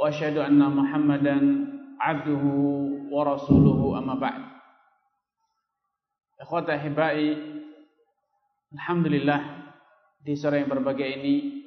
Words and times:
وأشهد 0.00 0.36
أن 0.36 0.60
محمدا 0.60 1.36
عبده 2.00 2.44
ورسوله 3.10 3.98
أما 3.98 4.14
بعد 4.14 4.42
إخوة 6.40 6.66
أحبائي 6.76 7.56
Alhamdulillah 8.76 9.40
di 10.20 10.34
sore 10.34 10.58
yang 10.58 10.68
berbahagia 10.68 11.22
ini 11.22 11.64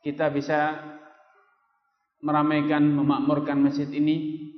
kita 0.00 0.32
bisa 0.32 0.72
meramaikan, 2.24 2.80
memakmurkan 2.80 3.60
masjid 3.60 3.86
ini 3.92 4.48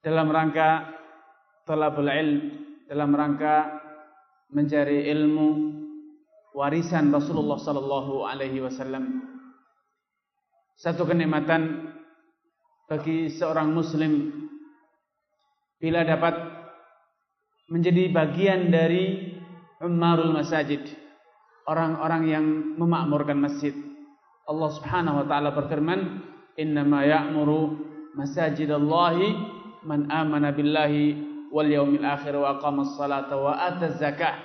dalam 0.00 0.30
rangka 0.30 0.96
talabul 1.66 2.08
ilm, 2.08 2.40
dalam 2.86 3.10
rangka 3.10 3.82
mencari 4.54 5.10
ilmu 5.10 5.48
warisan 6.54 7.10
Rasulullah 7.10 7.58
sallallahu 7.58 8.24
alaihi 8.24 8.62
wasallam. 8.62 9.18
Satu 10.75 11.07
kenikmatan 11.07 11.87
bagi 12.91 13.31
seorang 13.31 13.71
muslim 13.71 14.27
bila 15.79 16.03
dapat 16.03 16.35
menjadi 17.71 18.11
bagian 18.11 18.69
dari 18.69 19.33
Ummarul 19.79 20.35
Masajid, 20.35 20.83
orang-orang 21.63 22.23
yang 22.27 22.45
memakmurkan 22.75 23.39
masjid. 23.39 23.71
Allah 24.45 24.69
Subhanahu 24.75 25.23
wa 25.23 25.25
taala 25.25 25.55
berfirman, 25.55 26.21
"Innama 26.59 27.07
ya'muru 27.07 27.79
masajidallahi 28.19 29.27
man 29.87 30.11
amana 30.11 30.51
billahi 30.51 31.15
wal 31.55 31.71
yaumil 31.71 32.03
akhir 32.03 32.35
wa 32.35 32.59
aqama 32.59 32.83
as-salata 32.83 33.35
wa 33.39 33.55
ata 33.55 33.95
zakah 33.95 34.43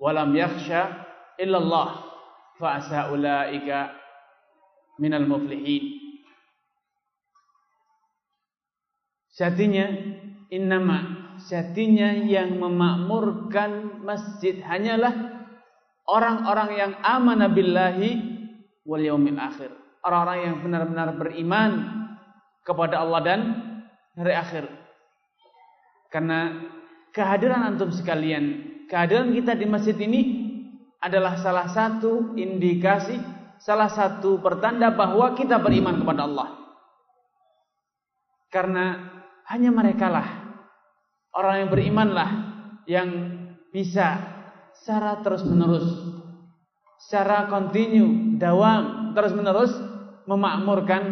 wa 0.00 0.16
lam 0.16 0.32
yakhsha 0.32 1.04
illa 1.36 1.60
Allah 1.60 1.88
fa 2.56 2.80
asa 2.80 3.12
ulaika 3.12 4.05
minal 4.96 5.24
muflihin." 5.28 5.96
Satinya 9.32 9.84
innama 10.48 11.26
satinya 11.36 12.12
yang 12.16 12.56
memakmurkan 12.56 14.00
masjid 14.00 14.56
hanyalah 14.64 15.12
orang-orang 16.08 16.70
yang 16.72 16.92
amanah 17.04 17.52
billahi 17.52 18.10
wal 18.88 19.02
yaumil 19.02 19.36
akhir. 19.36 19.74
Orang-orang 20.06 20.38
yang 20.46 20.56
benar-benar 20.62 21.08
beriman 21.18 21.72
kepada 22.62 23.02
Allah 23.02 23.20
dan 23.26 23.40
hari 24.14 24.34
akhir. 24.34 24.64
Karena 26.08 26.62
kehadiran 27.10 27.74
antum 27.74 27.90
sekalian, 27.90 28.62
kehadiran 28.86 29.34
kita 29.34 29.58
di 29.58 29.66
masjid 29.66 29.98
ini 29.98 30.22
adalah 31.02 31.36
salah 31.42 31.66
satu 31.66 32.38
indikasi, 32.38 33.18
salah 33.60 33.88
satu 33.88 34.40
pertanda 34.40 34.92
bahwa 34.92 35.32
kita 35.36 35.60
beriman 35.60 36.00
kepada 36.02 36.24
Allah. 36.28 36.48
Karena 38.52 38.84
hanya 39.50 39.70
merekalah 39.74 40.28
orang 41.36 41.66
yang 41.66 41.70
berimanlah 41.70 42.30
yang 42.88 43.08
bisa 43.74 44.16
secara 44.72 45.20
terus-menerus, 45.20 45.84
secara 47.02 47.50
kontinu, 47.50 48.38
dawam, 48.40 49.12
terus-menerus 49.12 49.72
memakmurkan 50.24 51.02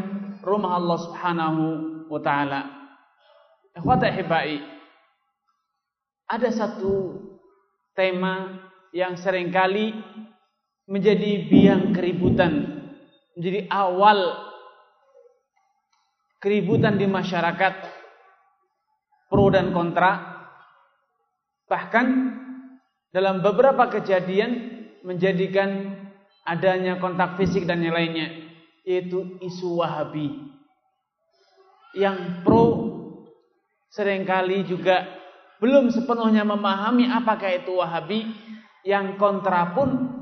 rumah 0.40 0.80
Allah 0.80 0.98
Subhanahu 1.04 1.62
wa 2.08 2.20
taala. 2.20 2.60
Ikhwata 3.74 4.08
hibai. 4.08 4.62
Ada 6.30 6.48
satu 6.54 7.20
tema 7.92 8.64
yang 8.94 9.18
sering 9.18 9.50
kali 9.50 9.92
menjadi 10.84 11.48
biang 11.48 11.96
keributan, 11.96 12.52
menjadi 13.36 13.60
awal 13.72 14.52
keributan 16.44 17.00
di 17.00 17.08
masyarakat 17.08 17.74
pro 19.32 19.48
dan 19.48 19.72
kontra. 19.72 20.36
Bahkan 21.64 22.06
dalam 23.10 23.40
beberapa 23.40 23.88
kejadian 23.88 24.50
menjadikan 25.00 25.96
adanya 26.44 27.00
kontak 27.00 27.40
fisik 27.40 27.64
dan 27.64 27.80
yang 27.80 27.96
lainnya 27.96 28.28
yaitu 28.84 29.40
isu 29.40 29.80
Wahabi. 29.80 30.52
Yang 31.96 32.44
pro 32.44 32.64
sering 33.88 34.28
kali 34.28 34.68
juga 34.68 35.08
belum 35.64 35.88
sepenuhnya 35.88 36.44
memahami 36.44 37.08
apakah 37.08 37.48
itu 37.48 37.80
Wahabi 37.80 38.28
yang 38.84 39.16
kontra 39.16 39.72
pun 39.72 40.13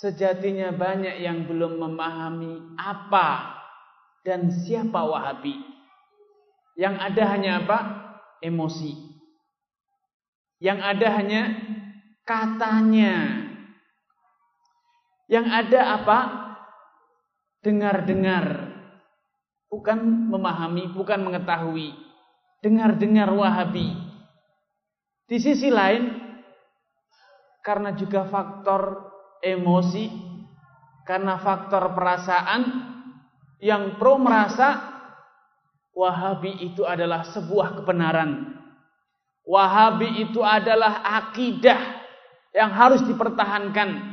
sejatinya 0.00 0.72
banyak 0.72 1.20
yang 1.20 1.44
belum 1.44 1.76
memahami 1.76 2.80
apa 2.80 3.60
dan 4.24 4.48
siapa 4.48 5.04
Wahabi 5.04 5.70
yang 6.80 6.96
ada 6.96 7.22
hanya 7.36 7.60
apa? 7.60 7.78
Emosi. 8.40 8.96
Yang 10.64 10.78
ada 10.80 11.06
hanya 11.20 11.42
katanya. 12.24 13.16
Yang 15.28 15.46
ada 15.52 15.80
apa? 16.00 16.18
Dengar-dengar. 17.60 18.72
Bukan 19.68 20.32
memahami, 20.32 20.88
bukan 20.96 21.20
mengetahui. 21.20 21.92
Dengar-dengar 22.64 23.28
Wahabi. 23.28 23.92
Di 25.28 25.36
sisi 25.36 25.68
lain, 25.68 26.10
karena 27.60 27.92
juga 27.92 28.24
faktor 28.24 29.09
emosi, 29.44 30.08
karena 31.04 31.40
faktor 31.40 31.92
perasaan, 31.96 32.62
yang 33.60 34.00
pro 34.00 34.16
merasa 34.16 34.90
Wahabi 35.90 36.64
itu 36.64 36.86
adalah 36.86 37.28
sebuah 37.28 37.82
kebenaran. 37.82 38.56
Wahabi 39.44 40.24
itu 40.24 40.40
adalah 40.40 41.04
akidah 41.04 42.00
yang 42.56 42.72
harus 42.72 43.04
dipertahankan. 43.04 44.08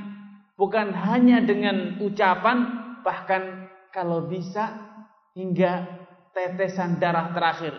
Bukan 0.59 0.91
hanya 0.91 1.39
dengan 1.39 2.01
ucapan, 2.03 2.57
bahkan 3.05 3.71
kalau 3.95 4.27
bisa 4.27 4.73
hingga 5.31 5.85
tetesan 6.35 6.99
darah 6.99 7.31
terakhir. 7.31 7.77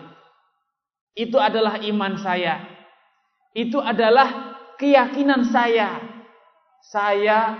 Itu 1.13 1.37
adalah 1.37 1.77
iman 1.83 2.17
saya. 2.17 2.65
Itu 3.53 3.83
adalah 3.83 4.57
keyakinan 4.81 5.43
saya. 5.53 6.01
Saya 6.79 7.55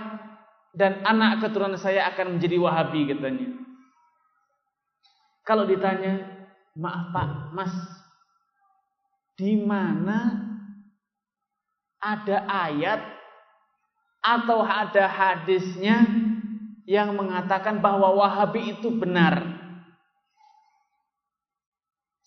dan 0.70 1.02
anak 1.02 1.44
keturunan 1.44 1.76
saya 1.76 2.08
akan 2.14 2.38
menjadi 2.38 2.56
Wahabi 2.56 3.10
katanya. 3.10 3.48
Kalau 5.42 5.66
ditanya, 5.66 6.46
maaf 6.78 7.10
Pak, 7.10 7.28
Mas, 7.50 7.74
di 9.34 9.58
mana 9.58 10.46
ada 11.98 12.46
ayat 12.46 13.00
atau 14.20 14.62
ada 14.62 15.04
hadisnya 15.10 16.06
yang 16.86 17.16
mengatakan 17.18 17.82
bahwa 17.82 18.14
Wahabi 18.14 18.78
itu 18.78 18.94
benar? 18.94 19.42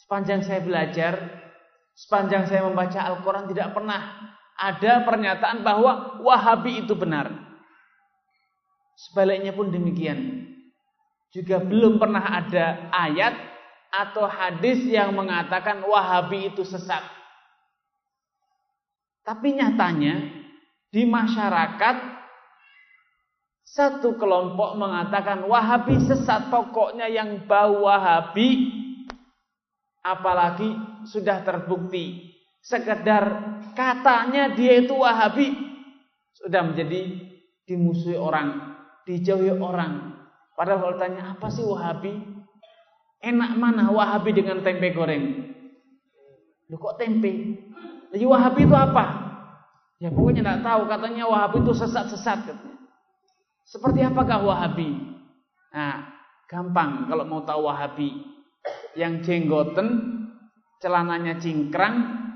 Sepanjang 0.04 0.44
saya 0.44 0.60
belajar, 0.60 1.13
sepanjang 1.96 2.44
saya 2.44 2.68
membaca 2.68 3.00
Al-Quran 3.00 3.48
tidak 3.50 3.72
pernah 3.72 4.34
ada 4.63 5.04
pernyataan 5.04 5.60
bahwa 5.60 6.24
Wahabi 6.24 6.88
itu 6.88 6.95
benar. 6.95 7.27
Sebaliknya 8.95 9.51
pun 9.51 9.68
demikian 9.68 10.48
juga 11.33 11.60
belum 11.60 11.98
pernah 11.98 12.24
ada 12.24 12.88
ayat 12.94 13.33
atau 13.89 14.30
hadis 14.30 14.86
yang 14.88 15.12
mengatakan 15.12 15.83
Wahabi 15.83 16.54
itu 16.56 16.63
sesat. 16.63 17.04
Tapi 19.25 19.60
nyatanya 19.60 20.31
di 20.94 21.04
masyarakat 21.10 21.95
satu 23.65 24.15
kelompok 24.15 24.77
mengatakan 24.77 25.44
Wahabi 25.50 25.98
sesat 26.06 26.48
pokoknya 26.54 27.10
yang 27.10 27.50
bau 27.50 27.89
Wahabi 27.89 28.69
apalagi 30.06 30.69
sudah 31.10 31.42
terbukti 31.42 32.32
sekedar 32.63 33.24
katanya 33.75 34.56
dia 34.56 34.80
itu 34.80 34.95
Wahabi 34.95 35.51
sudah 36.39 36.63
menjadi 36.63 37.19
dimusuhi 37.68 38.15
orang, 38.15 38.80
dijauhi 39.04 39.51
orang, 39.51 40.13
Padahal 40.54 40.80
kalau 40.80 40.95
tanya 41.01 41.33
apa 41.33 41.48
sih 41.50 41.65
Wahabi? 41.65 42.13
Enak 43.24 43.51
mana 43.57 43.89
Wahabi 43.89 44.38
dengan 44.38 44.62
tempe 44.62 44.94
goreng? 44.94 45.50
Lu 46.69 46.77
kok 46.77 47.01
tempe? 47.01 47.57
Jadi 48.13 48.25
Wahabi 48.30 48.62
itu 48.69 48.75
apa? 48.77 49.06
Ya 49.98 50.13
pokoknya 50.13 50.45
tidak 50.45 50.60
tahu. 50.62 50.81
Katanya 50.86 51.25
Wahabi 51.25 51.57
itu 51.65 51.74
sesat-sesat. 51.74 52.54
Seperti 53.65 54.06
apakah 54.06 54.45
Wahabi? 54.45 54.94
Nah, 55.74 56.13
gampang 56.45 57.10
kalau 57.10 57.25
mau 57.25 57.42
tahu 57.42 57.65
Wahabi. 57.65 58.30
Yang 58.94 59.25
jenggoten, 59.25 59.89
celananya 60.77 61.42
cingkrang, 61.42 62.30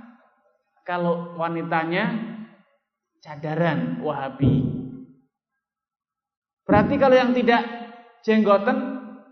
kalau 0.87 1.35
wanitanya 1.35 2.15
cadaran 3.19 3.99
Wahabi. 3.99 4.63
Berarti 6.63 6.95
kalau 6.95 7.15
yang 7.19 7.35
tidak 7.35 7.59
jenggoten, 8.23 8.77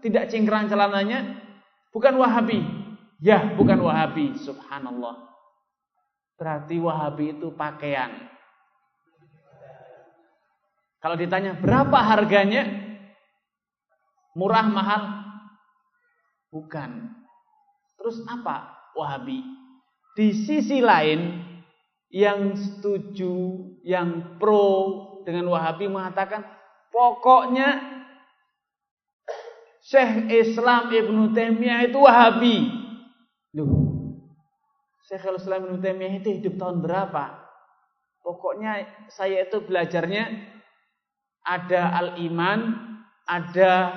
tidak 0.03 0.27
cingkrang 0.27 0.67
celananya, 0.67 1.39
bukan 1.95 2.19
Wahabi. 2.19 2.59
Ya, 3.23 3.55
bukan 3.55 3.79
Wahabi. 3.79 4.35
Subhanallah. 4.35 5.31
Berarti 6.35 6.75
Wahabi 6.75 7.39
itu 7.39 7.55
pakaian. 7.55 8.11
Kalau 10.99 11.15
ditanya 11.15 11.55
berapa 11.55 11.95
harganya? 12.03 12.67
Murah 14.35 14.67
mahal? 14.67 15.03
Bukan. 16.51 17.15
Terus 17.95 18.19
apa 18.27 18.75
Wahabi? 18.99 19.39
Di 20.15 20.31
sisi 20.35 20.79
lain 20.83 21.44
yang 22.09 22.55
setuju, 22.55 23.33
yang 23.81 24.37
pro 24.41 25.21
dengan 25.25 25.49
Wahabi 25.49 25.89
mengatakan 25.89 26.45
pokoknya 26.93 27.95
Syekh 29.85 30.33
Islam 30.33 30.89
Ibnu 30.89 31.33
Taimiyah 31.37 31.85
itu 31.85 31.97
Wahabi. 32.01 32.57
Loh, 33.53 33.85
Syekhul 35.05 35.37
Islam 35.37 35.69
Ibnu 35.69 35.77
Taimiyah 35.77 36.13
itu 36.17 36.29
hidup 36.33 36.57
tahun 36.57 36.81
berapa? 36.81 37.45
Pokoknya 38.25 38.89
saya 39.13 39.45
itu 39.45 39.61
belajarnya 39.61 40.25
ada 41.45 41.93
Al-Iman, 42.01 42.73
ada 43.29 43.93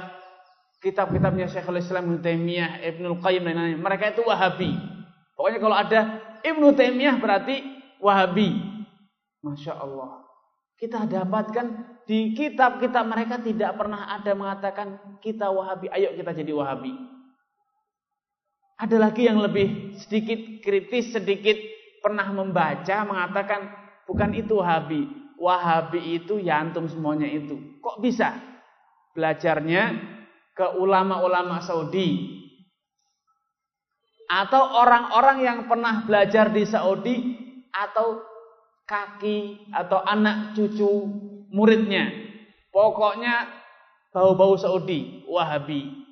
kitab-kitabnya 0.85 1.49
Syekhul 1.49 1.81
Islam 1.81 2.13
Ibnu 2.13 2.21
Taimiyah, 2.21 2.85
Ibnu 2.85 3.25
Qayyim 3.25 3.49
dan 3.49 3.57
lain-lain. 3.57 3.81
Mereka 3.81 4.13
itu 4.13 4.23
Wahabi. 4.29 4.77
Pokoknya 5.33 5.59
kalau 5.65 5.77
ada 5.81 6.01
Ibnu 6.45 6.77
Taimiyah 6.77 7.17
berarti 7.17 7.78
Wahabi. 7.99 8.79
Masya 9.43 9.79
Allah. 9.79 10.27
Kita 10.79 11.11
dapatkan 11.11 11.67
di 12.07 12.33
kitab-kitab 12.39 13.03
mereka 13.03 13.43
tidak 13.43 13.75
pernah 13.75 14.15
ada 14.15 14.31
mengatakan 14.33 15.19
kita 15.19 15.51
Wahabi. 15.51 15.91
Ayo 15.91 16.15
kita 16.15 16.31
jadi 16.31 16.55
Wahabi. 16.55 16.95
Ada 18.79 18.95
lagi 18.95 19.27
yang 19.27 19.43
lebih 19.43 19.99
sedikit 19.99 20.39
kritis, 20.63 21.11
sedikit 21.11 21.59
pernah 21.99 22.31
membaca 22.31 23.03
mengatakan 23.03 23.75
bukan 24.07 24.31
itu 24.39 24.63
Wahabi. 24.63 25.35
Wahabi 25.39 26.23
itu 26.23 26.39
ya 26.39 26.63
antum 26.63 26.87
semuanya 26.87 27.27
itu. 27.27 27.59
Kok 27.83 27.99
bisa? 27.99 28.39
Belajarnya 29.19 29.99
ke 30.55 30.79
ulama-ulama 30.79 31.59
Saudi. 31.59 32.39
Atau 34.31 34.63
orang-orang 34.63 35.39
yang 35.43 35.59
pernah 35.67 36.07
belajar 36.07 36.55
di 36.55 36.63
Saudi 36.63 37.17
atau 37.79 38.23
kaki 38.89 39.71
atau 39.71 40.03
anak 40.03 40.57
cucu 40.59 40.89
muridnya. 41.53 42.11
Pokoknya 42.75 43.47
bau-bau 44.11 44.59
Saudi, 44.59 45.23
Wahabi. 45.29 46.07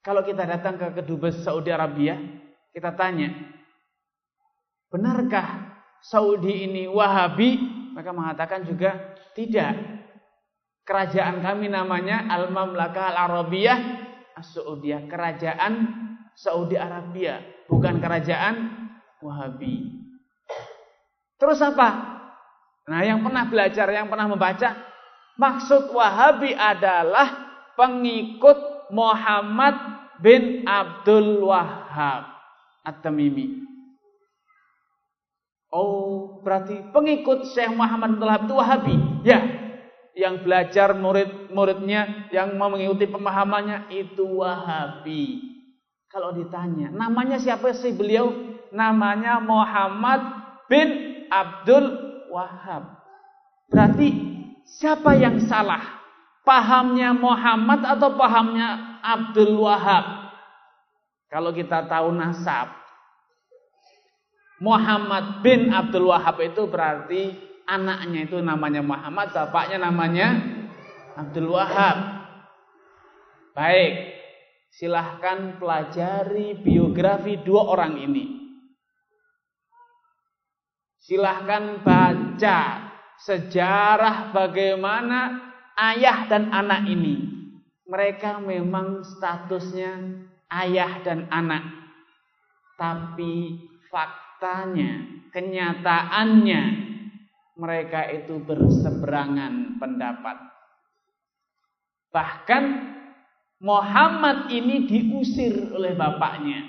Kalau 0.00 0.24
kita 0.24 0.48
datang 0.48 0.80
ke 0.80 1.02
kedubes 1.02 1.42
Saudi 1.44 1.68
Arabia, 1.68 2.16
kita 2.72 2.94
tanya, 2.96 3.28
benarkah 4.88 5.78
Saudi 6.00 6.64
ini 6.64 6.88
Wahabi? 6.88 7.58
Mereka 7.92 8.12
mengatakan 8.14 8.64
juga 8.64 9.18
tidak. 9.34 10.00
Kerajaan 10.88 11.44
kami 11.44 11.68
namanya 11.68 12.24
Al-Mamlakah 12.32 13.12
Al-Arabiyah 13.12 14.08
As-Saudiyah, 14.38 15.10
kerajaan 15.10 15.74
Saudi 16.38 16.78
Arabia, 16.78 17.42
bukan 17.66 17.98
kerajaan 17.98 18.54
Wahabi. 19.18 20.07
Terus 21.38 21.62
apa? 21.62 22.18
Nah, 22.90 23.00
yang 23.06 23.22
pernah 23.22 23.46
belajar, 23.46 23.86
yang 23.94 24.10
pernah 24.10 24.26
membaca, 24.26 24.74
maksud 25.38 25.94
Wahabi 25.94 26.56
adalah 26.56 27.46
pengikut 27.78 28.90
Muhammad 28.90 29.76
bin 30.18 30.66
Abdul 30.66 31.46
Wahab 31.46 32.26
At-Tamimi. 32.82 33.62
Oh, 35.68 36.40
berarti 36.40 36.80
pengikut 36.90 37.52
Syekh 37.52 37.70
Muhammad 37.76 38.16
bin 38.16 38.24
Wahab 38.24 38.42
itu 38.48 38.54
Wahabi. 38.56 38.96
Ya, 39.22 39.40
yang 40.18 40.42
belajar 40.42 40.96
murid-muridnya, 40.96 42.32
yang 42.34 42.58
mau 42.58 42.72
mengikuti 42.72 43.06
pemahamannya 43.06 43.92
itu 43.94 44.26
Wahabi. 44.26 45.44
Kalau 46.08 46.32
ditanya, 46.32 46.88
namanya 46.88 47.36
siapa 47.36 47.70
sih 47.76 47.92
beliau? 47.92 48.32
Namanya 48.72 49.44
Muhammad 49.44 50.24
bin 50.72 51.17
Abdul 51.30 51.86
Wahab. 52.32 52.98
Berarti 53.68 54.08
siapa 54.64 55.16
yang 55.16 55.40
salah? 55.44 56.00
Pahamnya 56.44 57.12
Muhammad 57.12 57.84
atau 57.84 58.16
pahamnya 58.16 59.00
Abdul 59.04 59.60
Wahab. 59.60 60.32
Kalau 61.28 61.52
kita 61.52 61.84
tahu 61.84 62.08
nasab, 62.16 62.72
Muhammad 64.58 65.44
bin 65.44 65.68
Abdul 65.68 66.08
Wahab 66.08 66.40
itu 66.40 66.64
berarti 66.66 67.36
anaknya 67.68 68.24
itu 68.24 68.40
namanya 68.40 68.80
Muhammad, 68.80 69.30
bapaknya 69.30 69.78
namanya 69.84 70.28
Abdul 71.20 71.52
Wahab. 71.52 72.24
Baik, 73.52 73.92
silahkan 74.72 75.58
pelajari 75.60 76.56
biografi 76.58 77.36
dua 77.44 77.68
orang 77.68 77.98
ini. 78.00 78.37
Silahkan 81.08 81.80
baca 81.80 82.92
sejarah 83.24 84.28
bagaimana 84.28 85.40
ayah 85.72 86.28
dan 86.28 86.52
anak 86.52 86.84
ini 86.84 87.38
mereka 87.88 88.36
memang 88.36 89.00
statusnya 89.00 89.96
ayah 90.52 91.00
dan 91.00 91.24
anak. 91.32 91.64
Tapi 92.76 93.56
faktanya, 93.88 95.24
kenyataannya 95.32 96.62
mereka 97.56 98.04
itu 98.12 98.38
berseberangan 98.44 99.80
pendapat. 99.80 100.36
Bahkan 102.12 102.64
Muhammad 103.64 104.52
ini 104.52 104.84
diusir 104.84 105.72
oleh 105.72 105.96
bapaknya. 105.96 106.68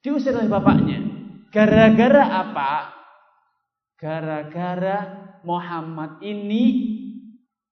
Diusir 0.00 0.32
oleh 0.38 0.48
bapaknya. 0.48 1.11
Gara-gara 1.52 2.24
apa? 2.32 2.72
Gara-gara 4.00 4.98
Muhammad 5.44 6.16
ini 6.24 6.64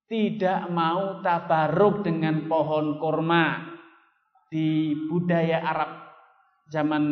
tidak 0.04 0.68
mau 0.68 1.24
tabaruk 1.24 2.04
dengan 2.04 2.44
pohon 2.44 3.00
korma 3.00 3.72
di 4.52 4.92
budaya 5.08 5.64
Arab 5.64 5.90
zaman 6.68 7.02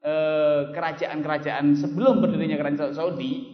eh, 0.00 0.72
kerajaan-kerajaan 0.72 1.76
sebelum 1.76 2.24
berdirinya 2.24 2.56
kerajaan 2.56 2.96
Saudi. 2.96 3.44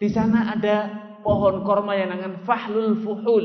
Di 0.00 0.08
sana 0.08 0.48
ada 0.48 0.88
pohon 1.20 1.60
korma 1.60 1.92
yang 1.92 2.08
namanya 2.08 2.40
fahlul 2.40 2.96
fuhul. 3.04 3.44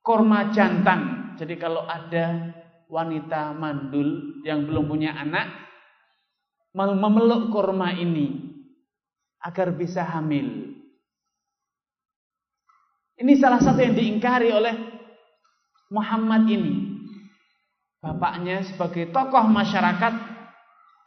Korma 0.00 0.48
jantan. 0.56 1.36
Jadi 1.36 1.54
kalau 1.60 1.84
ada 1.84 2.56
wanita 2.88 3.52
mandul 3.52 4.40
yang 4.42 4.64
belum 4.64 4.88
punya 4.88 5.12
anak 5.12 5.68
memeluk 6.72 7.52
korma 7.52 7.92
ini 7.92 8.48
agar 9.44 9.76
bisa 9.76 10.02
hamil. 10.02 10.72
Ini 13.18 13.32
salah 13.34 13.58
satu 13.58 13.82
yang 13.82 13.98
diingkari 13.98 14.50
oleh 14.54 14.74
Muhammad 15.90 16.46
ini. 16.48 17.02
Bapaknya 17.98 18.62
sebagai 18.62 19.10
tokoh 19.10 19.42
masyarakat 19.50 20.12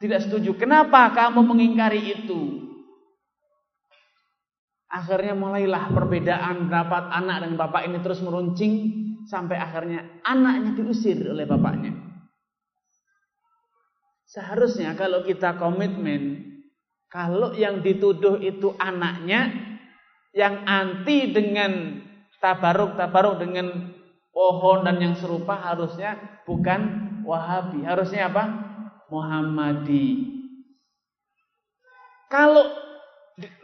tidak 0.04 0.20
setuju. 0.28 0.60
Kenapa 0.60 1.08
kamu 1.16 1.40
mengingkari 1.40 2.20
itu? 2.20 2.68
Akhirnya 4.92 5.32
mulailah 5.32 5.88
perbedaan 5.96 6.68
pendapat 6.68 7.04
anak 7.16 7.48
dan 7.48 7.56
bapak 7.56 7.88
ini 7.88 8.04
terus 8.04 8.20
meruncing 8.20 8.92
sampai 9.30 9.58
akhirnya 9.58 10.22
anaknya 10.26 10.78
diusir 10.78 11.22
oleh 11.28 11.46
bapaknya. 11.46 11.94
Seharusnya 14.26 14.96
kalau 14.96 15.28
kita 15.28 15.60
komitmen 15.60 16.52
kalau 17.12 17.52
yang 17.52 17.84
dituduh 17.84 18.40
itu 18.40 18.72
anaknya, 18.80 19.70
Yang 20.32 20.56
anti 20.64 21.18
dengan 21.36 22.00
tabaruk-tabaruk 22.40 23.36
dengan 23.44 23.92
pohon 24.32 24.88
dan 24.88 24.96
yang 25.04 25.12
serupa 25.20 25.60
harusnya 25.60 26.16
bukan 26.48 27.12
Wahabi, 27.28 27.84
harusnya 27.84 28.32
apa? 28.32 28.48
Muhammadi. 29.12 30.40
Kalau 32.32 32.64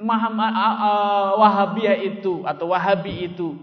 Muhammad 0.03 0.51
uh, 0.51 1.39
Wahabiyah 1.39 2.03
itu 2.03 2.43
atau 2.43 2.75
Wahabi 2.75 3.31
itu 3.31 3.55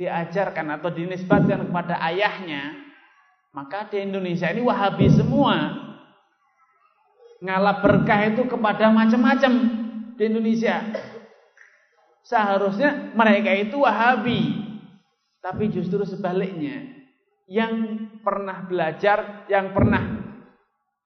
diajarkan 0.00 0.80
atau 0.80 0.88
dinisbatkan 0.88 1.68
kepada 1.68 2.00
ayahnya, 2.08 2.72
maka 3.52 3.84
di 3.92 4.00
Indonesia 4.00 4.48
ini 4.48 4.64
Wahabi 4.64 5.12
semua. 5.12 5.76
Ngalap 7.44 7.84
berkah 7.84 8.32
itu 8.32 8.48
kepada 8.48 8.88
macam-macam 8.88 9.52
di 10.16 10.22
Indonesia. 10.24 10.80
Seharusnya 12.24 13.12
mereka 13.12 13.52
itu 13.52 13.76
Wahabi. 13.84 14.40
Tapi 15.44 15.68
justru 15.68 16.00
sebaliknya. 16.08 16.96
Yang 17.50 18.06
pernah 18.24 18.64
belajar, 18.64 19.48
yang 19.52 19.72
pernah 19.74 20.04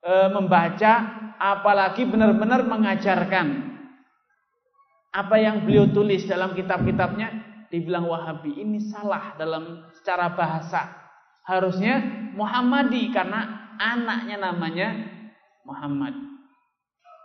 e, 0.02 0.12
membaca, 0.34 0.92
apalagi 1.38 2.04
benar-benar 2.04 2.66
mengajarkan. 2.66 3.74
Apa 5.14 5.38
yang 5.38 5.62
beliau 5.62 5.88
tulis 5.88 6.26
dalam 6.26 6.52
kitab-kitabnya, 6.52 7.53
dibilang 7.74 8.06
Wahabi. 8.06 8.62
Ini 8.62 8.78
salah 8.86 9.34
dalam 9.34 9.90
secara 9.98 10.30
bahasa. 10.38 10.94
Harusnya 11.42 11.98
Muhammadi 12.38 13.10
karena 13.10 13.74
anaknya 13.74 14.38
namanya 14.38 14.88
Muhammad. 15.66 16.14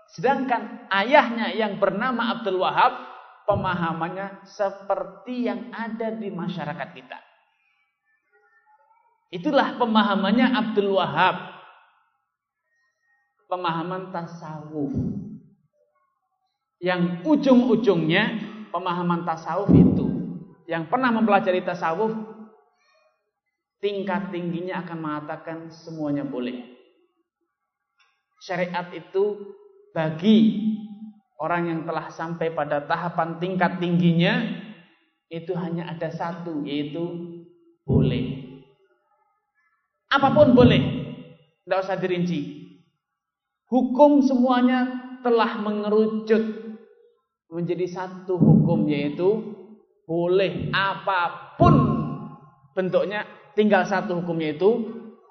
Sedangkan 0.09 0.89
ayahnya 0.89 1.53
yang 1.53 1.77
bernama 1.77 2.33
Abdul 2.33 2.65
Wahab 2.65 2.97
pemahamannya 3.45 4.41
seperti 4.49 5.45
yang 5.45 5.69
ada 5.69 6.09
di 6.17 6.33
masyarakat 6.33 6.89
kita. 6.97 7.19
Itulah 9.29 9.77
pemahamannya 9.77 10.47
Abdul 10.49 10.97
Wahab. 10.97 11.61
Pemahaman 13.45 14.09
tasawuf. 14.09 14.93
Yang 16.81 17.21
ujung-ujungnya 17.25 18.23
pemahaman 18.73 19.25
tasawuf 19.25 19.69
itu. 19.73 20.18
Yang 20.69 20.83
pernah 20.93 21.09
mempelajari 21.09 21.65
tasawuf. 21.65 22.13
Tingkat 23.79 24.29
tingginya 24.29 24.85
akan 24.85 24.97
mengatakan 24.99 25.57
semuanya 25.73 26.27
boleh. 26.27 26.77
Syariat 28.43 28.91
itu 28.91 29.55
bagi 29.95 30.69
Orang 31.39 31.71
yang 31.71 31.81
telah 31.87 32.11
sampai 32.11 32.51
pada 32.51 32.83
tahapan 32.83 33.39
tingkat 33.39 33.79
tingginya 33.79 34.43
itu 35.31 35.55
hanya 35.55 35.87
ada 35.87 36.11
satu 36.11 36.67
yaitu 36.67 36.99
boleh. 37.87 38.43
Apa 40.11 40.35
pun 40.35 40.51
boleh. 40.51 40.83
Tidak 41.63 41.79
usah 41.79 41.95
dirinci. 41.95 42.59
Hukum 43.71 44.19
semuanya 44.19 44.83
telah 45.23 45.63
mengerucut 45.63 46.43
menjadi 47.47 47.87
satu 47.87 48.35
hukum 48.35 48.91
yaitu 48.91 49.58
boleh 50.09 50.73
apa 50.73 51.53
pun 51.53 51.73
bentuknya 52.73 53.29
tinggal 53.53 53.85
satu 53.85 54.25
hukum 54.25 54.41
yaitu 54.41 54.69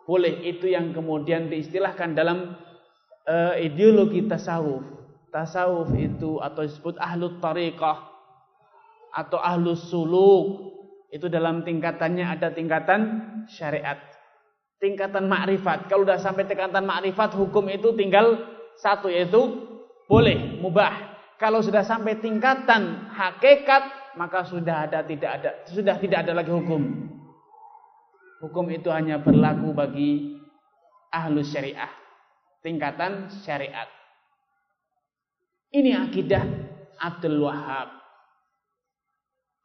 boleh. 0.06 0.46
Itu 0.46 0.70
yang 0.70 0.94
kemudian 0.94 1.50
diistilahkan 1.50 2.14
dalam 2.14 2.54
uh, 3.26 3.58
ideologi 3.58 4.22
tasawuf. 4.30 4.86
Tasawuf 5.34 5.90
itu 5.98 6.38
atau 6.38 6.62
disebut 6.62 6.94
ahlu 7.02 7.42
tariqah 7.42 8.06
atau 9.18 9.42
ahlu 9.42 9.74
suluk 9.74 10.70
itu 11.10 11.26
dalam 11.26 11.66
tingkatannya 11.66 12.38
ada 12.38 12.54
tingkatan 12.54 13.00
syariat. 13.50 13.98
Tingkatan 14.78 15.26
makrifat. 15.26 15.90
Kalau 15.90 16.06
sudah 16.06 16.22
sampai 16.22 16.46
tingkatan 16.46 16.86
makrifat 16.86 17.34
hukum 17.34 17.66
itu 17.66 17.98
tinggal 17.98 18.46
satu 18.78 19.10
yaitu 19.10 19.42
boleh 20.06 20.62
mubah. 20.62 21.18
Kalau 21.42 21.58
sudah 21.66 21.82
sampai 21.82 22.22
tingkatan 22.22 23.10
hakikat 23.10 23.97
maka 24.18 24.42
sudah 24.42 24.90
ada 24.90 25.06
tidak 25.06 25.30
ada 25.38 25.50
sudah 25.70 25.94
tidak 26.02 26.26
ada 26.26 26.34
lagi 26.34 26.50
hukum 26.50 26.82
hukum 28.42 28.66
itu 28.74 28.90
hanya 28.90 29.22
berlaku 29.22 29.70
bagi 29.70 30.42
ahlu 31.14 31.46
syariah 31.46 31.90
tingkatan 32.66 33.30
syariat 33.46 33.86
ini 35.68 35.92
akidah 35.92 36.44
Abdul 36.96 37.44
Wahab. 37.44 37.92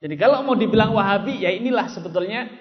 Jadi 0.03 0.15
kalau 0.19 0.43
mau 0.43 0.55
dibilang 0.60 0.91
Wahabi, 0.91 1.39
ya 1.39 1.51
inilah 1.55 1.88
sebetulnya 1.88 2.51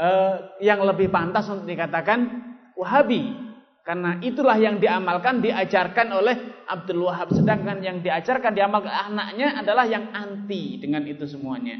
eh, 0.00 0.36
yang 0.64 0.80
lebih 0.80 1.12
pantas 1.12 1.44
untuk 1.52 1.68
dikatakan 1.68 2.24
Wahabi. 2.72 3.52
Karena 3.84 4.16
itulah 4.24 4.56
yang 4.56 4.80
diamalkan, 4.80 5.44
diajarkan 5.44 6.08
oleh 6.14 6.36
Abdul 6.66 7.06
Wahab. 7.06 7.32
Sedangkan 7.34 7.82
yang 7.82 8.00
diajarkan, 8.00 8.52
diamalkan 8.54 9.12
anaknya 9.12 9.58
adalah 9.58 9.86
yang 9.86 10.10
anti 10.14 10.78
dengan 10.78 11.06
itu 11.06 11.26
semuanya. 11.26 11.78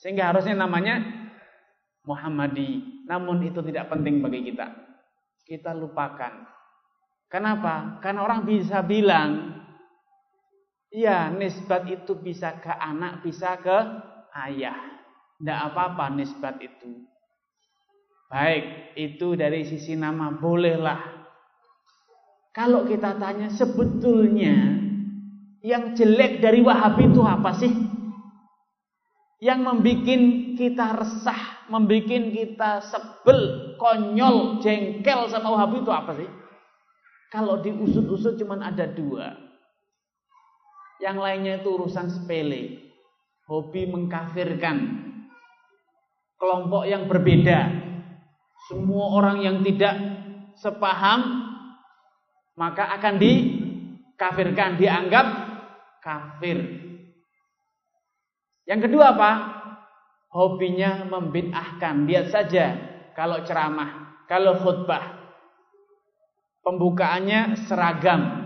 Sehingga 0.00 0.32
harusnya 0.32 0.56
namanya 0.56 1.00
Muhammadi. 2.04 3.04
Namun 3.08 3.42
itu 3.46 3.60
tidak 3.64 3.88
penting 3.90 4.20
bagi 4.20 4.46
kita. 4.46 4.66
Kita 5.46 5.72
lupakan. 5.72 6.46
Kenapa? 7.26 7.98
Karena 8.02 8.22
orang 8.22 8.46
bisa 8.46 8.82
bilang, 8.86 9.62
ya 10.90 11.30
nisbat 11.30 11.90
itu 11.90 12.14
bisa 12.18 12.58
ke 12.62 12.70
anak, 12.70 13.22
bisa 13.22 13.58
ke 13.58 13.78
ayah. 14.46 14.78
Tidak 15.36 15.58
apa-apa 15.72 16.14
nisbat 16.16 16.62
itu. 16.62 17.06
Baik, 18.26 18.96
itu 18.98 19.38
dari 19.38 19.62
sisi 19.62 19.94
nama 19.94 20.34
bolehlah. 20.34 21.25
Kalau 22.56 22.88
kita 22.88 23.20
tanya 23.20 23.52
sebetulnya 23.52 24.80
yang 25.60 25.92
jelek 25.92 26.40
dari 26.40 26.64
Wahabi 26.64 27.12
itu 27.12 27.20
apa 27.20 27.52
sih? 27.52 27.68
Yang 29.44 29.60
membuat 29.60 30.08
kita 30.56 30.86
resah, 30.96 31.68
membuat 31.68 32.08
kita 32.08 32.80
sebel, 32.80 33.40
konyol, 33.76 34.64
jengkel 34.64 35.28
sama 35.28 35.52
Wahabi 35.52 35.84
itu 35.84 35.92
apa 35.92 36.16
sih? 36.16 36.28
Kalau 37.28 37.60
diusut-usut 37.60 38.40
cuma 38.40 38.56
ada 38.64 38.88
dua. 38.88 39.36
Yang 41.04 41.16
lainnya 41.20 41.54
itu 41.60 41.68
urusan 41.76 42.08
sepele. 42.08 42.80
Hobi 43.44 43.84
mengkafirkan. 43.84 45.04
Kelompok 46.40 46.88
yang 46.88 47.04
berbeda. 47.04 47.68
Semua 48.72 49.12
orang 49.12 49.44
yang 49.44 49.60
tidak 49.60 49.92
sepaham 50.56 51.45
maka 52.56 52.88
akan 52.96 53.20
dikafirkan, 53.20 54.80
dianggap 54.80 55.26
kafir. 56.00 56.58
Yang 58.66 58.90
kedua 58.90 59.14
apa? 59.14 59.32
Hobinya 60.32 61.06
membid'ahkan. 61.06 62.08
Lihat 62.08 62.32
saja 62.32 62.64
kalau 63.14 63.44
ceramah, 63.46 64.24
kalau 64.26 64.58
khutbah 64.58 65.16
pembukaannya 66.66 67.68
seragam. 67.70 68.44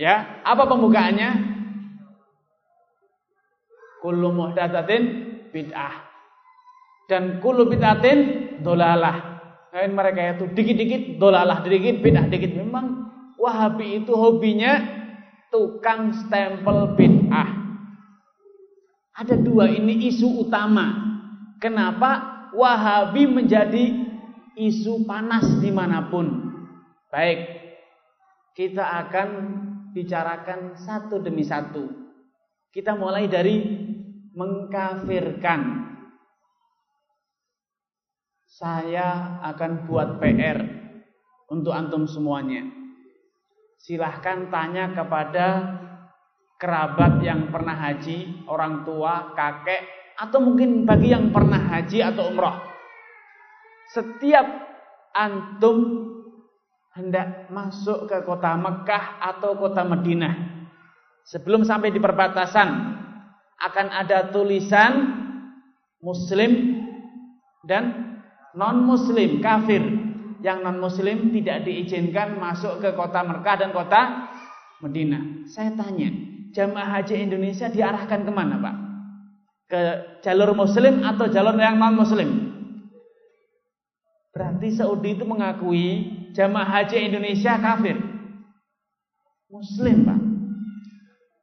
Ya, 0.00 0.40
apa 0.48 0.64
pembukaannya? 0.64 1.30
Kullu 4.00 4.32
muhdatsatin 4.32 5.02
bid'ah. 5.52 6.08
Dan 7.04 7.44
kullu 7.44 7.68
bid'atin 7.68 8.18
dolalah. 8.64 9.29
Nah, 9.70 9.86
mereka 9.86 10.34
itu 10.34 10.44
dikit-dikit 10.50 11.02
dolalah, 11.22 11.62
dikit 11.62 12.02
bid'ah, 12.02 12.26
dikit 12.26 12.58
memang 12.58 13.06
Wahabi 13.40 14.04
itu 14.04 14.12
hobinya 14.12 14.76
tukang 15.48 16.12
stempel 16.12 16.92
bid'ah. 16.92 17.50
Ada 19.16 19.40
dua 19.40 19.70
ini 19.72 20.10
isu 20.12 20.44
utama. 20.44 21.08
Kenapa 21.56 22.40
Wahabi 22.52 23.30
menjadi 23.30 23.94
isu 24.58 25.08
panas 25.08 25.46
di 25.62 25.70
mana 25.72 26.10
pun. 26.12 26.26
Baik, 27.08 27.38
kita 28.52 28.84
akan 29.06 29.28
bicarakan 29.96 30.76
satu 30.76 31.22
demi 31.22 31.46
satu. 31.46 31.88
Kita 32.70 32.94
mulai 32.94 33.26
dari 33.26 33.56
mengkafirkan. 34.34 35.89
Saya 38.60 39.40
akan 39.40 39.88
buat 39.88 40.20
PR 40.20 40.60
untuk 41.48 41.72
antum 41.72 42.04
semuanya. 42.04 42.68
Silahkan 43.80 44.52
tanya 44.52 44.92
kepada 44.92 45.80
kerabat 46.60 47.24
yang 47.24 47.48
pernah 47.48 47.72
haji, 47.72 48.44
orang 48.44 48.84
tua, 48.84 49.32
kakek, 49.32 50.12
atau 50.20 50.44
mungkin 50.44 50.84
bagi 50.84 51.08
yang 51.08 51.32
pernah 51.32 51.56
haji 51.56 52.04
atau 52.04 52.28
umroh 52.28 52.70
setiap 53.90 54.46
antum 55.10 56.06
hendak 56.94 57.50
masuk 57.50 58.06
ke 58.06 58.22
kota 58.22 58.54
Mekah 58.54 59.18
atau 59.18 59.58
kota 59.58 59.82
Madinah, 59.82 60.34
sebelum 61.26 61.66
sampai 61.66 61.90
di 61.90 61.98
perbatasan 61.98 62.68
akan 63.60 63.86
ada 63.90 64.30
tulisan 64.30 64.92
muslim 66.02 66.82
dan 67.66 68.10
non 68.56 68.82
muslim 68.86 69.38
kafir 69.38 69.82
yang 70.40 70.64
non 70.64 70.80
muslim 70.80 71.30
tidak 71.30 71.68
diizinkan 71.68 72.40
masuk 72.40 72.80
ke 72.80 72.96
kota 72.96 73.20
Mekah 73.22 73.56
dan 73.60 73.70
kota 73.70 74.00
Medina. 74.80 75.44
Saya 75.44 75.76
tanya, 75.76 76.08
jamaah 76.56 77.00
haji 77.00 77.28
Indonesia 77.28 77.68
diarahkan 77.68 78.24
ke 78.24 78.32
mana 78.32 78.56
Pak? 78.56 78.76
Ke 79.70 79.82
jalur 80.24 80.56
muslim 80.56 81.04
atau 81.04 81.28
jalur 81.28 81.54
yang 81.60 81.76
non 81.76 81.94
muslim? 81.94 82.50
Berarti 84.30 84.72
Saudi 84.72 85.18
itu 85.18 85.26
mengakui 85.26 85.86
jamaah 86.32 86.80
haji 86.80 87.12
Indonesia 87.12 87.60
kafir. 87.60 87.98
Muslim 89.50 90.06
Pak. 90.06 90.20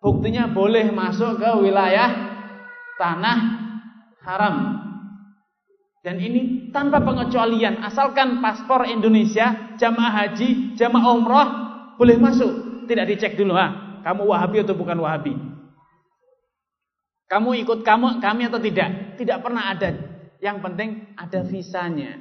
Buktinya 0.02 0.48
boleh 0.50 0.88
masuk 0.90 1.42
ke 1.42 1.50
wilayah 1.62 2.10
tanah 2.96 3.40
haram. 4.24 4.56
Dan 6.08 6.24
ini 6.24 6.72
tanpa 6.72 7.04
pengecualian, 7.04 7.84
asalkan 7.84 8.40
paspor 8.40 8.88
Indonesia, 8.88 9.76
jamaah 9.76 10.24
haji, 10.24 10.80
jamaah 10.80 11.12
umroh 11.12 11.48
boleh 12.00 12.16
masuk. 12.16 12.88
Tidak 12.88 13.04
dicek 13.04 13.36
dulu, 13.36 13.52
ha, 13.52 14.00
kamu 14.08 14.24
Wahabi 14.24 14.64
atau 14.64 14.72
bukan 14.72 15.04
Wahabi. 15.04 15.36
Kamu 17.28 17.60
ikut 17.60 17.84
kamu 17.84 18.24
kami 18.24 18.48
atau 18.48 18.56
tidak? 18.56 19.20
Tidak 19.20 19.44
pernah 19.44 19.68
ada. 19.68 20.00
Yang 20.40 20.58
penting 20.64 20.90
ada 21.20 21.44
visanya. 21.44 22.16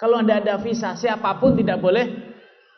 Kalau 0.00 0.24
tidak 0.24 0.48
ada 0.48 0.56
visa, 0.56 0.96
siapa 0.96 1.28
pun 1.36 1.52
tidak 1.52 1.76
boleh 1.76 2.08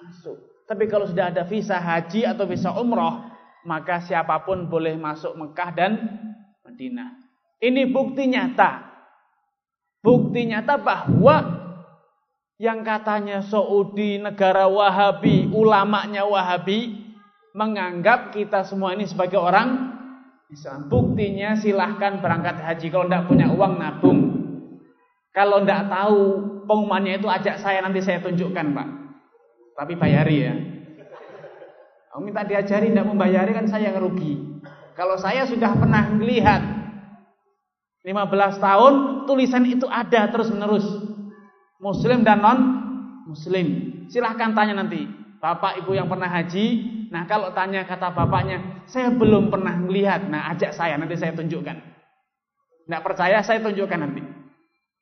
masuk. 0.03 0.67
Tapi 0.67 0.91
kalau 0.91 1.07
sudah 1.07 1.31
ada 1.31 1.47
visa 1.47 1.79
haji 1.79 2.27
atau 2.27 2.51
visa 2.51 2.75
umroh, 2.75 3.31
maka 3.63 4.03
siapa 4.03 4.43
pun 4.43 4.67
boleh 4.67 4.99
masuk 4.99 5.39
Mekah 5.39 5.71
dan 5.71 5.93
Madinah. 6.67 7.15
Ini 7.63 7.95
bukti 7.95 8.27
nyata. 8.27 8.94
Bukti 10.04 10.52
nyata 10.52 10.76
bahwa 10.76 11.64
yang 12.61 12.84
katanya 12.84 13.40
Saudi 13.40 14.20
negara 14.20 14.68
Wahabi, 14.68 15.49
ulamanya 15.49 16.28
Wahabi 16.28 17.08
menganggap 17.56 18.37
kita 18.37 18.68
semua 18.68 18.92
ini 18.92 19.08
sebagai 19.08 19.40
orang 19.40 19.96
Islam. 20.52 20.92
Buktinya 20.92 21.56
silahkan 21.56 22.20
berangkat 22.20 22.61
haji 22.61 22.87
kalau 22.92 23.08
tidak 23.08 23.25
punya 23.32 23.49
uang 23.49 23.80
nabung. 23.80 24.20
Kalau 25.32 25.64
tidak 25.64 25.88
tahu 25.88 26.20
pengumumannya 26.68 27.18
itu 27.18 27.26
ajak 27.26 27.56
saya 27.58 27.80
nanti 27.80 28.04
saya 28.04 28.20
tunjukkan 28.20 28.76
pak. 28.76 28.88
Tapi 29.75 29.96
bayari 29.96 30.37
ya. 30.37 30.54
Kamu 32.12 32.30
minta 32.30 32.46
diajari 32.46 32.92
tidak 32.92 33.08
membayari 33.08 33.50
kan 33.56 33.66
saya 33.66 33.90
yang 33.90 34.04
rugi. 34.04 34.62
Kalau 34.94 35.18
saya 35.18 35.49
sudah 35.49 35.75
pernah 35.75 36.06
melihat 36.14 36.62
15 38.04 38.61
tahun 38.61 38.94
tulisan 39.25 39.64
itu 39.64 39.88
ada 39.88 40.28
terus 40.28 40.52
menerus. 40.52 40.84
Muslim 41.80 42.20
dan 42.20 42.44
non 42.44 42.58
muslim. 43.32 43.66
Silahkan 44.12 44.52
tanya 44.52 44.84
nanti. 44.84 45.08
Bapak 45.40 45.80
ibu 45.80 45.96
yang 45.96 46.08
pernah 46.08 46.28
haji. 46.28 46.66
Nah 47.08 47.25
kalau 47.25 47.56
tanya 47.56 47.88
kata 47.88 48.12
bapaknya. 48.12 48.84
Saya 48.84 49.08
belum 49.08 49.49
pernah 49.49 49.73
melihat. 49.80 50.28
Nah 50.28 50.52
ajak 50.52 50.76
saya 50.76 51.00
nanti 51.00 51.16
saya 51.16 51.32
tunjukkan. 51.32 51.76
Tidak 52.84 53.00
percaya 53.00 53.40
saya 53.40 53.64
tunjukkan 53.64 53.96
nanti. 53.96 54.23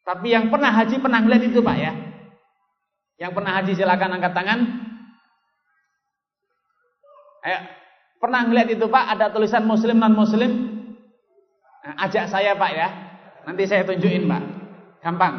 Tapi 0.06 0.30
yang 0.30 0.46
pernah 0.50 0.70
haji 0.70 1.02
pernah 1.02 1.18
melihat 1.26 1.50
itu 1.50 1.58
pak 1.58 1.76
ya. 1.78 1.92
Yang 3.18 3.32
pernah 3.34 3.52
haji 3.58 3.72
silakan 3.74 4.14
angkat 4.18 4.32
tangan. 4.34 4.60
Ayo, 7.42 7.58
pernah 8.22 8.46
ngeliat 8.46 8.70
itu 8.70 8.86
Pak, 8.86 9.18
ada 9.18 9.34
tulisan 9.34 9.66
muslim 9.66 9.98
non 9.98 10.14
muslim? 10.14 10.71
Nah, 11.82 11.94
ajak 12.06 12.30
saya 12.30 12.54
Pak 12.54 12.70
ya. 12.72 12.88
Nanti 13.46 13.66
saya 13.66 13.82
tunjukin 13.82 14.30
Pak. 14.30 14.42
Gampang. 15.02 15.34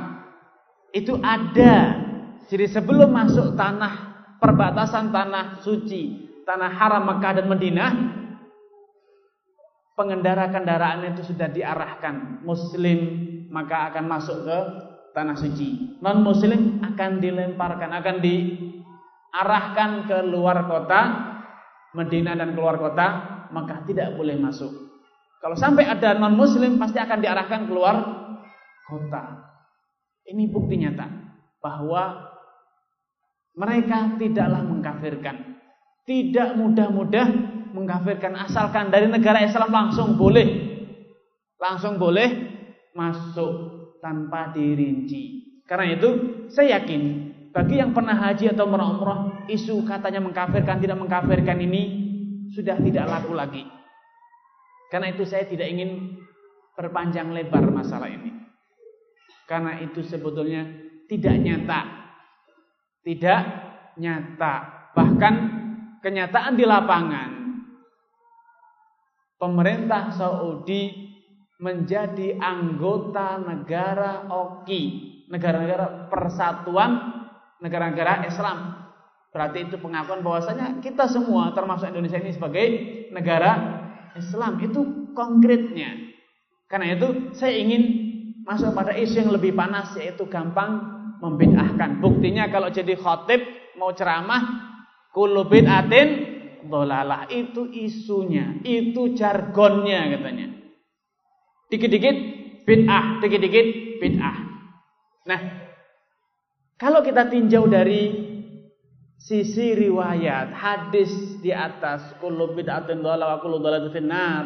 Itu 0.91 1.17
ada. 1.24 2.04
Jadi 2.52 2.65
sebelum 2.67 3.10
masuk 3.10 3.56
tanah 3.56 4.28
perbatasan 4.44 5.15
tanah 5.15 5.63
suci, 5.63 6.28
tanah 6.44 6.70
haram 6.76 7.08
Mekah 7.08 7.39
dan 7.39 7.48
Madinah, 7.48 7.91
pengendara 9.96 10.52
kendaraan 10.52 11.15
itu 11.15 11.24
sudah 11.24 11.48
diarahkan 11.48 12.44
muslim 12.44 13.00
maka 13.54 13.94
akan 13.94 14.06
masuk 14.10 14.44
ke 14.44 14.60
tanah 15.15 15.38
suci. 15.38 16.02
Non 16.02 16.26
muslim 16.26 16.84
akan 16.84 17.22
dilemparkan, 17.22 17.94
akan 17.94 18.17
diarahkan 18.20 19.89
ke 20.10 20.17
luar 20.28 20.65
kota 20.67 21.32
Medina 21.94 22.34
dan 22.34 22.58
keluar 22.58 22.82
kota, 22.82 23.08
maka 23.54 23.86
tidak 23.86 24.17
boleh 24.17 24.34
masuk. 24.41 24.83
Kalau 25.43 25.60
sampai 25.60 25.84
ada 25.84 26.15
non 26.15 26.39
muslim 26.39 26.79
pasti 26.79 27.03
akan 27.03 27.19
diarahkan 27.19 27.67
keluar 27.67 27.99
kota. 28.88 29.43
Ini 30.23 30.47
bukti 30.47 30.79
nyata 30.79 31.03
bahwa 31.60 32.32
mereka 33.51 34.15
tidaklah 34.15 34.63
mengkafirkan. 34.63 35.60
Tidak 36.08 36.56
mudah-mudah 36.56 37.27
mengkafirkan 37.75 38.39
asalkan 38.47 38.88
dari 38.88 39.12
negara 39.12 39.43
Islam 39.43 39.67
langsung 39.67 40.15
boleh. 40.15 40.47
Langsung 41.60 41.99
boleh 41.99 42.32
masuk 42.95 43.51
tanpa 43.99 44.56
dirinci. 44.56 45.43
Karena 45.67 45.91
itu 45.91 46.10
saya 46.56 46.79
yakin 46.79 47.01
bagi 47.51 47.84
yang 47.84 47.91
pernah 47.91 48.15
haji 48.15 48.56
atau 48.56 48.63
umrah, 48.63 49.43
isu 49.51 49.84
katanya 49.84 50.23
mengkafirkan 50.23 50.79
tidak 50.79 50.97
mengkafirkan 51.03 51.60
ini 51.60 51.82
sudah 52.56 52.79
tidak 52.79 53.12
laku 53.12 53.36
lagi. 53.36 53.83
Karena 54.93 55.10
itu 55.10 55.25
saya 55.25 55.49
tidak 55.49 55.73
ingin 55.73 56.21
perpanjang 56.77 57.34
lebar 57.34 57.65
masalah 57.73 58.13
ini. 58.13 58.29
Karena 59.49 59.82
itu 59.82 60.06
sebetulnya 60.06 60.69
tidak 61.10 61.34
nyata. 61.41 61.82
Tidak 63.01 63.41
nyata. 63.97 64.53
Bahkan 64.93 65.34
kenyataan 65.97 66.53
di 66.53 66.62
lapangan 66.69 67.29
pemerintah 69.41 70.13
Saudi 70.13 71.10
menjadi 71.58 72.38
anggota 72.38 73.41
negara 73.41 74.29
OKI, 74.29 74.82
negara-negara 75.34 76.06
persatuan 76.13 77.17
negara-negara 77.65 78.29
Islam. 78.29 78.77
Berarti 79.34 79.65
itu 79.65 79.82
pengakuan 79.82 80.21
bahwasanya 80.21 80.77
kita 80.86 81.10
semua 81.10 81.49
termasuk 81.58 81.89
Indonesia 81.89 82.21
ini 82.21 82.29
sebagai 82.29 82.65
negara 83.10 83.83
Islam. 84.17 84.62
Itu 84.63 85.12
konkretnya. 85.13 86.13
Karena 86.67 86.97
itu 86.97 87.36
saya 87.38 87.54
ingin 87.54 87.84
masuk 88.43 88.73
pada 88.76 88.97
isu 88.97 89.23
yang 89.23 89.32
lebih 89.32 89.54
panas 89.56 89.95
yaitu 89.95 90.28
gampang 90.28 90.82
membid'ahkan. 91.23 92.04
Buktinya 92.04 92.52
kalau 92.52 92.67
jadi 92.73 92.97
khotib 92.99 93.39
mau 93.80 93.95
ceramah 93.95 94.41
kullu 95.15 95.47
bid'atin 95.47 96.34
dolalah 96.67 97.28
itu 97.32 97.67
isunya, 97.71 98.60
itu 98.63 99.15
jargonnya 99.15 100.15
katanya. 100.17 100.47
Dikit-dikit 101.71 102.17
bid'ah, 102.67 103.19
dikit-dikit 103.23 103.67
bid'ah. 103.99 104.38
Nah, 105.23 105.41
kalau 106.80 106.99
kita 107.04 107.32
tinjau 107.32 107.67
dari 107.67 108.23
sisi 109.24 109.72
riwayat, 109.72 110.52
hadis 110.52 111.40
di 111.40 111.56
atas 111.56 112.20
kullu 112.20 112.52
bid'atin 112.52 113.00
dhalalah 113.00 113.40
wa 113.40 113.40
kullu 113.40 113.64
dhalatin 113.64 113.96
finnar, 113.96 114.46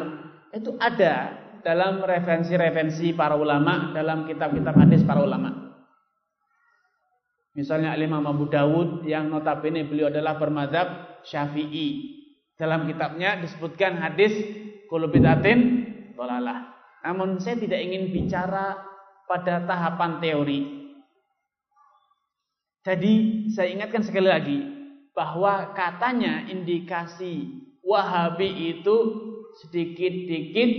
itu 0.54 0.78
ada 0.78 1.34
dalam 1.66 1.98
referensi-referensi 2.06 3.10
para 3.18 3.34
ulama 3.34 3.90
dalam 3.90 4.22
kitab-kitab 4.30 4.78
hadis 4.78 5.02
para 5.02 5.18
ulama. 5.18 5.74
Misalnya 7.58 7.98
Imam 7.98 8.22
Abu 8.22 8.46
Dawud 8.46 9.02
yang 9.02 9.34
notabene 9.34 9.82
beliau 9.82 10.14
adalah 10.14 10.38
bermadhab 10.38 11.18
Syafi'i. 11.26 12.14
Dalam 12.54 12.86
kitabnya 12.86 13.42
disebutkan 13.42 13.98
hadis 13.98 14.30
kullu 14.86 15.10
bid'atin 15.10 15.90
dhalalah. 16.14 16.70
Namun 17.02 17.42
saya 17.42 17.58
tidak 17.58 17.82
ingin 17.82 18.14
bicara 18.14 18.78
pada 19.26 19.66
tahapan 19.66 20.22
teori. 20.22 20.77
Jadi 22.88 23.44
saya 23.52 23.68
ingatkan 23.68 24.00
sekali 24.00 24.24
lagi 24.32 24.58
bahwa 25.12 25.76
katanya 25.76 26.48
indikasi 26.48 27.60
Wahabi 27.84 28.80
itu 28.80 28.96
sedikit-sedikit 29.60 30.70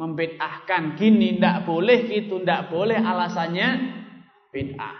membedahkan 0.00 0.96
gini 0.96 1.36
ndak 1.36 1.68
boleh 1.68 2.08
itu 2.08 2.40
ndak 2.40 2.72
boleh 2.72 2.96
alasannya 2.96 3.68
bid'ah. 4.48 4.96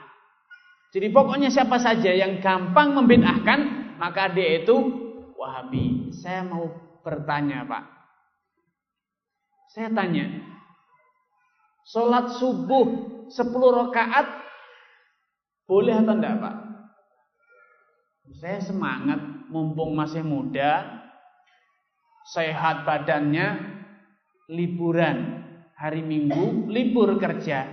Jadi 0.93 1.09
pokoknya 1.09 1.49
siapa 1.49 1.81
saja 1.81 2.13
yang 2.13 2.45
gampang 2.45 2.93
membedahkan 2.93 3.61
maka 3.97 4.29
dia 4.29 4.61
itu 4.61 4.77
Wahabi. 5.41 6.13
Saya 6.13 6.45
mau 6.45 6.69
bertanya, 7.01 7.65
Pak. 7.65 7.85
Saya 9.73 9.89
tanya. 9.95 10.27
Salat 11.87 12.37
subuh 12.37 12.85
10 13.31 13.39
rakaat 13.55 14.38
boleh 15.69 15.95
atau 16.01 16.17
enggak 16.17 16.41
Pak? 16.41 16.55
Saya 18.41 18.59
semangat 18.65 19.21
mumpung 19.53 19.93
masih 19.93 20.25
muda. 20.25 20.97
sehat 22.29 22.85
badannya, 22.85 23.57
liburan 24.53 25.49
hari 25.73 26.05
Minggu, 26.05 26.69
libur 26.69 27.17
kerja. 27.17 27.65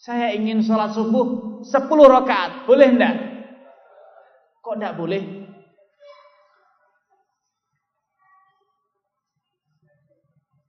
Saya 0.00 0.32
ingin 0.32 0.64
sholat 0.64 0.96
subuh 0.96 1.60
10 1.60 1.68
rakaat, 2.08 2.64
boleh 2.64 2.88
enggak? 2.88 3.16
Kok 4.64 4.80
enggak 4.80 4.96
boleh? 4.96 5.22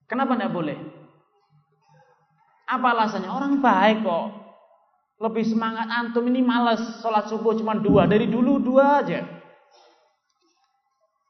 Kenapa 0.03 0.35
enggak 0.35 0.51
boleh? 0.51 0.75
Apa 2.67 2.87
alasannya? 2.91 3.31
Orang 3.31 3.63
baik 3.63 4.03
kok. 4.03 4.40
Lebih 5.21 5.45
semangat 5.45 5.85
antum 5.85 6.25
ini 6.25 6.41
males 6.41 6.81
sholat 6.97 7.29
subuh 7.29 7.53
cuma 7.53 7.77
dua 7.77 8.09
dari 8.09 8.25
dulu 8.25 8.57
dua 8.57 9.05
aja. 9.05 9.21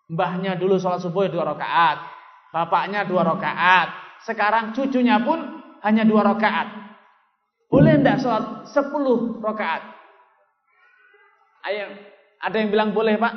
Mbahnya 0.08 0.56
dulu 0.56 0.80
sholat 0.80 1.04
subuh 1.04 1.28
dua 1.28 1.44
rakaat, 1.52 2.00
bapaknya 2.56 3.04
dua 3.04 3.28
rakaat, 3.28 3.92
sekarang 4.24 4.72
cucunya 4.72 5.20
pun 5.20 5.44
hanya 5.84 6.08
dua 6.08 6.24
rakaat. 6.24 6.72
Boleh 7.68 8.00
enggak 8.00 8.24
sholat 8.24 8.72
sepuluh 8.72 9.44
rakaat? 9.44 9.84
Ayo, 11.68 11.92
ada 12.40 12.56
yang 12.64 12.72
bilang 12.72 12.96
boleh 12.96 13.20
pak? 13.20 13.34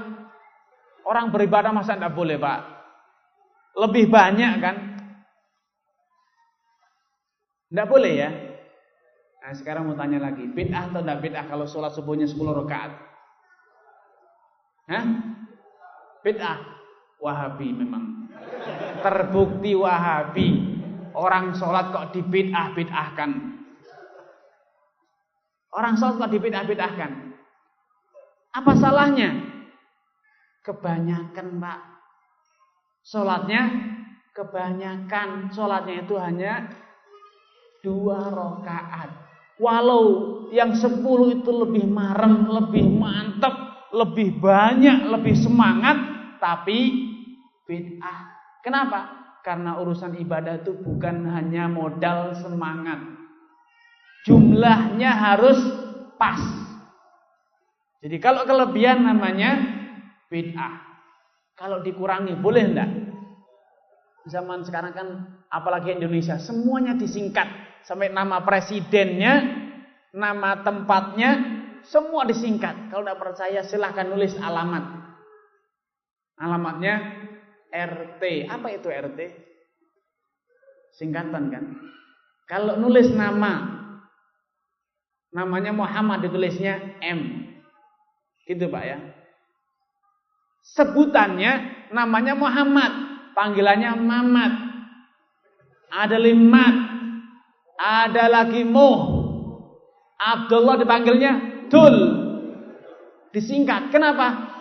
Orang 1.02 1.34
beribadah 1.34 1.74
masa 1.74 1.98
enggak 1.98 2.14
boleh 2.14 2.38
pak? 2.38 2.62
Lebih 3.74 4.06
banyak 4.06 4.54
kan? 4.62 4.76
Enggak 7.74 7.90
boleh 7.90 8.14
ya? 8.14 8.53
Nah 9.44 9.52
sekarang 9.52 9.84
mau 9.84 9.92
tanya 9.92 10.24
lagi, 10.24 10.48
bid'ah 10.48 10.88
atau 10.88 11.04
tidak 11.04 11.20
bid'ah 11.20 11.44
kalau 11.44 11.68
sholat 11.68 11.92
subuhnya 11.92 12.24
10 12.24 12.64
rakaat? 12.64 12.96
Hah? 14.88 15.04
Bid'ah. 16.24 16.58
Wahabi 17.20 17.68
memang. 17.76 18.32
Terbukti 19.04 19.76
Wahabi. 19.76 20.48
Orang 21.12 21.52
sholat 21.52 21.92
kok 21.92 22.16
dibid'ah-bid'ahkan. 22.16 23.30
Orang 25.76 25.94
sholat 26.00 26.24
kok 26.24 26.32
dibid'ah-bid'ahkan. 26.32 27.12
Apa 28.56 28.72
salahnya? 28.80 29.44
Kebanyakan 30.64 31.60
pak. 31.60 31.80
Sholatnya 33.04 33.62
kebanyakan. 34.32 35.52
Sholatnya 35.52 36.08
itu 36.08 36.16
hanya 36.16 36.72
dua 37.84 38.32
rakaat. 38.32 39.23
Walau 39.54 40.04
yang 40.50 40.74
sepuluh 40.74 41.30
itu 41.30 41.50
lebih 41.50 41.86
marem, 41.86 42.50
lebih 42.50 42.90
mantap, 42.90 43.86
lebih 43.94 44.42
banyak, 44.42 45.06
lebih 45.06 45.34
semangat, 45.38 45.94
tapi 46.42 47.10
bid'ah. 47.62 48.34
Kenapa? 48.66 49.00
Karena 49.46 49.78
urusan 49.78 50.18
ibadah 50.18 50.58
itu 50.64 50.74
bukan 50.74 51.30
hanya 51.30 51.70
modal 51.70 52.34
semangat. 52.34 52.98
Jumlahnya 54.26 55.10
harus 55.14 55.60
pas. 56.18 56.40
Jadi 58.02 58.16
kalau 58.18 58.42
kelebihan 58.42 59.06
namanya 59.06 59.54
bid'ah. 60.32 60.82
Kalau 61.54 61.78
dikurangi 61.78 62.34
boleh 62.34 62.62
enggak? 62.66 62.90
Zaman 64.26 64.66
sekarang 64.66 64.92
kan 64.96 65.08
apalagi 65.52 65.94
Indonesia 65.94 66.40
semuanya 66.40 66.98
disingkat 66.98 67.46
sampai 67.84 68.08
nama 68.10 68.40
presidennya, 68.42 69.44
nama 70.16 70.64
tempatnya, 70.64 71.30
semua 71.84 72.24
disingkat. 72.24 72.88
Kalau 72.88 73.04
tidak 73.04 73.20
percaya 73.20 73.60
silahkan 73.64 74.08
nulis 74.08 74.32
alamat. 74.40 74.84
Alamatnya 76.40 76.94
RT. 77.70 78.50
Apa 78.50 78.68
itu 78.74 78.88
RT? 78.88 79.20
Singkatan 80.96 81.50
kan? 81.52 81.64
Kalau 82.48 82.76
nulis 82.76 83.08
nama, 83.12 83.84
namanya 85.32 85.72
Muhammad 85.74 86.24
ditulisnya 86.24 87.00
M. 87.02 87.50
Gitu 88.44 88.68
Pak 88.68 88.84
ya. 88.84 88.98
Sebutannya 90.64 91.52
namanya 91.92 92.32
Muhammad, 92.36 92.92
panggilannya 93.36 93.90
Mamat. 94.00 94.52
Ada 95.94 96.18
limat, 96.18 96.74
ada 97.78 98.30
lagi 98.30 98.62
Muh. 98.62 99.24
Abdullah 100.14 100.78
dipanggilnya 100.80 101.66
Dul. 101.68 101.96
Disingkat. 103.34 103.90
Kenapa? 103.90 104.54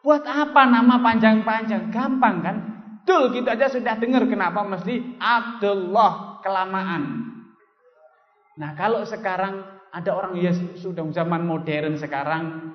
Buat 0.00 0.24
apa 0.24 0.68
nama 0.68 1.00
panjang-panjang? 1.00 1.92
Gampang 1.92 2.36
kan? 2.40 2.56
Dul 3.04 3.36
gitu 3.36 3.48
aja 3.48 3.68
sudah 3.68 4.00
dengar 4.00 4.24
kenapa 4.24 4.64
mesti 4.64 5.20
Abdullah 5.20 6.40
kelamaan. 6.40 7.32
Nah, 8.56 8.72
kalau 8.78 9.04
sekarang 9.04 9.60
ada 9.92 10.10
orang 10.14 10.40
ya 10.40 10.56
sudah 10.80 11.04
zaman 11.12 11.44
modern 11.44 12.00
sekarang 12.00 12.74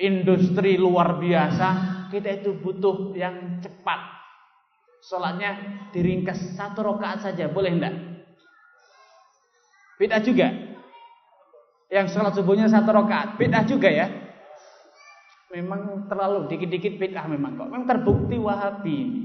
industri 0.00 0.80
luar 0.80 1.20
biasa, 1.20 1.68
kita 2.08 2.40
itu 2.40 2.56
butuh 2.56 3.12
yang 3.12 3.60
cepat. 3.60 4.00
Sholatnya 5.04 5.50
diringkas 5.92 6.56
satu 6.56 6.84
rakaat 6.84 7.24
saja, 7.24 7.48
boleh 7.48 7.72
enggak? 7.72 7.94
Bid'ah 10.00 10.24
juga. 10.24 10.48
Yang 11.92 12.16
sholat 12.16 12.32
subuhnya 12.32 12.72
satu 12.72 12.88
rakaat, 12.88 13.36
bid'ah 13.36 13.68
juga 13.68 13.92
ya. 13.92 14.08
Memang 15.52 16.08
terlalu 16.08 16.48
dikit-dikit 16.48 16.96
bid'ah 16.96 17.28
memang 17.28 17.60
kok. 17.60 17.68
Memang 17.68 17.84
terbukti 17.84 18.40
Wahabi 18.40 18.94
ini. 18.96 19.22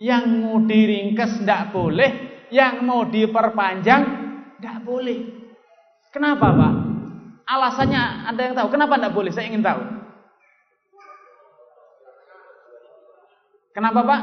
Yang 0.00 0.24
mau 0.40 0.56
diringkas 0.64 1.44
tidak 1.44 1.76
boleh, 1.76 2.10
yang 2.48 2.80
mau 2.80 3.04
diperpanjang 3.04 4.02
tidak 4.56 4.78
boleh. 4.88 5.20
Kenapa 6.08 6.48
Pak? 6.48 6.74
Alasannya 7.44 8.02
ada 8.32 8.40
yang 8.40 8.54
tahu. 8.56 8.68
Kenapa 8.72 8.96
tidak 8.96 9.12
boleh? 9.12 9.30
Saya 9.36 9.52
ingin 9.52 9.60
tahu. 9.60 9.82
Kenapa 13.76 14.00
Pak? 14.00 14.22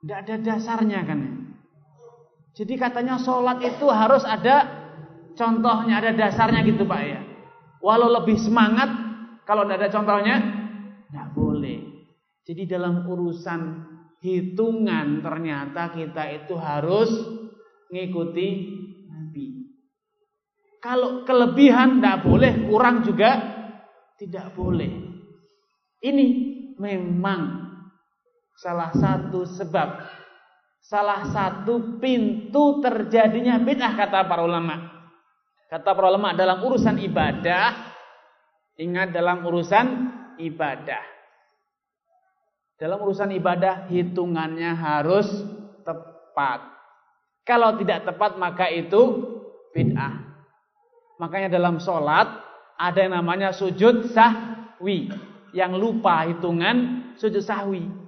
Tidak 0.00 0.18
ada 0.22 0.34
dasarnya 0.38 1.02
kan. 1.02 1.49
Jadi 2.60 2.76
katanya 2.76 3.16
sholat 3.16 3.56
itu 3.64 3.88
harus 3.88 4.20
ada 4.20 4.68
contohnya, 5.32 5.96
ada 5.96 6.12
dasarnya 6.12 6.60
gitu 6.68 6.84
Pak 6.84 7.00
ya. 7.00 7.24
Walau 7.80 8.12
lebih 8.20 8.36
semangat, 8.36 8.92
kalau 9.48 9.64
tidak 9.64 9.80
ada 9.80 9.88
contohnya, 9.88 10.36
tidak 11.08 11.32
boleh. 11.32 12.04
Jadi 12.44 12.68
dalam 12.68 13.08
urusan 13.08 13.60
hitungan 14.20 15.24
ternyata 15.24 15.88
kita 15.88 16.28
itu 16.36 16.52
harus 16.60 17.08
mengikuti 17.88 18.48
Nabi. 19.08 19.72
Kalau 20.84 21.24
kelebihan 21.24 21.96
tidak 21.96 22.28
boleh, 22.28 22.52
kurang 22.68 23.08
juga 23.08 23.40
tidak 24.20 24.52
boleh. 24.52 25.08
Ini 26.04 26.26
memang 26.76 27.72
salah 28.60 28.92
satu 28.92 29.48
sebab 29.48 30.19
salah 30.80 31.28
satu 31.28 32.00
pintu 32.00 32.80
terjadinya 32.80 33.60
bid'ah 33.60 33.92
kata 33.94 34.26
para 34.26 34.42
ulama. 34.42 34.76
Kata 35.70 35.94
para 35.94 36.10
ulama 36.10 36.34
dalam 36.34 36.58
urusan 36.66 36.98
ibadah, 36.98 37.94
ingat 38.80 39.14
dalam 39.14 39.46
urusan 39.46 39.86
ibadah. 40.42 41.04
Dalam 42.80 42.96
urusan 42.96 43.30
ibadah 43.36 43.86
hitungannya 43.92 44.72
harus 44.72 45.28
tepat. 45.84 46.64
Kalau 47.44 47.76
tidak 47.76 48.08
tepat 48.08 48.40
maka 48.40 48.72
itu 48.72 49.30
bid'ah. 49.76 50.16
Makanya 51.20 51.52
dalam 51.52 51.76
sholat 51.76 52.40
ada 52.80 52.98
yang 53.04 53.12
namanya 53.20 53.52
sujud 53.52 54.08
sahwi. 54.08 55.12
Yang 55.52 55.72
lupa 55.76 56.24
hitungan 56.24 57.12
sujud 57.20 57.44
sahwi. 57.44 57.99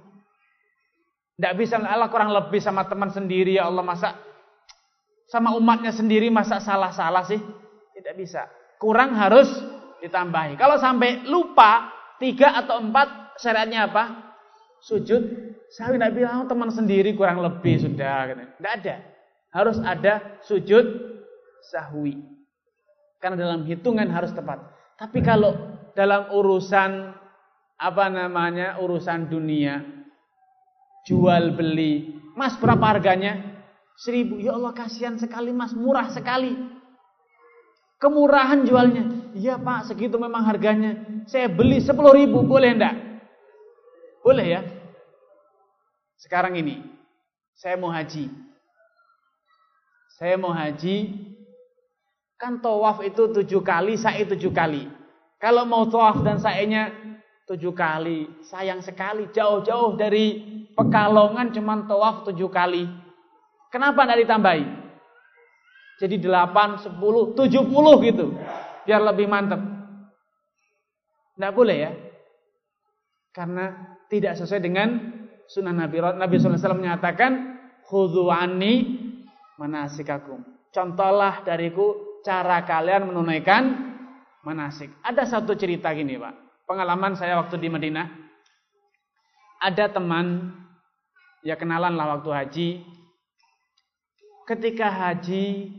Tidak 1.43 1.59
bisa 1.59 1.75
Allah 1.75 2.07
kurang 2.07 2.31
lebih 2.31 2.63
sama 2.63 2.87
teman 2.87 3.11
sendiri 3.11 3.59
ya 3.59 3.67
Allah 3.67 3.83
masa 3.83 4.15
sama 5.27 5.51
umatnya 5.59 5.91
sendiri 5.91 6.31
masa 6.31 6.63
salah-salah 6.63 7.27
sih? 7.27 7.35
Tidak 7.91 8.15
bisa. 8.15 8.47
Kurang 8.79 9.11
harus 9.11 9.51
ditambahi. 9.99 10.55
Kalau 10.55 10.79
sampai 10.79 11.27
lupa 11.27 11.91
tiga 12.15 12.55
atau 12.63 12.79
empat 12.79 13.35
syariatnya 13.43 13.91
apa? 13.91 14.03
Sujud. 14.87 15.19
Saya 15.67 15.99
tidak 15.99 16.15
bilang 16.15 16.43
oh, 16.43 16.47
teman 16.47 16.71
sendiri 16.71 17.11
kurang 17.11 17.43
lebih 17.43 17.75
sudah. 17.91 18.39
Tidak 18.39 18.73
ada. 18.79 19.03
Harus 19.51 19.83
ada 19.83 20.39
sujud 20.47 20.85
sahwi. 21.75 22.23
Karena 23.19 23.35
dalam 23.35 23.67
hitungan 23.67 24.07
harus 24.15 24.31
tepat. 24.31 24.63
Tapi 24.95 25.19
kalau 25.19 25.59
dalam 25.91 26.31
urusan 26.31 27.11
apa 27.75 28.05
namanya 28.07 28.79
urusan 28.79 29.27
dunia 29.27 30.02
jual 31.07 31.55
beli. 31.55 32.19
Mas 32.33 32.57
berapa 32.57 32.81
harganya? 32.81 33.39
Seribu. 33.99 34.41
Ya 34.41 34.57
Allah 34.57 34.73
kasihan 34.73 35.15
sekali 35.19 35.53
mas, 35.53 35.75
murah 35.77 36.09
sekali. 36.09 36.57
Kemurahan 38.01 38.67
jualnya. 38.67 39.31
Iya 39.31 39.55
pak, 39.61 39.87
segitu 39.87 40.19
memang 40.19 40.43
harganya. 40.43 41.23
Saya 41.29 41.47
beli 41.47 41.79
sepuluh 41.79 42.11
ribu, 42.11 42.43
boleh 42.43 42.75
enggak? 42.75 42.95
Boleh 44.19 44.45
ya? 44.45 44.61
Sekarang 46.19 46.55
ini, 46.59 46.83
saya 47.55 47.79
mau 47.79 47.91
haji. 47.91 48.27
Saya 50.19 50.35
mau 50.37 50.53
haji, 50.53 51.09
kan 52.37 52.59
tawaf 52.59 53.01
itu 53.01 53.31
tujuh 53.33 53.63
kali, 53.63 53.97
sa'i 53.97 54.27
tujuh 54.27 54.51
kali. 54.51 54.87
Kalau 55.39 55.63
mau 55.63 55.87
tawaf 55.87 56.21
dan 56.21 56.37
sa'inya 56.43 56.91
tujuh 57.47 57.71
kali, 57.71 58.27
sayang 58.45 58.83
sekali. 58.83 59.31
Jauh-jauh 59.31 59.95
dari 59.95 60.52
Pekalongan 60.73 61.53
cuman 61.53 61.85
tawaf 61.85 62.25
tujuh 62.29 62.49
kali. 62.49 62.89
Kenapa 63.69 64.05
tidak 64.05 64.25
ditambahi? 64.25 64.65
Jadi 66.01 66.15
delapan, 66.17 66.81
sepuluh, 66.81 67.37
tujuh 67.37 67.63
puluh 67.69 68.01
gitu. 68.01 68.33
Biar 68.83 69.01
lebih 69.01 69.29
mantep. 69.29 69.61
Tidak 71.37 71.51
boleh 71.53 71.77
ya. 71.77 71.91
Karena 73.33 73.97
tidak 74.09 74.37
sesuai 74.37 74.61
dengan 74.61 74.89
sunnah 75.49 75.73
Nabi. 75.73 75.97
Nabi 76.01 76.33
SAW 76.37 76.77
menyatakan, 76.77 77.57
Khudhu 77.89 78.29
anni 78.29 78.99
manasikakum. 79.57 80.41
Contohlah 80.73 81.45
dariku 81.45 82.19
cara 82.25 82.65
kalian 82.65 83.09
menunaikan 83.09 83.93
manasik. 84.41 84.89
Ada 85.05 85.29
satu 85.29 85.53
cerita 85.53 85.93
gini 85.93 86.17
Pak. 86.17 86.65
Pengalaman 86.65 87.13
saya 87.13 87.37
waktu 87.41 87.59
di 87.59 87.69
Madinah. 87.69 88.07
Ada 89.63 89.95
teman, 89.95 90.51
ya 91.43 91.59
kenalan 91.59 91.93
lah 91.93 92.17
waktu 92.17 92.29
haji. 92.31 92.69
Ketika 94.43 94.91
haji, 94.91 95.71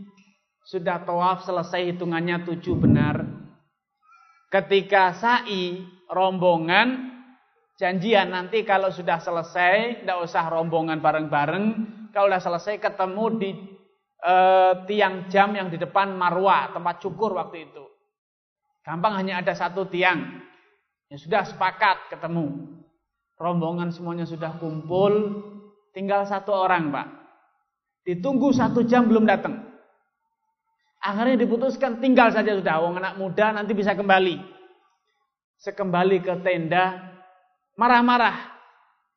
sudah 0.64 1.04
tawaf 1.04 1.44
selesai 1.44 1.92
hitungannya 1.92 2.44
tujuh 2.48 2.76
benar. 2.76 3.20
Ketika 4.48 5.12
sa'i, 5.12 5.84
rombongan, 6.08 7.12
janjian 7.76 8.32
nanti 8.32 8.64
kalau 8.64 8.88
sudah 8.88 9.20
selesai, 9.20 10.04
tidak 10.04 10.24
usah 10.24 10.48
rombongan 10.48 11.04
bareng-bareng. 11.04 11.66
Kalau 12.14 12.30
sudah 12.30 12.40
selesai 12.40 12.80
ketemu 12.80 13.24
di 13.36 13.50
e, 14.22 14.34
tiang 14.88 15.28
jam 15.28 15.52
yang 15.52 15.68
di 15.68 15.76
depan 15.76 16.14
Marwa, 16.16 16.72
tempat 16.72 17.02
cukur 17.02 17.36
waktu 17.36 17.68
itu. 17.68 17.84
Gampang 18.86 19.20
hanya 19.20 19.44
ada 19.44 19.52
satu 19.52 19.84
tiang. 19.90 20.40
Ya 21.12 21.16
sudah 21.20 21.42
sepakat 21.44 22.14
ketemu. 22.14 22.80
Rombongan 23.34 23.90
semuanya 23.90 24.26
sudah 24.26 24.56
kumpul, 24.62 25.42
tinggal 25.90 26.22
satu 26.26 26.54
orang 26.54 26.94
pak. 26.94 27.08
Ditunggu 28.06 28.54
satu 28.54 28.86
jam 28.86 29.10
belum 29.10 29.26
datang. 29.26 29.64
Akhirnya 31.04 31.40
diputuskan 31.40 32.00
tinggal 32.00 32.32
saja 32.32 32.54
sudah. 32.56 32.80
Wong 32.80 32.96
anak 33.00 33.20
muda 33.20 33.52
nanti 33.52 33.76
bisa 33.76 33.92
kembali. 33.92 34.40
Sekembali 35.60 36.20
ke 36.20 36.32
tenda, 36.44 37.14
Marah-marah 37.74 38.54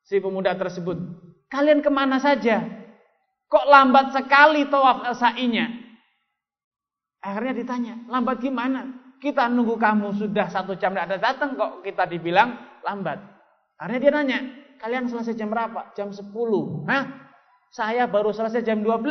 si 0.02 0.18
pemuda 0.18 0.58
tersebut. 0.58 0.98
Kalian 1.46 1.78
ke 1.78 1.90
mana 1.90 2.18
saja? 2.18 2.66
Kok 3.48 3.66
lambat 3.70 4.12
sekali 4.12 4.66
tawaf 4.68 5.06
sa'inya? 5.16 5.70
Akhirnya 7.22 7.54
ditanya, 7.54 7.94
lambat 8.10 8.42
gimana? 8.42 9.14
Kita 9.18 9.50
nunggu 9.50 9.78
kamu 9.78 10.14
sudah 10.14 10.46
satu 10.46 10.78
jam 10.78 10.94
tidak 10.94 11.10
ada 11.10 11.18
datang 11.18 11.58
kok 11.58 11.82
kita 11.82 12.06
dibilang 12.06 12.54
lambat. 12.86 13.18
Akhirnya 13.78 14.00
dia 14.02 14.12
nanya, 14.12 14.38
kalian 14.82 15.06
selesai 15.06 15.38
jam 15.38 15.48
berapa? 15.54 15.94
Jam 15.94 16.10
10. 16.10 16.28
Hah? 16.90 17.04
Saya 17.70 18.10
baru 18.10 18.34
selesai 18.34 18.66
jam 18.66 18.82
12. 18.82 19.06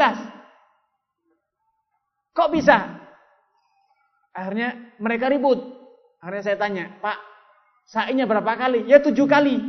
Kok 2.36 2.50
bisa? 2.52 2.78
Akhirnya 4.36 4.94
mereka 5.00 5.32
ribut. 5.32 5.58
Akhirnya 6.22 6.44
saya 6.44 6.58
tanya, 6.60 6.86
Pak, 7.00 7.18
Sa'inya 7.88 8.28
berapa 8.28 8.60
kali? 8.60 8.84
Ya 8.84 9.00
tujuh 9.00 9.24
kali. 9.24 9.64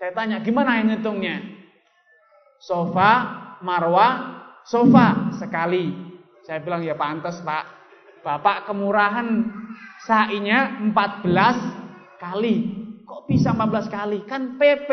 Saya 0.00 0.16
tanya, 0.16 0.40
gimana 0.40 0.80
yang 0.80 0.96
hitungnya? 0.96 1.36
Sofa, 2.56 3.12
marwa, 3.60 4.08
sofa 4.64 5.36
sekali. 5.36 5.92
Saya 6.48 6.64
bilang, 6.64 6.80
ya 6.80 6.96
pantas 6.96 7.44
pak. 7.44 7.68
Bapak 8.24 8.64
kemurahan 8.72 9.28
sa'inya 10.08 10.80
14 10.80 12.16
kali. 12.16 12.79
Kok 13.10 13.26
bisa 13.26 13.50
14 13.50 13.90
kali? 13.90 14.22
Kan 14.22 14.54
PP. 14.54 14.90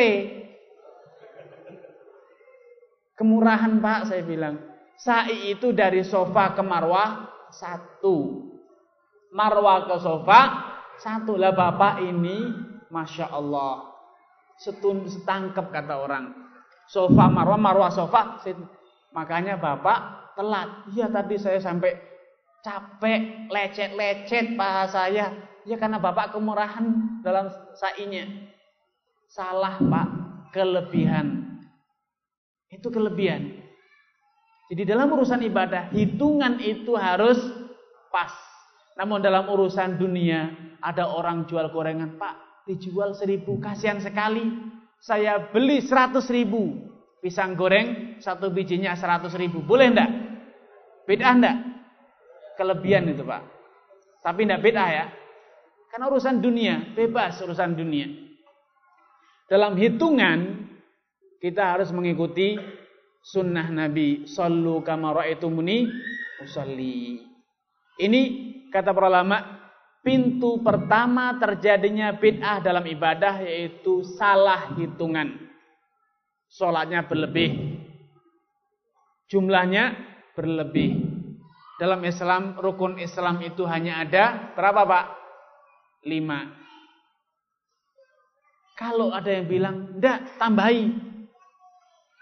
Kemurahan 3.13 3.77
pak, 3.77 4.09
saya 4.09 4.25
bilang. 4.25 4.57
Sa'i 4.97 5.53
itu 5.53 5.69
dari 5.77 6.01
sofa 6.01 6.57
ke 6.57 6.65
marwah 6.65 7.29
satu. 7.53 8.41
Marwah 9.29 9.85
ke 9.85 10.01
sofa 10.01 10.41
satu 10.97 11.37
lah 11.37 11.53
bapak 11.53 12.01
ini, 12.01 12.49
masya 12.89 13.29
Allah, 13.29 13.93
setun 14.57 15.05
setangkep 15.05 15.69
kata 15.69 15.93
orang. 15.93 16.33
Sofa 16.89 17.29
marwah 17.29 17.59
marwah 17.59 17.93
sofa, 17.93 18.41
makanya 19.13 19.61
bapak 19.61 20.33
telat. 20.33 20.89
Iya 20.89 21.13
tadi 21.13 21.37
saya 21.37 21.61
sampai 21.61 21.93
capek, 22.65 23.45
lecet-lecet 23.53 24.57
paha 24.57 24.89
saya. 24.89 25.29
Ya 25.67 25.75
karena 25.75 25.99
bapak 25.99 26.31
kemurahan 26.31 27.19
dalam 27.19 27.51
sainya. 27.75 28.23
Salah 29.27 29.75
pak, 29.83 30.07
kelebihan. 30.55 31.43
Itu 32.71 32.87
kelebihan. 32.87 33.67
Jadi 34.71 34.83
dalam 34.83 35.11
urusan 35.11 35.43
ibadah, 35.43 35.91
hitungan 35.91 36.59
itu 36.63 36.95
harus 36.95 37.39
pas. 38.11 38.31
Namun 38.99 39.23
dalam 39.23 39.47
urusan 39.47 39.95
dunia, 39.95 40.51
ada 40.83 41.07
orang 41.07 41.47
jual 41.47 41.71
gorengan, 41.71 42.19
Pak, 42.19 42.67
dijual 42.67 43.15
seribu, 43.15 43.61
kasihan 43.63 44.01
sekali. 44.03 44.43
Saya 44.99 45.51
beli 45.53 45.79
seratus 45.85 46.27
ribu. 46.27 46.83
Pisang 47.21 47.55
goreng, 47.55 48.19
satu 48.19 48.49
bijinya 48.49 48.97
seratus 48.97 49.37
ribu. 49.37 49.63
Boleh 49.63 49.93
enggak? 49.93 50.11
Beda 51.07 51.31
enggak? 51.31 51.57
Kelebihan 52.57 53.07
itu, 53.07 53.23
Pak. 53.23 53.43
Tapi 54.25 54.39
enggak 54.49 54.63
beda 54.65 54.83
ya. 54.89 55.05
Karena 55.87 56.05
urusan 56.11 56.37
dunia, 56.43 56.93
bebas 56.93 57.39
urusan 57.41 57.73
dunia. 57.73 58.07
Dalam 59.47 59.79
hitungan, 59.79 60.67
kita 61.39 61.77
harus 61.77 61.89
mengikuti 61.95 62.59
sunnah 63.23 63.71
Nabi. 63.71 64.27
Sallu 64.27 64.83
kama 64.83 65.15
ra'aitumuni 65.15 65.87
usalli. 66.43 67.23
Ini 67.97 68.21
kata 68.69 68.91
para 68.91 69.07
ulama, 69.09 69.37
pintu 70.03 70.61
pertama 70.61 71.35
terjadinya 71.39 72.13
bid'ah 72.15 72.61
dalam 72.61 72.85
ibadah 72.85 73.41
yaitu 73.41 74.03
salah 74.15 74.75
hitungan. 74.75 75.33
Sholatnya 76.47 77.03
berlebih. 77.07 77.79
Jumlahnya 79.27 79.95
berlebih. 80.31 81.03
Dalam 81.77 82.01
Islam, 82.07 82.57
rukun 82.57 82.97
Islam 82.97 83.43
itu 83.43 83.67
hanya 83.67 84.01
ada 84.01 84.55
berapa 84.55 84.81
Pak? 84.87 85.05
Lima. 86.05 86.45
Kalau 88.77 89.09
ada 89.09 89.33
yang 89.33 89.49
bilang, 89.49 89.97
enggak, 89.97 90.37
tambahi. 90.37 90.93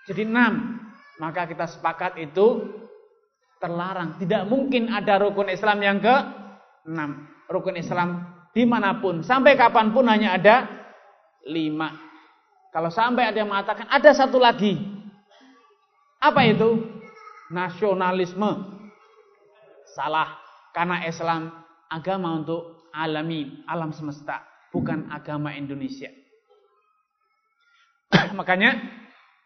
Jadi 0.08 0.24
enam. 0.24 0.80
Maka 1.20 1.48
kita 1.48 1.68
sepakat 1.68 2.16
itu 2.20 2.72
terlarang. 3.60 4.16
Tidak 4.20 4.48
mungkin 4.48 4.92
ada 4.92 5.20
rukun 5.20 5.52
Islam 5.52 5.84
yang 5.84 5.98
ke 6.00 6.16
enam. 6.88 7.28
Rukun 7.52 7.76
Islam 7.76 8.36
di 8.56 8.64
mana 8.64 9.04
pun, 9.04 9.20
sampai 9.20 9.60
kapan 9.60 9.92
pun 9.92 10.08
hanya 10.08 10.40
ada 10.40 10.64
lima. 11.44 11.92
Kalau 12.72 12.88
sampai 12.88 13.28
ada 13.28 13.44
yang 13.44 13.52
mengatakan 13.52 13.88
ada 13.92 14.12
satu 14.16 14.40
lagi, 14.40 14.80
apa 16.24 16.42
itu? 16.48 16.84
Nasionalisme. 17.52 18.52
Salah, 19.92 20.40
karena 20.72 21.04
Islam 21.08 21.52
agama 21.88 22.36
untuk 22.40 22.75
alamin, 22.96 23.68
alam 23.68 23.92
semesta, 23.92 24.42
bukan 24.72 25.12
agama 25.12 25.52
Indonesia. 25.52 26.08
Makanya 28.40 29.04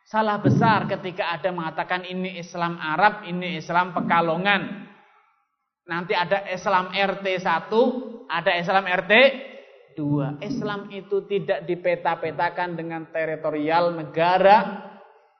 Salah 0.09 0.41
besar 0.41 0.89
ketika 0.89 1.37
ada 1.37 1.53
mengatakan 1.53 2.01
ini 2.01 2.41
Islam 2.41 2.81
Arab, 2.81 3.29
ini 3.29 3.61
Islam 3.61 3.93
Pekalongan. 3.93 4.89
Nanti 5.85 6.17
ada 6.17 6.49
Islam 6.49 6.89
RT 6.89 7.25
1, 7.45 7.69
ada 8.25 8.51
Islam 8.57 8.89
RT 8.89 9.13
2. 9.93 10.41
Islam 10.41 10.89
itu 10.89 11.29
tidak 11.29 11.61
dipeta-petakan 11.69 12.73
dengan 12.73 13.05
teritorial 13.13 13.93
negara 13.93 14.81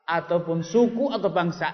ataupun 0.06 0.62
suku 0.62 1.18
atau 1.18 1.34
bangsa. 1.34 1.74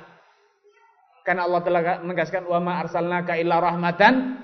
Karena 1.28 1.52
Allah 1.52 1.62
telah 1.68 1.82
menegaskan 2.00 2.48
wa 2.48 2.64
ma 2.64 2.80
arsalnaka 2.80 3.36
illa 3.36 3.60
rahmatan 3.60 4.40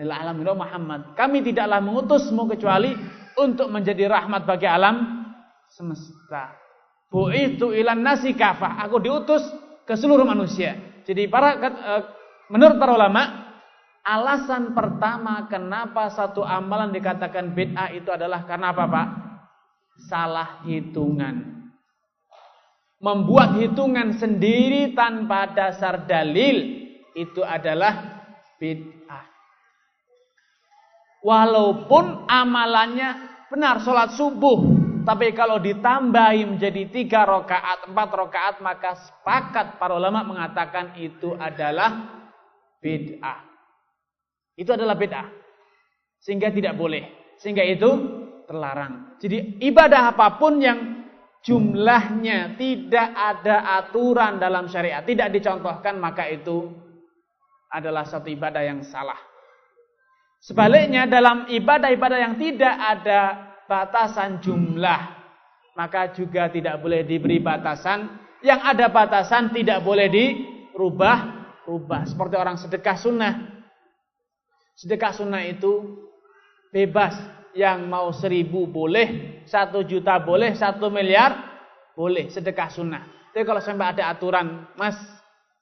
lil 0.00 0.10
alamin 0.10 0.54
Muhammad. 0.54 1.14
Kami 1.14 1.44
tidaklah 1.44 1.78
mengutusmu 1.82 2.50
kecuali 2.50 2.94
untuk 3.38 3.70
menjadi 3.70 4.10
rahmat 4.10 4.46
bagi 4.46 4.66
alam 4.66 5.26
semesta. 5.70 6.54
Bu'itu 7.10 7.70
ilan 7.70 8.02
nasi 8.02 8.34
kafah. 8.34 8.82
Aku 8.86 8.98
diutus 8.98 9.42
ke 9.86 9.94
seluruh 9.94 10.26
manusia. 10.26 10.74
Jadi 11.06 11.30
para 11.30 11.58
eh, 11.58 12.02
menurut 12.50 12.76
para 12.80 12.94
ulama, 12.94 13.22
alasan 14.02 14.74
pertama 14.74 15.46
kenapa 15.46 16.10
satu 16.10 16.42
amalan 16.42 16.90
dikatakan 16.90 17.54
bid'ah 17.54 17.94
itu 17.94 18.10
adalah 18.10 18.42
karena 18.48 18.74
apa, 18.74 18.84
Pak? 18.90 19.08
salah 19.98 20.66
hitungan. 20.66 21.54
Membuat 22.98 23.60
hitungan 23.60 24.16
sendiri 24.16 24.96
tanpa 24.96 25.52
dasar 25.52 26.08
dalil 26.08 26.88
itu 27.12 27.44
adalah 27.44 28.24
bid'ah. 28.56 29.33
Walaupun 31.24 32.28
amalannya 32.28 33.32
benar 33.48 33.80
sholat 33.80 34.12
subuh, 34.12 34.60
tapi 35.08 35.32
kalau 35.32 35.56
ditambahi 35.56 36.44
menjadi 36.44 36.84
tiga 36.92 37.24
rakaat, 37.24 37.88
empat 37.88 38.10
rakaat, 38.12 38.54
maka 38.60 38.92
sepakat 38.96 39.80
para 39.80 39.96
ulama 39.96 40.20
mengatakan 40.20 40.92
itu 41.00 41.32
adalah 41.36 42.12
bid'ah. 42.84 43.40
Itu 44.52 44.76
adalah 44.76 45.00
bid'ah. 45.00 45.28
Sehingga 46.20 46.52
tidak 46.52 46.76
boleh. 46.76 47.36
Sehingga 47.40 47.64
itu 47.64 47.88
terlarang. 48.44 49.16
Jadi 49.16 49.64
ibadah 49.64 50.12
apa 50.12 50.36
pun 50.36 50.60
yang 50.60 51.08
jumlahnya 51.44 52.56
tidak 52.56 53.08
ada 53.12 53.80
aturan 53.80 54.40
dalam 54.40 54.68
syariat, 54.68 55.04
tidak 55.04 55.32
dicontohkan, 55.32 55.96
maka 56.00 56.28
itu 56.28 56.68
adalah 57.72 58.04
satu 58.08 58.28
ibadah 58.28 58.64
yang 58.64 58.80
salah. 58.84 59.33
Sebaliknya 60.44 61.08
dalam 61.08 61.48
ibadah-ibadah 61.48 62.20
yang 62.20 62.36
tidak 62.36 62.76
ada 62.76 63.20
batasan 63.64 64.44
jumlah, 64.44 65.00
maka 65.72 66.12
juga 66.12 66.52
tidak 66.52 66.84
boleh 66.84 67.00
diberi 67.00 67.40
batasan. 67.40 68.20
Yang 68.44 68.60
ada 68.60 68.92
batasan 68.92 69.56
tidak 69.56 69.80
boleh 69.80 70.04
dirubah, 70.12 71.18
rubah. 71.64 72.04
Seperti 72.04 72.36
orang 72.36 72.60
sedekah 72.60 72.92
sunnah. 72.92 73.34
Sedekah 74.76 75.16
sunnah 75.16 75.48
itu 75.48 76.04
bebas. 76.68 77.16
Yang 77.54 77.86
mau 77.86 78.10
seribu 78.12 78.66
boleh, 78.66 79.40
satu 79.46 79.86
juta 79.86 80.18
boleh, 80.20 80.58
satu 80.58 80.92
miliar 80.92 81.40
boleh. 81.96 82.28
Sedekah 82.28 82.68
sunnah. 82.68 83.32
Tapi 83.32 83.46
kalau 83.48 83.62
sampai 83.64 83.96
ada 83.96 84.12
aturan, 84.12 84.68
mas, 84.76 84.98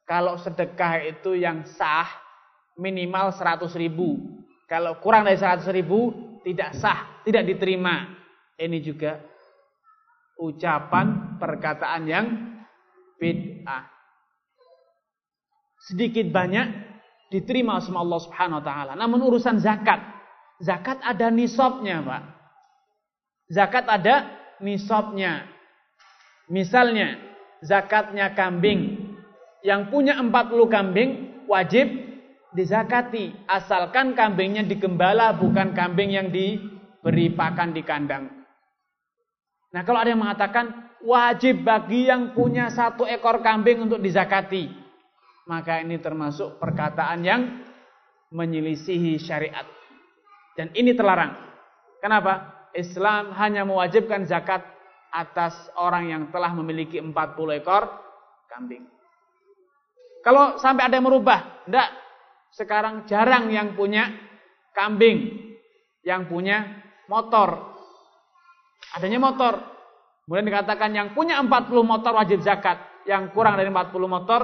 kalau 0.09 0.41
sedekah 0.43 1.07
itu 1.07 1.39
yang 1.39 1.69
sah 1.69 2.09
minimal 2.81 3.31
seratus 3.37 3.77
ribu 3.77 4.42
kalau 4.73 4.97
kurang 5.05 5.29
dari 5.29 5.37
100 5.37 5.69
ribu 5.69 6.17
tidak 6.41 6.73
sah, 6.81 7.21
tidak 7.29 7.45
diterima. 7.45 8.09
Ini 8.57 8.81
juga 8.81 9.21
ucapan 10.41 11.37
perkataan 11.37 12.03
yang 12.09 12.27
bid'ah. 13.21 13.85
Sedikit 15.77 16.25
banyak 16.33 16.89
diterima 17.29 17.85
sama 17.85 18.01
Allah 18.01 18.21
Subhanahu 18.25 18.61
wa 18.61 18.65
taala. 18.65 18.93
Namun 18.97 19.21
urusan 19.29 19.61
zakat, 19.61 20.01
zakat 20.65 21.05
ada 21.05 21.29
nisabnya, 21.29 22.01
Pak. 22.01 22.23
Zakat 23.53 23.85
ada 23.93 24.15
nisabnya. 24.65 25.53
Misalnya, 26.49 27.21
zakatnya 27.61 28.33
kambing. 28.33 29.13
Yang 29.61 29.93
punya 29.93 30.17
40 30.17 30.33
kambing 30.73 31.11
wajib 31.45 32.12
dizakati 32.53 33.49
asalkan 33.49 34.13
kambingnya 34.13 34.65
digembala 34.65 35.33
bukan 35.37 35.73
kambing 35.73 36.13
yang 36.15 36.29
diberi 36.29 37.33
pakan 37.33 37.73
di 37.73 37.83
kandang. 37.83 38.29
Nah 39.73 39.83
kalau 39.89 40.05
ada 40.05 40.13
yang 40.13 40.21
mengatakan 40.21 40.93
wajib 41.01 41.65
bagi 41.65 42.13
yang 42.13 42.37
punya 42.37 42.69
satu 42.69 43.09
ekor 43.09 43.41
kambing 43.41 43.89
untuk 43.89 43.99
dizakati, 43.99 44.69
maka 45.49 45.81
ini 45.81 45.97
termasuk 45.99 46.61
perkataan 46.61 47.21
yang 47.25 47.43
menyelisihi 48.33 49.17
syariat. 49.17 49.65
Dan 50.53 50.69
ini 50.77 50.93
terlarang. 50.93 51.33
Kenapa? 52.05 52.69
Islam 52.77 53.33
hanya 53.37 53.65
mewajibkan 53.65 54.25
zakat 54.29 54.65
atas 55.13 55.53
orang 55.77 56.09
yang 56.09 56.23
telah 56.33 56.53
memiliki 56.57 57.01
40 57.01 57.13
ekor 57.61 57.85
kambing. 58.49 58.89
Kalau 60.25 60.57
sampai 60.57 60.89
ada 60.89 60.97
yang 60.97 61.09
merubah, 61.09 61.65
enggak, 61.69 61.89
sekarang 62.53 63.09
jarang 63.09 63.49
yang 63.49 63.73
punya 63.73 64.13
kambing, 64.77 65.51
yang 66.05 66.29
punya 66.29 66.85
motor. 67.09 67.73
Adanya 68.93 69.19
motor. 69.21 69.55
Kemudian 70.25 70.47
dikatakan 70.47 70.91
yang 70.95 71.09
punya 71.17 71.41
40 71.41 71.83
motor 71.83 72.13
wajib 72.15 72.45
zakat, 72.45 72.79
yang 73.09 73.33
kurang 73.35 73.59
dari 73.59 73.73
40 73.73 73.91
motor 74.07 74.41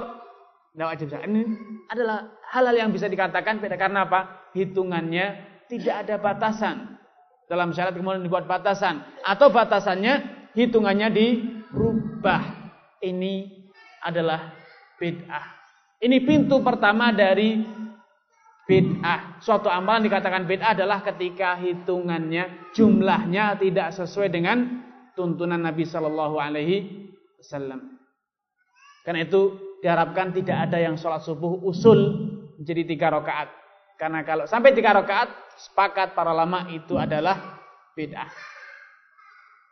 tidak 0.73 0.87
wajib 0.95 1.07
zakat. 1.13 1.27
Ini 1.29 1.41
adalah 1.89 2.17
hal-hal 2.49 2.75
yang 2.75 2.89
bisa 2.91 3.05
dikatakan 3.05 3.61
beda 3.61 3.77
karena 3.77 4.09
apa? 4.09 4.51
Hitungannya 4.57 5.25
tidak 5.69 5.95
ada 6.05 6.15
batasan. 6.17 6.97
Dalam 7.49 7.73
syarat 7.73 7.97
kemudian 7.97 8.21
dibuat 8.21 8.45
batasan 8.45 9.01
atau 9.25 9.49
batasannya 9.49 10.49
hitungannya 10.53 11.09
dirubah. 11.09 12.41
Ini 12.99 13.33
adalah 14.05 14.53
bid'ah. 14.99 15.45
Ini 15.99 16.17
pintu 16.23 16.61
pertama 16.61 17.11
dari 17.15 17.59
bid'ah. 18.69 19.41
Suatu 19.41 19.65
amalan 19.65 20.05
dikatakan 20.05 20.45
bid'ah 20.45 20.77
adalah 20.77 21.01
ketika 21.01 21.57
hitungannya, 21.57 22.69
jumlahnya 22.77 23.57
tidak 23.57 23.97
sesuai 23.97 24.29
dengan 24.29 24.85
tuntunan 25.17 25.57
Nabi 25.57 25.89
Shallallahu 25.89 26.37
Alaihi 26.37 27.09
Wasallam. 27.41 27.97
Karena 29.01 29.25
itu 29.25 29.57
diharapkan 29.81 30.29
tidak 30.37 30.69
ada 30.69 30.77
yang 30.77 30.93
sholat 31.01 31.25
subuh 31.25 31.65
usul 31.65 32.29
menjadi 32.61 32.85
tiga 32.85 33.07
rakaat. 33.09 33.49
Karena 33.97 34.21
kalau 34.21 34.45
sampai 34.45 34.77
tiga 34.77 34.93
rakaat, 34.93 35.33
sepakat 35.57 36.13
para 36.13 36.29
lama 36.29 36.69
itu 36.69 36.93
adalah 36.93 37.57
bid'ah. 37.97 38.29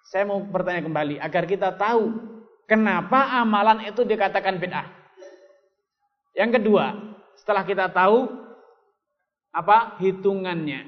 Saya 0.09 0.25
mau 0.25 0.41
bertanya 0.41 0.81
kembali 0.81 1.21
agar 1.21 1.43
kita 1.45 1.75
tahu 1.77 2.17
kenapa 2.65 3.37
amalan 3.37 3.85
itu 3.85 4.01
dikatakan 4.01 4.57
bid'ah. 4.57 4.89
Yang 6.33 6.59
kedua, 6.59 6.85
setelah 7.37 7.61
kita 7.61 7.93
tahu 7.93 8.46
apa 9.57 9.97
hitungannya. 9.97 10.85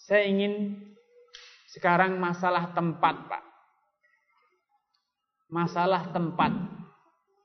Saya 0.00 0.24
ingin 0.24 0.80
sekarang 1.76 2.16
masalah 2.16 2.72
tempat, 2.72 3.28
Pak. 3.28 3.44
Masalah 5.52 6.08
tempat. 6.08 6.52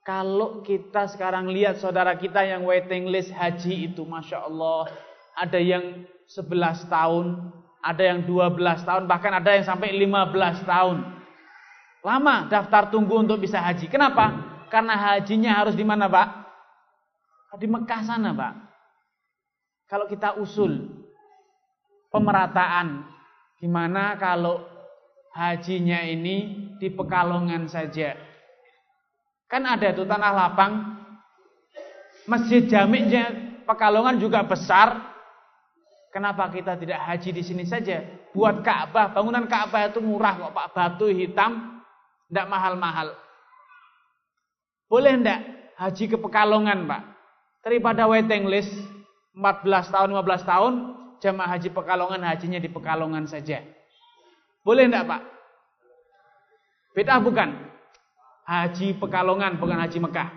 Kalau 0.00 0.64
kita 0.64 1.04
sekarang 1.12 1.52
lihat 1.52 1.76
saudara 1.76 2.16
kita 2.16 2.40
yang 2.48 2.64
waiting 2.64 3.12
list 3.12 3.28
haji 3.28 3.92
itu, 3.92 4.00
Masya 4.08 4.48
Allah. 4.48 4.88
Ada 5.36 5.60
yang 5.60 6.08
11 6.24 6.88
tahun, 6.88 7.52
ada 7.84 8.02
yang 8.02 8.24
12 8.24 8.88
tahun, 8.88 9.04
bahkan 9.04 9.36
ada 9.36 9.52
yang 9.52 9.68
sampai 9.68 9.92
15 9.92 10.64
tahun. 10.64 10.96
Lama 12.00 12.48
daftar 12.48 12.88
tunggu 12.88 13.20
untuk 13.20 13.44
bisa 13.44 13.60
haji. 13.60 13.84
Kenapa? 13.92 14.32
Karena 14.72 14.96
hajinya 14.96 15.52
harus 15.52 15.76
di 15.76 15.84
mana, 15.84 16.08
Pak? 16.08 16.28
Di 17.60 17.68
Mekah 17.68 18.00
sana, 18.00 18.32
Pak. 18.32 18.69
Kalau 19.90 20.06
kita 20.06 20.38
usul 20.38 20.86
pemerataan, 22.14 23.10
gimana 23.58 24.14
kalau 24.22 24.62
hajinya 25.34 26.06
ini 26.06 26.70
di 26.78 26.94
Pekalongan 26.94 27.66
saja? 27.66 28.14
Kan 29.50 29.66
ada 29.66 29.90
tuh 29.90 30.06
tanah 30.06 30.30
lapang, 30.30 30.72
masjid 32.30 32.62
jamiknya 32.70 33.50
Pekalongan 33.66 34.22
juga 34.22 34.46
besar. 34.46 35.10
Kenapa 36.14 36.46
kita 36.54 36.78
tidak 36.78 37.02
haji 37.06 37.30
di 37.34 37.42
sini 37.42 37.66
saja? 37.66 38.02
Buat 38.30 38.62
Ka'bah, 38.62 39.10
bangunan 39.10 39.46
Ka'bah 39.50 39.90
itu 39.90 39.98
murah 39.98 40.38
kok 40.38 40.54
Pak, 40.54 40.66
batu 40.70 41.10
hitam, 41.10 41.82
tidak 42.30 42.46
mahal-mahal. 42.46 43.14
Boleh 44.86 45.18
ndak 45.18 45.40
haji 45.82 46.14
ke 46.14 46.16
Pekalongan 46.18 46.86
Pak? 46.86 47.02
Daripada 47.62 48.10
waiting 48.10 48.46
list, 48.50 48.74
14 49.36 49.94
tahun, 49.94 50.08
15 50.16 50.42
tahun, 50.46 50.72
jamaah 51.22 51.50
haji 51.56 51.68
Pekalongan 51.70 52.20
hajinya 52.26 52.58
di 52.58 52.70
Pekalongan 52.72 53.24
saja. 53.30 53.62
Boleh 54.66 54.90
enggak 54.90 55.06
Pak? 55.06 55.22
Beda 56.96 57.22
bukan? 57.22 57.48
Haji 58.44 58.98
Pekalongan 58.98 59.62
bukan 59.62 59.78
haji 59.78 59.98
Mekah. 60.02 60.28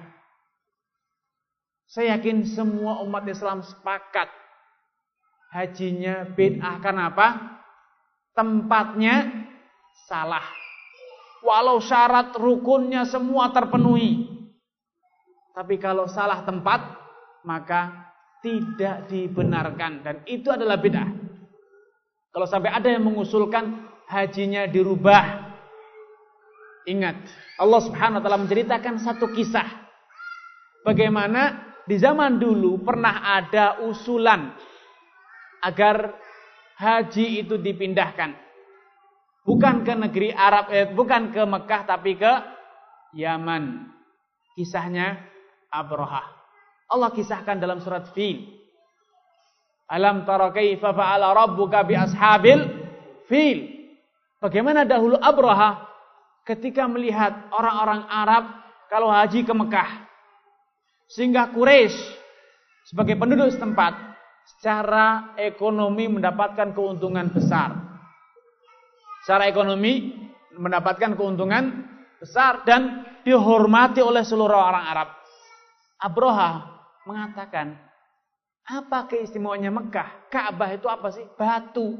Saya 1.89 2.18
yakin 2.18 2.45
semua 2.45 3.01
umat 3.05 3.26
Islam 3.30 3.61
sepakat 3.61 4.30
hajinya 5.53 6.26
bid'ah 6.34 6.82
apa? 6.82 7.28
Tempatnya 8.34 9.45
salah. 10.09 10.41
Walau 11.45 11.78
syarat 11.78 12.34
rukunnya 12.34 13.05
semua 13.05 13.53
terpenuhi. 13.53 14.26
Tapi 15.53 15.78
kalau 15.78 16.09
salah 16.09 16.41
tempat, 16.41 16.82
maka 17.45 18.09
tidak 18.44 19.08
dibenarkan 19.08 20.04
dan 20.04 20.16
itu 20.28 20.52
adalah 20.52 20.76
bid'ah. 20.76 21.08
Kalau 22.34 22.44
sampai 22.44 22.76
ada 22.76 22.91
yang 22.91 23.08
mengusulkan 23.08 23.88
hajinya 24.12 24.68
dirubah. 24.68 25.56
Ingat, 26.84 27.16
Allah 27.56 27.80
Subhanahu 27.80 28.20
wa 28.20 28.24
taala 28.28 28.44
menceritakan 28.44 29.00
satu 29.00 29.32
kisah. 29.32 29.88
Bagaimana 30.84 31.72
di 31.88 31.96
zaman 31.96 32.36
dulu 32.36 32.84
pernah 32.84 33.39
ada 33.39 33.80
usulan 33.88 34.52
agar 35.64 36.12
haji 36.76 37.48
itu 37.48 37.56
dipindahkan. 37.56 38.36
Bukan 39.48 39.88
ke 39.88 39.96
negeri 39.96 40.36
Arab, 40.36 40.68
eh, 40.72 40.91
bukan 40.91 41.32
ke 41.32 41.48
Mekah 41.48 41.82
tapi 41.88 42.20
ke 42.20 42.34
Yaman. 43.16 43.88
Kisahnya 44.60 45.24
Abraha. 45.72 46.43
Allah 46.94 47.10
kisahkan 47.10 47.58
dalam 47.58 47.82
surat 47.82 48.14
Fil. 48.14 48.54
Alam 49.89 50.24
tara 50.24 50.54
kaifa 50.54 50.94
fa'ala 50.94 51.34
rabbuka 51.34 51.82
bi 51.84 51.98
ashabil 51.98 52.62
fil. 53.28 53.60
Bagaimana 54.39 54.88
dahulu 54.88 55.20
Abraha 55.20 55.86
ketika 56.48 56.88
melihat 56.88 57.52
orang-orang 57.52 58.02
Arab 58.08 58.44
kalau 58.88 59.12
haji 59.12 59.44
ke 59.44 59.54
Mekah. 59.54 59.89
Sehingga 61.12 61.52
Quraisy 61.52 62.00
sebagai 62.89 63.20
penduduk 63.20 63.54
setempat 63.54 63.94
secara 64.44 65.36
ekonomi 65.38 66.10
mendapatkan 66.10 66.74
keuntungan 66.74 67.30
besar 67.32 67.94
secara 69.24 69.48
ekonomi 69.48 70.12
mendapatkan 70.60 71.16
keuntungan 71.16 71.88
besar 72.20 72.68
dan 72.68 73.08
dihormati 73.24 74.04
oleh 74.04 74.20
seluruh 74.28 74.60
orang 74.60 74.84
Arab. 74.84 75.10
Abroha 76.04 76.72
mengatakan, 77.04 77.76
apa 78.64 79.12
keistimewaannya 79.12 79.72
Mekah? 79.72 80.10
Ka'bah 80.32 80.72
itu 80.72 80.88
apa 80.88 81.12
sih? 81.12 81.26
Batu. 81.36 81.99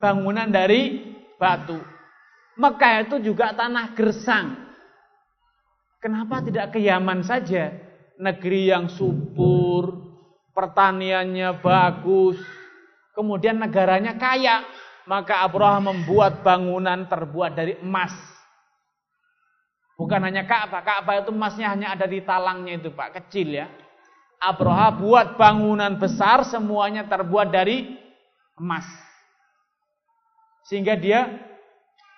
Bangunan 0.00 0.48
dari 0.48 1.12
batu. 1.36 1.76
Mekah 2.56 3.04
itu 3.04 3.20
juga 3.20 3.52
tanah 3.52 3.92
gersang. 3.92 4.56
Kenapa 6.00 6.40
tidak 6.40 6.72
ke 6.72 6.80
Yaman 6.80 7.20
saja? 7.20 7.76
Negeri 8.16 8.72
yang 8.72 8.88
subur, 8.88 9.96
pertaniannya 10.56 11.60
bagus, 11.60 12.40
kemudian 13.12 13.60
negaranya 13.60 14.16
kaya. 14.16 14.64
Maka 15.08 15.42
Abraham 15.44 15.92
membuat 15.92 16.44
bangunan 16.44 17.08
terbuat 17.08 17.56
dari 17.56 17.76
emas. 17.80 18.12
Bukan 20.00 20.20
hanya 20.24 20.48
Ka'bah, 20.48 20.80
Ka'bah 20.80 21.20
itu 21.20 21.32
emasnya 21.34 21.66
hanya 21.76 21.92
ada 21.92 22.08
di 22.08 22.24
talangnya 22.24 22.80
itu 22.80 22.88
Pak, 22.88 23.20
kecil 23.20 23.52
ya. 23.52 23.68
Abraham 24.40 25.04
buat 25.04 25.36
bangunan 25.36 26.00
besar 26.00 26.48
semuanya 26.48 27.04
terbuat 27.04 27.52
dari 27.52 27.92
emas. 28.56 28.88
Sehingga 30.64 30.96
dia 30.96 31.28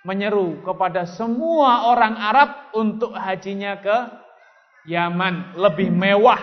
menyeru 0.07 0.63
kepada 0.63 1.03
semua 1.07 1.91
orang 1.91 2.15
Arab 2.15 2.51
untuk 2.79 3.11
hajinya 3.15 3.79
ke 3.83 3.97
Yaman, 4.83 5.55
lebih 5.59 5.91
mewah. 5.95 6.43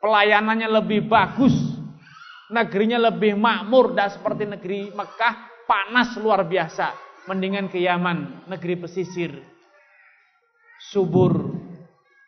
Pelayanannya 0.00 0.68
lebih 0.68 1.08
bagus 1.08 1.56
negerinya 2.48 3.12
lebih 3.12 3.36
makmur 3.36 3.92
dan 3.92 4.08
seperti 4.08 4.48
negeri 4.48 4.88
Mekah 4.92 5.64
panas 5.68 6.16
luar 6.16 6.48
biasa 6.48 6.96
mendingan 7.28 7.68
ke 7.68 7.76
Yaman 7.84 8.48
negeri 8.48 8.80
pesisir 8.80 9.36
subur 10.80 11.36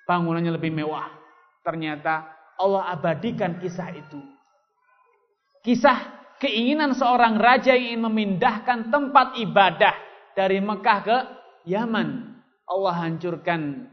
bangunannya 0.04 0.52
lebih 0.52 0.76
mewah 0.76 1.08
ternyata 1.60 2.28
Allah 2.60 2.92
abadikan 2.92 3.56
kisah 3.60 3.92
itu 3.94 4.20
kisah 5.64 5.98
keinginan 6.40 6.96
seorang 6.96 7.36
raja 7.36 7.76
yang 7.76 7.96
ingin 7.96 8.02
memindahkan 8.08 8.88
tempat 8.88 9.36
ibadah 9.40 9.94
dari 10.32 10.58
Mekah 10.60 10.98
ke 11.04 11.18
Yaman 11.68 12.38
Allah 12.70 12.94
hancurkan 13.02 13.90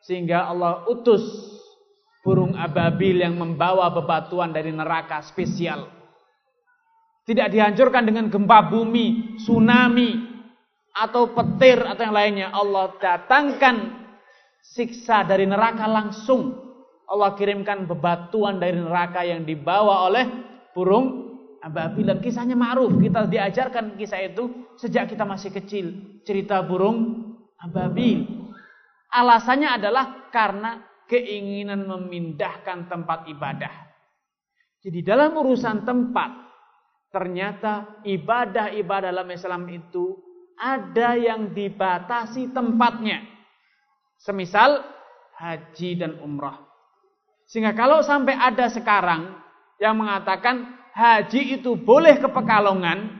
sehingga 0.00 0.48
Allah 0.48 0.88
utus 0.88 1.22
burung 2.20 2.56
ababil 2.56 3.20
yang 3.20 3.36
membawa 3.36 3.92
bebatuan 3.92 4.52
dari 4.52 4.72
neraka 4.72 5.24
spesial. 5.24 5.88
Tidak 7.24 7.48
dihancurkan 7.52 8.08
dengan 8.08 8.26
gempa 8.32 8.72
bumi, 8.72 9.38
tsunami, 9.38 10.30
atau 10.96 11.30
petir 11.30 11.78
atau 11.78 12.02
yang 12.02 12.16
lainnya. 12.16 12.48
Allah 12.50 12.96
datangkan 12.98 13.76
siksa 14.64 15.22
dari 15.28 15.46
neraka 15.46 15.86
langsung. 15.86 16.69
Allah 17.10 17.34
kirimkan 17.34 17.90
bebatuan 17.90 18.62
dari 18.62 18.78
neraka 18.78 19.26
yang 19.26 19.42
dibawa 19.42 20.06
oleh 20.06 20.24
burung 20.70 21.34
ababil. 21.58 22.06
Kisahnya 22.22 22.54
ma'ruf. 22.54 22.94
Kita 23.02 23.26
diajarkan 23.26 23.98
kisah 23.98 24.30
itu 24.30 24.70
sejak 24.78 25.10
kita 25.10 25.26
masih 25.26 25.50
kecil. 25.50 25.86
Cerita 26.22 26.62
burung 26.62 27.26
ababil. 27.58 28.46
Alasannya 29.10 29.74
adalah 29.74 30.30
karena 30.30 30.86
keinginan 31.10 31.90
memindahkan 31.90 32.86
tempat 32.86 33.26
ibadah. 33.26 33.74
Jadi 34.78 35.02
dalam 35.02 35.34
urusan 35.34 35.82
tempat, 35.82 36.30
ternyata 37.10 38.00
ibadah-ibadah 38.06 39.10
dalam 39.10 39.28
Islam 39.34 39.66
itu 39.66 40.14
ada 40.54 41.18
yang 41.18 41.50
dibatasi 41.50 42.54
tempatnya. 42.54 43.26
Semisal 44.14 44.78
haji 45.34 45.90
dan 45.98 46.22
umrah. 46.22 46.69
Sehingga 47.50 47.74
kalau 47.74 47.98
sampai 48.06 48.38
ada 48.38 48.70
sekarang 48.70 49.34
yang 49.82 49.98
mengatakan 49.98 50.70
haji 50.94 51.58
itu 51.58 51.74
boleh 51.74 52.22
ke 52.22 52.30
Pekalongan, 52.30 53.18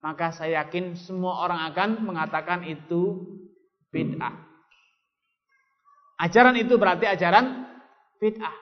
maka 0.00 0.32
saya 0.32 0.64
yakin 0.64 0.96
semua 0.96 1.44
orang 1.44 1.68
akan 1.68 2.08
mengatakan 2.08 2.64
itu 2.64 3.20
bid'ah. 3.92 4.32
Ajaran 6.24 6.56
itu 6.56 6.80
berarti 6.80 7.04
ajaran 7.04 7.68
bid'ah. 8.16 8.56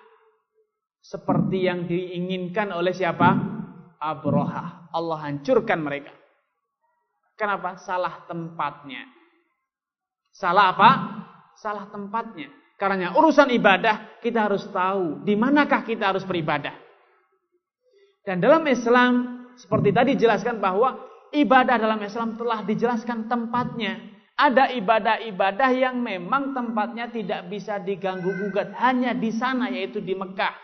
Seperti 0.99 1.71
yang 1.71 1.87
diinginkan 1.87 2.75
oleh 2.75 2.91
siapa? 2.91 3.39
Abroha. 4.03 4.91
Allah 4.91 5.19
hancurkan 5.31 5.79
mereka. 5.79 6.11
Kenapa? 7.39 7.79
Salah 7.79 8.27
tempatnya. 8.27 9.07
Salah 10.35 10.75
apa? 10.75 10.91
Salah 11.55 11.87
tempatnya. 11.87 12.51
Karena 12.79 13.11
urusan 13.18 13.51
ibadah 13.51 14.22
kita 14.22 14.47
harus 14.47 14.62
tahu 14.70 15.26
di 15.26 15.35
manakah 15.35 15.83
kita 15.83 16.14
harus 16.14 16.22
beribadah. 16.22 16.70
Dan 18.22 18.39
dalam 18.39 18.62
Islam 18.70 19.12
seperti 19.59 19.91
tadi 19.91 20.14
jelaskan 20.14 20.62
bahwa 20.62 20.95
ibadah 21.35 21.74
dalam 21.74 21.99
Islam 22.07 22.39
telah 22.39 22.62
dijelaskan 22.62 23.26
tempatnya. 23.26 23.99
Ada 24.39 24.70
ibadah-ibadah 24.79 25.70
yang 25.74 25.99
memang 25.99 26.55
tempatnya 26.55 27.11
tidak 27.11 27.51
bisa 27.51 27.83
diganggu 27.83 28.31
gugat. 28.39 28.70
Hanya 28.79 29.11
di 29.11 29.35
sana 29.35 29.66
yaitu 29.66 29.99
di 29.99 30.14
Mekah. 30.14 30.55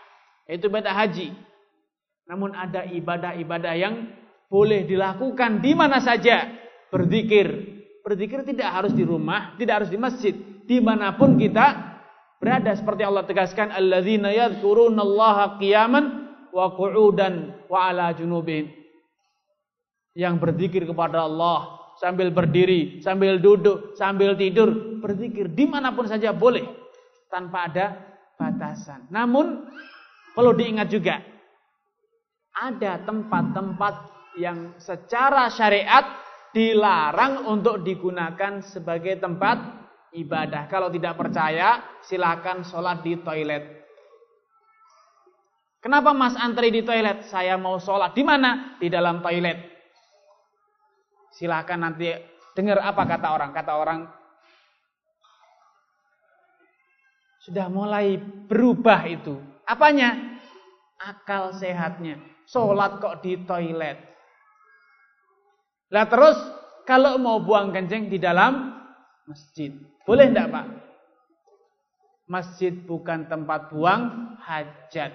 Yaitu 0.47 0.71
ibadah 0.71 0.95
haji. 0.95 1.35
Namun 2.31 2.55
ada 2.55 2.87
ibadah-ibadah 2.87 3.73
yang 3.75 4.07
boleh 4.47 4.87
dilakukan 4.87 5.59
di 5.59 5.75
mana 5.75 5.99
saja. 5.99 6.47
Berzikir. 6.87 7.75
Berzikir 8.07 8.47
tidak 8.47 8.69
harus 8.71 8.95
di 8.95 9.03
rumah 9.03 9.59
tidak 9.59 9.83
harus 9.83 9.91
di 9.91 9.99
masjid. 9.99 10.31
Di 10.63 10.79
mana 10.79 11.19
pun 11.19 11.35
kita 11.35 11.94
berada 12.39 12.75
seperti 12.75 13.03
Allah 13.07 13.23
tegaskan 13.23 13.71
alladzina 13.71 14.31
yadhkurunallaha 14.31 15.57
qiyaman 15.59 16.05
wa 16.51 16.71
qu'udan 16.75 17.55
wa 17.67 17.91
ala 17.91 18.15
junubihim 18.15 18.71
yang 20.15 20.39
berzikir 20.39 20.87
kepada 20.87 21.27
Allah 21.27 21.75
sambil 21.99 22.31
berdiri, 22.31 22.99
sambil 23.03 23.39
duduk, 23.39 23.95
sambil 23.99 24.35
tidur, 24.35 24.99
berzikir 25.03 25.51
di 25.51 25.67
mana 25.67 25.91
pun 25.91 26.07
saja 26.07 26.31
boleh 26.31 26.63
tanpa 27.27 27.67
ada 27.71 27.85
batasan. 28.39 29.07
Namun 29.11 29.67
perlu 30.31 30.55
diingat 30.55 30.87
juga 30.91 31.19
ada 32.55 33.03
tempat-tempat 33.03 33.95
yang 34.39 34.75
secara 34.79 35.51
syariat 35.51 36.03
dilarang 36.55 37.47
untuk 37.51 37.83
digunakan 37.83 38.63
sebagai 38.63 39.19
tempat 39.19 39.84
ibadah. 40.15 40.71
Kalau 40.71 40.87
tidak 40.87 41.19
percaya, 41.19 41.99
silakan 42.07 42.63
sholat 42.63 43.03
di 43.03 43.19
toilet. 43.19 43.85
Kenapa 45.83 46.17
Mas 46.17 46.33
antri 46.33 46.73
di 46.73 46.81
toilet? 46.81 47.29
Saya 47.29 47.59
mau 47.61 47.77
sholat 47.77 48.15
di 48.17 48.25
mana? 48.25 48.79
Di 48.81 48.89
dalam 48.89 49.21
toilet. 49.21 49.69
Silahkan 51.35 51.77
nanti 51.77 52.09
dengar 52.57 52.81
apa 52.81 53.05
kata 53.05 53.27
orang. 53.29 53.51
Kata 53.53 53.73
orang 53.77 53.99
sudah 57.45 57.69
mulai 57.69 58.17
berubah 58.49 59.05
itu. 59.05 59.37
Apanya? 59.69 60.41
Akal 60.97 61.53
sehatnya. 61.53 62.17
Sholat 62.49 62.97
kok 62.97 63.21
di 63.21 63.45
toilet. 63.45 64.01
Lah 65.93 66.09
terus 66.09 66.37
kalau 66.89 67.21
mau 67.21 67.37
buang 67.45 67.69
kencing 67.69 68.09
di 68.09 68.17
dalam 68.17 68.73
masjid. 69.29 69.73
Boleh 70.05 70.29
enggak 70.29 70.53
Pak? 70.53 70.65
Masjid 72.25 72.73
bukan 72.73 73.29
tempat 73.29 73.69
buang 73.73 74.33
hajat. 74.41 75.11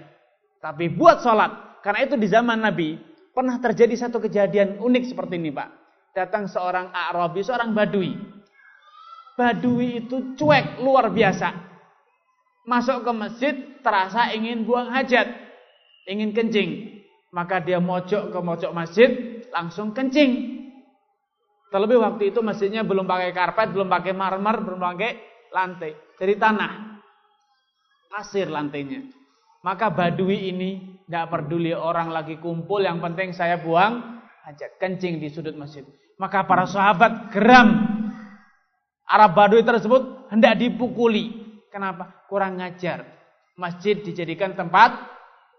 Tapi 0.60 0.90
buat 0.92 1.22
sholat. 1.24 1.80
Karena 1.80 2.04
itu 2.04 2.14
di 2.20 2.28
zaman 2.28 2.60
Nabi 2.60 2.98
pernah 3.32 3.56
terjadi 3.56 3.96
satu 3.96 4.20
kejadian 4.20 4.82
unik 4.82 5.14
seperti 5.14 5.40
ini 5.40 5.50
Pak 5.54 5.80
datang 6.14 6.50
seorang 6.50 6.90
Arabi, 6.90 7.40
seorang 7.42 7.72
Badui. 7.74 8.14
Badui 9.38 10.04
itu 10.04 10.36
cuek 10.36 10.82
luar 10.82 11.08
biasa. 11.08 11.54
Masuk 12.68 13.08
ke 13.08 13.12
masjid 13.14 13.54
terasa 13.80 14.30
ingin 14.36 14.68
buang 14.68 14.92
hajat, 14.92 15.26
ingin 16.04 16.36
kencing. 16.36 17.00
Maka 17.30 17.62
dia 17.62 17.78
mojok 17.78 18.34
ke 18.34 18.38
mojok 18.42 18.72
masjid, 18.74 19.40
langsung 19.54 19.94
kencing. 19.94 20.59
Terlebih 21.70 22.02
waktu 22.02 22.34
itu 22.34 22.42
masjidnya 22.42 22.82
belum 22.82 23.06
pakai 23.06 23.30
karpet, 23.30 23.70
belum 23.70 23.86
pakai 23.86 24.10
marmer, 24.10 24.58
belum 24.58 24.80
pakai 24.82 25.10
lantai. 25.54 25.94
Dari 26.18 26.34
tanah. 26.34 26.72
Pasir 28.10 28.50
lantainya. 28.50 29.06
Maka 29.62 29.94
badui 29.94 30.50
ini 30.50 30.98
tidak 31.06 31.30
peduli 31.30 31.70
orang 31.70 32.10
lagi 32.10 32.42
kumpul, 32.42 32.82
yang 32.82 32.98
penting 32.98 33.30
saya 33.30 33.62
buang 33.62 34.18
aja 34.42 34.66
kencing 34.82 35.22
di 35.22 35.30
sudut 35.30 35.54
masjid. 35.54 35.86
Maka 36.18 36.42
para 36.42 36.66
sahabat 36.66 37.30
geram. 37.30 37.86
Arab 39.06 39.30
badui 39.38 39.62
tersebut 39.62 40.30
hendak 40.34 40.58
dipukuli. 40.58 41.38
Kenapa? 41.70 42.26
Kurang 42.26 42.58
ngajar. 42.58 43.06
Masjid 43.54 43.94
dijadikan 43.94 44.58
tempat 44.58 45.06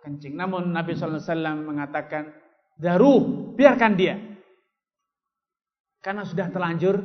kencing. 0.04 0.36
Namun 0.36 0.76
Nabi 0.76 0.92
SAW 0.96 1.24
mengatakan, 1.64 2.32
Daruh, 2.80 3.54
biarkan 3.56 3.94
dia. 3.96 4.31
Karena 6.02 6.26
sudah 6.26 6.50
terlanjur 6.50 6.98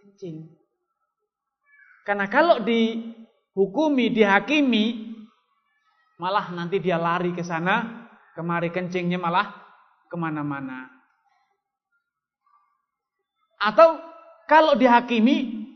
kencing. 0.00 0.46
Karena 2.06 2.30
kalau 2.30 2.62
dihukumi, 2.62 4.14
dihakimi, 4.14 5.14
malah 6.22 6.54
nanti 6.54 6.78
dia 6.78 6.94
lari 6.94 7.34
ke 7.34 7.42
sana, 7.42 8.06
kemari 8.38 8.70
kencingnya 8.70 9.18
malah 9.18 9.50
ke 10.06 10.14
mana-mana. 10.14 10.86
Atau 13.58 13.98
kalau 14.44 14.76
dihakimi, 14.76 15.66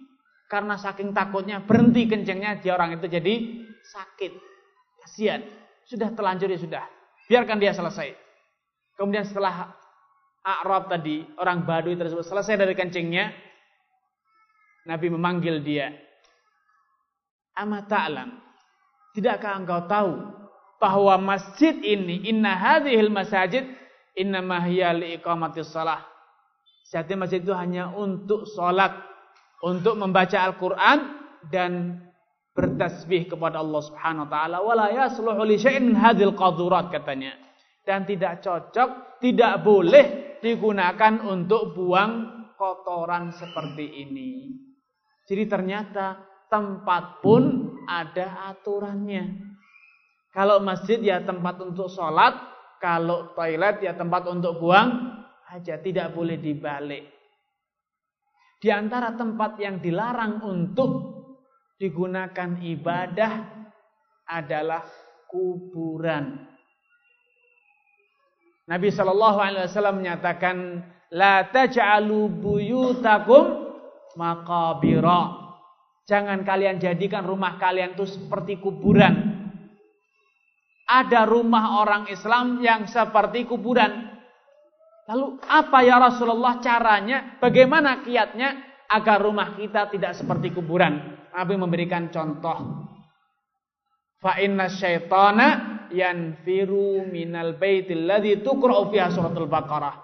karena 0.47 0.77
saking 0.77 1.17
takutnya 1.17 1.65
berhenti 1.65 2.05
kencingnya, 2.05 2.61
dia 2.61 2.77
orang 2.77 3.01
itu 3.01 3.09
jadi 3.09 3.35
sakit. 3.83 4.33
Kasihan. 5.05 5.41
Sudah 5.89 6.13
terlanjur 6.13 6.53
ya 6.53 6.61
sudah. 6.61 6.85
Biarkan 7.33 7.57
dia 7.57 7.73
selesai. 7.73 8.13
Kemudian 8.93 9.25
setelah 9.25 9.73
A'rab 10.49 10.89
tadi, 10.89 11.21
orang 11.37 11.69
Baduy 11.69 11.93
tersebut 11.93 12.25
selesai 12.25 12.57
dari 12.57 12.73
kencingnya, 12.73 13.29
Nabi 14.89 15.13
memanggil 15.13 15.61
dia. 15.61 15.93
Ama 17.53 17.85
ta'lam. 17.85 18.41
Tidakkah 19.13 19.61
engkau 19.61 19.85
tahu 19.85 20.13
bahwa 20.81 21.37
masjid 21.37 21.77
ini 21.77 22.25
inna 22.33 22.57
hadhil 22.57 23.13
masajid 23.13 23.69
inna 24.17 24.41
hiya 24.65 24.97
liiqamatis 24.97 25.69
shalah. 25.69 26.07
Setiap 26.89 27.29
masjid 27.29 27.45
itu 27.45 27.53
hanya 27.53 27.93
untuk 27.93 28.49
sholat, 28.49 28.97
untuk 29.61 30.01
membaca 30.01 30.41
Al-Quran 30.41 30.99
dan 31.53 32.01
bertasbih 32.57 33.29
kepada 33.29 33.61
Allah 33.61 33.83
Subhanahu 33.85 34.25
Wa 34.25 34.31
Taala. 34.33 34.57
Wala 34.65 34.87
yasluhu 34.97 35.45
li 35.45 35.61
syai'in 35.61 35.93
hadhil 35.93 36.33
qadurat 36.33 36.89
katanya. 36.89 37.37
Dan 37.85 38.09
tidak 38.09 38.41
cocok, 38.41 39.21
tidak 39.21 39.61
boleh 39.61 40.28
digunakan 40.41 41.23
untuk 41.27 41.75
buang 41.77 42.13
kotoran 42.59 43.31
seperti 43.31 44.03
ini. 44.09 44.55
Jadi 45.29 45.45
ternyata 45.45 46.19
tempat 46.49 47.21
pun 47.21 47.77
ada 47.85 48.51
aturannya. 48.53 49.49
Kalau 50.33 50.61
masjid 50.65 51.01
ya 51.01 51.21
tempat 51.25 51.61
untuk 51.61 51.89
sholat, 51.93 52.35
kalau 52.81 53.33
toilet 53.37 53.85
ya 53.85 53.93
tempat 53.93 54.25
untuk 54.29 54.57
buang 54.61 55.21
aja, 55.53 55.77
tidak 55.81 56.17
boleh 56.17 56.41
dibalik. 56.41 57.05
Di 58.59 58.75
antara 58.75 59.15
tempat 59.15 59.55
yang 59.63 59.79
dilarang 59.79 60.43
untuk 60.43 60.91
digunakan 61.79 62.59
ibadah 62.59 63.33
adalah 64.27 64.83
kuburan. 65.31 66.48
Nabi 68.69 68.93
Shallallahu 68.93 69.39
Alaihi 69.41 69.65
Wasallam 69.65 70.05
menyatakan, 70.05 70.57
la 71.09 71.49
taj'alu 71.49 72.29
buyutakum 72.29 73.73
makabira. 74.21 75.49
Jangan 76.05 76.45
kalian 76.45 76.77
jadikan 76.77 77.25
rumah 77.25 77.57
kalian 77.57 77.97
itu 77.97 78.05
seperti 78.05 78.61
kuburan. 78.61 79.41
Ada 80.89 81.29
rumah 81.29 81.85
orang 81.85 82.09
Islam 82.09 82.65
yang 82.65 82.89
seperti 82.89 83.45
kuburan. 83.45 84.09
Lalu 85.09 85.41
apa 85.45 85.85
ya 85.85 86.01
Rasulullah 86.01 86.61
caranya? 86.61 87.41
Bagaimana 87.41 88.05
kiatnya 88.05 88.57
agar 88.89 89.21
rumah 89.21 89.57
kita 89.57 89.89
tidak 89.93 90.17
seperti 90.17 90.53
kuburan? 90.53 91.17
Nabi 91.33 91.55
memberikan 91.61 92.09
contoh. 92.09 92.89
Fa 94.17 94.41
inna 94.41 94.73
syaitana 94.73 95.68
yanfiru 95.93 97.05
minal 97.09 97.57
baitil 97.57 98.05
ladzi 98.07 98.41
tuqra'u 98.41 98.91
fiha 98.93 99.09
suratul 99.13 99.51
Baqarah. 99.51 99.95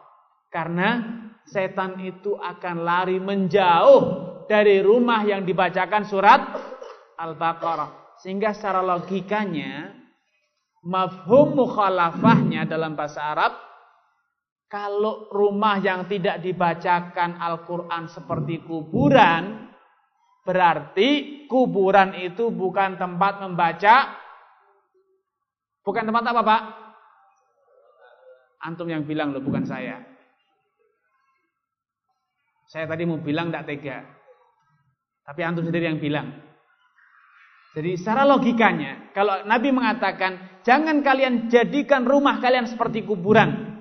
Karena 0.48 1.02
setan 1.44 2.00
itu 2.00 2.38
akan 2.38 2.76
lari 2.86 3.18
menjauh 3.20 4.00
dari 4.46 4.80
rumah 4.84 5.24
yang 5.24 5.42
dibacakan 5.42 6.04
surat 6.06 6.40
Al-Baqarah. 7.18 8.18
Sehingga 8.22 8.54
secara 8.54 8.80
logikanya 8.80 9.92
mafhum 10.84 11.58
mukhalafahnya 11.58 12.68
dalam 12.68 12.94
bahasa 12.94 13.20
Arab 13.34 13.52
kalau 14.68 15.30
rumah 15.30 15.78
yang 15.78 16.10
tidak 16.10 16.42
dibacakan 16.42 17.38
Al-Quran 17.38 18.10
seperti 18.10 18.66
kuburan, 18.66 19.70
berarti 20.42 21.44
kuburan 21.46 22.18
itu 22.18 22.50
bukan 22.50 22.98
tempat 22.98 23.38
membaca 23.38 24.23
Bukan 25.84 26.08
tempat 26.08 26.24
apa 26.24 26.40
Pak? 26.40 26.62
Antum 28.64 28.88
yang 28.88 29.04
bilang 29.04 29.36
loh, 29.36 29.44
bukan 29.44 29.68
saya. 29.68 30.00
Saya 32.64 32.88
tadi 32.88 33.04
mau 33.04 33.20
bilang 33.20 33.52
tidak 33.52 33.68
tega. 33.68 33.98
Tapi 35.28 35.40
antum 35.44 35.68
sendiri 35.68 35.92
yang 35.92 36.00
bilang. 36.00 36.32
Jadi 37.76 38.00
secara 38.00 38.24
logikanya, 38.24 39.12
kalau 39.12 39.44
Nabi 39.44 39.68
mengatakan, 39.74 40.62
jangan 40.64 41.04
kalian 41.04 41.52
jadikan 41.52 42.08
rumah 42.08 42.40
kalian 42.40 42.64
seperti 42.64 43.04
kuburan. 43.04 43.76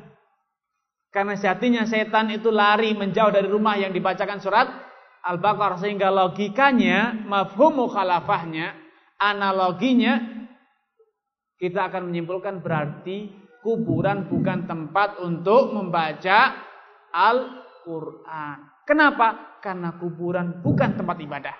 Karena 1.13 1.37
sejatinya 1.37 1.85
setan 1.85 2.33
itu 2.33 2.49
lari 2.49 2.97
menjauh 2.97 3.31
dari 3.31 3.45
rumah 3.45 3.77
yang 3.77 3.93
dibacakan 3.93 4.41
surat 4.41 4.67
Al-Baqarah. 5.23 5.77
Sehingga 5.79 6.09
logikanya, 6.09 7.23
mafhum 7.23 7.85
mukhalafahnya, 7.85 8.73
analoginya, 9.21 10.42
kita 11.57 11.89
akan 11.89 12.11
menyimpulkan 12.11 12.59
berarti 12.59 13.31
kuburan 13.63 14.27
bukan 14.27 14.67
tempat 14.67 15.17
untuk 15.23 15.71
membaca 15.71 16.51
Al-Quran. 17.13 18.57
Kenapa? 18.83 19.59
Karena 19.63 19.95
kuburan 19.95 20.59
bukan 20.59 20.99
tempat 20.99 21.17
ibadah. 21.23 21.55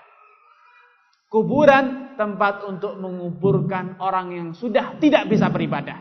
Kuburan 1.32 2.14
tempat 2.20 2.68
untuk 2.68 3.00
menguburkan 3.00 3.98
orang 3.98 4.36
yang 4.36 4.50
sudah 4.54 5.00
tidak 5.00 5.32
bisa 5.32 5.50
beribadah. 5.50 5.98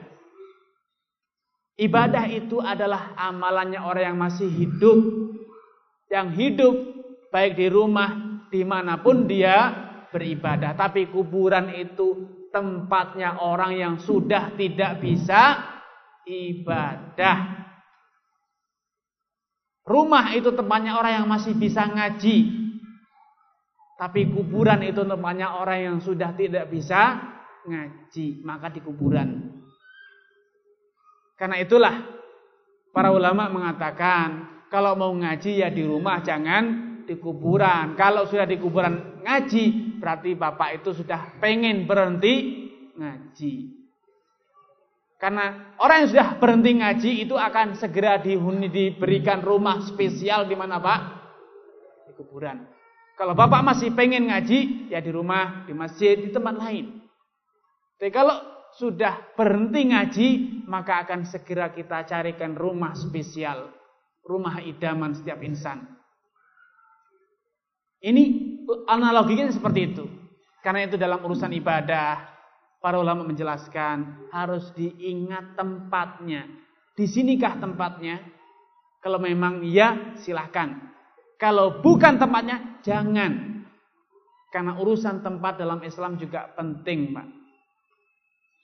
Ibadah 1.79 2.29
itu 2.29 2.61
adalah 2.61 3.17
amalannya 3.17 3.81
orang 3.81 4.05
yang 4.13 4.19
masih 4.21 4.51
hidup. 4.51 4.99
Yang 6.13 6.29
hidup 6.37 6.75
baik 7.33 7.57
di 7.57 7.73
rumah, 7.73 8.43
di 8.53 8.61
mana 8.61 9.01
pun 9.01 9.25
dia 9.25 9.73
beribadah. 10.13 10.77
Tapi 10.77 11.09
kuburan 11.09 11.73
itu 11.73 12.42
tempatnya 12.53 13.41
orang 13.41 13.73
yang 13.75 13.95
sudah 13.97 14.53
tidak 14.55 15.01
bisa 15.01 15.59
ibadah. 16.29 17.65
Rumah 19.83 20.37
itu 20.39 20.55
tempatnya 20.55 20.95
orang 20.95 21.25
yang 21.25 21.27
masih 21.27 21.59
bisa 21.59 21.89
ngaji. 21.89 22.63
Tapi 23.99 24.31
kuburan 24.31 24.85
itu 24.87 25.03
tempatnya 25.03 25.59
orang 25.59 25.79
yang 25.81 25.99
sudah 25.99 26.31
tidak 26.39 26.71
bisa 26.71 27.19
ngaji. 27.67 28.45
Maka 28.47 28.71
di 28.71 28.81
kuburan. 28.85 29.59
Karena 31.35 31.59
itulah 31.59 31.95
para 32.95 33.11
ulama 33.11 33.51
mengatakan 33.51 34.47
kalau 34.71 34.95
mau 34.95 35.11
ngaji 35.11 35.65
ya 35.65 35.69
di 35.75 35.83
rumah 35.83 36.23
jangan 36.23 36.92
di 37.07 37.17
kuburan. 37.19 37.95
Kalau 37.99 38.27
sudah 38.27 38.47
di 38.47 38.57
kuburan 38.59 39.23
ngaji, 39.23 39.99
berarti 40.03 40.35
bapak 40.35 40.83
itu 40.83 40.91
sudah 40.97 41.39
pengen 41.39 41.87
berhenti 41.87 42.35
ngaji. 42.97 43.83
Karena 45.23 45.79
orang 45.79 46.03
yang 46.03 46.11
sudah 46.11 46.29
berhenti 46.43 46.71
ngaji 46.83 47.11
itu 47.23 47.39
akan 47.39 47.79
segera 47.79 48.19
dihuni 48.19 48.67
diberikan 48.67 49.39
rumah 49.39 49.79
spesial 49.87 50.51
di 50.51 50.59
mana 50.59 50.83
pak? 50.83 51.01
Di 52.11 52.13
kuburan. 52.19 52.67
Kalau 53.15 53.39
bapak 53.39 53.63
masih 53.63 53.95
pengen 53.95 54.27
ngaji, 54.27 54.91
ya 54.91 54.99
di 54.99 55.15
rumah, 55.15 55.63
di 55.63 55.71
masjid, 55.71 56.19
di 56.19 56.35
tempat 56.35 56.59
lain. 56.59 57.07
Tapi 58.03 58.11
kalau 58.11 58.35
sudah 58.75 59.37
berhenti 59.39 59.95
ngaji, 59.95 60.29
maka 60.67 61.07
akan 61.07 61.23
segera 61.29 61.71
kita 61.71 62.03
carikan 62.03 62.59
rumah 62.59 62.99
spesial. 62.99 63.71
Rumah 64.27 64.67
idaman 64.67 65.15
setiap 65.15 65.39
insan. 65.39 66.02
Ini 68.03 68.23
analoginya 68.91 69.47
seperti 69.55 69.81
itu. 69.95 70.05
Karena 70.63 70.87
itu 70.87 70.99
dalam 70.99 71.23
urusan 71.23 71.51
ibadah, 71.55 72.19
para 72.83 72.99
ulama 72.99 73.23
menjelaskan 73.23 74.29
harus 74.35 74.75
diingat 74.75 75.55
tempatnya. 75.55 76.51
Di 76.99 77.07
sinikah 77.07 77.63
tempatnya? 77.63 78.19
Kalau 78.99 79.23
memang 79.23 79.63
ya 79.63 80.19
silahkan. 80.19 80.93
Kalau 81.39 81.83
bukan 81.83 82.19
tempatnya, 82.19 82.83
jangan. 82.87 83.63
Karena 84.55 84.79
urusan 84.79 85.23
tempat 85.25 85.59
dalam 85.59 85.83
Islam 85.83 86.19
juga 86.19 86.51
penting, 86.55 87.11
Pak. 87.15 87.27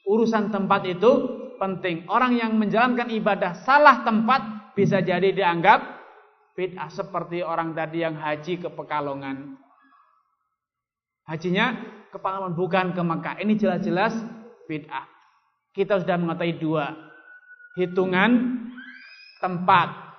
Urusan 0.06 0.54
tempat 0.54 0.86
itu 0.86 1.10
penting. 1.58 2.06
Orang 2.06 2.38
yang 2.38 2.54
menjalankan 2.54 3.10
ibadah 3.10 3.66
salah 3.66 4.06
tempat 4.06 4.74
bisa 4.78 5.02
jadi 5.02 5.34
dianggap 5.34 5.97
bid'ah 6.58 6.90
seperti 6.90 7.46
orang 7.46 7.70
tadi 7.70 8.02
yang 8.02 8.18
haji 8.18 8.58
ke 8.58 8.66
Pekalongan. 8.74 9.54
Hajinya 11.30 11.66
ke 12.10 12.18
Pekalongan 12.18 12.58
bukan 12.58 12.86
ke 12.98 13.02
Mekah. 13.06 13.38
Ini 13.38 13.54
jelas-jelas 13.54 14.18
bid'ah. 14.66 15.06
Kita 15.70 16.02
sudah 16.02 16.18
mengetahui 16.18 16.58
dua. 16.58 16.90
Hitungan 17.78 18.58
tempat. 19.38 20.10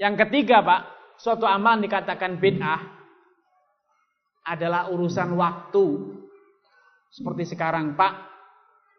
Yang 0.00 0.24
ketiga, 0.24 0.64
Pak, 0.64 0.80
suatu 1.20 1.44
amalan 1.44 1.84
dikatakan 1.84 2.40
bid'ah 2.40 2.80
adalah 4.48 4.88
urusan 4.88 5.36
waktu. 5.36 5.84
Seperti 7.12 7.52
sekarang, 7.52 7.92
Pak, 7.92 8.14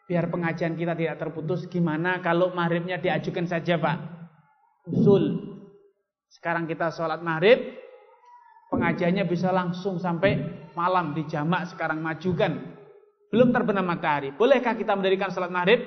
biar 0.06 0.30
pengajian 0.30 0.78
kita 0.78 0.94
tidak 0.94 1.18
terputus, 1.18 1.66
gimana 1.66 2.22
kalau 2.22 2.54
maghribnya 2.54 3.02
diajukan 3.02 3.50
saja, 3.50 3.82
Pak? 3.82 3.98
Usul. 4.94 5.55
Sekarang 6.36 6.68
kita 6.68 6.92
sholat 6.92 7.24
maghrib, 7.24 7.80
pengajiannya 8.68 9.24
bisa 9.24 9.56
langsung 9.56 9.96
sampai 9.96 10.36
malam 10.76 11.16
di 11.16 11.24
jamak 11.32 11.72
sekarang 11.72 12.04
majukan. 12.04 12.76
Belum 13.32 13.56
terbenam 13.56 13.88
matahari. 13.88 14.36
Bolehkah 14.36 14.76
kita 14.76 15.00
mendirikan 15.00 15.32
sholat 15.32 15.48
maghrib? 15.48 15.80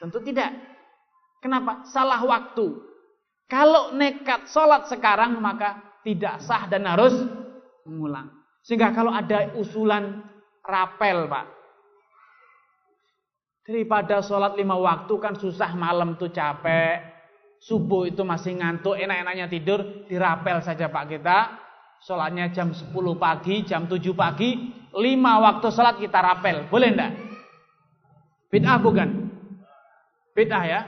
Tentu 0.00 0.24
tidak. 0.24 0.56
Kenapa? 1.44 1.84
Salah 1.84 2.24
waktu. 2.24 2.72
Kalau 3.48 3.92
nekat 3.92 4.48
sholat 4.48 4.88
sekarang 4.88 5.40
maka 5.44 6.00
tidak 6.04 6.40
sah 6.40 6.64
dan 6.64 6.88
harus 6.88 7.12
mengulang. 7.84 8.32
Sehingga 8.64 8.92
kalau 8.92 9.12
ada 9.12 9.52
usulan 9.56 10.24
rapel, 10.64 11.28
Pak. 11.28 11.46
Daripada 13.68 14.24
sholat 14.24 14.56
lima 14.56 14.76
waktu 14.80 15.12
kan 15.20 15.36
susah 15.36 15.76
malam 15.76 16.16
tuh 16.16 16.32
capek. 16.32 17.17
Subuh 17.58 18.06
itu 18.06 18.22
masih 18.22 18.54
ngantuk, 18.54 18.94
enak-enaknya 18.94 19.50
tidur, 19.50 20.06
dirapel 20.06 20.62
saja 20.62 20.86
Pak 20.86 21.04
kita. 21.10 21.38
Sholatnya 21.98 22.54
jam 22.54 22.70
10 22.70 22.94
pagi, 23.18 23.66
jam 23.66 23.90
7 23.90 24.14
pagi, 24.14 24.70
lima 24.94 25.42
waktu 25.42 25.66
sholat 25.74 25.98
kita 25.98 26.18
rapel. 26.22 26.70
Boleh 26.70 26.94
enggak? 26.94 27.12
Bid'ah 28.54 28.78
bukan? 28.78 29.08
Bid'ah 30.32 30.64
ya. 30.64 30.80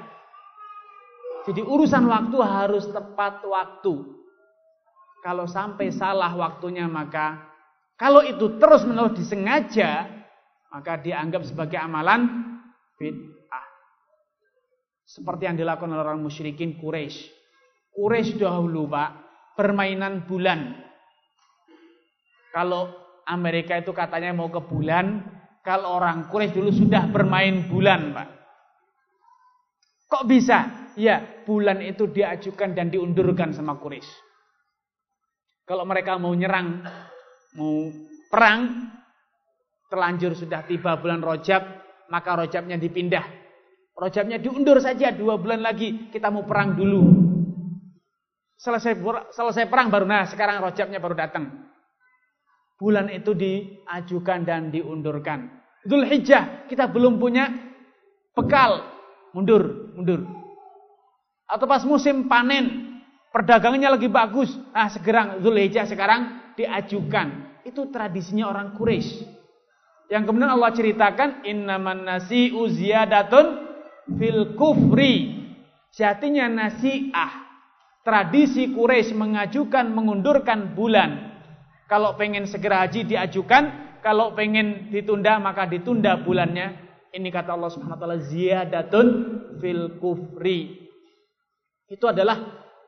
Jadi 1.51 1.66
urusan 1.66 2.07
waktu 2.07 2.37
harus 2.39 2.87
tepat 2.95 3.43
waktu. 3.43 3.95
Kalau 5.21 5.45
sampai 5.51 5.93
salah 5.93 6.33
waktunya 6.33 6.87
maka 6.89 7.51
kalau 7.99 8.25
itu 8.25 8.57
terus 8.57 8.87
menerus 8.89 9.18
disengaja 9.18 10.09
maka 10.71 10.97
dianggap 11.03 11.43
sebagai 11.45 11.77
amalan 11.77 12.31
bid'ah. 12.97 13.30
Seperti 15.11 15.50
yang 15.50 15.58
dilakukan 15.58 15.90
oleh 15.90 16.06
orang 16.06 16.22
musyrikin 16.22 16.78
Quraisy. 16.78 17.34
Quraisy 17.90 18.38
dahulu 18.38 18.86
Pak 18.86 19.11
permainan 19.58 20.22
bulan. 20.22 20.78
Kalau 22.54 22.94
Amerika 23.26 23.74
itu 23.74 23.90
katanya 23.90 24.30
mau 24.30 24.46
ke 24.54 24.62
bulan, 24.62 25.26
kalau 25.66 25.98
orang 25.98 26.30
Quraisy 26.30 26.54
dulu 26.54 26.70
sudah 26.70 27.11
bermain 27.11 27.66
bulan, 27.66 28.14
Pak. 28.14 28.28
Kok 30.06 30.24
bisa? 30.30 30.90
Ya, 30.94 31.42
bulan 31.42 31.82
itu 31.82 32.06
diajukan 32.06 32.70
dan 32.70 32.94
diundurkan 32.94 33.50
sama 33.50 33.82
Quraisy. 33.82 34.14
Kalau 35.66 35.82
mereka 35.86 36.22
mau 36.22 36.34
nyerang, 36.34 36.86
mau 37.58 37.90
perang, 38.30 38.90
terlanjur 39.90 40.38
sudah 40.38 40.62
tiba 40.66 40.98
bulan 41.02 41.18
Rojab, 41.18 41.62
maka 42.11 42.30
Rojabnya 42.38 42.78
dipindah. 42.78 43.39
Rojabnya 44.01 44.40
diundur 44.40 44.80
saja 44.80 45.12
dua 45.12 45.36
bulan 45.36 45.61
lagi, 45.61 46.09
kita 46.09 46.32
mau 46.32 46.48
perang 46.48 46.72
dulu. 46.72 47.05
Selesai 48.57 48.96
selesai 49.36 49.68
perang 49.68 49.92
baru, 49.92 50.09
nah 50.09 50.24
sekarang 50.24 50.64
Rojabnya 50.64 50.96
baru 50.96 51.12
datang. 51.12 51.68
Bulan 52.80 53.12
itu 53.12 53.36
diajukan 53.36 54.48
dan 54.48 54.72
diundurkan. 54.72 55.53
Dhul 55.84 56.09
Hijjah, 56.09 56.64
kita 56.64 56.88
belum 56.88 57.20
punya 57.20 57.53
bekal. 58.32 58.88
Mundur, 59.36 59.92
mundur. 59.92 60.24
Atau 61.44 61.68
pas 61.68 61.84
musim 61.84 62.24
panen, 62.24 62.90
Perdagangannya 63.30 63.94
lagi 63.94 64.11
bagus. 64.11 64.51
Ah, 64.74 64.90
segera 64.90 65.38
Zulhijjah 65.38 65.86
sekarang 65.86 66.55
diajukan. 66.59 67.62
Itu 67.62 67.86
tradisinya 67.94 68.51
orang 68.51 68.74
Quraisy. 68.74 69.38
Yang 70.11 70.22
kemudian 70.26 70.51
Allah 70.51 70.74
ceritakan 70.74 71.46
innaman 71.46 72.03
nasi'u 72.03 72.66
ziyadatun 72.66 73.70
fil 74.07 74.55
kufri. 74.57 75.42
Sejatinya 75.90 76.46
nasi'ah. 76.46 77.51
Tradisi 78.01 78.72
Quraisy 78.72 79.12
mengajukan 79.12 79.92
mengundurkan 79.92 80.72
bulan. 80.72 81.36
Kalau 81.84 82.16
pengen 82.16 82.48
segera 82.48 82.86
haji 82.86 83.05
diajukan, 83.05 83.98
kalau 84.01 84.32
pengen 84.32 84.88
ditunda 84.88 85.36
maka 85.36 85.68
ditunda 85.68 86.16
bulannya. 86.16 86.88
Ini 87.11 87.28
kata 87.28 87.59
Allah 87.59 87.70
Subhanahu 87.74 87.98
wa 87.98 88.01
taala 88.01 88.18
ziyadatun 88.22 89.07
fil 89.59 89.98
kufri. 89.98 90.88
Itu 91.90 92.07
adalah 92.07 92.38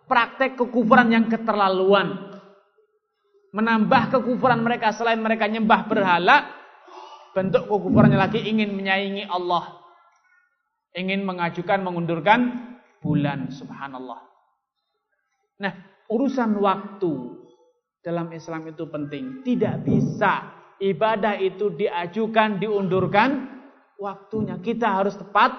praktek 0.06 0.54
kekufuran 0.54 1.10
yang 1.10 1.26
keterlaluan. 1.26 2.38
Menambah 3.52 4.16
kekufuran 4.16 4.62
mereka 4.62 4.94
selain 4.94 5.20
mereka 5.20 5.50
nyembah 5.50 5.90
berhala, 5.90 6.54
bentuk 7.34 7.66
kekufurannya 7.68 8.16
lagi 8.16 8.40
ingin 8.40 8.72
menyaingi 8.72 9.26
Allah. 9.26 9.81
Ingin 10.92 11.24
mengajukan 11.24 11.80
mengundurkan 11.80 12.40
bulan 13.00 13.48
subhanallah. 13.48 14.20
Nah, 15.62 15.72
urusan 16.12 16.58
waktu 16.60 17.12
dalam 18.02 18.28
Islam 18.34 18.68
itu 18.68 18.84
penting. 18.90 19.46
Tidak 19.46 19.86
bisa 19.86 20.52
ibadah 20.82 21.38
itu 21.38 21.70
diajukan, 21.72 22.58
diundurkan 22.58 23.46
waktunya. 23.96 24.58
Kita 24.58 25.00
harus 25.00 25.14
tepat 25.14 25.54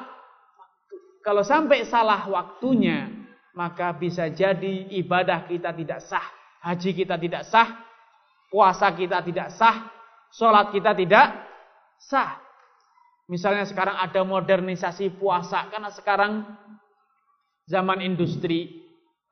waktu. 0.60 0.96
Kalau 1.24 1.42
sampai 1.42 1.88
salah 1.88 2.28
waktunya, 2.28 3.08
maka 3.56 3.96
bisa 3.96 4.28
jadi 4.28 4.92
ibadah 5.00 5.48
kita 5.48 5.72
tidak 5.72 6.04
sah, 6.04 6.28
haji 6.68 6.92
kita 6.92 7.16
tidak 7.16 7.48
sah, 7.48 7.88
puasa 8.52 8.92
kita 8.92 9.24
tidak 9.24 9.56
sah, 9.56 9.88
sholat 10.36 10.76
kita 10.76 10.92
tidak 10.92 11.48
sah. 11.96 12.43
Misalnya 13.32 13.64
sekarang 13.64 13.96
ada 13.96 14.22
modernisasi 14.28 15.16
puasa 15.16 15.72
karena 15.72 15.88
sekarang 15.92 16.44
zaman 17.68 18.04
industri 18.04 18.84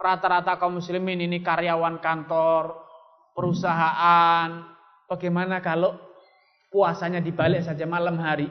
rata-rata 0.01 0.57
kaum 0.57 0.81
muslimin 0.81 1.21
ini 1.21 1.43
karyawan 1.45 2.01
kantor, 2.01 2.73
perusahaan. 3.37 4.73
Bagaimana 5.05 5.59
kalau 5.59 5.99
puasanya 6.71 7.19
dibalik 7.19 7.61
saja 7.61 7.83
malam 7.85 8.15
hari? 8.17 8.47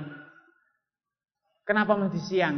Kenapa 1.64 1.96
mesti 1.96 2.20
siang? 2.20 2.56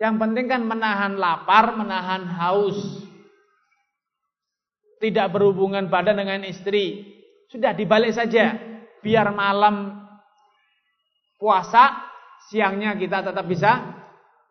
Yang 0.00 0.14
penting 0.18 0.46
kan 0.50 0.62
menahan 0.66 1.14
lapar, 1.20 1.76
menahan 1.78 2.26
haus. 2.26 3.04
Tidak 4.98 5.28
berhubungan 5.30 5.86
badan 5.92 6.18
dengan 6.18 6.42
istri. 6.48 7.04
Sudah 7.52 7.76
dibalik 7.76 8.16
saja. 8.16 8.56
Biar 9.04 9.30
malam 9.36 10.03
puasa, 11.38 12.10
siangnya 12.50 12.94
kita 12.98 13.24
tetap 13.24 13.46
bisa 13.46 14.02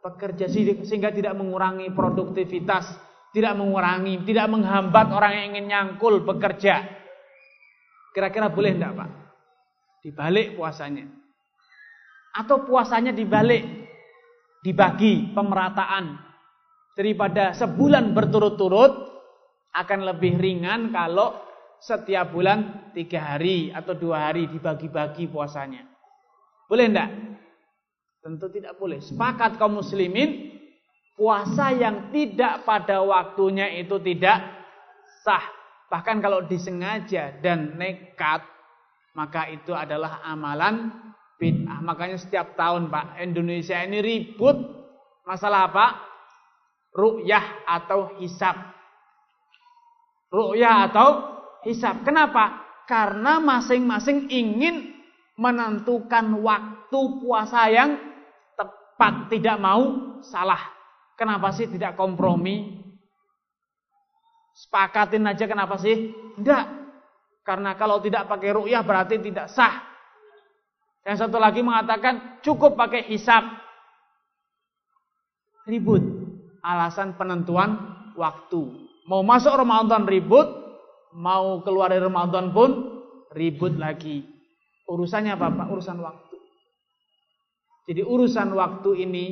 bekerja 0.03 0.51
sehingga 0.83 1.15
tidak 1.15 1.33
mengurangi 1.39 1.87
produktivitas, 1.95 2.91
tidak 3.31 3.55
mengurangi, 3.55 4.19
tidak 4.27 4.51
menghambat 4.51 5.07
orang 5.15 5.31
yang 5.39 5.45
ingin 5.55 5.65
nyangkul 5.71 6.21
bekerja. 6.27 6.83
Kira-kira 8.13 8.51
boleh 8.51 8.75
enggak, 8.75 8.93
Pak? 8.93 9.09
Dibalik 10.03 10.59
puasanya. 10.59 11.07
Atau 12.35 12.67
puasanya 12.67 13.15
dibalik 13.15 13.63
dibagi 14.61 15.31
pemerataan 15.31 16.17
daripada 16.93 17.55
sebulan 17.57 18.13
berturut-turut 18.13 19.13
akan 19.73 19.99
lebih 20.05 20.37
ringan 20.37 20.93
kalau 20.93 21.33
setiap 21.81 22.31
bulan 22.31 22.91
tiga 22.95 23.35
hari 23.35 23.73
atau 23.73 23.97
dua 23.97 24.29
hari 24.29 24.47
dibagi-bagi 24.47 25.27
puasanya. 25.27 25.92
Boleh 26.67 26.85
enggak? 26.89 27.09
Tentu 28.23 28.47
tidak 28.47 28.79
boleh. 28.79 29.03
Sepakat 29.03 29.59
kaum 29.59 29.83
muslimin, 29.83 30.55
puasa 31.19 31.75
yang 31.75 32.09
tidak 32.15 32.63
pada 32.63 33.03
waktunya 33.03 33.67
itu 33.83 33.99
tidak 33.99 34.39
sah. 35.27 35.43
Bahkan 35.91 36.23
kalau 36.23 36.41
disengaja 36.47 37.37
dan 37.43 37.75
nekat, 37.75 38.41
maka 39.13 39.51
itu 39.51 39.75
adalah 39.75 40.23
amalan 40.25 40.89
bid'ah. 41.37 41.83
Makanya 41.83 42.17
setiap 42.17 42.55
tahun 42.57 42.89
Pak, 42.89 43.21
Indonesia 43.21 43.77
ini 43.83 43.99
ribut 44.01 44.57
masalah 45.27 45.69
apa? 45.69 45.85
Ru'yah 46.93 47.65
atau 47.67 48.17
hisab. 48.21 48.55
ru'ya 50.33 50.89
atau 50.89 51.09
hisab. 51.61 52.01
Kenapa? 52.01 52.65
Karena 52.89 53.37
masing-masing 53.37 54.33
ingin 54.33 54.92
menentukan 55.37 56.25
waktu 56.41 56.99
puasa 57.21 57.69
yang 57.69 57.97
tepat, 58.53 59.33
tidak 59.33 59.57
mau 59.57 60.17
salah. 60.21 60.61
Kenapa 61.17 61.53
sih 61.53 61.69
tidak 61.69 61.97
kompromi? 61.97 62.81
Sepakatin 64.53 65.25
aja 65.25 65.45
kenapa 65.49 65.81
sih? 65.81 66.13
Tidak. 66.37 66.65
Karena 67.43 67.75
kalau 67.75 67.99
tidak 67.99 68.29
pakai 68.29 68.49
ru'yah 68.53 68.85
berarti 68.85 69.19
tidak 69.19 69.49
sah. 69.49 69.81
Yang 71.03 71.27
satu 71.27 71.37
lagi 71.41 71.59
mengatakan 71.59 72.39
cukup 72.45 72.79
pakai 72.79 73.09
hisab. 73.11 73.43
Ribut. 75.67 76.01
Alasan 76.63 77.19
penentuan 77.19 77.75
waktu. 78.15 78.87
Mau 79.03 79.19
masuk 79.19 79.51
Ramadan 79.51 80.07
ribut, 80.07 80.47
mau 81.11 81.59
keluar 81.59 81.91
dari 81.91 82.07
Ramadan 82.07 82.55
pun 82.55 83.03
ribut 83.35 83.75
lagi. 83.75 84.32
Urusannya 84.87 85.35
apa 85.35 85.47
Pak? 85.51 85.67
Urusan 85.71 85.99
waktu. 86.03 86.35
Jadi 87.87 88.01
urusan 88.03 88.49
waktu 88.55 88.89
ini 89.03 89.25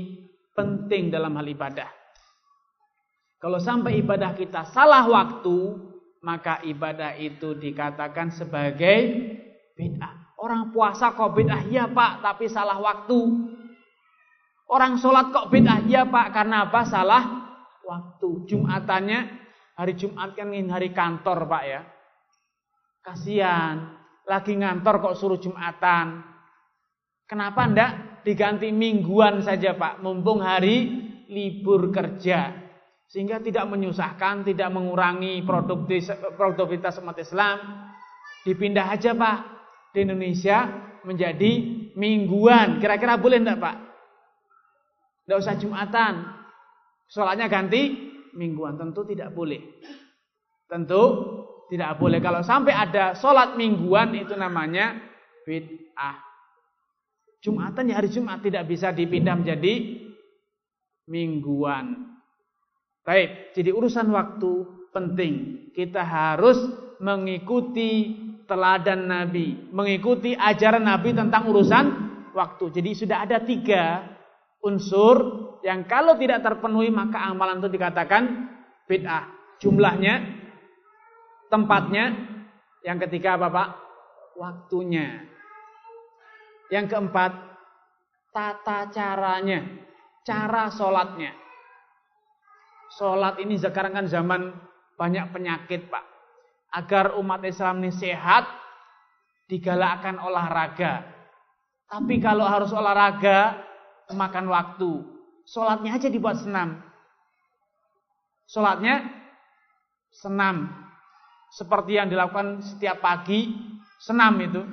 penting 0.52 1.08
dalam 1.12 1.36
hal 1.40 1.48
ibadah. 1.48 1.88
Kalau 3.42 3.58
sampai 3.58 3.98
ibadah 4.04 4.38
kita 4.38 4.70
salah 4.70 5.08
waktu, 5.08 5.74
maka 6.22 6.62
ibadah 6.62 7.18
itu 7.18 7.58
dikatakan 7.58 8.30
sebagai 8.30 8.98
bid'ah. 9.74 10.38
Orang 10.38 10.70
puasa 10.70 11.18
kok 11.18 11.34
bid'ah? 11.34 11.66
Ya 11.72 11.90
Pak, 11.90 12.22
tapi 12.22 12.46
salah 12.52 12.78
waktu. 12.78 13.20
Orang 14.70 15.02
sholat 15.02 15.34
kok 15.34 15.50
bid'ah? 15.50 15.82
Ya 15.90 16.06
Pak, 16.06 16.28
karena 16.36 16.70
apa? 16.70 16.86
Salah 16.86 17.24
waktu. 17.82 18.46
Jumatannya, 18.46 19.20
hari 19.74 19.94
Jumat 19.98 20.38
kan 20.38 20.54
hari 20.54 20.94
kantor 20.94 21.50
Pak 21.50 21.64
ya. 21.66 21.82
Kasihan, 23.02 24.01
lagi 24.32 24.56
ngantor 24.56 25.04
kok 25.04 25.18
suruh 25.20 25.36
Jumatan. 25.36 26.24
Kenapa 27.28 27.68
ndak 27.68 28.24
diganti 28.24 28.72
mingguan 28.72 29.44
saja 29.44 29.76
Pak, 29.76 30.00
mumpung 30.00 30.40
hari 30.40 30.88
libur 31.28 31.92
kerja. 31.92 32.56
Sehingga 33.12 33.44
tidak 33.44 33.68
menyusahkan, 33.68 34.48
tidak 34.48 34.72
mengurangi 34.72 35.44
produktivitas 36.40 37.04
umat 37.04 37.20
Islam. 37.20 37.60
Dipindah 38.48 38.88
aja 38.88 39.12
Pak 39.12 39.38
di 39.92 40.08
Indonesia 40.08 40.64
menjadi 41.04 41.52
mingguan. 42.00 42.80
Kira-kira 42.80 43.20
boleh 43.20 43.44
enggak 43.44 43.60
Pak? 43.60 43.76
Enggak 45.28 45.40
usah 45.44 45.56
Jumatan. 45.60 46.14
Sholatnya 47.12 47.52
ganti 47.52 48.12
mingguan. 48.32 48.80
Tentu 48.80 49.04
tidak 49.04 49.36
boleh. 49.36 49.60
Tentu 50.72 51.04
tidak 51.72 51.96
boleh. 51.96 52.20
Kalau 52.20 52.44
sampai 52.44 52.76
ada 52.76 53.16
sholat 53.16 53.56
mingguan 53.56 54.12
itu 54.12 54.36
namanya 54.36 55.00
bid'ah. 55.48 56.20
Jumatan 57.40 57.90
ya 57.90 58.04
hari 58.04 58.12
Jumat 58.12 58.44
tidak 58.44 58.68
bisa 58.68 58.92
dipindah 58.92 59.40
menjadi 59.40 60.04
mingguan. 61.08 62.12
Baik, 63.08 63.56
jadi 63.56 63.72
urusan 63.72 64.12
waktu 64.12 64.52
penting. 64.92 65.34
Kita 65.72 66.04
harus 66.04 66.60
mengikuti 67.00 68.20
teladan 68.46 69.08
Nabi, 69.08 69.72
mengikuti 69.72 70.36
ajaran 70.36 70.84
Nabi 70.84 71.16
tentang 71.16 71.50
urusan 71.50 71.86
waktu. 72.36 72.68
Jadi 72.68 72.92
sudah 72.94 73.24
ada 73.24 73.42
tiga 73.42 74.06
unsur 74.62 75.18
yang 75.64 75.88
kalau 75.88 76.20
tidak 76.20 76.44
terpenuhi 76.44 76.92
maka 76.92 77.32
amalan 77.32 77.64
itu 77.64 77.72
dikatakan 77.72 78.24
bid'ah. 78.86 79.40
Jumlahnya 79.64 80.41
tempatnya. 81.52 82.16
Yang 82.82 82.98
ketiga 83.06 83.38
apa 83.38 83.48
Pak? 83.52 83.70
Waktunya. 84.40 85.28
Yang 86.72 86.96
keempat, 86.96 87.32
tata 88.32 88.90
caranya. 88.90 89.60
Cara 90.24 90.72
sholatnya. 90.72 91.36
Sholat 92.96 93.38
ini 93.44 93.60
sekarang 93.60 93.94
kan 93.94 94.08
zaman 94.08 94.56
banyak 94.96 95.30
penyakit 95.36 95.92
Pak. 95.92 96.06
Agar 96.72 97.20
umat 97.20 97.44
Islam 97.44 97.84
ini 97.84 97.92
sehat, 97.92 98.48
digalakkan 99.52 100.16
olahraga. 100.18 101.04
Tapi 101.92 102.24
kalau 102.24 102.48
harus 102.48 102.72
olahraga, 102.72 103.60
makan 104.16 104.48
waktu. 104.48 105.04
Sholatnya 105.44 106.00
aja 106.00 106.08
dibuat 106.08 106.40
senam. 106.40 106.80
Sholatnya 108.48 109.04
senam 110.12 110.81
seperti 111.52 112.00
yang 112.00 112.08
dilakukan 112.08 112.64
setiap 112.64 113.04
pagi 113.04 113.52
senam 114.00 114.40
itu. 114.40 114.64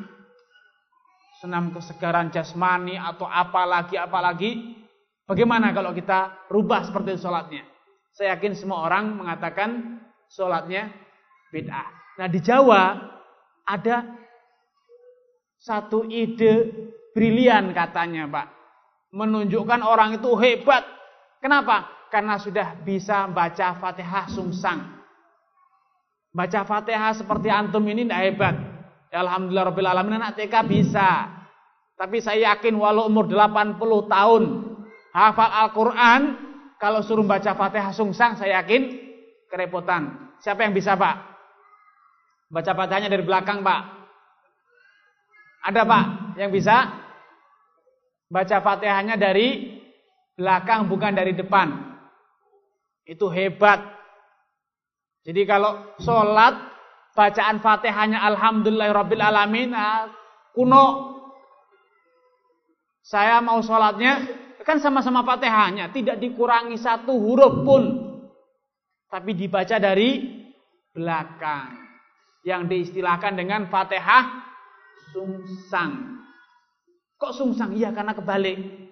Senam 1.39 1.71
kesegaran 1.71 2.35
jasmani 2.35 2.99
atau 2.99 3.27
apalagi 3.27 3.95
apalagi. 3.95 4.51
Bagaimana 5.29 5.71
kalau 5.77 5.93
kita 5.93 6.49
rubah 6.49 6.89
seperti 6.89 7.21
sholatnya? 7.21 7.63
Saya 8.17 8.35
yakin 8.35 8.57
semua 8.57 8.89
orang 8.89 9.13
mengatakan 9.15 10.01
sholatnya 10.33 10.91
bid'ah. 11.53 12.19
Nah 12.19 12.27
di 12.27 12.41
Jawa 12.43 12.97
ada 13.69 14.03
satu 15.61 16.09
ide 16.09 16.73
brilian 17.13 17.71
katanya 17.77 18.27
Pak. 18.27 18.47
Menunjukkan 19.15 19.85
orang 19.85 20.19
itu 20.19 20.33
hebat. 20.41 20.83
Kenapa? 21.39 21.99
karena 22.09 22.41
sudah 22.41 22.81
bisa 22.83 23.29
baca 23.29 23.77
fatihah 23.77 24.27
sungsang 24.33 24.98
Baca 26.33 26.61
Fatihah 26.65 27.17
seperti 27.17 27.49
antum 27.49 27.83
ini 27.89 28.05
tidak 28.05 28.23
hebat. 28.25 28.57
Ya 29.09 29.25
Alhamdulillah 29.25 29.73
Rabbil 29.73 29.89
Alamin 29.89 30.21
anak 30.21 30.37
TK 30.37 30.55
bisa. 30.69 31.39
Tapi 31.99 32.23
saya 32.23 32.55
yakin 32.55 32.79
walau 32.79 33.11
umur 33.11 33.27
80 33.27 33.81
tahun 34.07 34.43
hafal 35.11 35.51
Al-Quran, 35.51 36.21
kalau 36.79 37.03
suruh 37.03 37.27
baca 37.27 37.59
Fatihah 37.59 37.91
sungsang 37.91 38.39
saya 38.39 38.63
yakin 38.63 38.95
kerepotan. 39.51 40.31
Siapa 40.39 40.63
yang 40.63 40.77
bisa 40.77 40.95
Pak? 40.95 41.17
Baca 42.55 42.73
Fatihahnya 42.73 43.11
dari 43.11 43.25
belakang 43.27 43.67
Pak. 43.67 43.81
Ada 45.67 45.83
Pak 45.83 46.05
yang 46.39 46.55
bisa? 46.55 46.87
Baca 48.31 48.57
Fatihahnya 48.63 49.19
dari 49.19 49.81
belakang 50.39 50.87
bukan 50.87 51.13
dari 51.19 51.35
depan. 51.35 51.99
Itu 53.03 53.27
hebat. 53.27 53.98
Jadi 55.27 55.43
kalau 55.45 55.97
sholat 55.99 56.55
bacaan 57.13 57.59
fatihahnya 57.59 58.23
Alhamdulillahirabbil 58.23 59.23
alamin 59.23 59.75
ah, 59.75 60.07
kuno. 60.55 61.17
Saya 63.03 63.41
mau 63.41 63.59
sholatnya 63.65 64.21
kan 64.69 64.77
sama-sama 64.85 65.25
fatihahnya, 65.25 65.89
tidak 65.97 66.21
dikurangi 66.21 66.77
satu 66.77 67.17
huruf 67.17 67.65
pun. 67.65 67.83
Tapi 69.09 69.33
dibaca 69.33 69.81
dari 69.81 70.45
belakang. 70.93 71.89
Yang 72.45 72.63
diistilahkan 72.69 73.35
dengan 73.35 73.67
fatihah 73.73 74.45
sungsang. 75.11 76.21
Kok 77.17 77.33
sungsang? 77.35 77.75
Iya 77.75 77.91
karena 77.97 78.13
kebalik 78.13 78.88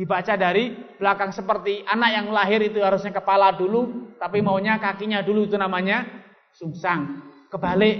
dibaca 0.00 0.32
dari 0.32 0.72
belakang 0.96 1.28
seperti 1.28 1.84
anak 1.84 2.10
yang 2.16 2.26
lahir 2.32 2.64
itu 2.64 2.80
harusnya 2.80 3.12
kepala 3.12 3.52
dulu, 3.52 4.16
tapi 4.16 4.40
maunya 4.40 4.80
kakinya 4.80 5.20
dulu 5.20 5.44
itu 5.44 5.60
namanya 5.60 6.08
sungsang. 6.56 7.20
Kebalik. 7.52 7.98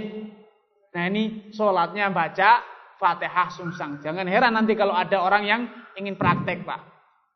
Nah 0.97 1.03
ini 1.13 1.53
sholatnya 1.53 2.09
baca 2.09 2.65
fatihah 2.97 3.53
sungsang. 3.53 4.01
Jangan 4.01 4.25
heran 4.25 4.57
nanti 4.57 4.73
kalau 4.73 4.97
ada 4.97 5.21
orang 5.21 5.45
yang 5.45 5.61
ingin 5.93 6.17
praktek 6.17 6.65
pak. 6.65 6.81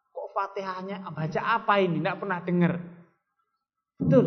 Kok 0.10 0.34
fatihahnya 0.34 1.06
baca 1.14 1.42
apa 1.46 1.74
ini? 1.86 2.02
Tidak 2.02 2.18
pernah 2.18 2.40
dengar. 2.42 2.74
Betul. 4.02 4.26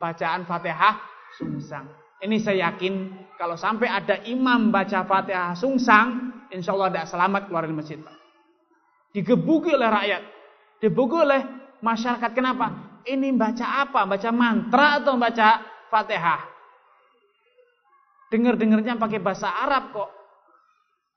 Bacaan 0.00 0.48
fatihah 0.48 0.96
sungsang. 1.36 1.84
Ini 2.24 2.40
saya 2.40 2.72
yakin 2.72 3.12
kalau 3.36 3.60
sampai 3.60 3.92
ada 3.92 4.24
imam 4.24 4.72
baca 4.72 5.04
fatihah 5.04 5.52
sungsang, 5.52 6.32
insya 6.48 6.72
Allah 6.72 6.88
tidak 6.88 7.06
selamat 7.12 7.42
keluar 7.52 7.68
dari 7.68 7.76
masjid 7.76 8.00
pak 8.00 8.21
digebuki 9.12 9.76
oleh 9.76 9.88
rakyat, 9.92 10.22
digebuki 10.80 11.16
oleh 11.20 11.40
masyarakat. 11.84 12.30
Kenapa? 12.32 12.66
Ini 13.04 13.28
baca 13.36 13.86
apa? 13.86 14.08
Baca 14.08 14.30
mantra 14.32 15.02
atau 15.04 15.14
baca 15.20 15.48
Fatihah? 15.92 16.42
Dengar-dengarnya 18.32 18.96
pakai 18.96 19.20
bahasa 19.20 19.52
Arab 19.52 19.92
kok. 19.92 20.10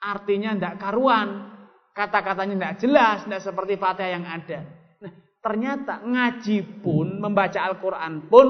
Artinya 0.04 0.52
tidak 0.54 0.76
karuan. 0.84 1.56
Kata-katanya 1.96 2.54
tidak 2.60 2.76
jelas, 2.84 3.18
tidak 3.24 3.42
seperti 3.42 3.74
Fatihah 3.80 4.12
yang 4.20 4.26
ada. 4.28 4.60
Nah, 5.00 5.14
ternyata 5.40 6.04
ngaji 6.04 6.84
pun, 6.84 7.24
membaca 7.24 7.56
Al-Quran 7.64 8.28
pun 8.28 8.48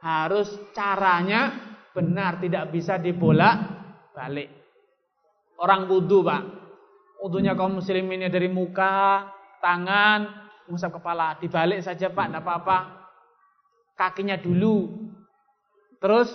harus 0.00 0.48
caranya 0.72 1.52
benar, 1.92 2.40
tidak 2.40 2.72
bisa 2.72 2.96
dibolak 2.96 3.60
balik. 4.16 4.48
Orang 5.60 5.84
wudhu, 5.84 6.24
Pak. 6.24 6.61
Untungnya 7.22 7.54
kaum 7.54 7.78
muslimin 7.78 8.26
dari 8.26 8.50
muka, 8.50 9.30
tangan, 9.62 10.50
mengusap 10.66 10.98
kepala. 10.98 11.38
Dibalik 11.38 11.78
saja 11.78 12.10
Pak, 12.10 12.26
tidak 12.26 12.42
apa-apa. 12.42 12.78
Kakinya 13.94 14.34
dulu. 14.34 15.08
terus 16.02 16.34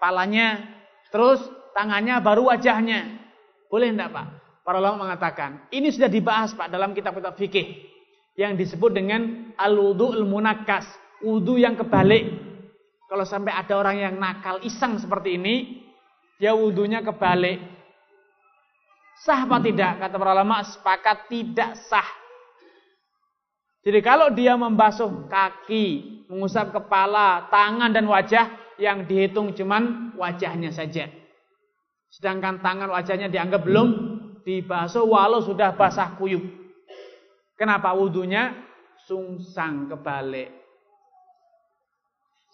kepalanya, 0.00 0.64
terus 1.12 1.44
tangannya, 1.76 2.16
baru 2.24 2.48
wajahnya. 2.48 3.20
Boleh 3.68 3.92
enggak 3.92 4.16
Pak? 4.16 4.26
Para 4.64 4.80
ulama 4.80 5.04
mengatakan, 5.04 5.68
ini 5.68 5.92
sudah 5.92 6.08
dibahas 6.08 6.56
Pak 6.56 6.72
dalam 6.72 6.96
kitab-kitab 6.96 7.36
fikih 7.36 7.84
yang 8.40 8.56
disebut 8.56 8.96
dengan 8.96 9.52
al-wudu'ul 9.60 10.24
munakkas, 10.24 10.88
wudu 11.20 11.60
yang 11.60 11.76
kebalik. 11.76 12.32
Kalau 13.08 13.28
sampai 13.28 13.52
ada 13.52 13.76
orang 13.76 13.96
yang 14.00 14.14
nakal 14.16 14.62
iseng 14.64 14.96
seperti 14.96 15.36
ini, 15.36 15.84
dia 16.38 16.54
wudunya 16.54 17.04
kebalik. 17.04 17.77
Sah 19.22 19.44
apa 19.46 19.58
tidak? 19.58 19.98
Kata 19.98 20.14
para 20.14 20.32
ulama 20.34 20.62
sepakat 20.62 21.26
tidak 21.26 21.74
sah. 21.90 22.06
Jadi 23.82 23.98
kalau 24.04 24.30
dia 24.30 24.54
membasuh 24.54 25.26
kaki, 25.26 25.86
mengusap 26.28 26.74
kepala, 26.74 27.48
tangan 27.50 27.90
dan 27.90 28.04
wajah 28.06 28.46
yang 28.78 29.08
dihitung 29.08 29.56
cuman 29.56 30.14
wajahnya 30.14 30.70
saja. 30.70 31.10
Sedangkan 32.08 32.62
tangan 32.62 32.88
wajahnya 32.88 33.28
dianggap 33.28 33.64
belum 33.66 33.88
dibasuh 34.46 35.04
walau 35.04 35.42
sudah 35.42 35.74
basah 35.74 36.16
kuyup. 36.16 36.42
Kenapa 37.58 37.90
wudhunya 37.92 38.54
sungsang 39.04 39.90
kebalik? 39.90 40.54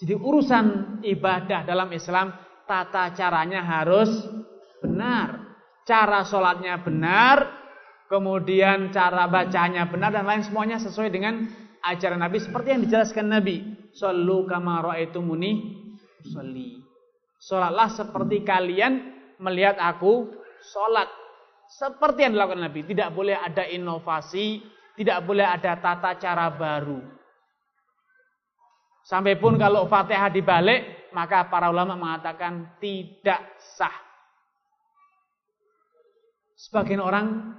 Jadi 0.00 0.14
urusan 0.16 0.66
ibadah 1.06 1.62
dalam 1.62 1.92
Islam 1.94 2.34
tata 2.66 3.14
caranya 3.14 3.62
harus 3.62 4.10
benar. 4.82 5.43
Cara 5.84 6.24
sholatnya 6.24 6.80
benar, 6.80 7.44
kemudian 8.08 8.88
cara 8.88 9.28
bacanya 9.28 9.84
benar 9.84 10.16
dan 10.16 10.24
lain 10.24 10.40
semuanya 10.40 10.80
sesuai 10.80 11.12
dengan 11.12 11.44
ajaran 11.84 12.20
Nabi 12.20 12.40
seperti 12.40 12.68
yang 12.72 12.82
dijelaskan 12.88 13.28
Nabi. 13.28 13.56
Sallu 13.92 14.48
kama 14.48 14.80
ra'aitumuni 14.80 15.52
sholli. 16.32 16.80
Salatlah 17.36 17.92
seperti 17.92 18.40
kalian 18.40 18.92
melihat 19.36 19.76
aku 19.76 20.32
salat. 20.64 21.12
Seperti 21.64 22.28
yang 22.28 22.32
dilakukan 22.36 22.60
Nabi, 22.60 22.80
tidak 22.88 23.12
boleh 23.12 23.36
ada 23.36 23.64
inovasi, 23.68 24.60
tidak 24.94 25.24
boleh 25.24 25.44
ada 25.44 25.76
tata 25.80 26.16
cara 26.20 26.52
baru. 26.52 27.00
Sampai 29.04 29.36
pun 29.36 29.60
kalau 29.60 29.84
Fatihah 29.84 30.32
dibalik, 30.32 31.12
maka 31.12 31.48
para 31.48 31.68
ulama 31.68 31.96
mengatakan 31.96 32.80
tidak 32.80 33.60
sah. 33.76 34.03
Sebagian 36.64 37.04
orang 37.04 37.52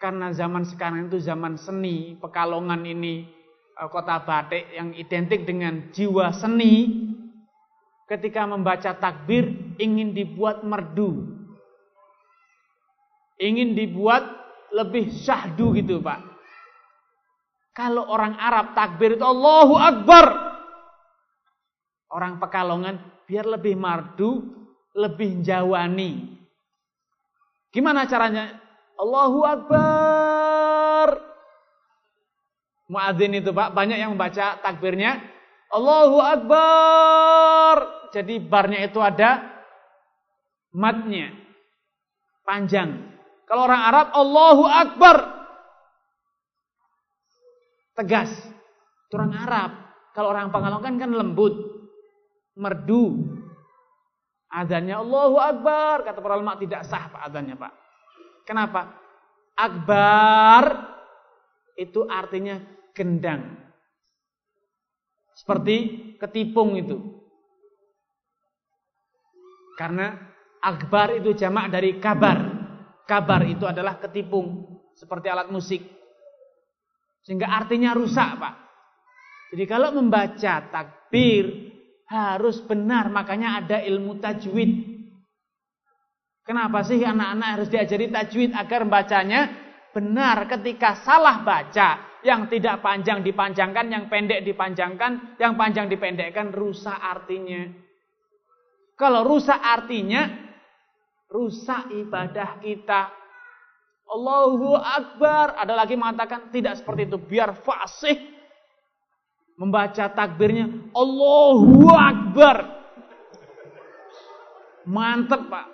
karena 0.00 0.32
zaman 0.32 0.64
sekarang 0.64 1.12
itu 1.12 1.20
zaman 1.20 1.60
seni, 1.60 2.16
Pekalongan 2.16 2.80
ini 2.88 3.28
eh, 3.76 3.88
kota 3.92 4.24
batik 4.24 4.72
yang 4.72 4.96
identik 4.96 5.44
dengan 5.44 5.92
jiwa 5.92 6.32
seni. 6.32 7.04
Ketika 8.08 8.44
membaca 8.48 8.96
takbir 8.96 9.76
ingin 9.76 10.16
dibuat 10.16 10.64
merdu. 10.64 11.28
Ingin 13.40 13.76
dibuat 13.76 14.24
lebih 14.72 15.12
syahdu 15.12 15.72
gitu, 15.76 16.00
Pak. 16.00 16.20
Kalau 17.72 18.04
orang 18.08 18.36
Arab 18.36 18.76
takbir 18.76 19.16
itu 19.16 19.24
Allahu 19.24 19.76
Akbar. 19.76 20.26
Orang 22.12 22.36
Pekalongan 22.36 23.00
biar 23.24 23.48
lebih 23.48 23.80
mardu, 23.80 24.44
lebih 24.92 25.40
jawani. 25.40 26.41
Gimana 27.72 28.04
caranya? 28.04 28.60
Allahu 29.00 29.40
Akbar. 29.48 31.08
Muadzin 32.92 33.32
itu 33.40 33.50
Pak, 33.56 33.72
banyak 33.72 33.96
yang 33.96 34.12
membaca 34.12 34.60
takbirnya 34.60 35.16
Allahu 35.72 36.20
Akbar. 36.20 37.76
Jadi 38.12 38.36
barnya 38.44 38.84
itu 38.84 39.00
ada 39.00 39.40
matnya. 40.76 41.32
Panjang. 42.44 43.16
Kalau 43.48 43.64
orang 43.64 43.82
Arab 43.88 44.06
Allahu 44.12 44.64
Akbar. 44.68 45.16
Tegas. 47.96 48.28
Itu 49.08 49.16
orang 49.16 49.32
Arab. 49.32 49.70
Kalau 50.12 50.28
orang 50.28 50.52
Pekalongan 50.52 51.00
kan 51.00 51.10
lembut. 51.16 51.56
Merdu. 52.52 53.31
Adanya 54.52 55.00
Allahu 55.00 55.40
Akbar. 55.40 56.04
Kata 56.04 56.20
para 56.20 56.36
ulama 56.36 56.60
tidak 56.60 56.84
sah 56.84 57.08
Pak 57.08 57.24
adanya 57.24 57.56
Pak. 57.56 57.72
Kenapa? 58.44 58.92
Akbar 59.56 60.64
itu 61.80 62.04
artinya 62.04 62.60
gendang. 62.92 63.56
Seperti 65.32 65.76
ketipung 66.20 66.76
itu. 66.76 67.00
Karena 69.80 70.12
akbar 70.60 71.16
itu 71.16 71.32
jamak 71.32 71.72
dari 71.72 71.96
kabar. 71.96 72.38
Kabar 73.08 73.40
itu 73.48 73.64
adalah 73.64 73.96
ketipung. 73.98 74.68
Seperti 74.92 75.32
alat 75.32 75.48
musik. 75.48 75.80
Sehingga 77.24 77.48
artinya 77.48 77.96
rusak 77.96 78.36
Pak. 78.36 78.54
Jadi 79.56 79.64
kalau 79.64 79.96
membaca 79.96 80.54
takbir 80.68 81.71
harus 82.12 82.60
benar. 82.60 83.08
Makanya 83.08 83.64
ada 83.64 83.80
ilmu 83.80 84.20
tajwid. 84.20 84.92
Kenapa 86.44 86.84
sih 86.84 87.00
anak-anak 87.00 87.48
harus 87.56 87.68
diajari 87.72 88.12
tajwid 88.12 88.52
agar 88.52 88.84
bacanya 88.84 89.40
benar 89.96 90.44
ketika 90.50 91.00
salah 91.00 91.40
baca 91.40 92.20
yang 92.22 92.46
tidak 92.46 92.84
panjang 92.84 93.24
dipanjangkan, 93.24 93.86
yang 93.88 94.04
pendek 94.06 94.44
dipanjangkan, 94.44 95.38
yang 95.40 95.56
panjang 95.56 95.86
dipendekkan 95.88 96.52
rusak 96.52 96.94
artinya. 96.94 97.66
Kalau 98.98 99.24
rusak 99.26 99.58
artinya 99.58 100.28
rusak 101.32 101.88
ibadah 101.90 102.60
kita. 102.60 103.08
Allahu 104.12 104.76
Akbar. 104.76 105.56
Ada 105.56 105.72
lagi 105.72 105.96
mengatakan 105.96 106.52
tidak 106.52 106.78
seperti 106.78 107.08
itu. 107.08 107.16
Biar 107.16 107.56
fasih 107.64 108.31
membaca 109.56 110.08
takbirnya 110.12 110.68
Allahu 110.92 111.88
Akbar. 111.92 112.56
Mantep 114.82 115.46
Pak. 115.46 115.66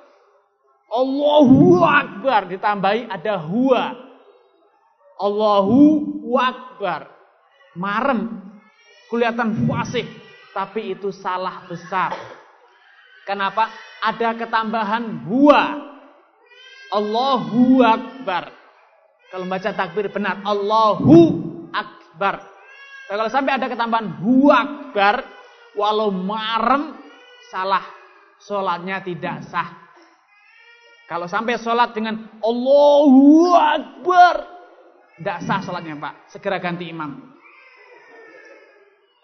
Allahu 0.88 1.84
Akbar 1.84 2.48
ditambahi 2.48 3.08
ada 3.08 3.40
huwa. 3.40 3.96
Allahu 5.18 5.80
Akbar. 6.36 7.08
Marem. 7.76 8.42
Kelihatan 9.08 9.64
fasih. 9.64 10.06
Tapi 10.52 10.96
itu 10.96 11.12
salah 11.14 11.64
besar. 11.68 12.12
Kenapa? 13.24 13.68
Ada 14.04 14.36
ketambahan 14.36 15.28
huwa. 15.28 15.64
Allahu 16.92 17.84
Akbar. 17.84 18.52
Kalau 19.28 19.44
baca 19.44 19.70
takbir 19.76 20.08
benar. 20.08 20.40
Allahu 20.44 21.16
Akbar. 21.72 22.57
Nah, 23.08 23.16
kalau 23.16 23.32
sampai 23.32 23.56
ada 23.56 23.66
ketambahan 23.72 24.20
huwa 24.20 24.56
Akbar. 24.60 25.24
Walau 25.72 26.12
marem. 26.12 26.92
Salah. 27.48 27.84
Sholatnya 28.38 29.00
tidak 29.00 29.48
sah. 29.48 29.88
Kalau 31.08 31.24
sampai 31.24 31.56
sholat 31.56 31.96
dengan 31.96 32.20
Allahu 32.44 33.56
Akbar. 33.56 34.36
Tidak 35.16 35.38
sah 35.40 35.64
sholatnya 35.64 35.96
Pak. 35.96 36.14
Segera 36.36 36.60
ganti 36.60 36.84
imam. 36.92 37.16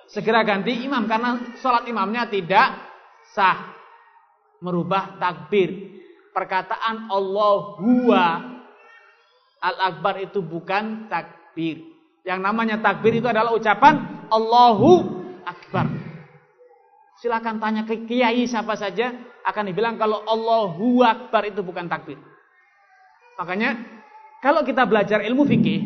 Segera 0.09 0.41
ganti 0.41 0.72
imam. 0.80 1.05
Karena 1.05 1.37
sholat 1.61 1.85
imamnya 1.85 2.24
tidak 2.32 2.72
sah. 3.37 3.68
Merubah 4.64 5.20
takbir. 5.20 6.01
Perkataan 6.32 7.12
Allahu 7.12 8.11
Al-Akbar 9.64 10.24
itu 10.24 10.41
bukan 10.41 11.07
takbir. 11.07 11.93
Yang 12.25 12.41
namanya 12.41 12.81
takbir 12.81 13.20
itu 13.20 13.29
adalah 13.29 13.53
ucapan 13.53 14.27
Allahu 14.33 14.91
Akbar. 15.45 15.93
Silakan 17.20 17.61
tanya 17.61 17.85
ke 17.85 18.09
kiai 18.09 18.49
siapa 18.49 18.75
saja 18.81 19.12
akan 19.45 19.64
dibilang 19.68 20.01
kalau 20.01 20.25
Allahu 20.25 21.05
Akbar 21.05 21.45
itu 21.45 21.61
bukan 21.61 21.85
takbir. 21.85 22.16
Makanya 23.37 23.77
kalau 24.41 24.64
kita 24.64 24.89
belajar 24.89 25.20
ilmu 25.20 25.45
fikih, 25.45 25.85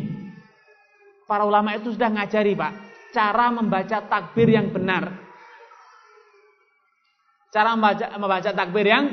para 1.27 1.43
ulama 1.43 1.75
itu 1.75 1.91
sudah 1.91 2.07
ngajari 2.07 2.55
Pak, 2.55 2.73
cara 3.11 3.51
membaca 3.51 3.97
takbir 4.07 4.47
yang 4.47 4.71
benar. 4.71 5.11
Cara 7.51 7.75
membaca, 7.75 8.05
membaca 8.15 8.51
takbir 8.55 8.87
yang 8.87 9.05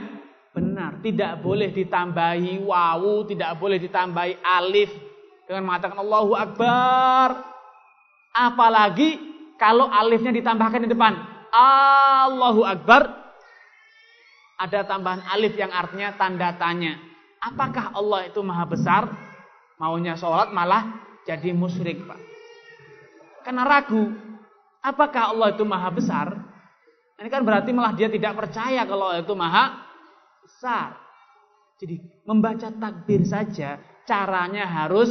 benar. 0.54 1.02
Tidak 1.02 1.42
boleh 1.42 1.74
ditambahi 1.74 2.62
wawu, 2.62 3.26
tidak 3.26 3.56
boleh 3.58 3.82
ditambahi 3.82 4.44
alif 4.44 5.05
dengan 5.46 5.62
mengatakan 5.70 5.98
Allahu 6.02 6.34
Akbar. 6.34 7.54
Apalagi 8.36 9.16
kalau 9.56 9.88
alifnya 9.88 10.34
ditambahkan 10.34 10.84
di 10.84 10.90
depan. 10.92 11.14
Allahu 11.56 12.66
Akbar 12.66 13.08
ada 14.60 14.84
tambahan 14.84 15.24
alif 15.32 15.56
yang 15.56 15.72
artinya 15.72 16.12
tanda 16.18 16.52
tanya. 16.60 17.00
Apakah 17.40 17.94
Allah 17.96 18.28
itu 18.28 18.42
maha 18.42 18.66
besar? 18.68 19.08
Maunya 19.78 20.18
sholat 20.18 20.52
malah 20.52 20.92
jadi 21.24 21.54
musyrik 21.54 22.04
Pak. 22.04 22.20
Karena 23.46 23.62
ragu. 23.64 24.12
Apakah 24.82 25.34
Allah 25.34 25.54
itu 25.54 25.64
maha 25.66 25.90
besar? 25.90 26.28
Ini 27.16 27.28
kan 27.32 27.42
berarti 27.42 27.72
malah 27.72 27.96
dia 27.96 28.12
tidak 28.12 28.36
percaya 28.36 28.84
kalau 28.84 29.10
itu 29.16 29.34
maha 29.34 29.82
besar. 30.44 30.94
Jadi 31.76 32.00
membaca 32.24 32.68
takbir 32.72 33.24
saja 33.28 33.76
caranya 34.06 34.64
harus 34.64 35.10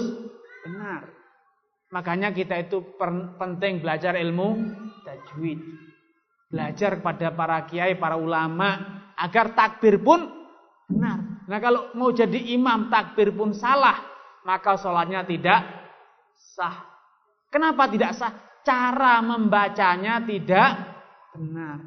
benar. 0.65 1.05
Makanya 1.93 2.33
kita 2.33 2.65
itu 2.65 2.81
penting 3.37 3.83
belajar 3.83 4.17
ilmu 4.17 4.57
tajwid. 5.05 5.59
Belajar 6.49 6.99
kepada 6.99 7.35
para 7.35 7.59
kiai, 7.67 7.99
para 7.99 8.15
ulama 8.17 9.03
agar 9.15 9.53
takbir 9.53 10.01
pun 10.01 10.25
benar. 10.89 11.45
Nah 11.45 11.59
kalau 11.61 11.93
mau 11.93 12.09
jadi 12.09 12.55
imam 12.57 12.89
takbir 12.89 13.31
pun 13.35 13.53
salah, 13.53 14.01
maka 14.47 14.75
sholatnya 14.79 15.23
tidak 15.23 15.61
sah. 16.35 16.83
Kenapa 17.53 17.87
tidak 17.87 18.11
sah? 18.17 18.33
Cara 18.65 19.21
membacanya 19.21 20.19
tidak 20.25 20.69
benar. 21.37 21.77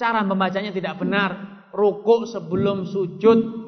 Cara 0.00 0.24
membacanya 0.24 0.72
tidak 0.72 0.96
benar. 0.98 1.30
Rukuk 1.70 2.26
sebelum 2.26 2.88
sujud 2.88 3.61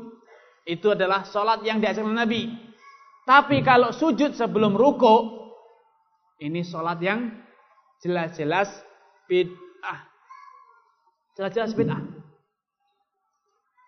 itu 0.64 0.92
adalah 0.92 1.24
sholat 1.28 1.60
yang 1.62 1.80
diajarkan 1.80 2.16
Nabi. 2.16 2.48
Tapi 3.24 3.64
kalau 3.64 3.92
sujud 3.92 4.36
sebelum 4.36 4.76
rukuk 4.76 5.52
ini 6.40 6.60
sholat 6.64 7.00
yang 7.00 7.32
jelas-jelas 8.04 8.68
bid'ah. 9.28 10.00
Jelas-jelas 11.36 11.72
bid'ah. 11.72 12.00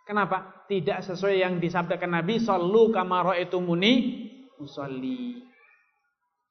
Kenapa? 0.07 0.65
Tidak 0.71 1.03
sesuai 1.03 1.43
yang 1.43 1.59
disabdakan 1.59 2.23
Nabi 2.23 2.39
sallu 2.41 2.95
kama 2.95 3.27
muni 3.61 3.95
usolli. 4.63 5.43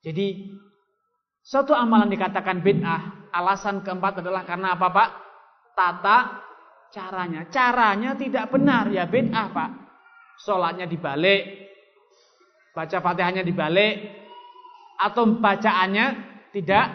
Jadi 0.05 0.51
suatu 1.41 1.73
amalan 1.73 2.11
dikatakan 2.11 2.61
bid'ah, 2.61 3.34
alasan 3.34 3.82
keempat 3.82 4.21
adalah 4.21 4.45
karena 4.45 4.78
apa, 4.78 4.88
Pak? 4.93 5.09
tata 5.76 6.41
caranya. 6.89 7.45
Caranya 7.51 8.15
tidak 8.15 8.49
benar 8.49 8.88
ya 8.89 9.05
bid'ah 9.05 9.47
Pak. 9.51 9.71
Sholatnya 10.43 10.86
dibalik, 10.86 11.71
baca 12.75 12.97
fatihahnya 12.99 13.43
dibalik, 13.47 13.93
atau 14.99 15.27
bacaannya 15.39 16.05
tidak 16.51 16.86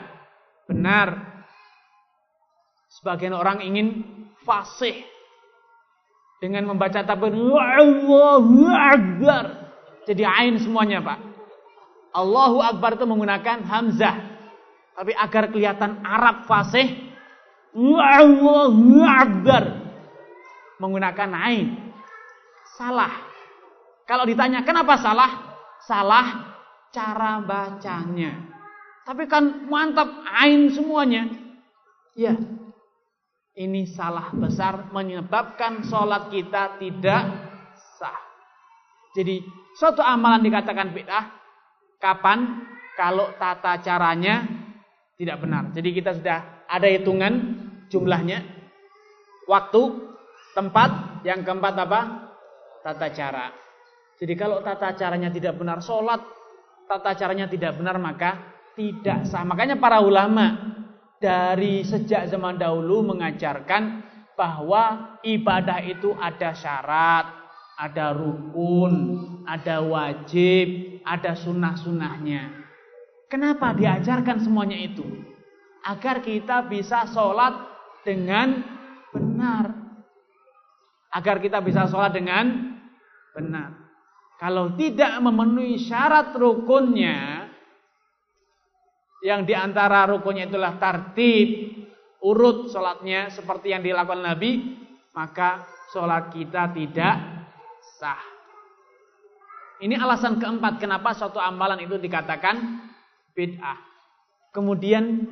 benar. 0.69 1.09
Sebagian 2.91 3.33
orang 3.33 3.63
ingin 3.65 4.03
fasih 4.45 5.07
dengan 6.43 6.69
membaca 6.73 7.05
takbir 7.05 7.33
Allahu 7.37 8.67
Akbar. 8.67 9.45
Jadi 10.09 10.25
ain 10.27 10.57
semuanya 10.59 11.05
Pak. 11.05 11.19
Allahu 12.11 12.59
Akbar 12.59 12.99
itu 12.99 13.07
menggunakan 13.07 13.63
hamzah. 13.63 14.17
Tapi 14.97 15.17
agar 15.17 15.49
kelihatan 15.49 16.03
Arab 16.03 16.45
fasih, 16.51 16.93
Allahu 17.73 19.01
Akbar. 19.07 19.65
Menggunakan 20.81 21.31
ain. 21.37 21.79
Salah. 22.75 23.30
Kalau 24.11 24.27
ditanya 24.27 24.67
kenapa 24.67 24.99
salah? 24.99 25.31
Salah 25.87 26.27
cara 26.91 27.39
bacanya. 27.47 28.43
Tapi 29.07 29.31
kan 29.31 29.71
mantap 29.71 30.27
ain 30.27 30.67
semuanya. 30.75 31.31
Ya. 32.19 32.35
Ini 33.55 33.87
salah 33.87 34.35
besar 34.35 34.91
menyebabkan 34.91 35.87
sholat 35.87 36.27
kita 36.27 36.83
tidak 36.83 37.23
sah. 38.03 38.19
Jadi 39.15 39.47
suatu 39.79 40.03
amalan 40.03 40.43
dikatakan 40.43 40.91
bid'ah 40.91 41.31
kapan? 42.03 42.67
Kalau 42.99 43.33
tata 43.39 43.79
caranya 43.81 44.43
tidak 45.15 45.41
benar. 45.41 45.71
Jadi 45.71 45.89
kita 45.95 46.19
sudah 46.19 46.67
ada 46.67 46.85
hitungan 46.85 47.33
jumlahnya, 47.89 48.45
waktu, 49.49 49.83
tempat, 50.53 51.23
yang 51.25 51.41
keempat 51.41 51.75
apa? 51.81 52.01
Tata 52.85 53.09
cara. 53.09 53.70
Jadi 54.21 54.35
kalau 54.37 54.61
tata 54.61 54.93
caranya 54.93 55.33
tidak 55.33 55.57
benar, 55.57 55.81
sholat, 55.81 56.21
tata 56.85 57.17
caranya 57.17 57.49
tidak 57.49 57.81
benar, 57.81 57.97
maka 57.97 58.61
tidak 58.77 59.25
sah. 59.25 59.43
Makanya 59.49 59.81
para 59.81 60.05
ulama 60.05 60.77
dari 61.17 61.81
sejak 61.81 62.29
zaman 62.29 62.61
dahulu 62.61 63.17
mengajarkan 63.17 64.05
bahwa 64.37 65.17
ibadah 65.25 65.81
itu 65.81 66.13
ada 66.21 66.53
syarat, 66.53 67.27
ada 67.81 68.13
rukun, 68.13 68.93
ada 69.49 69.81
wajib, 69.81 71.01
ada 71.09 71.33
sunnah-sunnahnya. 71.33 72.61
Kenapa 73.33 73.73
diajarkan 73.73 74.45
semuanya 74.45 74.77
itu? 74.77 75.31
agar 75.85 76.21
kita 76.21 76.69
bisa 76.69 77.09
sholat 77.09 77.57
dengan 78.05 78.61
benar. 79.13 79.73
Agar 81.11 81.41
kita 81.43 81.59
bisa 81.65 81.89
sholat 81.89 82.13
dengan 82.15 82.77
benar. 83.33 83.90
Kalau 84.41 84.73
tidak 84.73 85.21
memenuhi 85.21 85.77
syarat 85.77 86.33
rukunnya, 86.33 87.45
yang 89.21 89.45
di 89.45 89.53
antara 89.53 90.09
rukunnya 90.09 90.49
itulah 90.49 90.81
tartib, 90.81 91.77
urut 92.25 92.73
sholatnya 92.73 93.29
seperti 93.29 93.77
yang 93.77 93.85
dilakukan 93.85 94.25
Nabi, 94.25 94.81
maka 95.13 95.69
sholat 95.93 96.33
kita 96.33 96.73
tidak 96.73 97.15
sah. 98.01 98.25
Ini 99.85 100.01
alasan 100.01 100.41
keempat 100.41 100.81
kenapa 100.81 101.13
suatu 101.13 101.37
amalan 101.37 101.85
itu 101.85 102.01
dikatakan 102.01 102.57
bid'ah. 103.37 103.77
Kemudian 104.57 105.29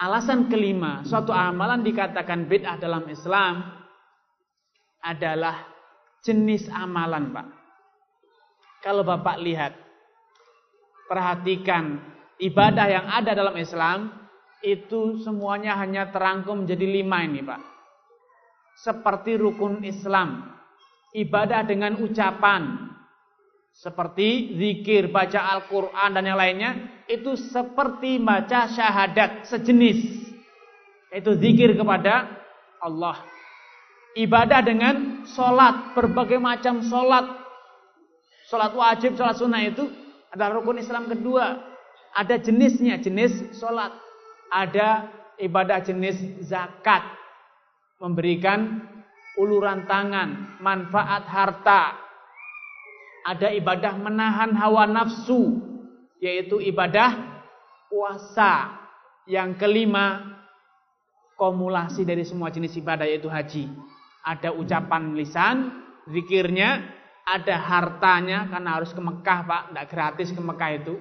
Alasan 0.00 0.48
kelima, 0.48 1.04
suatu 1.04 1.28
amalan 1.28 1.84
dikatakan 1.84 2.48
bid'ah 2.48 2.80
dalam 2.80 3.04
Islam 3.12 3.84
adalah 5.04 5.60
jenis 6.24 6.72
amalan, 6.72 7.36
Pak. 7.36 7.59
Kalau 8.80 9.04
Bapak 9.04 9.36
lihat, 9.44 9.76
perhatikan 11.04 12.00
ibadah 12.40 12.86
yang 12.88 13.06
ada 13.10 13.36
dalam 13.36 13.52
Islam 13.60 14.08
itu 14.64 15.20
semuanya 15.24 15.76
hanya 15.80 16.08
terangkum 16.08 16.64
menjadi 16.64 16.86
lima 16.88 17.24
ini, 17.24 17.40
Pak. 17.44 17.60
Seperti 18.80 19.36
rukun 19.36 19.84
Islam, 19.84 20.56
ibadah 21.12 21.64
dengan 21.68 22.00
ucapan, 22.00 22.90
seperti 23.76 24.60
zikir, 24.60 25.08
baca 25.08 25.56
Al-Quran 25.56 26.10
dan 26.12 26.24
yang 26.28 26.36
lainnya 26.36 26.70
itu 27.08 27.32
seperti 27.36 28.20
baca 28.20 28.68
syahadat 28.68 29.48
sejenis. 29.48 30.20
Itu 31.10 31.36
zikir 31.40 31.74
kepada 31.74 32.28
Allah. 32.76 33.24
Ibadah 34.14 34.60
dengan 34.60 35.24
sholat, 35.24 35.96
berbagai 35.96 36.36
macam 36.36 36.84
sholat. 36.84 37.39
Sholat 38.50 38.74
wajib, 38.74 39.14
sholat 39.14 39.38
sunnah 39.38 39.62
itu 39.62 39.86
adalah 40.34 40.58
rukun 40.58 40.82
Islam 40.82 41.06
kedua. 41.06 41.62
Ada 42.18 42.42
jenisnya, 42.42 42.98
jenis 42.98 43.54
sholat. 43.54 43.94
Ada 44.50 45.06
ibadah 45.38 45.78
jenis 45.86 46.18
zakat. 46.42 47.06
Memberikan 48.02 48.82
uluran 49.38 49.86
tangan, 49.86 50.58
manfaat 50.58 51.30
harta, 51.30 51.94
ada 53.22 53.52
ibadah 53.54 53.94
menahan 54.00 54.50
hawa 54.56 54.88
nafsu, 54.88 55.62
yaitu 56.18 56.58
ibadah 56.58 57.14
puasa. 57.86 58.80
Yang 59.30 59.62
kelima, 59.62 60.26
kumulasi 61.38 62.02
dari 62.02 62.26
semua 62.26 62.50
jenis 62.50 62.74
ibadah 62.74 63.06
yaitu 63.06 63.30
haji. 63.30 63.70
Ada 64.26 64.50
ucapan 64.50 65.14
lisan, 65.14 65.70
zikirnya, 66.10 66.99
ada 67.30 67.56
hartanya 67.56 68.50
karena 68.50 68.70
harus 68.80 68.90
ke 68.90 68.98
Mekah 68.98 69.40
Pak, 69.46 69.62
tidak 69.70 69.86
gratis 69.90 70.28
ke 70.34 70.40
Mekah 70.42 70.70
itu. 70.74 70.94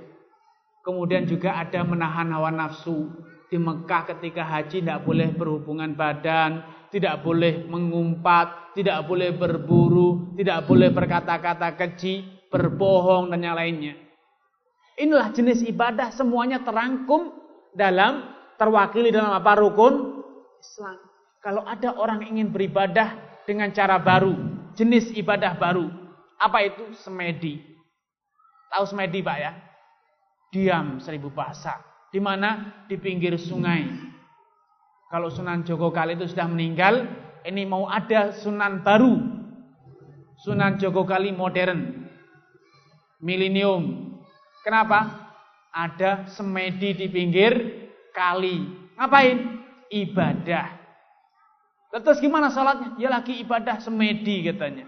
Kemudian 0.85 1.25
juga 1.25 1.57
ada 1.57 1.81
menahan 1.81 2.29
hawa 2.29 2.53
nafsu. 2.53 3.09
Di 3.49 3.57
Mekah 3.57 4.13
ketika 4.13 4.45
haji 4.45 4.85
tidak 4.85 5.01
boleh 5.01 5.33
berhubungan 5.33 5.97
badan, 5.97 6.61
tidak 6.93 7.25
boleh 7.25 7.65
mengumpat, 7.65 8.77
tidak 8.77 9.09
boleh 9.09 9.33
berburu, 9.33 10.37
tidak 10.37 10.69
boleh 10.69 10.93
berkata-kata 10.93 11.73
keji, 11.73 12.45
berbohong 12.53 13.33
dan 13.33 13.41
yang 13.41 13.57
lainnya. 13.57 13.97
Inilah 15.01 15.33
jenis 15.33 15.65
ibadah 15.65 16.13
semuanya 16.13 16.61
terangkum 16.61 17.33
dalam 17.73 18.35
terwakili 18.59 19.09
dalam 19.09 19.33
apa 19.33 19.57
rukun 19.57 20.21
Islam. 20.59 20.97
Kalau 21.39 21.63
ada 21.63 21.95
orang 21.95 22.27
ingin 22.27 22.51
beribadah 22.51 23.15
dengan 23.47 23.71
cara 23.71 23.95
baru, 23.95 24.35
jenis 24.75 25.15
ibadah 25.15 25.55
baru, 25.55 25.87
apa 26.39 26.63
itu 26.63 26.95
semedi? 27.03 27.59
Tahu 28.71 28.83
semedi 28.87 29.19
Pak 29.19 29.37
ya? 29.37 29.51
Diam 30.49 31.03
seribu 31.03 31.29
bahasa. 31.29 31.77
Di 32.09 32.17
mana? 32.17 32.81
Di 32.89 32.97
pinggir 32.97 33.37
sungai 33.37 34.09
kalau 35.09 35.33
Sunan 35.33 35.65
Joko 35.65 35.89
Kali 35.89 36.13
itu 36.13 36.29
sudah 36.29 36.45
meninggal, 36.45 37.01
ini 37.41 37.65
mau 37.65 37.89
ada 37.89 38.29
Sunan 38.29 38.85
baru. 38.85 39.17
Sunan 40.37 40.77
Joko 40.77 41.01
Kali 41.01 41.33
modern. 41.33 42.05
Milenium. 43.17 44.15
Kenapa? 44.61 45.27
Ada 45.73 46.29
semedi 46.29 46.93
di 46.93 47.09
pinggir 47.09 47.51
kali. 48.13 48.63
Ngapain? 48.95 49.59
ibadah. 49.89 50.77
Terus 51.89 52.21
gimana 52.21 52.53
sholatnya? 52.53 52.93
Ya 53.01 53.09
lagi 53.09 53.41
ibadah 53.41 53.81
semedi 53.81 54.45
katanya. 54.45 54.85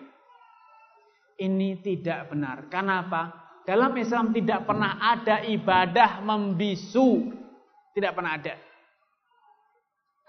Ini 1.41 1.81
tidak 1.81 2.29
benar. 2.29 2.69
Kenapa? 2.69 3.33
Dalam 3.65 3.89
Islam 3.97 4.29
tidak 4.29 4.61
pernah 4.69 5.01
ada 5.01 5.41
ibadah 5.41 6.21
membisu. 6.21 7.33
Tidak 7.97 8.13
pernah 8.13 8.37
ada. 8.37 8.53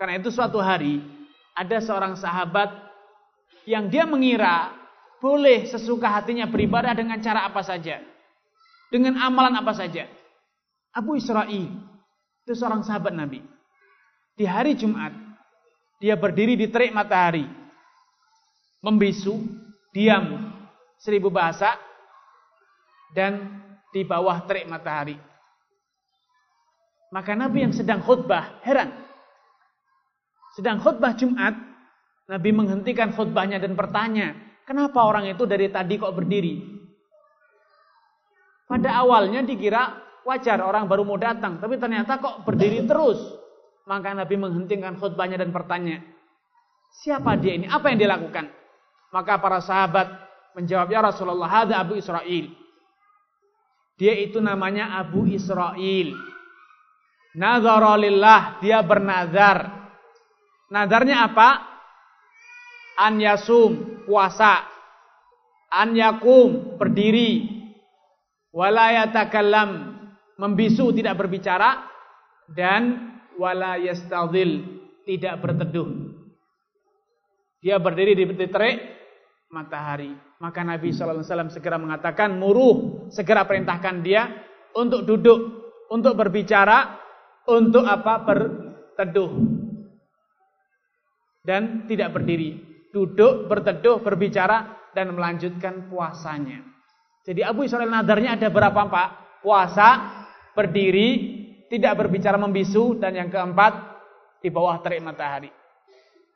Karena 0.01 0.17
itu 0.17 0.33
suatu 0.33 0.57
hari 0.57 1.05
ada 1.53 1.77
seorang 1.85 2.17
sahabat 2.17 2.73
yang 3.69 3.93
dia 3.93 4.09
mengira 4.09 4.73
boleh 5.21 5.69
sesuka 5.69 6.09
hatinya 6.09 6.49
beribadah 6.49 6.97
dengan 6.97 7.21
cara 7.21 7.45
apa 7.45 7.61
saja. 7.61 8.01
Dengan 8.89 9.21
amalan 9.21 9.61
apa 9.61 9.77
saja. 9.77 10.09
Abu 10.97 11.21
Israel 11.21 11.49
itu 12.43 12.53
seorang 12.57 12.81
sahabat 12.89 13.13
Nabi. 13.13 13.45
Di 14.33 14.49
hari 14.49 14.81
Jumat 14.81 15.13
dia 16.01 16.17
berdiri 16.17 16.57
di 16.57 16.73
terik 16.73 16.91
matahari. 16.97 17.45
Membisu, 18.83 19.39
diam 19.95 20.52
seribu 21.03 21.35
bahasa 21.35 21.75
dan 23.11 23.59
di 23.91 24.07
bawah 24.07 24.47
terik 24.47 24.71
matahari. 24.71 25.19
Maka 27.13 27.37
Nabi 27.37 27.69
yang 27.69 27.75
sedang 27.77 28.01
khutbah 28.01 28.63
heran. 28.65 28.89
Sedang 30.57 30.81
khutbah 30.81 31.13
Jumat, 31.13 31.53
Nabi 32.31 32.51
menghentikan 32.57 33.13
khutbahnya 33.13 33.61
dan 33.61 33.77
bertanya, 33.77 34.33
kenapa 34.65 35.05
orang 35.05 35.29
itu 35.29 35.45
dari 35.45 35.69
tadi 35.69 36.01
kok 36.01 36.15
berdiri? 36.17 36.81
Pada 38.65 39.05
awalnya 39.05 39.45
dikira 39.45 40.01
wajar 40.25 40.65
orang 40.65 40.89
baru 40.89 41.05
mau 41.05 41.21
datang, 41.21 41.61
tapi 41.61 41.77
ternyata 41.77 42.17
kok 42.17 42.49
berdiri 42.49 42.89
terus. 42.89 43.21
Maka 43.85 44.17
Nabi 44.17 44.41
menghentikan 44.41 44.97
khutbahnya 44.97 45.37
dan 45.37 45.53
bertanya, 45.53 46.01
siapa 47.05 47.37
dia 47.37 47.61
ini? 47.61 47.69
Apa 47.69 47.93
yang 47.93 47.99
dia 48.01 48.09
lakukan? 48.09 48.49
Maka 49.13 49.37
para 49.37 49.61
sahabat 49.61 50.32
menjawab, 50.57 50.89
ya 50.93 51.01
Rasulullah, 51.01 51.51
ada 51.69 51.81
Abu 51.81 51.97
Israel. 51.97 52.47
Dia 53.97 54.15
itu 54.19 54.41
namanya 54.41 54.99
Abu 54.99 55.29
Israel. 55.29 56.09
Nazarulillah, 57.33 58.61
dia 58.61 58.81
bernazar. 58.85 59.69
Nazarnya 60.69 61.29
apa? 61.29 61.49
An 63.01 63.21
yasum, 63.21 64.05
puasa. 64.05 64.69
An 65.73 65.97
yakum, 65.97 66.77
berdiri. 66.77 67.63
Walayatakallam, 68.53 69.97
membisu 70.37 70.93
tidak 70.93 71.17
berbicara 71.17 71.89
dan 72.53 73.17
wala 73.41 73.81
yastadhil, 73.81 74.61
tidak 75.09 75.41
berteduh. 75.41 75.89
Dia 77.63 77.79
berdiri 77.79 78.13
di 78.13 78.47
terik 78.51 78.77
matahari. 79.49 80.13
Maka 80.43 80.67
Nabi 80.67 80.91
wasallam 80.91 81.55
segera 81.55 81.79
mengatakan, 81.79 82.35
"Muruh, 82.35 83.07
segera 83.15 83.47
perintahkan 83.47 84.03
dia 84.03 84.27
untuk 84.75 85.07
duduk, 85.07 85.39
untuk 85.87 86.19
berbicara, 86.19 86.99
untuk 87.47 87.87
apa? 87.87 88.27
berteduh." 88.27 89.31
Dan 91.47 91.87
tidak 91.87 92.19
berdiri, 92.19 92.59
duduk, 92.91 93.47
berteduh, 93.47 94.03
berbicara 94.03 94.91
dan 94.91 95.15
melanjutkan 95.15 95.87
puasanya. 95.87 96.67
Jadi 97.23 97.47
Abu 97.47 97.63
Israel 97.63 97.87
nadarnya 97.87 98.35
ada 98.35 98.51
berapa, 98.51 98.83
Pak? 98.91 99.09
Puasa, 99.47 99.89
berdiri, 100.59 101.39
tidak 101.71 102.03
berbicara 102.03 102.35
membisu 102.35 102.99
dan 102.99 103.15
yang 103.15 103.31
keempat 103.31 103.79
di 104.43 104.51
bawah 104.51 104.83
terik 104.83 105.07
matahari. 105.07 105.51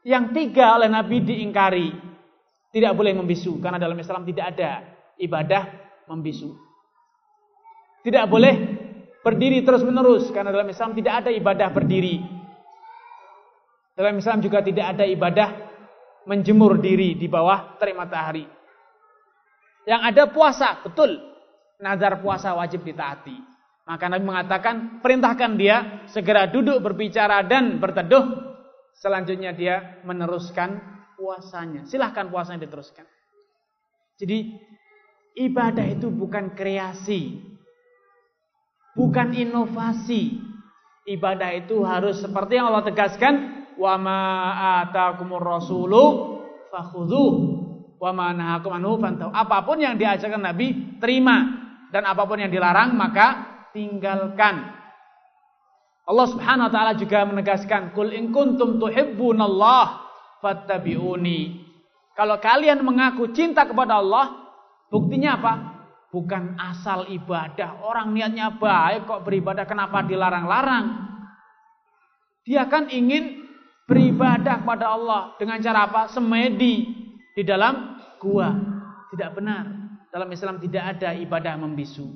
Yang 0.07 0.25
tiga 0.31 0.79
oleh 0.79 0.87
Nabi 0.87 1.23
diingkari, 1.27 2.16
tidak 2.75 2.93
boleh 2.95 3.13
membisu 3.15 3.59
karena 3.63 3.79
dalam 3.79 3.97
Islam 3.99 4.23
tidak 4.27 4.57
ada 4.57 4.71
ibadah 5.17 5.63
membisu. 6.11 6.55
Tidak 8.07 8.25
boleh 8.31 8.55
berdiri 9.27 9.67
terus-menerus 9.67 10.31
karena 10.31 10.55
dalam 10.55 10.71
Islam 10.71 10.95
tidak 10.95 11.27
ada 11.27 11.31
ibadah 11.35 11.69
berdiri. 11.75 12.23
Dalam 13.97 14.21
Islam 14.21 14.39
juga 14.45 14.63
tidak 14.63 14.95
ada 14.95 15.05
ibadah 15.09 15.49
menjemur 16.29 16.79
diri 16.79 17.19
di 17.19 17.27
bawah 17.27 17.75
terik 17.81 17.97
matahari. 17.97 18.47
Yang 19.87 20.03
ada 20.03 20.23
puasa, 20.31 20.69
betul. 20.83 21.19
Nazar 21.79 22.19
puasa 22.21 22.53
wajib 22.55 22.83
ditaati. 22.83 23.39
Maka 23.87 24.11
Nabi 24.11 24.25
mengatakan, 24.27 24.99
perintahkan 24.99 25.55
dia 25.55 26.07
segera 26.11 26.51
duduk 26.51 26.83
berbicara 26.83 27.47
dan 27.47 27.79
berteduh. 27.79 28.55
Selanjutnya 28.99 29.55
dia 29.55 30.03
meneruskan 30.03 30.96
puasanya. 31.17 31.89
Silahkan 31.89 32.29
puasanya 32.29 32.69
diteruskan. 32.69 33.09
Jadi 34.21 34.55
ibadah 35.41 35.85
itu 35.89 36.13
bukan 36.13 36.53
kreasi. 36.53 37.41
Bukan 38.97 39.33
inovasi. 39.37 40.41
Ibadah 41.07 41.51
itu 41.57 41.85
harus 41.85 42.21
seperti 42.21 42.61
yang 42.61 42.73
Allah 42.73 42.85
tegaskan. 42.85 43.35
Wa 43.77 44.01
ma 44.01 44.21
atakumur 44.85 45.41
rasulu 45.41 46.05
fakhudhuh. 46.73 47.33
Wa 47.97 48.13
ma 48.13 48.33
nahakum 48.33 48.73
anhu 48.73 49.01
fantahu. 49.01 49.33
Apa 49.33 49.65
pun 49.65 49.81
yang 49.81 49.97
diajarkan 49.97 50.41
Nabi, 50.41 51.01
terima. 51.01 51.65
Dan 51.93 52.09
apa 52.09 52.25
pun 52.25 52.41
yang 52.41 52.53
dilarang, 52.53 52.97
maka 52.97 53.57
tinggalkan. 53.73 54.77
Allah 56.07 56.27
Subhanahu 56.31 56.71
wa 56.71 56.73
taala 56.73 56.93
juga 56.95 57.27
menegaskan, 57.27 57.91
"Qul 57.91 58.15
in 58.15 58.31
kuntum 58.31 58.79
tuhibbunallah 58.79 60.06
fattabi'uni." 60.41 61.67
Kalau 62.17 62.41
kalian 62.41 62.81
mengaku 62.81 63.29
cinta 63.37 63.69
kepada 63.69 64.01
Allah, 64.01 64.49
buktinya 64.89 65.37
apa? 65.37 65.55
Bukan 66.09 66.57
asal 66.57 67.13
ibadah. 67.13 67.85
Orang 67.85 68.17
niatnya 68.17 68.57
baik 68.57 69.05
kok 69.05 69.21
beribadah 69.21 69.69
kenapa 69.69 70.01
dilarang-larang? 70.01 71.13
Dia 72.49 72.65
kan 72.73 72.89
ingin 72.89 73.45
beribadah 73.85 74.65
kepada 74.65 74.97
Allah 74.97 75.37
dengan 75.37 75.61
cara 75.61 75.85
apa? 75.85 76.09
Semedi 76.09 76.89
di 77.37 77.43
dalam 77.45 78.01
gua. 78.17 78.49
Tidak 79.13 79.31
benar. 79.37 79.65
Dalam 80.09 80.33
Islam 80.33 80.57
tidak 80.57 80.97
ada 80.97 81.13
ibadah 81.13 81.55
membisu. 81.61 82.09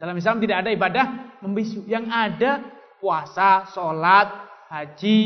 Dalam 0.00 0.16
Islam 0.16 0.40
tidak 0.40 0.64
ada 0.64 0.70
ibadah 0.72 1.06
membisu. 1.44 1.84
Yang 1.84 2.06
ada 2.08 2.50
puasa, 2.96 3.68
sholat, 3.76 4.30
haji, 4.72 5.20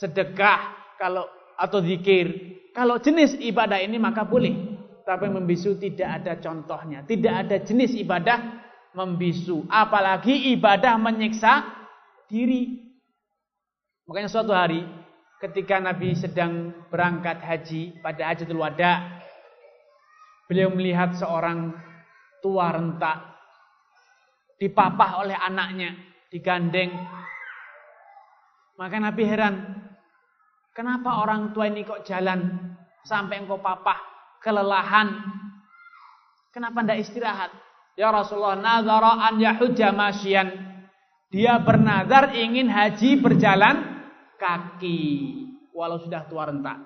sedekah, 0.00 0.96
kalau 0.96 1.28
atau 1.60 1.84
zikir. 1.84 2.56
Kalau 2.72 2.96
jenis 2.96 3.36
ibadah 3.36 3.76
ini 3.76 4.00
maka 4.00 4.24
boleh. 4.24 4.80
Tapi 5.04 5.28
membisu 5.28 5.76
tidak 5.76 6.22
ada 6.22 6.40
contohnya. 6.40 7.04
Tidak 7.04 7.34
ada 7.34 7.56
jenis 7.60 7.92
ibadah 8.00 8.64
membisu. 8.96 9.68
Apalagi 9.68 10.56
ibadah 10.56 10.96
menyiksa 10.96 11.66
diri. 12.30 12.80
Makanya 14.08 14.30
suatu 14.30 14.56
hari 14.56 14.80
ketika 15.42 15.82
Nabi 15.82 16.14
sedang 16.14 16.72
berangkat 16.88 17.42
haji 17.42 18.00
pada 18.00 18.32
hajatul 18.32 18.62
wada. 18.62 19.20
Beliau 20.46 20.70
melihat 20.74 21.14
seorang 21.14 21.74
tua 22.42 22.74
rentak 22.74 23.30
dipapah 24.60 25.24
oleh 25.24 25.34
anaknya, 25.38 25.96
digandeng. 26.28 26.90
Maka 28.76 28.96
Nabi 28.98 29.22
heran, 29.24 29.54
kenapa 30.74 31.22
orang 31.22 31.50
tua 31.54 31.68
ini 31.70 31.86
kok 31.86 32.06
jalan 32.06 32.40
sampai 33.04 33.42
engkau 33.42 33.58
papah, 33.58 33.98
kelelahan. 34.44 35.08
Kenapa 36.50 36.82
tidak 36.82 36.98
istirahat? 37.06 37.50
Ya 37.94 38.10
Rasulullah, 38.10 38.58
nazara 38.58 39.22
an 39.30 39.38
yahujja 39.38 39.94
masyian. 39.94 40.50
Dia 41.30 41.62
bernazar 41.62 42.34
ingin 42.34 42.66
haji 42.66 43.22
berjalan 43.22 44.02
kaki. 44.34 45.00
Walau 45.70 46.02
sudah 46.02 46.26
tua 46.26 46.50
rentak. 46.50 46.82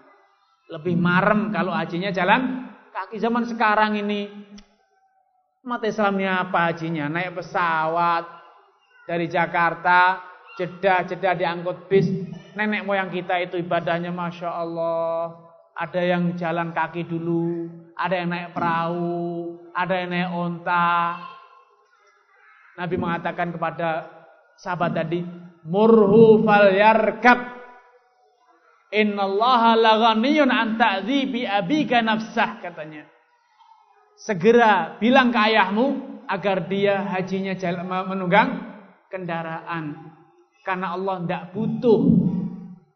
Lebih 0.68 0.96
marem 1.00 1.48
kalau 1.52 1.72
hajinya 1.72 2.12
jalan 2.12 2.68
kaki 2.92 3.20
zaman 3.20 3.44
sekarang 3.48 4.00
ini 4.00 4.28
Umat 5.64 5.80
Islamnya 5.80 6.44
apa 6.44 6.68
hajinya? 6.68 7.08
Naik 7.08 7.40
pesawat 7.40 8.28
dari 9.08 9.32
Jakarta, 9.32 10.20
jeda-jeda 10.60 11.32
diangkut 11.32 11.88
bis. 11.88 12.04
Nenek 12.54 12.86
moyang 12.86 13.10
kita 13.10 13.38
itu 13.42 13.58
ibadahnya 13.58 14.14
Masya 14.14 14.50
Allah. 14.50 15.34
Ada 15.74 16.00
yang 16.06 16.38
jalan 16.38 16.70
kaki 16.70 17.02
dulu, 17.02 17.66
ada 17.98 18.14
yang 18.14 18.30
naik 18.30 18.54
perahu, 18.54 19.58
ada 19.74 19.94
yang 19.98 20.10
naik 20.14 20.30
onta. 20.30 21.18
Nabi 22.78 22.94
mengatakan 22.94 23.50
kepada 23.50 24.06
sahabat 24.54 24.94
tadi, 24.94 25.26
Murhu 25.66 26.46
fal 26.46 26.70
yarkab. 26.70 27.58
Innallaha 28.94 29.74
laghaniyun 29.74 30.46
an 30.54 30.78
ta'dhibi 30.78 31.42
abika 31.42 31.98
nafsah 31.98 32.62
katanya 32.62 33.10
segera 34.14 34.94
bilang 35.02 35.34
ke 35.34 35.40
ayahmu 35.50 35.86
agar 36.30 36.64
dia 36.70 37.04
hajinya 37.04 37.54
menunggang 38.08 38.80
kendaraan. 39.12 40.14
Karena 40.64 40.96
Allah 40.96 41.20
tidak 41.20 41.52
butuh. 41.52 42.00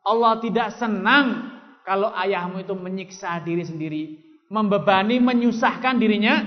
Allah 0.04 0.38
tidak 0.42 0.76
senang 0.76 1.58
kalau 1.88 2.12
ayahmu 2.12 2.60
itu 2.60 2.74
menyiksa 2.76 3.40
diri 3.40 3.64
sendiri. 3.64 4.02
Membebani, 4.48 5.20
menyusahkan 5.20 5.96
dirinya 5.96 6.40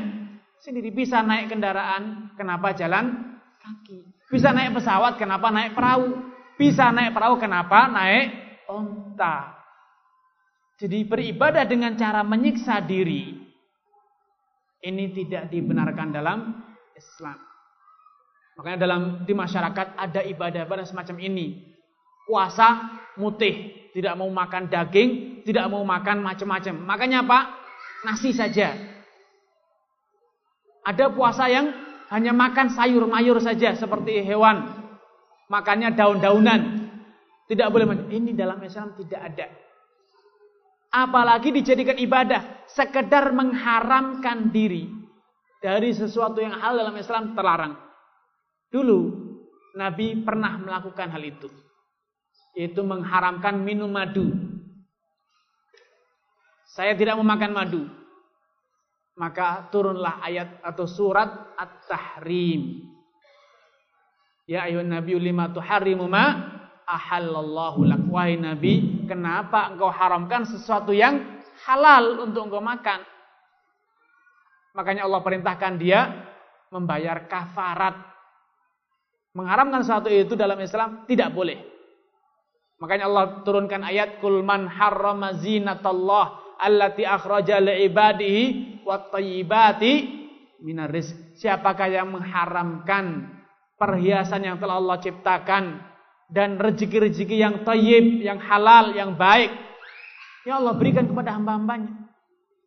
sendiri. 0.61 0.93
Bisa 0.93 1.21
naik 1.25 1.49
kendaraan, 1.49 2.33
kenapa 2.37 2.73
jalan 2.77 3.37
kaki. 3.61 4.05
Bisa 4.29 4.53
naik 4.53 4.77
pesawat, 4.77 5.17
kenapa 5.17 5.49
naik 5.49 5.73
perahu. 5.73 6.21
Bisa 6.55 6.93
naik 6.93 7.13
perahu, 7.13 7.41
kenapa 7.41 7.89
naik 7.89 8.25
onta. 8.69 9.57
Jadi 10.81 11.05
beribadah 11.05 11.65
dengan 11.65 11.93
cara 11.93 12.25
menyiksa 12.25 12.81
diri. 12.81 13.37
Ini 14.81 15.13
tidak 15.13 15.53
dibenarkan 15.53 16.09
dalam 16.09 16.57
Islam. 16.97 17.37
Makanya 18.57 18.77
dalam 18.81 19.01
di 19.25 19.33
masyarakat 19.33 19.87
ada 19.93 20.21
ibadah-ibadah 20.25 20.85
semacam 20.89 21.17
ini. 21.21 21.70
Puasa 22.31 22.87
mutih, 23.19 23.91
tidak 23.91 24.15
mau 24.15 24.31
makan 24.31 24.71
daging, 24.71 25.43
tidak 25.43 25.67
mau 25.67 25.83
makan 25.83 26.23
macam-macam. 26.23 26.79
Makanya 26.87 27.27
apa? 27.27 27.39
Nasi 28.07 28.31
saja. 28.31 28.71
Ada 30.87 31.11
puasa 31.11 31.51
yang 31.51 31.75
hanya 32.07 32.31
makan 32.31 32.71
sayur 32.71 33.03
mayur 33.03 33.35
saja 33.43 33.75
seperti 33.75 34.23
hewan. 34.23 34.63
Makannya 35.51 35.91
daun-daunan. 35.91 36.87
Tidak 37.51 37.67
boleh 37.67 38.07
Ini 38.07 38.31
dalam 38.31 38.63
Islam 38.63 38.95
tidak 38.95 39.21
ada. 39.27 39.47
Apalagi 40.95 41.51
dijadikan 41.51 41.99
ibadah. 41.99 42.63
Sekedar 42.71 43.35
mengharamkan 43.35 44.55
diri. 44.55 44.87
Dari 45.59 45.91
sesuatu 45.91 46.39
yang 46.39 46.55
hal 46.55 46.79
dalam 46.79 46.95
Islam 46.95 47.35
terlarang. 47.35 47.75
Dulu 48.71 48.99
Nabi 49.75 50.23
pernah 50.23 50.55
melakukan 50.63 51.11
hal 51.11 51.23
itu. 51.27 51.51
Yaitu 52.57 52.83
mengharamkan 52.83 53.59
minum 53.59 53.87
madu. 53.87 54.31
Saya 56.67 56.95
tidak 56.95 57.19
mau 57.19 57.27
makan 57.27 57.51
madu. 57.51 57.83
Maka 59.15 59.67
turunlah 59.71 60.23
ayat 60.23 60.63
atau 60.63 60.87
surat 60.87 61.55
At-Tahrim. 61.59 62.87
Ya 64.47 64.67
ayuhan 64.67 64.91
nabi 64.91 65.15
lima 65.15 65.51
tuharrimu 65.51 66.07
ma 66.07 66.25
ahallallahu 66.87 67.87
lak. 67.87 68.03
Nabi, 68.39 69.07
kenapa 69.07 69.71
engkau 69.71 69.91
haramkan 69.91 70.43
sesuatu 70.43 70.91
yang 70.91 71.43
halal 71.67 72.27
untuk 72.27 72.51
engkau 72.51 72.63
makan? 72.63 73.03
Makanya 74.75 75.07
Allah 75.07 75.21
perintahkan 75.23 75.75
dia 75.79 76.07
membayar 76.71 77.27
kafarat 77.27 78.11
Mengharamkan 79.31 79.87
sesuatu 79.87 80.11
itu 80.11 80.35
dalam 80.35 80.59
Islam 80.59 81.07
tidak 81.07 81.31
boleh. 81.31 81.70
Makanya 82.81 83.05
Allah 83.05 83.45
turunkan 83.45 83.85
ayat 83.85 84.17
kul 84.17 84.41
man 84.41 84.65
harrama 84.65 85.37
zinatallah 85.37 86.57
allati 86.57 87.05
akhraja 87.05 87.61
li 87.61 87.85
ibadihi 87.85 88.43
wat 88.81 89.13
minar 90.65 90.89
rizq. 90.89 91.37
Siapakah 91.37 91.87
yang 91.93 92.09
mengharamkan 92.09 93.37
perhiasan 93.77 94.49
yang 94.49 94.57
telah 94.57 94.81
Allah 94.81 94.97
ciptakan 94.97 95.63
dan 96.25 96.57
rezeki-rezeki 96.57 97.37
yang 97.37 97.61
thayyib, 97.61 98.25
yang 98.25 98.41
halal, 98.41 98.97
yang 98.97 99.13
baik 99.13 99.53
yang 100.45 100.65
Allah 100.65 100.73
berikan 100.73 101.05
kepada 101.05 101.37
hamba-hambanya. 101.37 102.09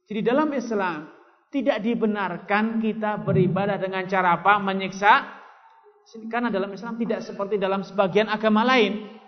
Jadi 0.06 0.20
dalam 0.22 0.46
Islam 0.54 1.10
tidak 1.50 1.82
dibenarkan 1.82 2.78
kita 2.78 3.18
beribadah 3.22 3.78
dengan 3.78 4.06
cara 4.06 4.38
apa? 4.38 4.62
Menyiksa 4.62 5.42
karena 6.28 6.52
dalam 6.52 6.70
Islam 6.70 7.00
tidak 7.00 7.24
seperti 7.24 7.56
dalam 7.58 7.82
sebagian 7.82 8.30
agama 8.30 8.62
lain. 8.62 9.23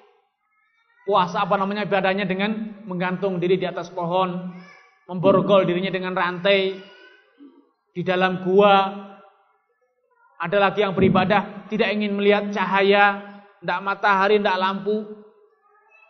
Puasa 1.06 1.46
apa 1.46 1.54
namanya 1.54 1.86
ibadahnya 1.86 2.26
dengan 2.26 2.82
menggantung 2.82 3.38
diri 3.38 3.54
di 3.54 3.62
atas 3.62 3.94
pohon, 3.94 4.50
memborgol 5.06 5.62
dirinya 5.62 5.94
dengan 5.94 6.18
rantai 6.18 6.82
di 7.94 8.02
dalam 8.02 8.42
gua. 8.42 9.06
Ada 10.42 10.58
lagi 10.58 10.82
yang 10.82 10.98
beribadah 10.98 11.70
tidak 11.70 11.94
ingin 11.94 12.18
melihat 12.18 12.50
cahaya, 12.50 13.38
tidak 13.62 13.78
matahari, 13.86 14.42
tidak 14.42 14.58
lampu. 14.58 15.06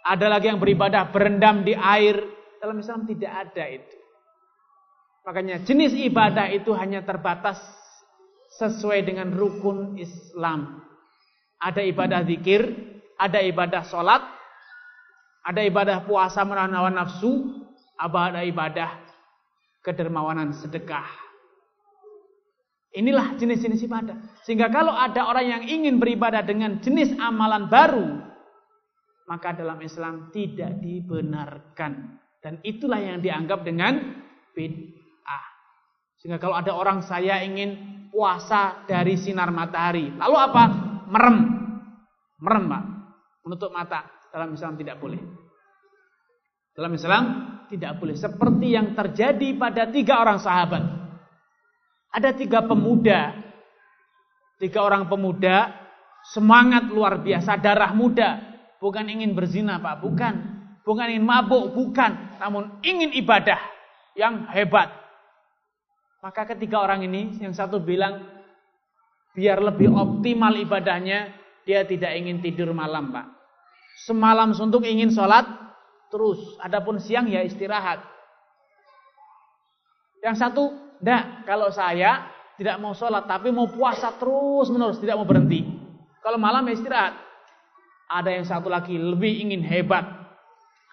Ada 0.00 0.26
lagi 0.32 0.48
yang 0.48 0.58
beribadah 0.58 1.12
berendam 1.12 1.60
di 1.60 1.76
air. 1.76 2.16
Dalam 2.56 2.80
Islam 2.80 3.04
tidak 3.04 3.30
ada 3.30 3.64
itu. 3.68 3.96
Makanya 5.28 5.60
jenis 5.66 5.92
ibadah 5.92 6.48
itu 6.50 6.72
hanya 6.72 7.04
terbatas 7.04 7.60
sesuai 8.56 9.04
dengan 9.04 9.34
rukun 9.34 9.98
Islam. 10.00 10.80
Ada 11.58 11.82
ibadah 11.84 12.22
zikir, 12.24 12.62
ada 13.18 13.42
ibadah 13.42 13.82
sholat, 13.84 14.22
ada 15.46 15.62
ibadah 15.62 16.02
puasa 16.02 16.42
menahan 16.42 16.74
hawa 16.74 16.90
nafsu, 16.90 17.62
ada 17.94 18.42
ibadah 18.42 18.90
kedermawanan 19.86 20.50
sedekah. 20.50 21.06
Inilah 22.98 23.38
jenis-jenis 23.38 23.86
ibadah. 23.86 24.18
Sehingga 24.42 24.66
kalau 24.74 24.90
ada 24.90 25.30
orang 25.30 25.46
yang 25.46 25.62
ingin 25.62 26.02
beribadah 26.02 26.42
dengan 26.42 26.82
jenis 26.82 27.14
amalan 27.22 27.70
baru, 27.70 28.08
maka 29.30 29.54
dalam 29.54 29.78
Islam 29.84 30.34
tidak 30.34 30.82
dibenarkan. 30.82 32.18
Dan 32.42 32.58
itulah 32.66 32.98
yang 32.98 33.22
dianggap 33.22 33.62
dengan 33.62 34.18
bid'ah. 34.56 35.44
Sehingga 36.18 36.42
kalau 36.42 36.56
ada 36.58 36.72
orang 36.74 37.04
saya 37.04 37.44
ingin 37.44 38.08
puasa 38.10 38.82
dari 38.88 39.14
sinar 39.14 39.52
matahari. 39.52 40.10
Lalu 40.16 40.36
apa? 40.40 40.64
Merem. 41.06 41.38
Merem, 42.40 42.64
Pak. 42.66 42.84
Menutup 43.44 43.70
mata. 43.70 44.15
Dalam 44.36 44.52
Islam 44.52 44.76
tidak 44.76 45.00
boleh. 45.00 45.16
Dalam 46.76 46.92
Islam 46.92 47.24
tidak 47.72 47.96
boleh. 47.96 48.12
Seperti 48.12 48.76
yang 48.76 48.92
terjadi 48.92 49.56
pada 49.56 49.88
tiga 49.88 50.20
orang 50.20 50.36
sahabat. 50.36 50.84
Ada 52.12 52.36
tiga 52.36 52.68
pemuda. 52.68 53.32
Tiga 54.60 54.84
orang 54.84 55.08
pemuda. 55.08 55.72
Semangat 56.36 56.92
luar 56.92 57.24
biasa. 57.24 57.56
Darah 57.56 57.96
muda. 57.96 58.44
Bukan 58.76 59.08
ingin 59.08 59.32
berzina, 59.32 59.80
Pak. 59.80 60.04
Bukan. 60.04 60.34
Bukan 60.84 61.06
ingin 61.16 61.24
mabuk. 61.24 61.72
Bukan. 61.72 62.36
Namun 62.36 62.84
ingin 62.84 63.16
ibadah 63.16 63.56
yang 64.12 64.44
hebat 64.52 65.06
maka 66.26 66.42
ketiga 66.42 66.82
orang 66.82 67.06
ini, 67.06 67.38
yang 67.38 67.54
satu 67.54 67.78
bilang, 67.78 68.18
biar 69.30 69.62
lebih 69.62 69.94
optimal 69.94 70.58
ibadahnya, 70.58 71.30
dia 71.62 71.86
tidak 71.86 72.18
ingin 72.18 72.42
tidur 72.42 72.74
malam, 72.74 73.14
Pak. 73.14 73.35
Semalam 73.96 74.52
suntuk 74.52 74.84
ingin 74.84 75.08
sholat, 75.08 75.48
terus. 76.12 76.60
Adapun 76.60 77.00
siang 77.00 77.24
ya 77.32 77.40
istirahat. 77.40 78.04
Yang 80.20 80.36
satu, 80.36 80.64
enggak, 81.00 81.48
kalau 81.48 81.72
saya 81.72 82.28
tidak 82.60 82.76
mau 82.76 82.92
sholat, 82.92 83.24
tapi 83.24 83.48
mau 83.48 83.72
puasa 83.72 84.12
terus 84.20 84.68
menerus, 84.68 85.00
tidak 85.00 85.16
mau 85.16 85.24
berhenti. 85.24 85.64
Kalau 86.20 86.36
malam 86.36 86.68
ya 86.68 86.76
istirahat. 86.76 87.14
Ada 88.06 88.30
yang 88.38 88.46
satu 88.46 88.70
lagi 88.70 88.94
lebih 88.94 89.48
ingin 89.48 89.66
hebat. 89.66 90.04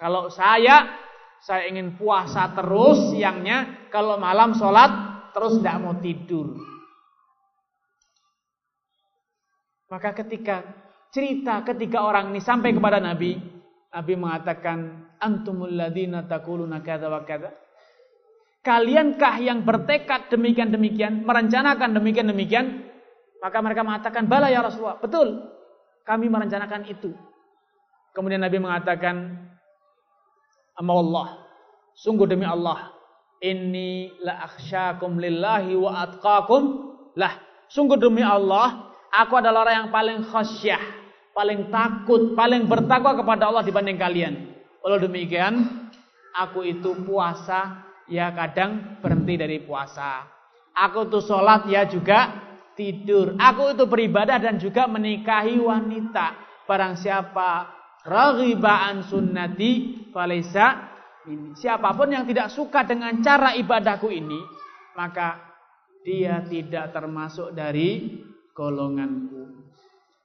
Kalau 0.01 0.33
saya, 0.33 0.97
saya 1.43 1.69
ingin 1.69 1.99
puasa 1.99 2.55
terus 2.57 3.13
siangnya, 3.13 3.89
kalau 3.93 4.17
malam 4.17 4.55
sholat 4.57 4.89
terus 5.35 5.59
tidak 5.59 5.77
mau 5.83 5.93
tidur. 5.99 6.57
Maka 9.93 10.09
ketika 10.25 10.82
cerita 11.13 11.61
ketiga 11.61 12.01
orang 12.01 12.33
ini 12.33 12.41
sampai 12.41 12.73
kepada 12.73 12.97
Nabi, 12.97 13.37
Nabi 13.93 14.13
mengatakan, 14.17 14.79
Antumul 15.21 15.77
ladina 15.77 16.25
takuluna 16.25 16.81
kada 16.81 17.07
wa. 17.07 17.53
Kaliankah 18.65 19.35
yang 19.39 19.61
bertekad 19.63 20.33
demikian-demikian, 20.33 21.23
merencanakan 21.23 21.95
demikian-demikian? 21.95 22.89
Maka 23.39 23.57
mereka 23.61 23.85
mengatakan, 23.85 24.25
bala 24.25 24.49
ya 24.49 24.65
Rasulullah. 24.65 24.99
Betul, 24.99 25.47
kami 26.03 26.27
merencanakan 26.27 26.89
itu. 26.89 27.11
Kemudian 28.15 28.41
Nabi 28.41 28.57
mengatakan, 28.59 29.35
Amma 30.73 30.93
Allah, 30.97 31.27
sungguh 31.93 32.25
demi 32.25 32.47
Allah, 32.47 32.89
Inni 33.43 34.15
la 34.23 34.47
akhsyakum 34.47 35.19
lillahi 35.19 35.75
wa 35.75 36.07
atqakum 36.07 36.63
lah. 37.19 37.35
Sungguh 37.67 37.99
demi 37.99 38.23
Allah, 38.23 38.95
aku 39.11 39.35
adalah 39.35 39.67
orang 39.67 39.75
yang 39.85 39.89
paling 39.91 40.19
khasyah, 40.23 41.02
paling 41.33 41.73
takut, 41.73 42.37
paling 42.37 42.69
bertakwa 42.69 43.17
kepada 43.17 43.49
Allah 43.49 43.65
dibanding 43.65 43.97
kalian. 43.97 44.33
Walau 44.85 45.01
demikian, 45.01 45.89
aku 46.37 46.63
itu 46.65 46.93
puasa 47.03 47.83
ya 48.07 48.31
kadang 48.31 49.01
berhenti 49.01 49.35
dari 49.35 49.57
puasa. 49.65 50.29
Aku 50.73 51.09
itu 51.09 51.19
sholat 51.21 51.69
ya 51.69 51.85
juga 51.85 52.33
tidur. 52.73 53.37
Aku 53.37 53.73
itu 53.73 53.85
beribadah 53.85 54.41
dan 54.41 54.57
juga 54.57 54.89
menikahi 54.89 55.61
wanita. 55.61 56.37
Barang 56.65 56.97
siapa 56.97 57.69
raghibaan 58.05 59.05
sunnati 59.05 60.05
falisa 60.09 60.93
ini. 61.29 61.55
Siapa 61.55 61.93
pun 61.93 62.09
yang 62.11 62.25
tidak 62.27 62.51
suka 62.51 62.83
dengan 62.83 63.21
cara 63.21 63.55
ibadahku 63.55 64.09
ini, 64.09 64.39
maka 64.97 65.39
dia 66.03 66.43
tidak 66.43 66.91
termasuk 66.91 67.55
dari 67.55 68.19
golonganku. 68.51 69.63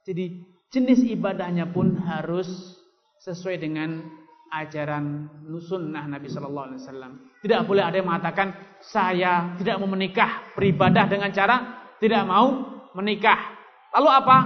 Jadi 0.03 0.48
jenis 0.69 1.05
ibadahnya 1.05 1.69
pun 1.69 1.97
harus 1.97 2.77
sesuai 3.21 3.61
dengan 3.61 4.05
ajaran 4.49 5.29
sunnah 5.61 6.09
Nabi 6.09 6.29
Shallallahu 6.29 6.67
Alaihi 6.73 6.81
Wasallam. 6.81 7.11
Tidak 7.45 7.61
boleh 7.69 7.83
ada 7.85 7.95
yang 8.01 8.09
mengatakan 8.09 8.53
saya 8.81 9.53
tidak 9.59 9.77
mau 9.77 9.89
menikah 9.89 10.55
beribadah 10.57 11.05
dengan 11.05 11.29
cara 11.29 11.57
tidak 11.99 12.23
mau 12.25 12.79
menikah. 12.95 13.59
Lalu 13.93 14.09
apa? 14.09 14.37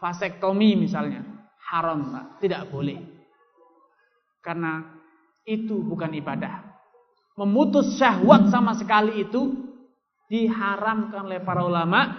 Vasektomi 0.00 0.76
misalnya 0.76 1.24
haram, 1.70 2.12
Pak. 2.12 2.24
Tidak 2.40 2.62
boleh. 2.72 2.98
Karena 4.40 4.80
itu 5.44 5.80
bukan 5.84 6.12
ibadah. 6.12 6.64
Memutus 7.40 7.96
syahwat 8.00 8.48
sama 8.52 8.76
sekali 8.76 9.24
itu 9.24 9.52
diharamkan 10.28 11.28
oleh 11.28 11.40
para 11.44 11.64
ulama 11.64 12.14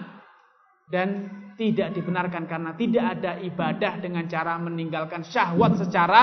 dan 0.90 1.35
tidak 1.56 1.96
dibenarkan 1.96 2.44
karena 2.44 2.76
tidak 2.76 3.04
ada 3.18 3.40
ibadah 3.40 3.92
dengan 3.98 4.28
cara 4.28 4.60
meninggalkan 4.60 5.24
syahwat 5.24 5.80
secara 5.80 6.20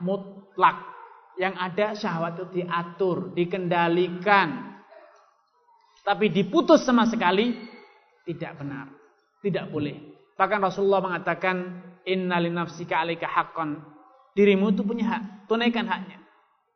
mutlak. 0.00 0.94
Yang 1.36 1.54
ada 1.58 1.86
syahwat 1.98 2.32
itu 2.40 2.46
diatur, 2.62 3.34
dikendalikan. 3.36 4.78
Tapi 6.06 6.32
diputus 6.32 6.86
sama 6.86 7.04
sekali 7.10 7.52
tidak 8.24 8.56
benar. 8.62 8.88
Tidak 9.42 9.68
boleh. 9.68 10.16
Bahkan 10.38 10.60
Rasulullah 10.62 11.02
mengatakan 11.02 11.82
inna 12.06 12.40
li 12.40 12.48
nafsika 12.48 13.02
alaika 13.02 13.28
haqqan. 13.28 13.82
Dirimu 14.32 14.72
itu 14.72 14.86
punya 14.86 15.16
hak, 15.16 15.22
tunaikan 15.50 15.88
haknya. 15.88 16.22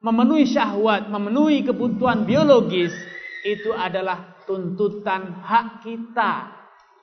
Memenuhi 0.00 0.48
syahwat, 0.48 1.12
memenuhi 1.12 1.60
kebutuhan 1.60 2.24
biologis 2.24 2.92
itu 3.44 3.70
adalah 3.72 4.40
tuntutan 4.48 5.40
hak 5.44 5.84
kita 5.84 6.59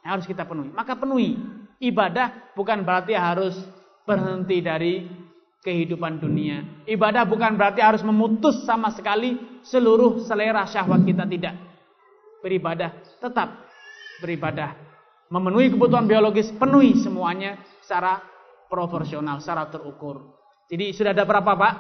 yang 0.07 0.23
harus 0.23 0.23
kita 0.23 0.47
penuhi. 0.47 0.71
Maka 0.71 0.95
penuhi. 0.95 1.35
Ibadah 1.84 2.55
bukan 2.55 2.88
berarti 2.88 3.11
harus 3.11 3.59
berhenti 4.07 4.63
dari 4.63 5.03
kehidupan 5.67 6.23
dunia. 6.23 6.63
Ibadah 6.88 7.27
bukan 7.27 7.59
berarti 7.59 7.84
harus 7.84 7.99
memutus 8.07 8.63
sama 8.63 8.88
sekali 8.95 9.35
seluruh 9.67 10.23
selera 10.23 10.63
syahwat 10.63 11.03
kita 11.03 11.27
tidak. 11.27 11.59
Beribadah 12.39 12.95
tetap 13.19 13.67
beribadah. 14.23 14.79
Memenuhi 15.27 15.75
kebutuhan 15.75 16.07
biologis, 16.07 16.55
penuhi 16.55 16.95
semuanya 17.03 17.59
secara 17.84 18.23
proporsional, 18.71 19.43
secara 19.43 19.67
terukur. 19.67 20.39
Jadi 20.71 20.95
sudah 20.95 21.11
ada 21.11 21.27
berapa 21.27 21.51
Pak? 21.51 21.73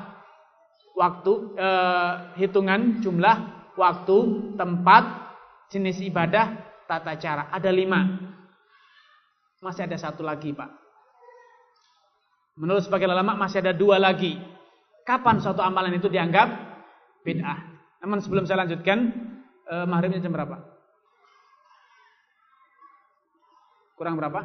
Waktu, 0.99 1.33
eh, 1.55 2.13
hitungan, 2.43 2.99
jumlah, 2.99 3.37
waktu, 3.79 4.17
tempat, 4.59 5.03
jenis 5.71 6.03
ibadah, 6.03 6.66
tata 6.87 7.13
cara. 7.19 7.51
Ada 7.51 7.69
lima. 7.69 8.01
Masih 9.61 9.85
ada 9.85 9.99
satu 9.99 10.23
lagi 10.23 10.55
Pak. 10.55 10.71
Menurut 12.57 12.81
sebagian 12.81 13.13
ulama 13.13 13.37
masih 13.37 13.61
ada 13.61 13.75
dua 13.75 14.01
lagi. 14.01 14.39
Kapan 15.05 15.37
suatu 15.37 15.61
amalan 15.61 15.99
itu 15.99 16.09
dianggap 16.09 16.49
bid'ah? 17.21 17.59
Namun 18.01 18.19
sebelum 18.19 18.43
saya 18.49 18.65
lanjutkan, 18.65 18.97
eh, 19.69 19.85
maghribnya 19.85 20.19
jam 20.19 20.33
berapa? 20.33 20.57
Kurang 23.97 24.17
berapa? 24.17 24.41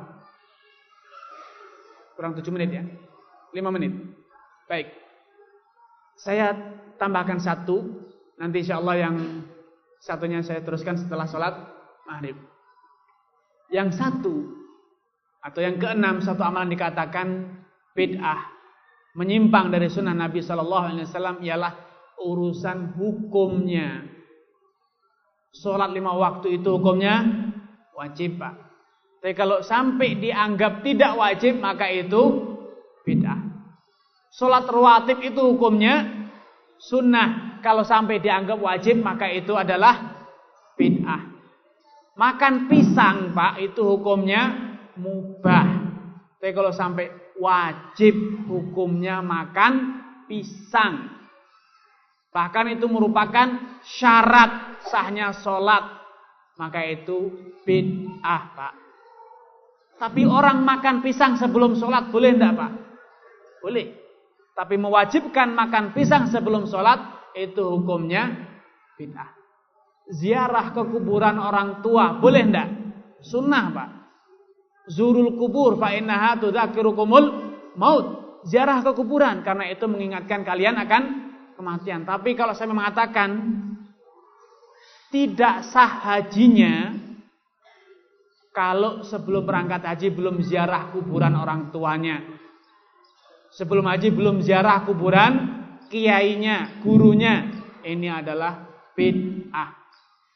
Kurang 2.16 2.36
tujuh 2.36 2.52
menit 2.52 2.70
ya? 2.73 2.85
Lima 3.56 3.73
menit. 3.73 3.93
Baik. 4.69 4.93
Saya 6.16 6.52
tambahkan 6.97 7.40
satu. 7.40 8.09
Nanti 8.40 8.64
insya 8.64 8.81
Allah 8.81 9.09
yang 9.09 9.16
satunya 10.01 10.40
saya 10.40 10.64
teruskan 10.64 10.97
setelah 10.97 11.28
sholat 11.28 11.55
maghrib. 12.08 12.36
Yang 13.72 13.98
satu 13.98 14.36
atau 15.42 15.60
yang 15.60 15.80
keenam 15.80 16.22
satu 16.22 16.44
amalan 16.44 16.70
dikatakan 16.70 17.58
bid'ah, 17.96 18.40
menyimpang 19.18 19.72
dari 19.72 19.90
sunnah 19.90 20.14
Nabi 20.14 20.38
Shallallahu 20.40 20.84
Alaihi 20.92 21.06
Wasallam 21.08 21.38
ialah 21.42 21.72
urusan 22.22 22.94
hukumnya. 22.94 24.06
Sholat 25.52 25.92
lima 25.92 26.16
waktu 26.16 26.62
itu 26.62 26.80
hukumnya 26.80 27.20
wajib 27.92 28.40
pak. 28.40 28.56
Tapi 29.20 29.34
kalau 29.36 29.60
sampai 29.60 30.18
dianggap 30.18 30.80
tidak 30.82 31.12
wajib 31.14 31.60
maka 31.60 31.86
itu 31.92 32.22
bid'ah. 33.04 33.38
Sholat 34.32 34.64
rawatib 34.64 35.20
itu 35.20 35.38
hukumnya 35.38 36.08
sunnah. 36.80 37.60
Kalau 37.62 37.86
sampai 37.86 38.18
dianggap 38.18 38.58
wajib 38.58 39.04
maka 39.04 39.28
itu 39.30 39.52
adalah 39.54 40.24
bid'ah. 40.74 41.31
Makan 42.12 42.68
pisang 42.68 43.32
pak 43.32 43.56
itu 43.60 43.80
hukumnya 43.80 44.52
mubah. 45.01 45.68
Tapi 46.36 46.52
kalau 46.52 46.74
sampai 46.74 47.09
wajib 47.40 48.44
hukumnya 48.51 49.24
makan 49.24 50.05
pisang. 50.28 51.09
Bahkan 52.32 52.76
itu 52.76 52.84
merupakan 52.89 53.80
syarat 53.80 54.82
sahnya 54.84 55.32
sholat. 55.32 56.05
Maka 56.60 56.84
itu 56.84 57.32
bid'ah 57.64 58.43
pak. 58.52 58.74
Tapi 59.97 60.28
orang 60.28 60.60
makan 60.66 61.01
pisang 61.01 61.40
sebelum 61.40 61.80
sholat 61.80 62.12
boleh 62.12 62.36
enggak 62.36 62.52
pak? 62.59 62.72
Boleh. 63.64 63.86
Tapi 64.52 64.76
mewajibkan 64.76 65.56
makan 65.56 65.97
pisang 65.97 66.28
sebelum 66.28 66.68
sholat 66.68 67.32
itu 67.32 67.64
hukumnya 67.64 68.28
bid'ah. 69.01 69.41
Ziarah 70.10 70.74
ke 70.74 70.82
kuburan 70.82 71.38
orang 71.38 71.84
tua 71.84 72.18
boleh 72.18 72.42
enggak? 72.42 72.68
Sunnah 73.22 73.64
pak. 73.70 73.88
Zurul 74.90 75.38
kubur 75.38 75.78
fa 75.78 75.94
innaha 75.94 76.42
tudzakirukumul 76.42 77.24
maut. 77.78 78.06
Ziarah 78.42 78.82
ke 78.82 78.90
kuburan 78.98 79.46
karena 79.46 79.70
itu 79.70 79.86
mengingatkan 79.86 80.42
kalian 80.42 80.74
akan 80.82 81.02
kematian. 81.54 82.02
Tapi 82.02 82.34
kalau 82.34 82.50
saya 82.58 82.74
mengatakan 82.74 83.30
tidak 85.14 85.62
sah 85.70 86.02
hajinya 86.02 86.98
kalau 88.50 89.06
sebelum 89.06 89.46
berangkat 89.46 89.86
haji 89.86 90.08
belum 90.12 90.42
ziarah 90.42 90.90
kuburan 90.90 91.38
orang 91.38 91.70
tuanya. 91.70 92.20
Sebelum 93.52 93.84
haji 93.84 94.08
belum 94.10 94.40
ziarah 94.42 94.82
kuburan 94.82 95.32
kiainya, 95.92 96.80
gurunya. 96.80 97.52
Ini 97.82 98.08
adalah 98.22 98.64
bid'ah. 98.96 99.81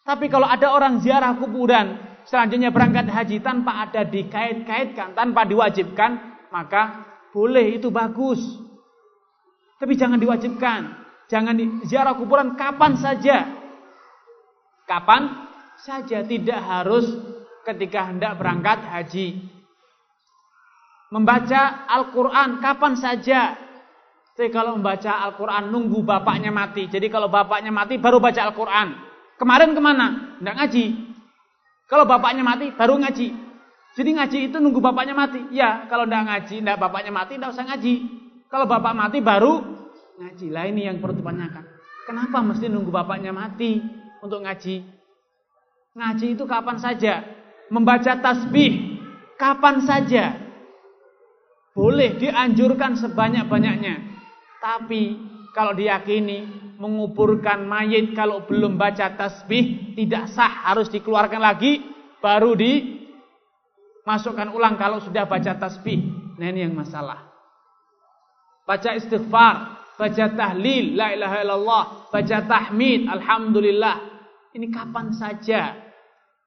Tapi 0.07 0.31
kalau 0.31 0.47
ada 0.47 0.71
orang 0.71 1.03
ziarah 1.03 1.35
kuburan 1.35 1.99
selanjutnya 2.31 2.71
berangkat 2.71 3.11
haji 3.11 3.43
tanpa 3.43 3.91
ada 3.91 4.07
dikait-kaitkan, 4.07 5.19
tanpa 5.19 5.43
diwajibkan, 5.43 6.11
maka 6.55 7.03
boleh 7.35 7.75
itu 7.75 7.91
bagus. 7.91 8.39
Tapi 9.83 9.99
jangan 9.99 10.23
diwajibkan. 10.23 11.05
Jangan 11.27 11.83
ziarah 11.91 12.15
kuburan 12.15 12.55
kapan 12.55 12.95
saja. 13.03 13.51
Kapan 14.87 15.27
saja 15.83 16.23
tidak 16.23 16.61
harus 16.63 17.07
ketika 17.67 18.07
hendak 18.07 18.39
berangkat 18.39 18.79
haji. 18.87 19.43
Membaca 21.11 21.87
Al-Quran 21.91 22.63
kapan 22.63 22.95
saja. 22.95 23.59
Jadi 24.39 24.55
kalau 24.55 24.79
membaca 24.79 25.27
Al-Quran 25.27 25.75
nunggu 25.75 26.07
bapaknya 26.07 26.55
mati. 26.55 26.87
Jadi 26.87 27.11
kalau 27.11 27.27
bapaknya 27.27 27.75
mati 27.75 27.99
baru 27.99 28.23
baca 28.23 28.39
Al-Quran. 28.47 29.06
Kemarin 29.37 29.77
ke 29.77 29.81
mana? 29.81 30.37
Hendak 30.41 30.55
ngaji. 30.57 30.85
Kalau 31.87 32.05
bapaknya 32.09 32.43
mati 32.43 32.73
baru 32.73 32.97
ngaji. 32.99 33.29
Jadi 33.97 34.11
ngaji 34.13 34.39
itu 34.53 34.57
nunggu 34.61 34.81
bapaknya 34.81 35.17
mati. 35.17 35.41
Ya, 35.53 35.89
kalau 35.89 36.05
ndak 36.05 36.29
ngaji, 36.29 36.61
ndak 36.61 36.77
bapaknya 36.77 37.13
mati, 37.13 37.41
ndak 37.41 37.57
usah 37.57 37.65
ngaji. 37.65 37.95
Kalau 38.53 38.69
bapak 38.69 38.93
mati 38.93 39.19
baru 39.25 39.65
ngaji. 40.21 40.47
Lah 40.53 40.65
ini 40.69 40.89
yang 40.89 41.01
perlu 41.01 41.17
ditanyakan. 41.17 41.65
Kenapa 42.05 42.39
mesti 42.45 42.69
nunggu 42.69 42.93
bapaknya 42.93 43.33
mati 43.33 43.81
untuk 44.21 44.45
ngaji? 44.45 44.85
Ngaji 45.97 46.27
itu 46.37 46.45
kapan 46.45 46.77
saja. 46.77 47.25
Membaca 47.73 48.13
tasbih 48.21 49.01
kapan 49.41 49.83
saja. 49.85 50.37
Boleh 51.77 52.17
dianjurkan 52.17 52.97
sebanyak-banyaknya. 52.97 54.01
Tapi 54.61 55.17
kalau 55.53 55.77
diyakini 55.77 56.66
menguburkan 56.77 57.65
mayit 57.65 58.13
kalau 58.13 58.45
belum 58.45 58.77
baca 58.77 59.17
tasbih 59.17 59.97
tidak 59.97 60.29
sah 60.33 60.69
harus 60.71 60.89
dikeluarkan 60.93 61.41
lagi 61.41 61.81
baru 62.21 62.57
dimasukkan 62.57 64.53
ulang 64.53 64.77
kalau 64.81 65.01
sudah 65.01 65.25
baca 65.29 65.57
tasbih. 65.57 66.01
Nah 66.37 66.47
ini 66.53 66.69
yang 66.69 66.77
masalah. 66.77 67.25
Baca 68.67 68.93
istighfar 68.99 69.57
baca 69.97 70.25
tahlil 70.37 70.93
la 70.93 71.17
ilaha 71.17 71.37
illallah 71.41 71.85
baca 72.13 72.39
tahmid 72.45 73.09
alhamdulillah. 73.09 73.97
Ini 74.57 74.73
kapan 74.73 75.13
saja. 75.13 75.77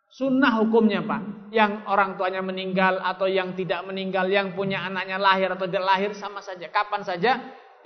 Sunnah 0.09 0.57
hukumnya 0.65 1.05
pak. 1.05 1.53
Yang 1.53 1.85
orang 1.85 2.17
tuanya 2.17 2.41
meninggal 2.41 2.97
atau 3.01 3.29
yang 3.29 3.53
tidak 3.53 3.85
meninggal 3.85 4.25
yang 4.25 4.57
punya 4.57 4.81
anaknya 4.81 5.21
lahir 5.21 5.53
atau 5.53 5.69
tidak 5.69 5.85
lahir 5.85 6.11
sama 6.17 6.41
saja. 6.41 6.69
Kapan 6.73 7.01
saja 7.05 7.31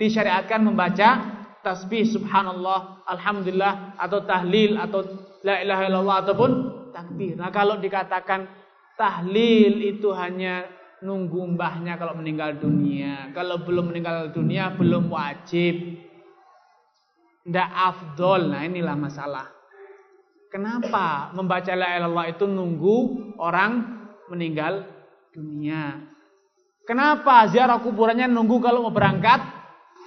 disyariatkan 0.00 0.64
membaca 0.64 1.43
tasbih 1.64 2.04
subhanallah, 2.04 3.08
alhamdulillah 3.08 3.96
atau 3.96 4.20
tahlil 4.28 4.76
atau 4.76 5.00
la 5.40 5.64
ilaha 5.64 5.82
illallah 5.88 6.16
ataupun 6.28 6.50
takbir. 6.92 7.34
Nah, 7.40 7.48
kalau 7.48 7.80
dikatakan 7.80 8.46
tahlil 8.94 9.80
itu 9.82 10.12
hanya 10.12 10.68
nunggu 11.04 11.56
mbahnya 11.56 12.00
kalau 12.00 12.16
meninggal 12.16 12.56
dunia. 12.56 13.32
Kalau 13.36 13.60
belum 13.64 13.92
meninggal 13.92 14.32
dunia 14.32 14.72
belum 14.76 15.12
wajib. 15.12 16.00
Ndak 17.44 17.68
afdol. 17.68 18.48
Nah 18.48 18.64
inilah 18.64 18.96
masalah. 18.96 19.52
Kenapa 20.48 21.34
membaca 21.34 21.74
la 21.76 21.98
ilaha 21.98 22.30
itu 22.30 22.46
nunggu 22.48 22.96
orang 23.42 23.72
meninggal 24.32 24.86
dunia? 25.34 26.08
Kenapa 26.88 27.48
ziarah 27.50 27.80
kuburannya 27.82 28.30
nunggu 28.30 28.60
kalau 28.62 28.86
mau 28.86 28.94
berangkat 28.94 29.40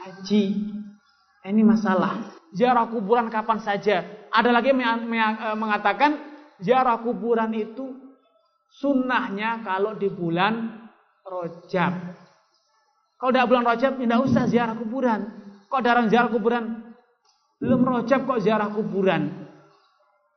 haji? 0.05 0.76
Ini 1.47 1.63
masalah. 1.63 2.35
Ziarah 2.51 2.91
kuburan 2.91 3.31
kapan 3.31 3.63
saja. 3.63 4.03
Ada 4.35 4.51
lagi 4.51 4.75
yang 4.75 5.07
mengatakan 5.55 6.19
ziarah 6.59 6.99
kuburan 6.99 7.55
itu 7.55 7.95
sunnahnya 8.67 9.63
kalau 9.63 9.95
di 9.95 10.11
bulan 10.11 10.75
Rojab. 11.23 11.93
Kalau 13.15 13.31
tidak 13.31 13.47
bulan 13.47 13.63
Rojab, 13.63 13.95
tidak 13.95 14.19
usah 14.27 14.43
ziarah 14.51 14.75
kuburan. 14.75 15.19
Kok 15.71 15.81
darang 15.83 16.11
ziarah 16.11 16.27
kuburan? 16.27 16.83
Belum 17.63 17.81
Rojab 17.83 18.27
kok 18.27 18.43
ziarah 18.43 18.67
kuburan. 18.67 19.47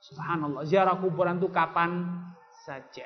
Subhanallah, 0.00 0.62
ziarah 0.62 0.94
kuburan 0.96 1.42
itu 1.42 1.50
kapan 1.50 2.06
saja. 2.64 3.04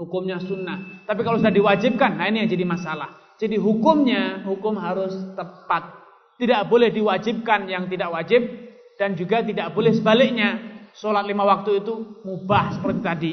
Hukumnya 0.00 0.40
sunnah. 0.40 1.04
Tapi 1.04 1.20
kalau 1.20 1.36
sudah 1.36 1.52
diwajibkan, 1.52 2.16
nah 2.16 2.24
ini 2.24 2.40
yang 2.40 2.50
jadi 2.50 2.64
masalah. 2.64 3.36
Jadi 3.36 3.60
hukumnya, 3.60 4.42
hukum 4.48 4.80
harus 4.80 5.12
tepat. 5.36 5.99
Tidak 6.40 6.64
boleh 6.72 6.88
diwajibkan 6.88 7.68
yang 7.68 7.84
tidak 7.92 8.08
wajib. 8.16 8.40
Dan 8.96 9.12
juga 9.12 9.44
tidak 9.44 9.76
boleh 9.76 9.92
sebaliknya. 9.92 10.56
Sholat 10.96 11.28
lima 11.28 11.44
waktu 11.44 11.84
itu 11.84 12.24
mubah 12.24 12.80
seperti 12.80 13.00
tadi. 13.04 13.32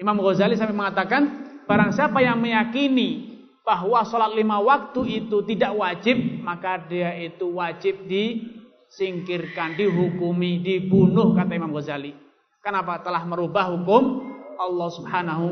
Imam 0.00 0.16
Ghazali 0.16 0.56
sampai 0.56 0.72
mengatakan, 0.72 1.22
barang 1.68 1.92
siapa 1.92 2.24
yang 2.24 2.40
meyakini 2.40 3.36
bahwa 3.60 4.00
sholat 4.02 4.32
lima 4.32 4.58
waktu 4.58 5.22
itu 5.24 5.44
tidak 5.44 5.76
wajib, 5.76 6.16
maka 6.40 6.80
dia 6.88 7.12
itu 7.20 7.52
wajib 7.60 8.08
disingkirkan, 8.08 9.76
dihukumi, 9.76 10.64
dibunuh 10.64 11.36
kata 11.36 11.52
Imam 11.52 11.70
Ghazali. 11.76 12.16
Kenapa? 12.64 13.00
Telah 13.04 13.24
merubah 13.28 13.72
hukum 13.76 14.24
Allah 14.56 14.88
Subhanahu 14.92 15.48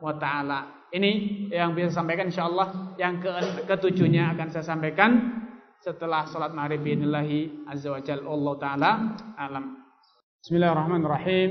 wa 0.00 0.14
taala. 0.16 0.88
Ini 0.88 1.12
yang 1.52 1.76
bisa 1.76 1.92
saya 1.92 2.00
sampaikan 2.00 2.32
insyaallah. 2.32 2.96
Yang 2.96 3.14
ke 3.20 3.30
ketujuhnya 3.68 4.32
akan 4.32 4.48
saya 4.48 4.64
sampaikan 4.64 5.10
setelah 5.86 6.26
salat 6.26 6.50
maghrib 6.50 6.82
biidznillah 6.82 7.22
azza 7.70 7.94
wa 7.94 8.02
jalla 8.02 8.26
Allah 8.26 8.54
taala 8.58 8.90
alam. 9.38 9.86
Bismillahirrahmanirrahim. 10.42 11.50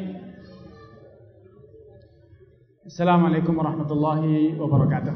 Assalamualaikum 2.84 3.56
warahmatullahi 3.56 4.60
wabarakatuh. 4.60 5.16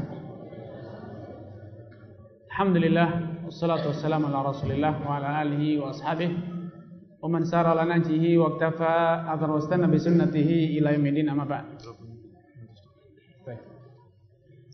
Alhamdulillah 2.48 3.44
wassalatu 3.44 3.92
wassalamu 3.92 4.32
ala 4.32 4.56
Rasulillah 4.56 5.04
wa 5.04 5.20
ala 5.20 5.44
alihi 5.44 5.84
wa 5.84 5.92
ashabihi 5.92 6.40
wa 7.20 7.28
man 7.28 7.44
sara 7.44 7.76
ala 7.76 7.84
nahjihi 7.92 8.40
wa 8.40 8.56
iktafa 8.56 9.28
athar 9.36 9.52
wastana 9.52 9.92
bi 9.92 10.00
sunnatihi 10.00 10.80
ila 10.80 10.96
yaumil 10.96 11.20
amma 11.28 11.44
ba'd. 11.44 11.68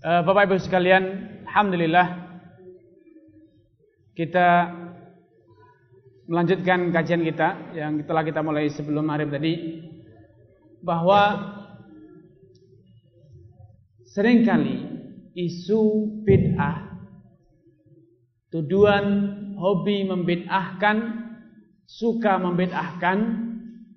Uh, 0.05 0.21
Bapak 0.21 0.53
Ibu 0.53 0.61
sekalian, 0.61 1.33
alhamdulillah 1.49 2.24
kita 4.15 4.71
melanjutkan 6.25 6.89
kajian 6.89 7.21
kita 7.21 7.77
yang 7.77 8.01
telah 8.07 8.23
kita 8.25 8.41
mulai 8.41 8.71
sebelum 8.71 9.05
maghrib 9.05 9.29
tadi 9.29 9.85
bahwa 10.81 11.53
Seringkali 14.15 14.79
isu 15.35 16.07
bid'ah, 16.23 16.87
tuduhan 18.47 19.05
hobi 19.59 20.07
membid'ahkan, 20.07 20.97
suka 21.83 22.39
membid'ahkan, 22.39 23.17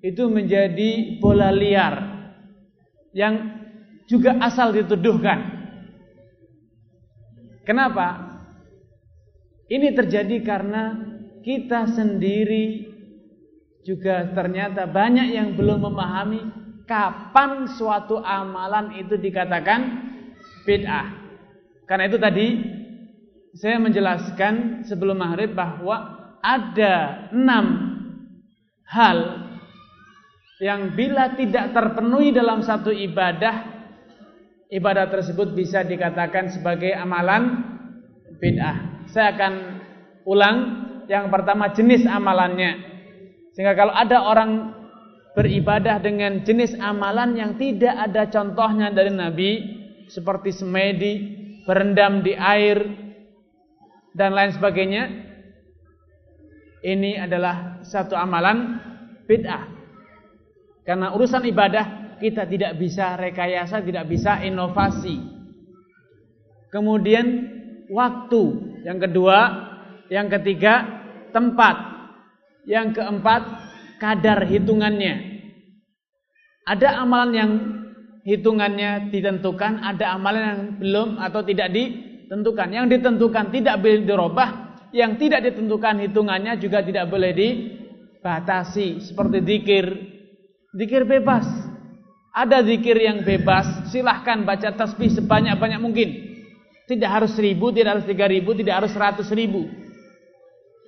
itu 0.03 0.27
menjadi 0.27 1.23
bola 1.23 1.55
liar 1.55 1.95
yang 3.15 3.62
juga 4.11 4.43
asal 4.43 4.74
dituduhkan. 4.74 5.39
Kenapa? 7.62 8.27
Ini 9.69 9.93
terjadi 9.93 10.40
karena 10.40 10.97
kita 11.45 11.93
sendiri 11.93 12.89
juga 13.85 14.32
ternyata 14.32 14.89
banyak 14.89 15.28
yang 15.36 15.53
belum 15.57 15.93
memahami 15.93 16.40
kapan 16.89 17.69
suatu 17.77 18.16
amalan 18.24 18.97
itu 18.97 19.20
dikatakan 19.20 20.09
bid'ah. 20.65 21.09
Karena 21.85 22.05
itu 22.09 22.16
tadi 22.16 22.47
saya 23.53 23.77
menjelaskan 23.77 24.85
sebelum 24.89 25.20
maghrib 25.20 25.53
bahwa 25.53 26.16
ada 26.40 27.28
enam 27.32 27.66
hal 28.89 29.49
yang 30.65 30.97
bila 30.97 31.36
tidak 31.36 31.77
terpenuhi 31.77 32.32
dalam 32.32 32.65
satu 32.65 32.89
ibadah, 32.89 33.69
ibadah 34.73 35.12
tersebut 35.12 35.53
bisa 35.53 35.85
dikatakan 35.85 36.49
sebagai 36.57 36.97
amalan 36.97 37.69
bid'ah. 38.40 38.97
Saya 39.12 39.32
akan 39.36 39.52
ulang 40.28 40.56
yang 41.09 41.32
pertama 41.32 41.72
jenis 41.72 42.05
amalannya. 42.05 42.72
Sehingga 43.56 43.74
kalau 43.74 43.97
ada 43.97 44.22
orang 44.28 44.51
beribadah 45.32 46.02
dengan 46.02 46.44
jenis 46.44 46.76
amalan 46.76 47.35
yang 47.39 47.56
tidak 47.56 47.94
ada 47.94 48.28
contohnya 48.28 48.93
dari 48.93 49.10
Nabi, 49.10 49.51
seperti 50.10 50.52
semedi, 50.52 51.12
berendam 51.64 52.20
di 52.20 52.36
air 52.36 52.80
dan 54.12 54.36
lain 54.36 54.52
sebagainya. 54.52 55.05
Ini 56.78 57.26
adalah 57.26 57.82
satu 57.82 58.14
amalan 58.14 58.78
bid'ah. 59.26 59.64
Karena 60.86 61.12
urusan 61.12 61.44
ibadah 61.44 62.16
kita 62.18 62.47
tidak 62.48 62.78
bisa 62.80 63.14
rekayasa, 63.14 63.82
tidak 63.82 64.09
bisa 64.09 64.43
inovasi. 64.43 65.20
Kemudian 66.68 67.26
waktu, 67.89 68.68
yang 68.84 68.98
kedua, 68.98 69.38
yang 70.09 70.26
ketiga 70.28 70.84
tempat, 71.30 71.76
yang 72.64 72.92
keempat 72.92 73.42
kadar 73.98 74.44
hitungannya. 74.46 75.40
Ada 76.68 77.00
amalan 77.00 77.30
yang 77.32 77.50
hitungannya 78.28 79.09
ditentukan, 79.09 79.80
ada 79.80 80.12
amalan 80.12 80.42
yang 80.44 80.62
belum 80.76 81.09
atau 81.16 81.40
tidak 81.40 81.72
ditentukan. 81.72 82.68
Yang 82.68 82.86
ditentukan 82.98 83.44
tidak 83.48 83.80
boleh 83.80 84.05
dirubah, 84.05 84.48
yang 84.92 85.16
tidak 85.16 85.48
ditentukan 85.48 86.05
hitungannya 86.05 86.60
juga 86.60 86.84
tidak 86.84 87.09
boleh 87.09 87.32
dibatasi. 87.32 89.00
Seperti 89.00 89.38
zikir, 89.40 89.84
zikir 90.76 91.09
bebas. 91.09 91.48
Ada 92.36 92.62
zikir 92.62 92.94
yang 93.00 93.24
bebas, 93.24 93.88
silahkan 93.88 94.44
baca 94.44 94.70
tasbih 94.76 95.10
sebanyak-banyak 95.10 95.80
mungkin. 95.80 96.27
Tidak 96.89 97.05
harus 97.05 97.36
seribu, 97.36 97.69
tidak 97.69 98.01
harus 98.01 98.06
tiga 98.09 98.24
ribu, 98.24 98.56
tidak 98.56 98.81
harus 98.81 98.93
seratus 98.97 99.28
ribu. 99.36 99.69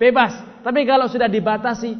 Bebas. 0.01 0.33
Tapi 0.65 0.81
kalau 0.89 1.05
sudah 1.05 1.29
dibatasi, 1.29 1.93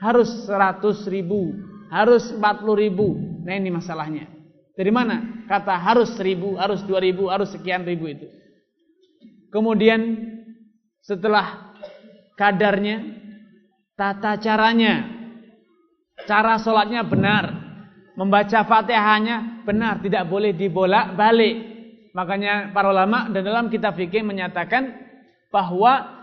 harus 0.00 0.48
seratus 0.48 1.04
ribu, 1.04 1.52
harus 1.92 2.32
empat 2.32 2.64
puluh 2.64 2.80
ribu. 2.80 3.12
Nah 3.44 3.52
ini 3.52 3.68
masalahnya. 3.68 4.32
Dari 4.72 4.88
mana? 4.88 5.44
Kata 5.44 5.76
harus 5.76 6.16
seribu, 6.16 6.56
harus 6.56 6.80
dua 6.88 7.04
ribu, 7.04 7.28
harus 7.28 7.52
sekian 7.52 7.84
ribu 7.84 8.08
itu. 8.08 8.26
Kemudian 9.52 10.00
setelah 11.04 11.76
kadarnya, 12.34 13.04
tata 13.92 14.40
caranya, 14.40 15.04
cara 16.24 16.56
sholatnya 16.58 17.04
benar, 17.04 17.44
membaca 18.16 18.64
fatihahnya 18.64 19.62
benar, 19.68 20.00
tidak 20.00 20.24
boleh 20.32 20.56
dibolak 20.56 21.12
balik. 21.12 21.73
Makanya 22.14 22.70
para 22.70 22.94
ulama 22.94 23.26
dan 23.28 23.42
dalam 23.42 23.66
kitab 23.66 23.98
fikih 23.98 24.22
menyatakan 24.22 24.94
bahwa 25.50 26.22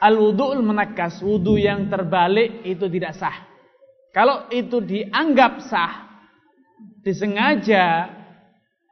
al-wudu'ul 0.00 0.64
menakas, 0.64 1.20
wudu 1.20 1.60
yang 1.60 1.92
terbalik 1.92 2.64
itu 2.64 2.88
tidak 2.88 3.12
sah. 3.12 3.44
Kalau 4.16 4.48
itu 4.48 4.80
dianggap 4.80 5.60
sah, 5.68 6.08
disengaja 7.04 8.18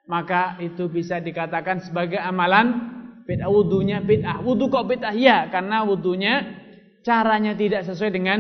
maka 0.07 0.61
itu 0.63 0.87
bisa 0.87 1.19
dikatakan 1.19 1.83
sebagai 1.83 2.21
amalan 2.21 2.95
bid'ah 3.27 3.51
wudunya 3.51 3.99
bid'ah. 4.05 4.39
Wudu 4.45 4.71
kok 4.71 4.87
bid'ah? 4.87 5.17
Ya, 5.17 5.51
karena 5.51 5.83
wudunya 5.83 6.63
caranya 7.03 7.57
tidak 7.59 7.89
sesuai 7.89 8.13
dengan 8.15 8.39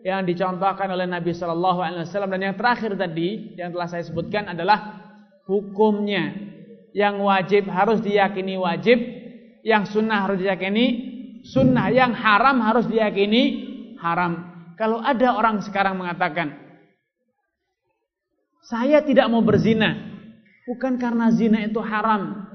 yang 0.00 0.24
dicontohkan 0.24 0.88
oleh 0.88 1.04
Nabi 1.04 1.36
Shallallahu 1.36 1.80
alaihi 1.84 2.04
wasallam 2.08 2.32
dan 2.32 2.52
yang 2.52 2.56
terakhir 2.56 2.96
tadi 2.96 3.52
yang 3.56 3.68
telah 3.72 3.88
saya 3.88 4.04
sebutkan 4.04 4.48
adalah 4.48 4.96
hukumnya. 5.44 6.49
Yang 6.90 7.16
wajib 7.22 7.64
harus 7.70 8.02
diyakini 8.02 8.58
wajib, 8.58 8.98
yang 9.62 9.86
sunnah 9.86 10.26
harus 10.26 10.42
diyakini 10.42 10.86
sunnah, 11.46 11.88
yang 11.92 12.12
haram 12.16 12.58
harus 12.64 12.88
diyakini 12.90 13.42
haram. 14.00 14.50
Kalau 14.74 14.98
ada 15.04 15.36
orang 15.36 15.60
sekarang 15.60 16.00
mengatakan 16.00 16.56
saya 18.64 19.02
tidak 19.02 19.26
mau 19.26 19.42
berzina. 19.42 20.08
Bukan 20.70 21.02
karena 21.02 21.34
zina 21.34 21.66
itu 21.66 21.82
haram. 21.82 22.46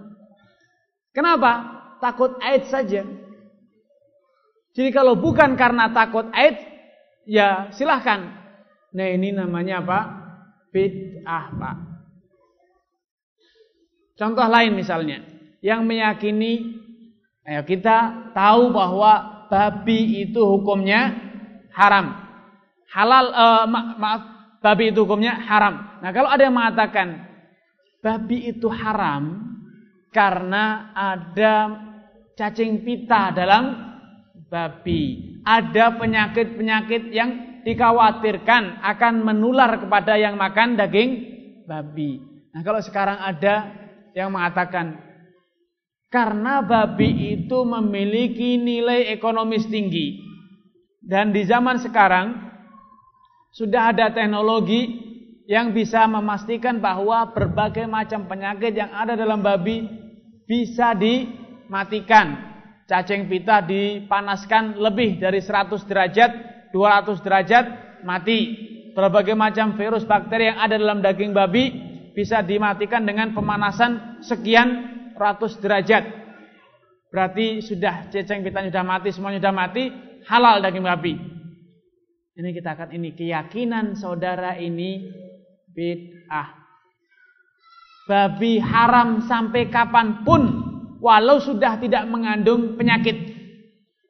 Kenapa? 1.12 1.76
Takut 2.00 2.40
aid 2.40 2.64
saja. 2.72 3.04
Jadi 4.76 4.90
kalau 4.92 5.20
bukan 5.20 5.56
karena 5.60 5.92
takut 5.92 6.28
aid, 6.32 6.56
ya 7.28 7.72
silahkan. 7.76 8.32
Nah 8.96 9.08
ini 9.12 9.36
namanya 9.36 9.84
apa? 9.84 10.00
Bid'ah 10.72 11.46
pak. 11.56 11.76
Contoh 14.16 14.48
lain 14.48 14.72
misalnya. 14.76 15.20
Yang 15.60 15.82
meyakini, 15.84 16.54
ayo 17.44 17.62
kita 17.68 18.32
tahu 18.32 18.72
bahwa 18.72 19.48
babi 19.52 20.24
itu 20.24 20.40
hukumnya 20.40 21.16
haram. 21.76 22.16
Halal, 22.92 23.26
uh, 23.36 23.64
ma 23.68 23.82
maaf, 24.00 24.22
babi 24.64 24.96
itu 24.96 25.04
hukumnya 25.04 25.36
haram. 25.46 26.00
Nah 26.00 26.10
kalau 26.16 26.32
ada 26.32 26.48
yang 26.48 26.56
mengatakan 26.56 27.28
babi 28.00 28.56
itu 28.56 28.72
haram 28.72 29.52
karena 30.16 30.96
ada 30.96 31.54
cacing 32.40 32.88
pita 32.88 33.36
dalam 33.36 33.74
babi. 34.48 35.36
Ada 35.44 35.98
penyakit-penyakit 36.00 37.12
yang 37.12 37.62
dikhawatirkan 37.66 38.86
akan 38.86 39.14
menular 39.26 39.82
kepada 39.82 40.16
yang 40.16 40.38
makan 40.38 40.78
daging 40.78 41.12
babi. 41.66 42.22
Nah, 42.54 42.62
kalau 42.62 42.80
sekarang 42.80 43.20
ada 43.20 43.85
yang 44.16 44.32
mengatakan 44.32 44.96
karena 46.08 46.64
babi 46.64 47.36
itu 47.36 47.68
memiliki 47.68 48.56
nilai 48.56 49.12
ekonomis 49.12 49.68
tinggi 49.68 50.24
dan 51.04 51.36
di 51.36 51.44
zaman 51.44 51.78
sekarang 51.84 52.40
sudah 53.52 53.92
ada 53.92 54.10
teknologi 54.16 55.04
yang 55.46 55.76
bisa 55.76 56.08
memastikan 56.10 56.82
bahwa 56.82 57.30
berbagai 57.30 57.86
macam 57.86 58.26
penyakit 58.26 58.74
yang 58.74 58.90
ada 58.96 59.14
dalam 59.14 59.44
babi 59.44 59.86
bisa 60.48 60.96
dimatikan 60.98 62.56
cacing 62.86 63.30
pita 63.30 63.62
dipanaskan 63.66 64.78
lebih 64.78 65.18
dari 65.18 65.42
100 65.42 65.90
derajat, 65.90 66.32
200 66.74 67.26
derajat, 67.26 67.66
mati. 68.06 68.64
Berbagai 68.96 69.36
macam 69.36 69.76
virus 69.76 70.08
bakteri 70.08 70.48
yang 70.48 70.60
ada 70.64 70.80
dalam 70.80 71.04
daging 71.04 71.36
babi 71.36 71.66
bisa 72.16 72.40
dimatikan 72.40 73.04
dengan 73.04 73.36
pemanasan 73.36 74.24
sekian 74.24 74.96
ratus 75.20 75.60
derajat. 75.60 76.08
Berarti 77.12 77.60
sudah 77.60 78.08
cacing 78.08 78.44
pita 78.44 78.64
sudah 78.64 78.84
mati, 78.88 79.08
semuanya 79.12 79.40
sudah 79.44 79.56
mati, 79.56 79.84
halal 80.28 80.64
daging 80.64 80.84
babi. 80.84 81.14
Ini 82.36 82.50
kita 82.52 82.76
akan 82.76 82.90
ini 82.92 83.16
keyakinan 83.16 83.96
saudara 83.96 84.60
ini 84.60 85.08
bid'ah. 85.72 86.68
Babi 88.06 88.60
haram 88.60 89.24
sampai 89.24 89.72
kapan 89.72 90.28
pun 90.28 90.44
walau 91.00 91.40
sudah 91.40 91.80
tidak 91.80 92.04
mengandung 92.12 92.76
penyakit. 92.76 93.16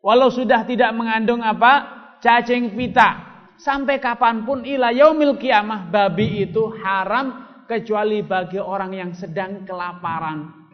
Walau 0.02 0.34
sudah 0.34 0.66
tidak 0.66 0.94
mengandung 0.98 1.46
apa? 1.46 1.94
cacing 2.26 2.74
pita. 2.74 3.22
Sampai 3.62 4.02
kapan 4.02 4.42
pun 4.44 4.66
ila 4.66 4.90
yaumil 4.90 5.38
kiamah 5.38 5.86
babi 5.94 6.50
itu 6.50 6.74
haram 6.82 7.45
kecuali 7.66 8.22
bagi 8.26 8.62
orang 8.62 8.92
yang 8.94 9.12
sedang 9.14 9.66
kelaparan. 9.68 10.70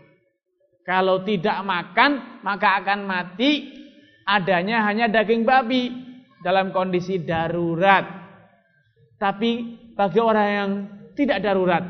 Kalau 0.86 1.24
tidak 1.24 1.62
makan 1.64 2.42
maka 2.44 2.84
akan 2.84 3.00
mati 3.08 3.72
adanya 4.28 4.86
hanya 4.88 5.08
daging 5.08 5.48
babi 5.48 5.92
dalam 6.44 6.70
kondisi 6.76 7.22
darurat. 7.22 8.04
Tapi 9.16 9.52
bagi 9.94 10.20
orang 10.20 10.48
yang 10.48 10.72
tidak 11.14 11.40
darurat 11.44 11.84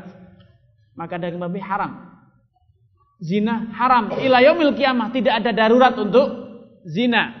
maka 0.92 1.16
daging 1.16 1.40
babi 1.40 1.60
haram 1.62 2.12
zina 3.22 3.70
haram. 3.78 4.10
Ila 4.18 4.42
yaumil 4.42 4.74
kiamah 4.74 5.14
tidak 5.14 5.40
ada 5.40 5.54
darurat 5.54 5.94
untuk 5.94 6.28
zina. 6.82 7.38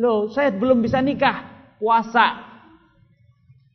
Loh, 0.00 0.32
saya 0.32 0.48
belum 0.56 0.80
bisa 0.80 1.04
nikah, 1.04 1.68
puasa. 1.76 2.49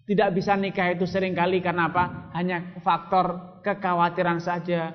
Tidak 0.05 0.29
bisa 0.37 0.53
nikah 0.53 0.93
itu 0.93 1.09
sering 1.09 1.33
kali 1.33 1.65
karena 1.65 1.89
apa? 1.89 2.29
Hanya 2.37 2.77
faktor 2.85 3.57
kekhawatiran 3.65 4.37
saja. 4.37 4.93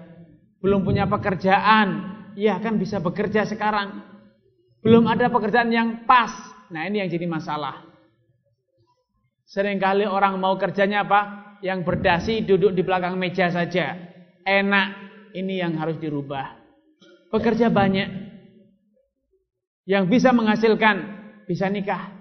Belum 0.63 0.87
punya 0.87 1.11
pekerjaan. 1.11 2.19
Ya 2.39 2.63
kan 2.63 2.79
bisa 2.79 3.03
bekerja 3.03 3.43
sekarang. 3.43 4.07
Belum 4.87 5.11
ada 5.11 5.27
pekerjaan 5.27 5.75
yang 5.75 6.07
pas. 6.07 6.31
Nah 6.71 6.87
ini 6.87 7.03
yang 7.03 7.11
jadi 7.11 7.27
masalah. 7.27 7.83
Seringkali 9.51 10.07
orang 10.07 10.39
mau 10.39 10.55
kerjanya 10.55 11.03
apa? 11.03 11.21
Yang 11.59 11.81
berdasi 11.83 12.47
duduk 12.47 12.71
di 12.71 12.87
belakang 12.87 13.19
meja 13.19 13.51
saja. 13.51 13.99
Enak 14.47 14.89
ini 15.35 15.59
yang 15.59 15.75
harus 15.75 15.99
dirubah. 15.99 16.55
Pekerja 17.35 17.67
banyak 17.67 18.09
yang 19.91 20.07
bisa 20.07 20.31
menghasilkan, 20.31 20.97
bisa 21.51 21.67
nikah. 21.67 22.20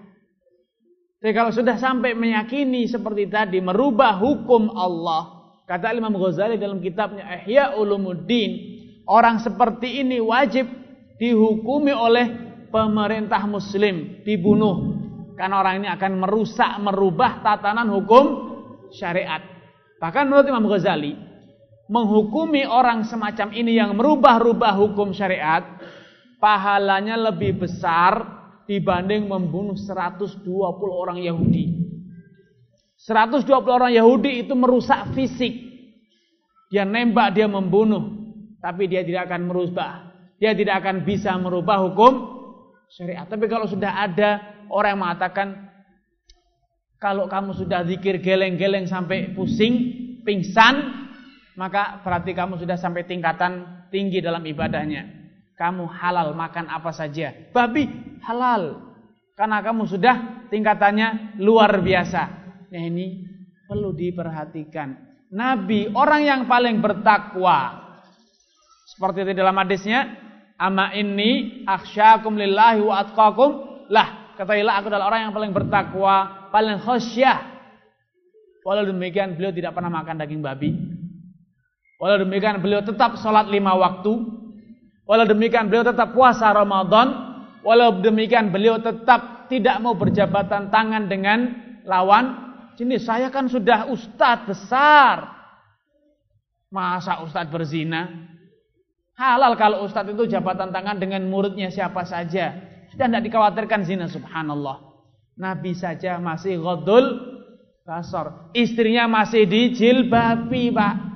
Tapi 1.19 1.35
kalau 1.35 1.51
sudah 1.51 1.75
sampai 1.75 2.15
meyakini 2.15 2.87
seperti 2.87 3.27
tadi, 3.27 3.59
merubah 3.59 4.15
hukum 4.15 4.71
Allah. 4.71 5.51
Kata 5.67 5.91
Imam 5.91 6.15
Ghazali 6.15 6.55
dalam 6.55 6.79
kitabnya 6.79 7.27
Ihya 7.43 7.75
Ulumuddin, 7.75 8.51
orang 9.03 9.43
seperti 9.43 9.99
ini 9.99 10.23
wajib 10.23 10.65
dihukumi 11.19 11.91
oleh 11.91 12.25
pemerintah 12.71 13.43
muslim, 13.43 14.23
dibunuh. 14.23 14.95
Karena 15.35 15.59
orang 15.59 15.83
ini 15.83 15.87
akan 15.91 16.11
merusak, 16.23 16.71
merubah 16.79 17.43
tatanan 17.43 17.91
hukum 17.91 18.25
syariat. 18.95 19.43
Bahkan 19.99 20.23
menurut 20.23 20.47
Imam 20.47 20.71
Ghazali, 20.71 21.19
menghukumi 21.91 22.63
orang 22.63 23.03
semacam 23.03 23.51
ini 23.51 23.75
yang 23.75 23.91
merubah-rubah 23.91 24.71
hukum 24.79 25.11
syariat, 25.11 25.67
pahalanya 26.39 27.19
lebih 27.19 27.59
besar 27.59 28.38
dibanding 28.69 29.25
membunuh 29.25 29.73
120 29.73 30.45
orang 30.93 31.17
Yahudi. 31.17 31.89
120 33.01 33.49
orang 33.65 33.89
Yahudi 33.89 34.45
itu 34.45 34.53
merusak 34.53 35.17
fisik. 35.17 35.57
Dia 36.69 36.85
nembak, 36.85 37.33
dia 37.33 37.49
membunuh. 37.49 38.13
Tapi 38.61 38.85
dia 38.85 39.01
tidak 39.01 39.25
akan 39.25 39.49
merubah. 39.49 40.13
Dia 40.37 40.53
tidak 40.53 40.85
akan 40.85 41.01
bisa 41.01 41.33
merubah 41.41 41.81
hukum 41.81 42.13
syariat. 42.93 43.25
Tapi 43.25 43.49
kalau 43.49 43.65
sudah 43.65 44.05
ada 44.05 44.61
orang 44.69 44.93
yang 44.93 45.01
mengatakan, 45.01 45.47
kalau 47.01 47.25
kamu 47.25 47.57
sudah 47.57 47.81
zikir 47.89 48.21
geleng-geleng 48.21 48.85
sampai 48.85 49.33
pusing, 49.33 49.97
pingsan, 50.21 50.75
maka 51.57 52.05
berarti 52.05 52.37
kamu 52.37 52.61
sudah 52.61 52.77
sampai 52.77 53.07
tingkatan 53.09 53.87
tinggi 53.89 54.21
dalam 54.21 54.45
ibadahnya. 54.45 55.18
Kamu 55.59 55.91
halal 55.91 56.31
makan 56.31 56.71
apa 56.71 56.95
saja. 56.95 57.35
Babi 57.51 57.83
halal. 58.23 58.79
Karena 59.35 59.59
kamu 59.59 59.91
sudah 59.91 60.15
tingkatannya 60.47 61.35
luar 61.43 61.83
biasa. 61.83 62.21
Nah 62.71 62.83
ini 62.87 63.27
perlu 63.67 63.91
diperhatikan. 63.91 64.95
Nabi 65.35 65.91
orang 65.91 66.21
yang 66.23 66.41
paling 66.47 66.79
bertakwa. 66.79 67.75
Seperti 68.87 69.27
itu 69.27 69.31
dalam 69.35 69.59
hadisnya. 69.59 70.15
Ama 70.55 70.95
ini 70.95 71.63
akhsyakum 71.67 72.39
lillahi 72.39 72.79
wa 72.79 73.03
atqakum. 73.03 73.51
Lah 73.91 74.39
katailah 74.39 74.79
aku 74.79 74.87
adalah 74.87 75.11
orang 75.11 75.27
yang 75.27 75.33
paling 75.35 75.51
bertakwa. 75.51 76.47
Paling 76.55 76.79
khasyah. 76.87 77.59
Walau 78.63 78.87
demikian 78.87 79.35
beliau 79.35 79.51
tidak 79.51 79.75
pernah 79.75 79.91
makan 79.91 80.23
daging 80.23 80.39
babi. 80.39 80.71
Walau 81.99 82.23
demikian 82.23 82.63
beliau 82.63 82.79
tetap 82.79 83.19
sholat 83.19 83.51
lima 83.51 83.75
waktu. 83.75 84.38
Walau 85.09 85.25
demikian 85.25 85.73
beliau 85.73 85.81
tetap 85.81 86.13
puasa 86.13 86.53
Ramadan. 86.53 87.41
Walau 87.65 87.97
demikian 87.97 88.53
beliau 88.53 88.77
tetap 88.77 89.49
tidak 89.49 89.81
mau 89.81 89.97
berjabatan 89.97 90.69
tangan 90.69 91.09
dengan 91.09 91.57
lawan 91.81 92.53
jenis. 92.77 93.09
Saya 93.09 93.33
kan 93.33 93.49
sudah 93.49 93.89
ustadz 93.89 94.45
besar. 94.45 95.33
Masa 96.69 97.25
ustadz 97.25 97.49
berzina? 97.49 98.05
Halal 99.17 99.57
kalau 99.57 99.81
ustadz 99.81 100.13
itu 100.13 100.29
jabatan 100.29 100.69
tangan 100.69 101.01
dengan 101.01 101.25
muridnya 101.25 101.73
siapa 101.73 102.05
saja. 102.05 102.53
Sudah 102.93 103.09
tidak 103.09 103.25
dikhawatirkan 103.25 103.89
zina 103.89 104.05
subhanallah. 104.05 104.77
Nabi 105.41 105.73
saja 105.73 106.21
masih 106.21 106.61
godul 106.61 107.17
basar. 107.81 108.53
Istrinya 108.53 109.09
masih 109.09 109.49
dijilbabi 109.49 110.69
pak. 110.69 111.08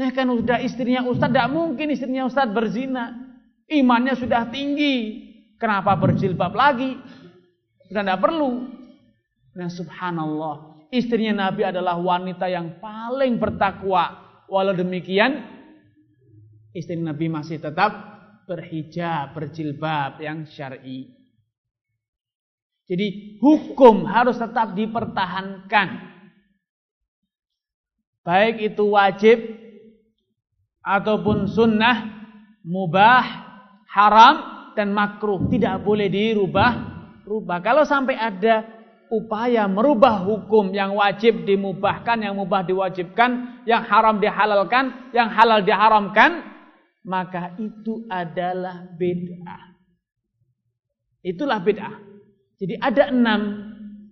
Nah 0.00 0.08
kan 0.16 0.32
sudah 0.32 0.64
istrinya 0.64 1.04
Ustadz, 1.04 1.28
tidak 1.36 1.52
mungkin 1.52 1.92
istrinya 1.92 2.24
Ustadz 2.24 2.56
berzina. 2.56 3.36
Imannya 3.68 4.16
sudah 4.16 4.48
tinggi. 4.48 5.28
Kenapa 5.60 5.92
berjilbab 6.00 6.56
lagi? 6.56 6.96
Sudah 7.84 8.00
tidak 8.00 8.24
perlu. 8.24 8.64
Nah 9.52 9.68
subhanallah. 9.68 10.88
Istrinya 10.88 11.52
Nabi 11.52 11.68
adalah 11.68 12.00
wanita 12.00 12.48
yang 12.48 12.80
paling 12.80 13.36
bertakwa. 13.36 14.24
Walau 14.48 14.72
demikian, 14.72 15.44
istri 16.72 16.96
Nabi 16.96 17.28
masih 17.28 17.60
tetap 17.60 17.92
berhijab, 18.48 19.36
berjilbab 19.36 20.18
yang 20.18 20.48
syar'i. 20.48 21.12
Jadi 22.90 23.38
hukum 23.38 24.02
harus 24.08 24.34
tetap 24.40 24.74
dipertahankan. 24.74 26.08
Baik 28.26 28.74
itu 28.74 28.82
wajib 28.90 29.38
ataupun 30.90 31.46
sunnah, 31.46 32.26
mubah, 32.66 33.22
haram 33.86 34.34
dan 34.74 34.90
makruh 34.90 35.46
tidak 35.46 35.86
boleh 35.86 36.10
dirubah. 36.10 36.90
Rubah. 37.22 37.62
Kalau 37.62 37.86
sampai 37.86 38.18
ada 38.18 38.66
upaya 39.06 39.70
merubah 39.70 40.26
hukum 40.26 40.74
yang 40.74 40.98
wajib 40.98 41.46
dimubahkan, 41.46 42.26
yang 42.26 42.34
mubah 42.34 42.66
diwajibkan, 42.66 43.62
yang 43.70 43.86
haram 43.86 44.18
dihalalkan, 44.18 45.14
yang 45.14 45.30
halal 45.30 45.62
diharamkan, 45.62 46.42
maka 47.06 47.54
itu 47.62 48.02
adalah 48.10 48.90
bid'ah. 48.98 49.78
Itulah 51.22 51.62
bid'ah. 51.62 51.94
Jadi 52.58 52.74
ada 52.82 53.14
enam 53.14 53.40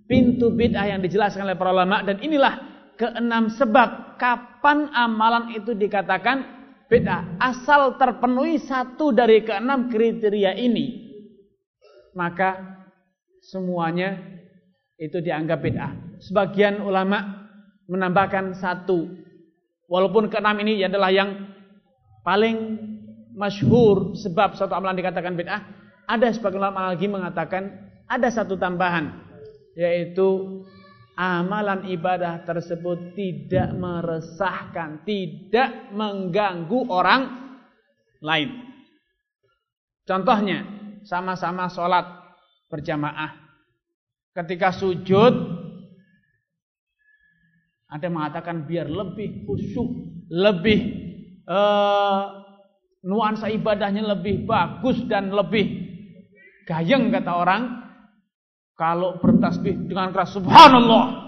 pintu 0.06 0.54
bid'ah 0.54 0.94
yang 0.94 1.00
dijelaskan 1.02 1.42
oleh 1.42 1.58
para 1.58 1.74
ulama 1.74 2.06
dan 2.06 2.22
inilah 2.22 2.54
keenam 2.98 3.50
sebab 3.50 4.18
kapan 4.18 4.90
amalan 4.94 5.54
itu 5.54 5.74
dikatakan 5.74 6.57
bid'ah. 6.88 7.38
Asal 7.38 8.00
terpenuhi 8.00 8.58
satu 8.58 9.12
dari 9.12 9.44
keenam 9.44 9.92
kriteria 9.92 10.56
ini, 10.56 11.12
maka 12.16 12.80
semuanya 13.44 14.18
itu 14.98 15.20
dianggap 15.22 15.62
bid'ah. 15.62 15.92
Sebagian 16.18 16.82
ulama 16.82 17.48
menambahkan 17.86 18.58
satu. 18.58 19.06
Walaupun 19.88 20.28
keenam 20.28 20.56
ini 20.60 20.84
adalah 20.84 21.08
yang 21.08 21.48
paling 22.26 22.76
masyhur 23.32 24.18
sebab 24.18 24.58
suatu 24.58 24.74
amalan 24.76 24.98
dikatakan 24.98 25.32
bid'ah, 25.38 25.62
ada 26.08 26.28
sebagian 26.32 26.60
ulama 26.60 26.92
lagi 26.92 27.06
mengatakan 27.06 27.88
ada 28.08 28.28
satu 28.32 28.56
tambahan 28.56 29.28
yaitu 29.78 30.60
amalan 31.18 31.90
ibadah 31.90 32.46
tersebut 32.46 33.18
tidak 33.18 33.74
meresahkan, 33.74 35.02
tidak 35.02 35.90
mengganggu 35.90 36.86
orang 36.86 37.22
lain. 38.22 38.62
Contohnya, 40.06 40.62
sama-sama 41.02 41.66
sholat 41.66 42.06
berjamaah. 42.70 43.34
Ketika 44.30 44.70
sujud, 44.70 45.34
ada 47.90 48.04
yang 48.06 48.14
mengatakan 48.14 48.62
biar 48.62 48.86
lebih 48.86 49.42
khusyuk, 49.42 49.90
lebih 50.30 50.80
uh, 51.50 52.46
nuansa 53.02 53.50
ibadahnya 53.50 54.06
lebih 54.06 54.46
bagus 54.46 55.02
dan 55.10 55.34
lebih 55.34 55.88
gayeng 56.68 57.10
kata 57.10 57.32
orang 57.32 57.62
kalau 58.78 59.18
bertasbih 59.18 59.74
dengan 59.90 60.14
keras 60.14 60.32
subhanallah. 60.38 61.26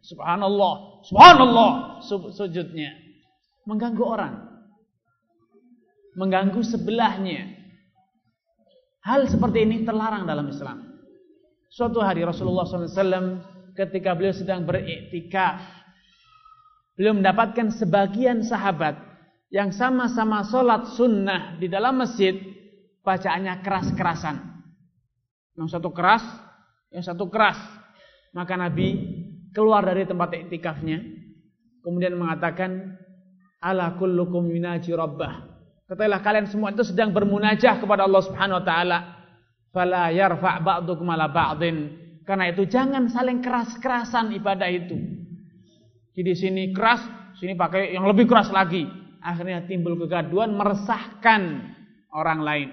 Subhanallah, 0.00 1.04
subhanallah 1.04 2.00
sujudnya 2.32 2.96
mengganggu 3.68 4.04
orang. 4.08 4.34
Mengganggu 6.16 6.64
sebelahnya. 6.64 7.52
Hal 9.04 9.28
seperti 9.28 9.68
ini 9.68 9.84
terlarang 9.84 10.24
dalam 10.24 10.48
Islam. 10.48 10.88
Suatu 11.68 12.00
hari 12.00 12.24
Rasulullah 12.24 12.64
SAW 12.64 13.44
ketika 13.76 14.16
beliau 14.16 14.32
sedang 14.32 14.64
beriktikaf, 14.64 15.60
beliau 16.96 17.14
mendapatkan 17.14 17.68
sebagian 17.76 18.40
sahabat 18.40 18.96
yang 19.52 19.70
sama-sama 19.70 20.42
sholat 20.48 20.96
sunnah 20.96 21.60
di 21.60 21.68
dalam 21.68 22.00
masjid, 22.00 22.34
bacaannya 23.04 23.60
keras-kerasan. 23.60 24.36
Yang 25.60 25.78
satu 25.78 25.92
keras, 25.92 26.24
yang 26.92 27.04
satu 27.04 27.28
keras. 27.28 27.56
Maka 28.32 28.56
Nabi 28.56 28.96
keluar 29.52 29.84
dari 29.84 30.04
tempat 30.04 30.34
iktikafnya. 30.36 31.00
Kemudian 31.80 32.16
mengatakan, 32.16 32.98
Ala 33.58 33.98
kullukum 33.98 34.46
minaji 34.46 34.94
rabbah. 34.94 35.50
Katakanlah 35.88 36.20
kalian 36.20 36.46
semua 36.46 36.70
itu 36.70 36.84
sedang 36.84 37.10
bermunajah 37.10 37.80
kepada 37.80 38.04
Allah 38.04 38.22
Subhanahu 38.22 38.60
wa 38.60 38.64
taala. 38.64 38.98
Fala 39.72 40.12
yarfa' 40.12 40.60
ba'dukum 40.60 41.08
ala 41.10 41.32
ba'din. 41.32 41.96
Karena 42.28 42.52
itu 42.52 42.68
jangan 42.68 43.08
saling 43.08 43.40
keras-kerasan 43.40 44.36
ibadah 44.36 44.68
itu. 44.68 44.94
Jadi 46.12 46.32
sini 46.36 46.62
keras, 46.76 47.00
sini 47.40 47.56
pakai 47.56 47.96
yang 47.96 48.04
lebih 48.04 48.28
keras 48.28 48.52
lagi. 48.52 48.84
Akhirnya 49.24 49.64
timbul 49.64 49.96
kegaduhan, 49.96 50.52
meresahkan 50.54 51.72
orang 52.12 52.40
lain. 52.44 52.68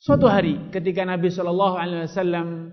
Suatu 0.00 0.32
hari 0.32 0.72
ketika 0.72 1.04
Nabi 1.04 1.28
Shallallahu 1.28 1.76
Alaihi 1.76 2.08
Wasallam 2.08 2.72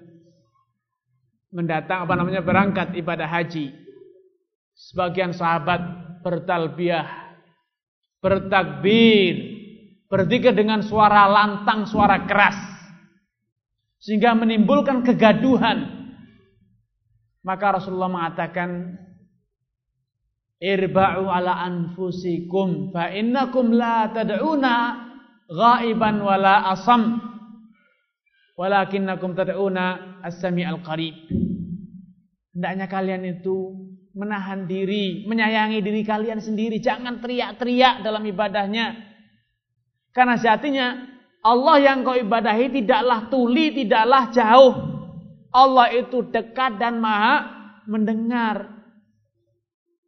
mendatang 1.52 2.08
apa 2.08 2.16
namanya 2.16 2.40
berangkat 2.40 2.96
ibadah 2.96 3.28
haji, 3.28 3.76
sebagian 4.72 5.36
sahabat 5.36 5.84
bertalbiyah, 6.24 7.04
bertakbir, 8.24 9.36
berzikir 10.08 10.56
dengan 10.56 10.80
suara 10.80 11.28
lantang, 11.28 11.84
suara 11.84 12.24
keras, 12.24 12.56
sehingga 14.00 14.32
menimbulkan 14.32 15.04
kegaduhan. 15.04 16.00
Maka 17.44 17.76
Rasulullah 17.76 18.08
mengatakan, 18.08 18.96
Irba'u 20.64 21.28
ala 21.28 21.60
anfusikum 21.60 22.96
fa 22.96 23.12
innakum 23.12 23.76
la 23.76 24.16
tad'una 24.16 25.07
ghaiban 25.48 26.20
wala 26.22 26.72
asam. 26.76 27.24
Walakinnakum 28.58 29.38
tad'una 29.38 30.20
as-sami'al 30.26 30.82
qarib. 30.82 31.14
Hendaknya 32.58 32.90
kalian 32.90 33.24
itu 33.38 33.86
menahan 34.18 34.66
diri 34.66 35.30
menyayangi 35.30 35.80
diri 35.86 36.02
kalian 36.02 36.42
sendiri. 36.42 36.82
Jangan 36.82 37.22
teriak-teriak 37.22 38.02
dalam 38.02 38.26
ibadahnya. 38.26 38.98
Karena 40.10 40.42
sejatinya 40.42 40.88
Allah 41.46 41.78
yang 41.80 42.02
kau 42.02 42.18
ibadahi 42.18 42.82
tidaklah 42.82 43.30
tuli 43.30 43.78
tidaklah 43.78 44.34
jauh. 44.34 44.74
Allah 45.54 45.94
itu 45.94 46.26
dekat 46.26 46.82
dan 46.82 46.98
maha 46.98 47.46
mendengar. 47.86 48.74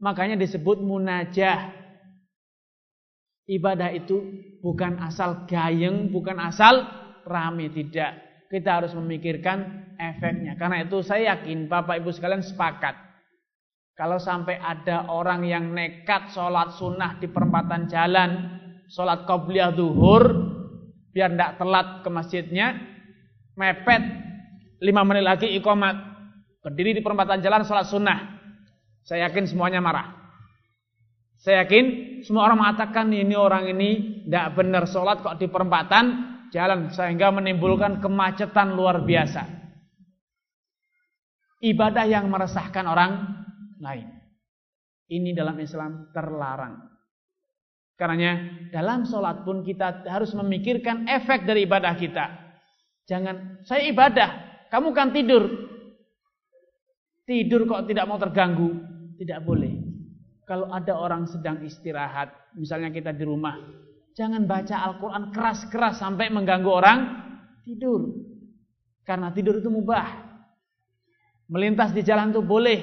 Makanya 0.02 0.42
disebut 0.42 0.82
munajah 0.82 1.79
ibadah 3.50 3.90
itu 3.90 4.22
bukan 4.62 5.02
asal 5.02 5.50
gayeng, 5.50 6.14
bukan 6.14 6.38
asal 6.38 6.86
rame, 7.26 7.74
tidak. 7.74 8.46
Kita 8.50 8.82
harus 8.82 8.94
memikirkan 8.94 9.90
efeknya. 9.98 10.58
Karena 10.58 10.86
itu 10.86 11.02
saya 11.02 11.38
yakin 11.38 11.70
Bapak 11.70 12.02
Ibu 12.02 12.10
sekalian 12.14 12.46
sepakat. 12.46 13.10
Kalau 13.98 14.16
sampai 14.16 14.58
ada 14.58 15.12
orang 15.12 15.44
yang 15.44 15.76
nekat 15.76 16.32
sholat 16.32 16.72
sunnah 16.80 17.20
di 17.20 17.28
perempatan 17.28 17.92
jalan, 17.92 18.58
sholat 18.88 19.28
qobliyah 19.28 19.76
duhur, 19.76 20.24
biar 21.12 21.36
tidak 21.36 21.60
telat 21.60 21.88
ke 22.02 22.10
masjidnya, 22.10 22.68
mepet, 23.60 24.02
lima 24.80 25.04
menit 25.04 25.28
lagi 25.28 25.52
ikomat, 25.52 26.00
berdiri 26.64 26.96
di 26.96 27.02
perempatan 27.04 27.44
jalan 27.44 27.68
sholat 27.68 27.86
sunnah. 27.92 28.20
Saya 29.04 29.28
yakin 29.30 29.46
semuanya 29.52 29.84
marah. 29.84 30.19
Saya 31.40 31.64
yakin 31.64 32.20
semua 32.28 32.52
orang 32.52 32.60
mengatakan 32.60 33.08
ini 33.16 33.32
orang 33.32 33.72
ini 33.72 34.22
tidak 34.28 34.60
benar 34.60 34.84
sholat 34.84 35.24
kok 35.24 35.40
di 35.40 35.48
perempatan 35.48 36.06
jalan 36.52 36.92
sehingga 36.92 37.32
menimbulkan 37.32 38.04
kemacetan 38.04 38.76
luar 38.76 39.00
biasa. 39.08 39.48
Ibadah 41.64 42.06
yang 42.08 42.28
meresahkan 42.28 42.84
orang 42.84 43.12
lain. 43.80 44.08
Ini 45.10 45.32
dalam 45.32 45.56
Islam 45.64 46.12
terlarang. 46.12 46.76
Karenanya 47.96 48.68
dalam 48.72 49.04
sholat 49.08 49.44
pun 49.44 49.64
kita 49.64 50.08
harus 50.08 50.32
memikirkan 50.36 51.08
efek 51.08 51.48
dari 51.48 51.64
ibadah 51.64 51.96
kita. 51.96 52.26
Jangan 53.08 53.64
saya 53.64 53.88
ibadah, 53.88 54.30
kamu 54.72 54.92
kan 54.92 55.12
tidur. 55.16 55.44
Tidur 57.24 57.64
kok 57.68 57.88
tidak 57.88 58.08
mau 58.08 58.20
terganggu, 58.20 58.76
tidak 59.20 59.44
boleh. 59.44 59.89
Kalau 60.50 60.74
ada 60.74 60.98
orang 60.98 61.30
sedang 61.30 61.62
istirahat, 61.62 62.34
misalnya 62.58 62.90
kita 62.90 63.14
di 63.14 63.22
rumah, 63.22 63.54
jangan 64.18 64.50
baca 64.50 64.82
Al-Quran 64.82 65.30
keras-keras 65.30 66.02
sampai 66.02 66.34
mengganggu 66.34 66.72
orang 66.74 67.00
tidur. 67.62 68.18
Karena 69.06 69.30
tidur 69.30 69.62
itu 69.62 69.70
mubah. 69.70 70.26
Melintas 71.54 71.94
di 71.94 72.02
jalan 72.02 72.34
itu 72.34 72.42
boleh, 72.42 72.80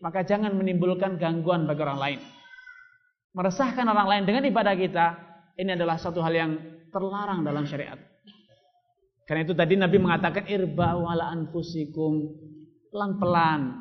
maka 0.00 0.24
jangan 0.24 0.56
menimbulkan 0.56 1.20
gangguan 1.20 1.68
bagi 1.68 1.84
orang 1.84 2.00
lain. 2.00 2.20
Meresahkan 3.36 3.84
orang 3.84 4.08
lain 4.08 4.24
dengan 4.24 4.48
ibadah 4.48 4.72
kita, 4.72 5.06
ini 5.60 5.76
adalah 5.76 6.00
satu 6.00 6.24
hal 6.24 6.32
yang 6.32 6.56
terlarang 6.88 7.44
dalam 7.44 7.68
syariat. 7.68 8.00
Karena 9.28 9.44
itu 9.44 9.52
tadi 9.52 9.76
Nabi 9.76 10.00
mengatakan 10.00 10.48
irba'u 10.48 11.04
ala 11.04 11.36
anfusikum 11.36 12.32
pelan-pelan. 12.88 13.76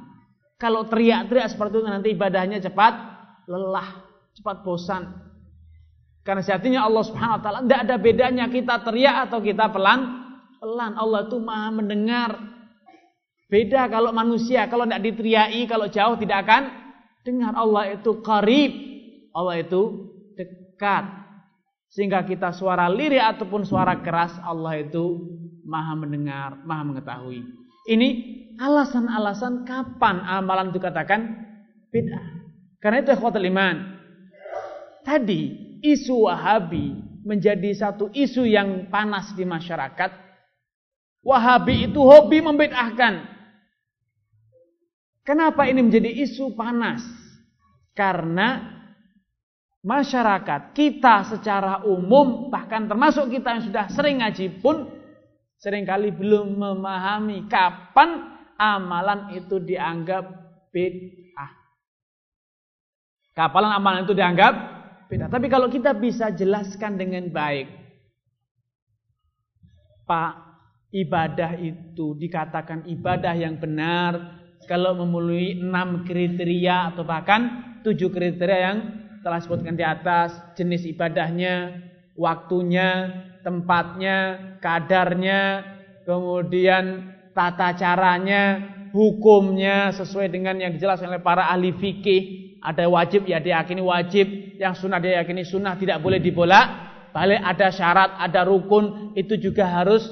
Kalau 0.60 0.92
teriak-teriak 0.92 1.56
seperti 1.56 1.80
itu 1.80 1.88
nanti 1.88 2.12
ibadahnya 2.12 2.60
cepat 2.60 3.09
lelah, 3.50 4.06
cepat 4.38 4.62
bosan. 4.62 5.10
Karena 6.22 6.46
sejatinya 6.46 6.86
Allah 6.86 7.04
Subhanahu 7.10 7.38
wa 7.40 7.44
taala 7.44 7.60
tidak 7.66 7.80
ada 7.90 7.96
bedanya 7.98 8.46
kita 8.46 8.86
teriak 8.86 9.26
atau 9.26 9.42
kita 9.42 9.66
pelan 9.74 10.30
pelan. 10.62 10.94
Allah 10.94 11.26
itu 11.26 11.38
Maha 11.42 11.70
mendengar. 11.74 12.32
Beda 13.50 13.90
kalau 13.90 14.14
manusia, 14.14 14.70
kalau 14.70 14.86
tidak 14.86 15.02
diteriaki, 15.10 15.66
kalau 15.66 15.90
jauh 15.90 16.14
tidak 16.22 16.46
akan 16.46 16.70
dengar. 17.26 17.58
Allah 17.58 17.98
itu 17.98 18.22
qarib, 18.22 18.72
Allah 19.34 19.66
itu 19.66 20.14
dekat. 20.38 21.10
Sehingga 21.90 22.22
kita 22.22 22.54
suara 22.54 22.86
lirih 22.86 23.18
ataupun 23.18 23.66
suara 23.66 23.98
keras 24.06 24.38
Allah 24.46 24.78
itu 24.78 25.18
maha 25.66 25.98
mendengar, 25.98 26.62
maha 26.62 26.86
mengetahui. 26.86 27.42
Ini 27.90 28.10
alasan-alasan 28.62 29.66
kapan 29.66 30.22
amalan 30.30 30.70
itu 30.70 30.78
katakan 30.78 31.34
bid'ah. 31.90 32.39
Karena 32.80 33.04
itu 33.04 33.12
ikhwatul 33.12 33.48
iman. 33.52 33.76
Tadi 35.04 35.42
isu 35.84 36.28
Wahabi 36.28 36.96
menjadi 37.28 37.76
satu 37.76 38.08
isu 38.16 38.48
yang 38.48 38.88
panas 38.88 39.36
di 39.36 39.44
masyarakat. 39.44 40.12
Wahabi 41.20 41.92
itu 41.92 42.00
hobi 42.00 42.40
membid'ahkan. 42.40 43.28
Kenapa 45.28 45.68
ini 45.68 45.84
menjadi 45.84 46.10
isu 46.10 46.56
panas? 46.56 47.04
Karena 47.92 48.80
masyarakat 49.84 50.72
kita 50.72 51.28
secara 51.28 51.84
umum 51.84 52.48
bahkan 52.48 52.88
termasuk 52.88 53.28
kita 53.28 53.60
yang 53.60 53.64
sudah 53.68 53.86
sering 53.92 54.24
ngaji 54.24 54.64
pun 54.64 54.88
sering 55.60 55.84
kali 55.84 56.16
belum 56.16 56.56
memahami 56.56 57.52
kapan 57.52 58.40
amalan 58.56 59.36
itu 59.36 59.60
dianggap 59.60 60.24
bid'ah. 60.72 61.29
Kapan 63.40 63.72
amalan 63.72 64.04
itu 64.04 64.12
dianggap 64.12 64.54
bid'ah. 65.08 65.32
Tapi 65.32 65.48
kalau 65.48 65.72
kita 65.72 65.96
bisa 65.96 66.28
jelaskan 66.36 67.00
dengan 67.00 67.32
baik, 67.32 67.72
Pak, 70.04 70.34
ibadah 70.92 71.56
itu 71.56 72.20
dikatakan 72.20 72.84
ibadah 72.92 73.32
yang 73.40 73.56
benar 73.56 74.44
kalau 74.68 74.92
memenuhi 75.00 75.56
enam 75.56 76.04
kriteria 76.04 76.92
atau 76.92 77.08
bahkan 77.08 77.64
tujuh 77.88 78.12
kriteria 78.12 78.60
yang 78.60 78.78
telah 79.24 79.40
sebutkan 79.40 79.80
di 79.80 79.88
atas 79.88 80.36
jenis 80.60 80.84
ibadahnya, 80.84 81.80
waktunya, 82.20 83.08
tempatnya, 83.40 84.18
kadarnya, 84.60 85.64
kemudian 86.04 87.16
tata 87.32 87.72
caranya, 87.80 88.60
hukumnya 88.92 89.96
sesuai 89.96 90.28
dengan 90.28 90.60
yang 90.60 90.76
dijelaskan 90.76 91.16
oleh 91.16 91.24
para 91.24 91.48
ahli 91.48 91.72
fikih. 91.72 92.49
Ada 92.60 92.92
wajib 92.92 93.24
ya 93.28 93.40
diyakini 93.40 93.80
wajib, 93.80 94.28
yang 94.60 94.76
sunnah 94.76 95.00
diyakini 95.00 95.48
sunnah 95.48 95.80
tidak 95.80 96.04
boleh 96.04 96.20
dibolak. 96.20 96.92
Balik 97.10 97.42
ada 97.42 97.68
syarat, 97.74 98.22
ada 98.22 98.46
rukun, 98.46 99.16
itu 99.18 99.40
juga 99.40 99.66
harus 99.66 100.06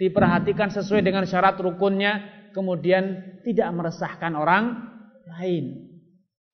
diperhatikan 0.00 0.72
sesuai 0.72 1.04
dengan 1.04 1.26
syarat 1.28 1.60
rukunnya, 1.60 2.24
kemudian 2.56 3.36
tidak 3.44 3.68
meresahkan 3.74 4.32
orang 4.32 4.88
lain. 5.28 5.92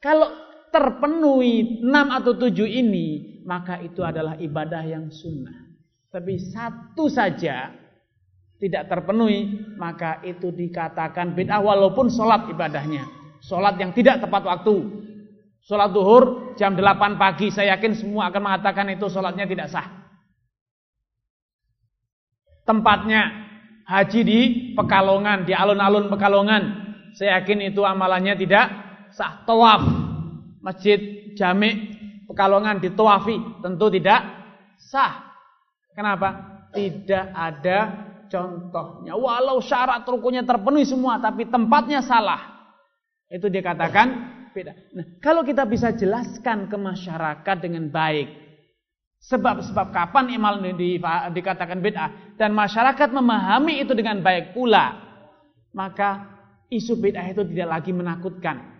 Kalau 0.03 0.29
terpenuhi 0.75 1.85
enam 1.87 2.11
atau 2.11 2.35
tujuh 2.35 2.67
ini, 2.67 3.39
maka 3.47 3.79
itu 3.85 4.03
adalah 4.03 4.35
ibadah 4.41 4.83
yang 4.83 5.07
sunnah. 5.13 5.71
Tapi 6.11 6.41
satu 6.41 7.07
saja 7.07 7.71
tidak 8.59 8.91
terpenuhi, 8.91 9.75
maka 9.77 10.25
itu 10.25 10.51
dikatakan 10.51 11.37
bid'ah 11.37 11.63
walaupun 11.63 12.11
sholat 12.11 12.51
ibadahnya. 12.51 13.07
Sholat 13.45 13.77
yang 13.77 13.93
tidak 13.93 14.25
tepat 14.25 14.43
waktu. 14.43 14.77
Sholat 15.65 15.97
duhur 15.97 16.53
jam 16.61 16.77
8 16.77 17.17
pagi, 17.17 17.49
saya 17.49 17.77
yakin 17.77 17.97
semua 17.97 18.29
akan 18.29 18.43
mengatakan 18.53 18.85
itu 18.93 19.09
sholatnya 19.09 19.49
tidak 19.49 19.73
sah. 19.73 19.89
Tempatnya 22.69 23.33
haji 23.89 24.21
di 24.25 24.41
Pekalongan, 24.77 25.49
di 25.49 25.57
alun-alun 25.57 26.13
Pekalongan. 26.13 26.63
Saya 27.17 27.41
yakin 27.41 27.73
itu 27.73 27.81
amalannya 27.81 28.37
tidak 28.37 28.67
sah. 29.17 29.41
Tawaf 29.49 29.81
masjid 30.61 31.33
jami 31.33 31.97
Pekalongan 32.29 32.85
dituafi 32.85 33.65
tentu 33.65 33.89
tidak 33.89 34.21
sah. 34.77 35.33
Kenapa? 35.97 36.61
Tidak 36.77 37.33
ada 37.33 37.79
contohnya. 38.29 39.17
Walau 39.17 39.65
syarat 39.65 40.05
rukunnya 40.05 40.45
terpenuhi 40.45 40.85
semua 40.85 41.17
tapi 41.25 41.49
tempatnya 41.49 42.05
salah. 42.05 42.69
Itu 43.33 43.49
dikatakan 43.49 44.35
beda. 44.55 44.73
Nah, 44.95 45.07
kalau 45.19 45.43
kita 45.43 45.67
bisa 45.67 45.91
jelaskan 45.91 46.71
ke 46.71 46.77
masyarakat 46.79 47.57
dengan 47.59 47.91
baik 47.91 48.31
sebab-sebab 49.19 49.91
kapan 49.91 50.31
imal 50.39 50.63
di, 50.79 51.01
dikatakan 51.35 51.83
bid'ah 51.83 52.39
dan 52.39 52.55
masyarakat 52.55 53.09
memahami 53.11 53.83
itu 53.83 53.93
dengan 53.93 54.23
baik 54.23 54.55
pula, 54.55 54.95
maka 55.75 56.31
isu 56.71 56.95
bid'ah 56.95 57.27
itu 57.35 57.43
tidak 57.51 57.69
lagi 57.81 57.91
menakutkan. 57.91 58.73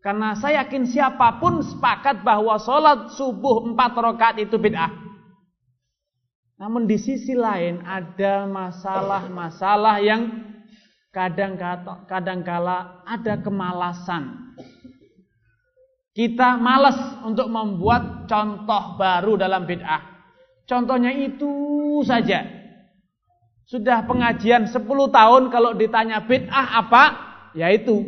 Karena 0.00 0.32
saya 0.32 0.64
yakin 0.64 0.88
siapa 0.88 1.36
pun 1.36 1.60
sepakat 1.60 2.24
bahwa 2.24 2.56
sholat 2.56 3.12
subuh 3.20 3.68
empat 3.68 3.92
rakaat 4.00 4.36
itu 4.40 4.56
bid'ah. 4.56 4.88
Namun 6.56 6.88
di 6.88 6.96
sisi 6.96 7.36
lain 7.36 7.84
ada 7.84 8.48
masalah-masalah 8.48 9.96
yang 10.00 10.49
kadang 11.10 12.42
kala 12.46 13.02
ada 13.06 13.34
kemalasan. 13.42 14.54
Kita 16.10 16.58
malas 16.58 17.22
untuk 17.22 17.46
membuat 17.46 18.26
contoh 18.26 18.98
baru 18.98 19.38
dalam 19.38 19.62
bid'ah. 19.62 20.02
Contohnya 20.66 21.14
itu 21.14 21.50
saja. 22.02 22.46
Sudah 23.66 24.02
pengajian 24.02 24.66
10 24.66 24.82
tahun 24.90 25.42
kalau 25.54 25.70
ditanya 25.78 26.26
bid'ah 26.26 26.82
apa? 26.82 27.04
Yaitu 27.54 28.02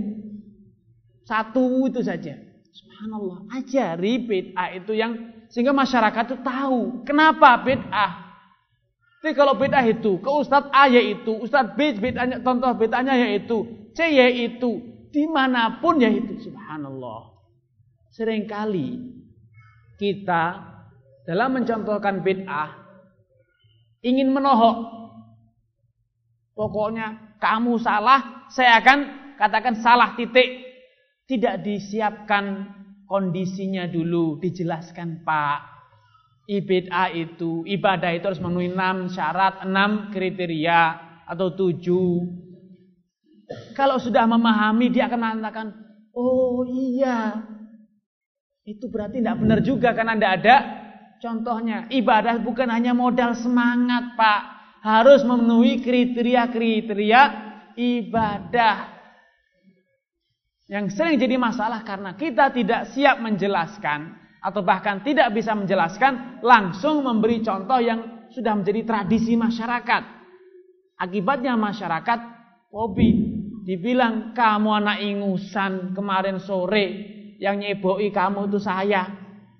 satu 1.22 1.86
itu 1.86 2.02
saja. 2.02 2.34
Subhanallah. 2.74 3.46
Ajari 3.54 4.18
bid'ah 4.26 4.74
itu 4.74 4.98
yang 4.98 5.46
sehingga 5.46 5.70
masyarakat 5.70 6.22
itu 6.34 6.38
tahu 6.42 7.06
kenapa 7.06 7.62
bid'ah. 7.62 8.31
Jadi 9.22 9.38
kalau 9.38 9.54
bid'ah 9.54 9.86
itu 9.86 10.18
ke 10.18 10.30
Ustadz 10.34 10.74
A 10.74 10.90
yaitu, 10.90 11.38
Ustadz 11.38 11.78
B 11.78 11.94
bid'ahnya, 11.94 12.42
contoh 12.42 12.74
bid'ahnya 12.74 13.14
yaitu, 13.14 13.86
C 13.94 14.18
yaitu, 14.18 14.82
di 15.14 15.30
mana 15.30 15.78
pun 15.78 16.02
yaitu. 16.02 16.42
Subhanallah. 16.42 17.30
Seringkali 18.10 18.98
kita 19.94 20.74
dalam 21.22 21.54
mencontohkan 21.54 22.26
bid'ah 22.26 22.74
ingin 24.02 24.34
menohok. 24.34 24.90
Pokoknya 26.58 27.38
kamu 27.38 27.78
salah, 27.78 28.50
saya 28.50 28.82
akan 28.82 28.98
katakan 29.38 29.78
salah 29.80 30.18
titik 30.18 30.66
tidak 31.30 31.62
disiapkan 31.62 32.74
kondisinya 33.06 33.86
dulu, 33.86 34.42
dijelaskan 34.42 35.22
Pak. 35.22 35.71
Ibadah 36.42 37.14
itu, 37.14 37.62
ibadah 37.62 38.10
itu 38.18 38.24
harus 38.26 38.42
memenuhi 38.42 38.74
enam 38.74 39.06
syarat, 39.06 39.62
enam 39.62 40.10
kriteria 40.10 40.80
atau 41.22 41.54
tujuh. 41.54 42.18
Kalau 43.78 44.02
sudah 44.02 44.26
memahami, 44.26 44.90
dia 44.90 45.06
akan 45.06 45.18
mengatakan, 45.22 45.66
oh 46.10 46.66
iya, 46.66 47.46
itu 48.62 48.86
berarti 48.90 49.22
tidak 49.22 49.38
benar 49.38 49.58
juga 49.62 49.94
karena 49.94 50.18
tidak 50.18 50.32
ada 50.42 50.56
contohnya. 51.22 51.86
Ibadah 51.90 52.42
bukan 52.42 52.70
hanya 52.70 52.94
modal 52.94 53.38
semangat 53.38 54.18
Pak, 54.18 54.42
harus 54.82 55.22
memenuhi 55.22 55.78
kriteria-kriteria 55.82 57.22
ibadah. 57.78 58.76
Yang 60.70 60.96
sering 60.96 61.18
jadi 61.18 61.36
masalah 61.36 61.82
karena 61.82 62.14
kita 62.16 62.54
tidak 62.54 62.90
siap 62.94 63.20
menjelaskan 63.20 64.21
atau 64.42 64.60
bahkan 64.66 64.98
tidak 65.06 65.30
bisa 65.30 65.54
menjelaskan 65.54 66.42
langsung 66.42 67.06
memberi 67.06 67.38
contoh 67.46 67.78
yang 67.78 68.26
sudah 68.34 68.58
menjadi 68.58 68.82
tradisi 68.82 69.38
masyarakat. 69.38 70.02
Akibatnya 70.98 71.54
masyarakat 71.54 72.18
hobi 72.74 73.38
dibilang 73.62 74.34
kamu 74.34 74.70
anak 74.82 74.98
ingusan 74.98 75.94
kemarin 75.94 76.42
sore 76.42 76.86
yang 77.38 77.62
nyeboi 77.62 78.10
kamu 78.10 78.50
itu 78.50 78.58
saya, 78.58 79.06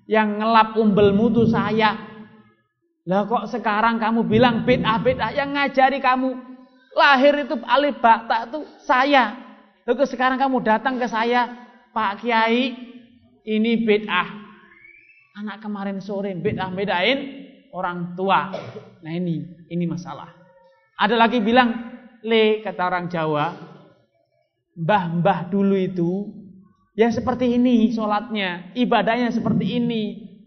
yang 0.07 0.39
ngelap 0.39 0.75
umbelmu 0.75 1.31
itu 1.31 1.47
saya. 1.47 2.11
Lah 3.07 3.27
kok 3.27 3.51
sekarang 3.51 3.99
kamu 3.99 4.27
bilang 4.27 4.63
bid'ah 4.63 4.99
bid'ah 4.99 5.31
yang 5.35 5.51
ngajari 5.51 5.99
kamu 5.99 6.35
lahir 6.95 7.43
itu 7.43 7.55
alif 7.67 7.99
bakta 7.99 8.47
itu 8.47 8.63
saya. 8.83 9.35
Lalu 9.83 10.07
sekarang 10.07 10.39
kamu 10.39 10.63
datang 10.63 10.95
ke 10.95 11.07
saya, 11.11 11.51
Pak 11.91 12.23
Kiai, 12.23 12.71
ini 13.43 13.71
bid'ah. 13.83 14.42
Anak 15.33 15.65
kemarin 15.65 15.97
sore 15.97 16.37
bid'ah 16.37 16.69
bedain 16.69 17.19
orang 17.73 18.13
tua. 18.13 18.53
Nah 19.01 19.13
ini, 19.13 19.65
ini 19.73 19.85
masalah. 19.89 20.29
Ada 20.93 21.17
lagi 21.17 21.41
bilang, 21.41 21.73
le 22.21 22.61
kata 22.61 22.85
orang 22.85 23.09
Jawa, 23.09 23.49
mbah-mbah 24.77 25.49
dulu 25.49 25.73
itu 25.73 26.29
ya 26.93 27.09
seperti 27.09 27.57
ini 27.57 27.89
sholatnya, 27.89 28.77
ibadahnya 28.77 29.33
seperti 29.33 29.81
ini, 29.81 30.03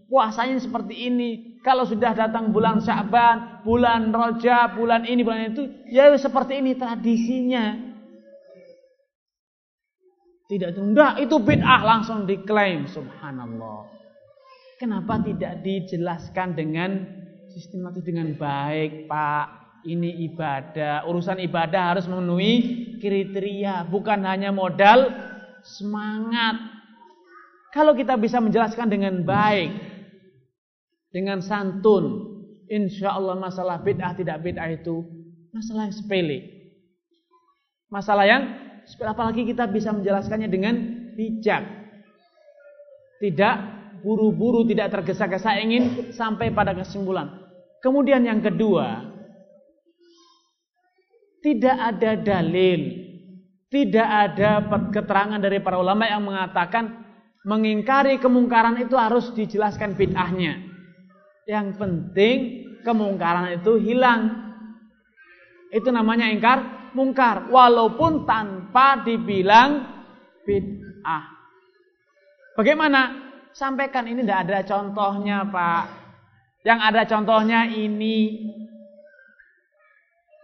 puasanya 0.06 0.62
seperti 0.62 1.10
ini. 1.10 1.58
Kalau 1.66 1.82
sudah 1.82 2.14
datang 2.14 2.54
bulan 2.54 2.78
Sya'ban, 2.78 3.66
bulan 3.66 4.14
Roja, 4.14 4.70
bulan 4.70 5.02
ini, 5.02 5.26
bulan 5.26 5.50
itu, 5.50 5.66
ya 5.90 6.14
seperti 6.14 6.62
ini 6.62 6.78
tradisinya. 6.78 7.74
Tidak 10.46 10.78
tunda 10.78 11.18
itu 11.18 11.42
bid'ah 11.42 11.82
langsung 11.82 12.22
diklaim 12.22 12.86
subhanallah. 12.86 13.90
Kenapa 14.76 15.16
tidak 15.24 15.64
dijelaskan 15.64 16.52
dengan 16.52 17.00
sistematis 17.48 18.04
dengan 18.04 18.36
baik, 18.36 19.08
Pak? 19.08 19.46
Ini 19.88 20.28
ibadah, 20.28 21.08
urusan 21.08 21.40
ibadah 21.40 21.96
harus 21.96 22.04
memenuhi 22.04 22.54
kriteria, 23.00 23.88
bukan 23.88 24.20
hanya 24.28 24.52
modal 24.52 25.08
semangat. 25.64 26.60
Kalau 27.72 27.96
kita 27.96 28.20
bisa 28.20 28.36
menjelaskan 28.36 28.92
dengan 28.92 29.24
baik, 29.24 29.72
dengan 31.08 31.40
santun, 31.40 32.36
insya 32.68 33.16
Allah 33.16 33.38
masalah 33.38 33.80
bid'ah 33.80 34.12
tidak 34.12 34.44
bid'ah 34.44 34.76
itu 34.76 35.06
masalah 35.56 35.88
yang 35.88 35.96
sepele. 35.96 36.38
Masalah 37.88 38.28
yang 38.28 38.42
apalagi 39.06 39.48
kita 39.48 39.70
bisa 39.72 39.94
menjelaskannya 39.94 40.50
dengan 40.52 40.74
bijak. 41.16 41.64
Tidak 43.22 43.75
buru-buru, 44.06 44.62
tidak 44.70 44.94
tergesa-gesa 44.94 45.58
ingin 45.58 46.14
sampai 46.14 46.54
pada 46.54 46.70
kesimpulan. 46.78 47.26
Kemudian 47.82 48.22
yang 48.22 48.38
kedua, 48.38 49.02
tidak 51.42 51.74
ada 51.74 52.14
dalil, 52.14 52.80
tidak 53.66 54.06
ada 54.06 54.62
keterangan 54.94 55.42
dari 55.42 55.58
para 55.58 55.82
ulama 55.82 56.06
yang 56.06 56.22
mengatakan 56.22 57.02
mengingkari 57.42 58.22
kemungkaran 58.22 58.78
itu 58.78 58.94
harus 58.94 59.34
dijelaskan 59.34 59.98
bid'ahnya. 59.98 60.62
Yang 61.50 61.74
penting 61.74 62.38
kemungkaran 62.86 63.58
itu 63.58 63.74
hilang. 63.82 64.54
Itu 65.74 65.90
namanya 65.90 66.30
ingkar 66.30 66.90
mungkar 66.94 67.50
walaupun 67.50 68.22
tanpa 68.22 69.02
dibilang 69.02 69.82
bid'ah. 70.46 71.26
Bagaimana? 72.54 73.25
Sampaikan 73.56 74.04
ini 74.04 74.20
tidak 74.20 74.44
ada 74.44 74.60
contohnya, 74.68 75.48
Pak. 75.48 75.84
Yang 76.60 76.80
ada 76.92 77.08
contohnya 77.08 77.64
ini. 77.72 78.52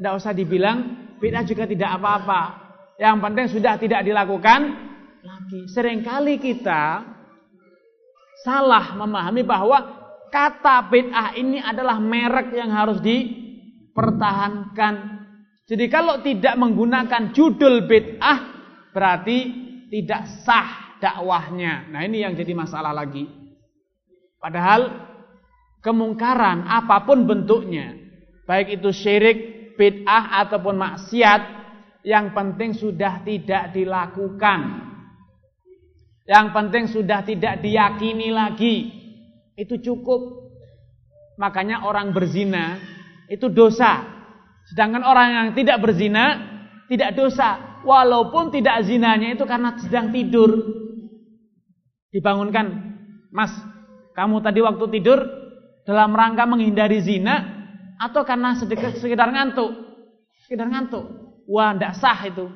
Tidak 0.01 0.17
usah 0.17 0.33
dibilang 0.33 1.13
bid'ah 1.21 1.45
juga 1.45 1.69
tidak 1.69 2.01
apa-apa. 2.01 2.41
Yang 2.97 3.17
penting 3.21 3.53
sudah 3.53 3.77
tidak 3.77 4.01
dilakukan 4.09 4.61
lagi. 5.21 5.69
Seringkali 5.69 6.41
kita 6.41 7.05
salah 8.43 8.97
memahami 8.97 9.45
bahwa 9.45 9.79
kata 10.33 10.89
bid'ah 10.89 11.37
ini 11.37 11.61
adalah 11.61 12.01
merek 12.01 12.57
yang 12.57 12.73
harus 12.73 12.97
dipertahankan. 13.05 15.21
Jadi 15.69 15.85
kalau 15.93 16.25
tidak 16.25 16.57
menggunakan 16.57 17.37
judul 17.37 17.85
bid'ah 17.85 18.41
berarti 18.97 19.39
tidak 19.93 20.25
sah 20.49 20.82
dakwahnya. 21.03 21.91
Nah, 21.91 22.07
ini 22.07 22.23
yang 22.23 22.39
jadi 22.39 22.55
masalah 22.55 22.95
lagi. 22.95 23.27
Padahal 24.39 25.11
kemungkaran 25.83 26.63
apa 26.71 27.03
pun 27.03 27.27
bentuknya, 27.27 27.99
baik 28.47 28.79
itu 28.79 28.95
syirik, 28.95 29.39
bid'ah 29.75 30.47
ataupun 30.47 30.79
maksiat, 30.79 31.43
yang 32.07 32.31
penting 32.31 32.75
sudah 32.79 33.23
tidak 33.27 33.75
dilakukan. 33.75 34.91
Yang 36.23 36.47
penting 36.55 36.85
sudah 36.87 37.27
tidak 37.27 37.59
diyakini 37.59 38.31
lagi. 38.31 38.77
Itu 39.59 39.83
cukup. 39.83 40.51
Makanya 41.39 41.83
orang 41.83 42.15
berzina 42.15 42.79
itu 43.27 43.51
dosa. 43.51 44.07
Sedangkan 44.71 45.03
orang 45.03 45.29
yang 45.35 45.49
tidak 45.55 45.83
berzina 45.83 46.39
tidak 46.87 47.19
dosa. 47.19 47.83
Walaupun 47.83 48.55
tidak 48.55 48.87
zinanya 48.87 49.35
itu 49.35 49.43
karena 49.43 49.75
sedang 49.83 50.15
tidur. 50.15 50.55
Dibangunkan, 52.13 52.67
Mas, 53.33 53.51
kamu 54.13 54.45
tadi 54.45 54.61
waktu 54.61 54.85
tidur 55.01 55.25
dalam 55.89 56.13
rangka 56.13 56.45
menghindari 56.45 57.01
zina 57.01 57.65
atau 57.97 58.23
karena 58.23 58.53
sedikit 58.55 58.93
sekedar 59.01 59.33
ngantuk? 59.33 59.73
Sekedar 60.45 60.69
ngantuk. 60.69 61.09
Wah, 61.49 61.73
tidak 61.73 61.97
sah 61.97 62.21
itu. 62.29 62.47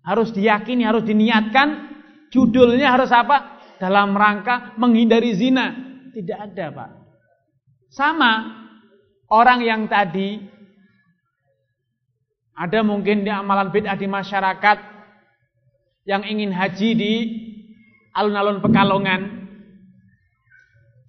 Harus 0.00 0.32
diyakini, 0.32 0.88
harus 0.88 1.04
diniatkan. 1.04 1.92
Judulnya 2.32 2.90
harus 2.90 3.12
apa? 3.14 3.54
dalam 3.78 4.14
rangka 4.14 4.76
menghindari 4.78 5.34
zina. 5.34 5.74
Tidak 6.14 6.38
ada, 6.38 6.66
Pak. 6.70 6.90
Sama 7.92 8.32
orang 9.30 9.60
yang 9.62 9.82
tadi 9.86 10.40
ada 12.54 12.80
mungkin 12.80 13.26
di 13.26 13.30
amalan 13.30 13.70
bid'ah 13.70 13.98
di 13.98 14.06
masyarakat 14.06 14.78
yang 16.06 16.22
ingin 16.22 16.54
haji 16.54 16.90
di 16.94 17.14
alun-alun 18.14 18.62
Pekalongan. 18.62 19.44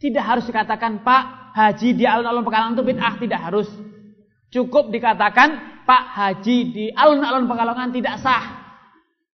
Tidak 0.01 0.21
harus 0.25 0.43
dikatakan, 0.49 1.05
Pak, 1.05 1.55
haji 1.55 1.95
di 1.95 2.03
alun-alun 2.03 2.43
Pekalongan 2.43 2.75
itu 2.75 2.85
bid'ah, 2.85 3.15
tidak 3.21 3.39
harus. 3.45 3.69
Cukup 4.51 4.91
dikatakan, 4.91 5.81
Pak, 5.85 6.03
haji 6.17 6.57
di 6.73 6.85
alun-alun 6.91 7.45
Pekalongan 7.45 7.93
tidak 7.93 8.19
sah. 8.19 8.65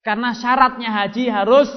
Karena 0.04 0.36
syaratnya 0.36 0.90
haji 0.92 1.30
harus 1.32 1.70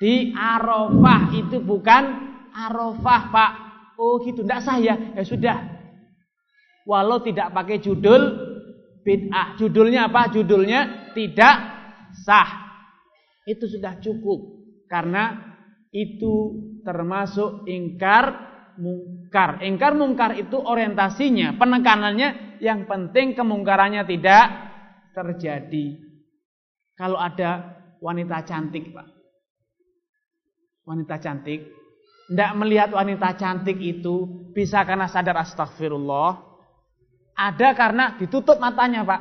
di 0.00 0.32
Arafah 0.32 1.32
itu 1.36 1.60
bukan 1.60 2.02
Arafah, 2.50 3.22
Pak. 3.30 3.52
Oh, 4.00 4.16
gitu. 4.24 4.42
Tidak 4.42 4.60
sah 4.64 4.80
ya? 4.80 4.96
Ya 5.12 5.22
sudah. 5.28 5.58
Walau 6.88 7.20
tidak 7.20 7.52
pakai 7.52 7.78
judul 7.84 8.22
bid'ah. 9.04 9.60
Judulnya 9.60 10.08
apa? 10.08 10.32
Judulnya 10.32 11.12
tidak 11.12 11.56
sah. 12.24 12.48
Itu 13.44 13.68
sudah 13.68 14.00
cukup. 14.00 14.59
Karena 14.90 15.38
itu 15.94 16.58
termasuk 16.82 17.70
ingkar 17.70 18.34
mungkar. 18.74 19.62
Ingkar 19.62 19.94
mungkar 19.94 20.34
itu 20.34 20.58
orientasinya, 20.58 21.54
penekanannya 21.54 22.58
yang 22.58 22.90
penting 22.90 23.38
kemungkarannya 23.38 24.02
tidak 24.02 24.44
terjadi. 25.14 26.10
Kalau 26.98 27.16
ada 27.16 27.78
wanita 28.02 28.42
cantik, 28.42 28.90
Pak 28.90 29.20
wanita 30.90 31.22
cantik. 31.22 31.70
Tidak 32.30 32.52
melihat 32.58 32.90
wanita 32.94 33.34
cantik 33.38 33.78
itu 33.78 34.26
bisa 34.50 34.82
karena 34.82 35.06
sadar 35.06 35.38
astagfirullah. 35.38 36.38
Ada 37.38 37.74
karena 37.78 38.18
ditutup 38.18 38.58
matanya 38.58 39.06
pak. 39.06 39.20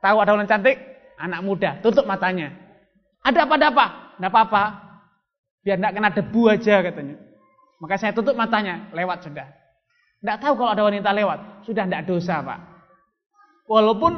Tahu 0.00 0.16
ada 0.20 0.36
wanita 0.36 0.56
cantik? 0.56 0.76
Anak 1.16 1.40
muda, 1.40 1.80
tutup 1.80 2.04
matanya. 2.04 2.52
Ada 3.24 3.48
apa 3.48 3.54
ada 3.56 3.68
apa? 3.72 3.86
Tidak 4.16 4.30
apa-apa. 4.30 4.64
Biar 5.66 5.82
tidak 5.82 5.98
kena 5.98 6.10
debu 6.14 6.42
aja 6.46 6.78
katanya. 6.78 7.18
Maka 7.82 7.98
saya 7.98 8.14
tutup 8.14 8.38
matanya, 8.38 8.86
lewat 8.94 9.26
sudah. 9.26 9.50
Tidak 10.22 10.38
tahu 10.38 10.54
kalau 10.62 10.70
ada 10.70 10.86
wanita 10.86 11.10
lewat, 11.10 11.66
sudah 11.66 11.90
tidak 11.90 12.06
dosa 12.06 12.38
pak. 12.38 12.60
Walaupun 13.66 14.12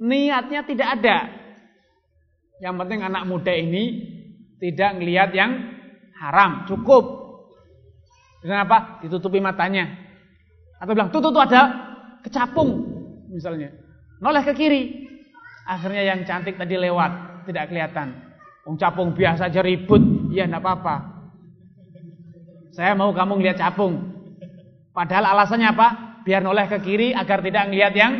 niatnya 0.00 0.64
tidak 0.64 0.88
ada. 0.96 1.16
Yang 2.64 2.74
penting 2.80 3.00
anak 3.04 3.28
muda 3.28 3.52
ini 3.52 4.08
tidak 4.56 4.96
melihat 4.96 5.36
yang 5.36 5.52
haram, 6.16 6.64
cukup. 6.64 7.04
Dengan 8.40 8.64
apa? 8.64 9.04
Ditutupi 9.04 9.36
matanya. 9.36 9.84
Atau 10.80 10.96
bilang, 10.96 11.12
tuh, 11.12 11.20
tuh 11.20 11.36
ada 11.36 11.92
kecapung 12.24 12.88
misalnya. 13.28 13.68
Noleh 14.24 14.44
ke 14.48 14.56
kiri. 14.56 15.12
Akhirnya 15.68 16.08
yang 16.08 16.24
cantik 16.24 16.56
tadi 16.56 16.80
lewat, 16.80 17.44
tidak 17.44 17.68
kelihatan. 17.68 18.16
Wong 18.64 18.76
capung 18.80 19.12
biasa 19.16 19.48
aja 19.48 19.60
ribut, 19.64 20.19
ya 20.30 20.46
enggak 20.46 20.62
apa-apa. 20.62 20.96
Saya 22.70 22.94
mau 22.94 23.10
kamu 23.10 23.42
ngeliat 23.42 23.58
capung. 23.58 24.14
Padahal 24.94 25.34
alasannya 25.34 25.68
apa? 25.70 25.88
Biar 26.22 26.40
noleh 26.40 26.70
ke 26.70 26.78
kiri 26.82 27.10
agar 27.12 27.42
tidak 27.42 27.68
ngelihat 27.68 27.94
yang 27.98 28.12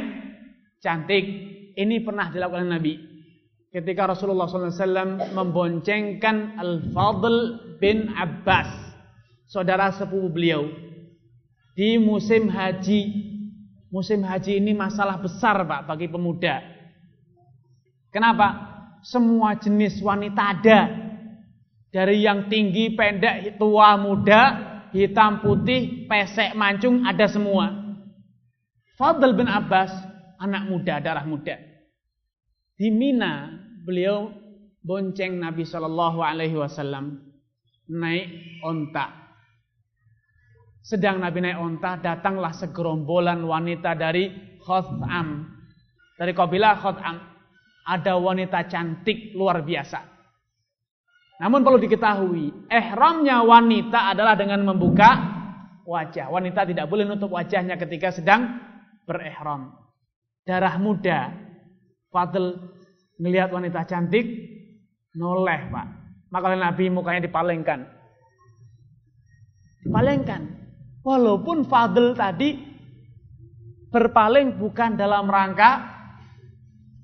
cantik. 0.82 1.24
Ini 1.78 2.02
pernah 2.02 2.28
dilakukan 2.28 2.66
Nabi 2.66 3.10
ketika 3.70 4.10
Rasulullah 4.10 4.50
SAW 4.50 5.30
memboncengkan 5.34 6.58
Al-Fadl 6.58 7.36
bin 7.78 8.10
Abbas, 8.12 8.68
saudara 9.46 9.94
sepupu 9.94 10.30
beliau, 10.30 10.66
di 11.78 11.96
musim 11.96 12.50
haji. 12.50 13.30
Musim 13.90 14.22
haji 14.22 14.62
ini 14.62 14.70
masalah 14.70 15.18
besar 15.18 15.66
Pak 15.66 15.90
bagi 15.90 16.06
pemuda. 16.06 16.62
Kenapa? 18.14 18.70
Semua 19.02 19.58
jenis 19.58 19.98
wanita 19.98 20.42
ada. 20.54 21.09
Dari 21.90 22.22
yang 22.22 22.46
tinggi, 22.46 22.94
pendek, 22.94 23.58
tua, 23.58 23.98
muda, 23.98 24.42
hitam, 24.94 25.42
putih, 25.42 26.06
pesek, 26.06 26.54
mancung, 26.54 27.02
ada 27.02 27.26
semua. 27.26 27.74
Fadl 28.94 29.34
bin 29.34 29.50
Abbas, 29.50 29.90
anak 30.38 30.70
muda, 30.70 31.02
darah 31.02 31.26
muda. 31.26 31.58
Di 32.78 32.88
Mina 32.94 33.50
beliau 33.82 34.30
bonceng 34.80 35.36
Nabi 35.36 35.66
Shallallahu 35.66 36.20
Alaihi 36.22 36.56
Wasallam 36.56 37.20
naik 37.90 38.60
onta. 38.62 39.10
Sedang 40.80 41.20
Nabi 41.20 41.44
naik 41.44 41.58
onta, 41.60 42.00
datanglah 42.00 42.54
segerombolan 42.56 43.42
wanita 43.44 43.98
dari 43.98 44.56
Khotham. 44.62 45.58
Dari 46.16 46.32
kabilah 46.32 46.78
Khotham. 46.80 47.16
Ada 47.84 48.14
wanita 48.16 48.64
cantik 48.70 49.34
luar 49.34 49.66
biasa. 49.66 50.09
Namun 51.40 51.64
perlu 51.64 51.80
diketahui, 51.80 52.68
ihramnya 52.68 53.40
wanita 53.40 54.12
adalah 54.12 54.36
dengan 54.36 54.60
membuka 54.60 55.08
wajah. 55.88 56.28
Wanita 56.28 56.68
tidak 56.68 56.84
boleh 56.84 57.08
nutup 57.08 57.32
wajahnya 57.32 57.80
ketika 57.80 58.12
sedang 58.12 58.60
berihram. 59.08 59.72
Darah 60.44 60.76
muda, 60.76 61.32
Fadl 62.12 62.60
melihat 63.16 63.48
wanita 63.56 63.88
cantik, 63.88 64.28
noleh 65.16 65.72
pak. 65.72 65.86
Maka 66.28 66.54
Nabi 66.54 66.92
mukanya 66.92 67.24
dipalengkan. 67.24 67.88
Dipalengkan. 69.80 70.44
Walaupun 71.00 71.64
Fadl 71.64 72.12
tadi 72.12 72.52
berpaling 73.88 74.60
bukan 74.60 74.94
dalam 74.94 75.26
rangka 75.26 75.99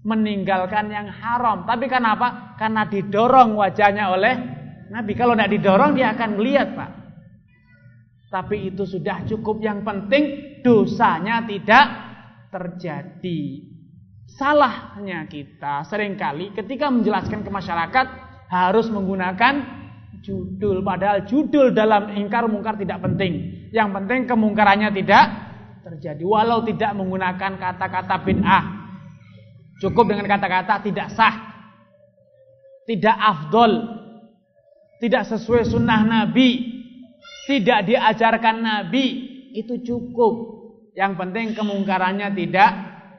meninggalkan 0.06 0.86
yang 0.86 1.10
haram. 1.10 1.66
Tapi 1.66 1.90
kenapa? 1.90 2.54
Karena 2.54 2.86
didorong 2.86 3.58
wajahnya 3.58 4.14
oleh 4.14 4.34
Nabi. 4.94 5.12
Kalau 5.18 5.34
tidak 5.34 5.50
didorong 5.50 5.98
dia 5.98 6.14
akan 6.14 6.30
melihat 6.38 6.68
Pak. 6.78 6.90
Tapi 8.30 8.70
itu 8.70 8.86
sudah 8.86 9.26
cukup. 9.26 9.58
Yang 9.58 9.82
penting 9.82 10.24
dosanya 10.62 11.42
tidak 11.42 11.86
terjadi. 12.54 13.66
Salahnya 14.30 15.26
kita 15.26 15.82
sering 15.90 16.14
kali 16.14 16.54
ketika 16.54 16.86
menjelaskan 16.86 17.42
ke 17.42 17.50
masyarakat 17.50 18.06
harus 18.46 18.86
menggunakan 18.86 19.54
judul. 20.22 20.86
Padahal 20.86 21.26
judul 21.26 21.74
dalam 21.74 22.14
ingkar 22.14 22.46
mungkar 22.46 22.78
tidak 22.78 23.02
penting. 23.02 23.66
Yang 23.74 23.88
penting 23.90 24.18
kemungkarannya 24.30 24.90
tidak 24.94 25.24
terjadi. 25.82 26.22
Walau 26.22 26.62
tidak 26.62 26.94
menggunakan 26.94 27.58
kata-kata 27.58 28.16
bid'ah. 28.22 28.76
Cukup 29.77 30.09
dengan 30.09 30.24
kata-kata 30.24 30.81
tidak 30.81 31.12
sah. 31.12 31.36
Tidak 32.89 33.16
afdol. 33.16 33.73
Tidak 35.03 35.23
sesuai 35.28 35.69
sunnah 35.69 36.01
Nabi. 36.07 36.81
Tidak 37.44 37.85
diajarkan 37.85 38.57
Nabi. 38.65 39.07
Itu 39.53 39.85
cukup. 39.85 40.35
Yang 40.97 41.12
penting 41.20 41.47
kemungkarannya 41.53 42.32
tidak 42.32 42.73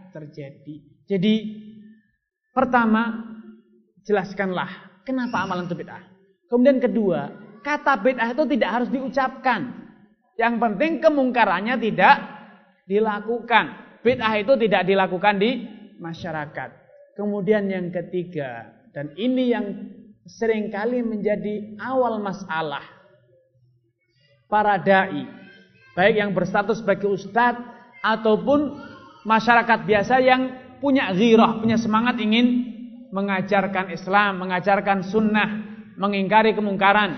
terjadi. 0.09 0.75
Jadi 1.05 1.35
pertama 2.49 3.21
jelaskanlah 4.01 5.03
kenapa 5.05 5.45
amalan 5.45 5.69
itu 5.69 5.77
bid'ah. 5.77 6.03
Kemudian 6.49 6.81
kedua, 6.81 7.29
kata 7.61 8.01
bid'ah 8.01 8.33
itu 8.33 8.43
tidak 8.57 8.69
harus 8.73 8.89
diucapkan. 8.89 9.87
Yang 10.41 10.55
penting 10.57 10.91
kemungkarannya 11.05 11.77
tidak 11.77 12.15
dilakukan. 12.89 13.65
Bid'ah 14.01 14.33
itu 14.41 14.53
tidak 14.57 14.89
dilakukan 14.89 15.37
di 15.37 15.76
masyarakat. 15.99 16.69
Kemudian 17.17 17.65
yang 17.69 17.89
ketiga, 17.89 18.77
dan 18.93 19.13
ini 19.17 19.53
yang 19.53 19.65
sering 20.27 20.69
kali 20.69 21.01
menjadi 21.01 21.77
awal 21.81 22.21
masalah. 22.21 22.83
Para 24.47 24.79
da'i, 24.79 25.27
baik 25.97 26.15
yang 26.17 26.31
berstatus 26.31 26.79
sebagai 26.79 27.09
ustadz 27.09 27.59
ataupun 27.99 28.79
masyarakat 29.27 29.79
biasa 29.83 30.23
yang 30.23 30.41
punya 30.79 31.11
ghirah, 31.11 31.59
punya 31.59 31.75
semangat 31.75 32.21
ingin 32.21 32.77
mengajarkan 33.11 33.91
Islam, 33.91 34.39
mengajarkan 34.39 35.03
sunnah, 35.03 35.49
mengingkari 35.97 36.53
kemungkaran. 36.53 37.17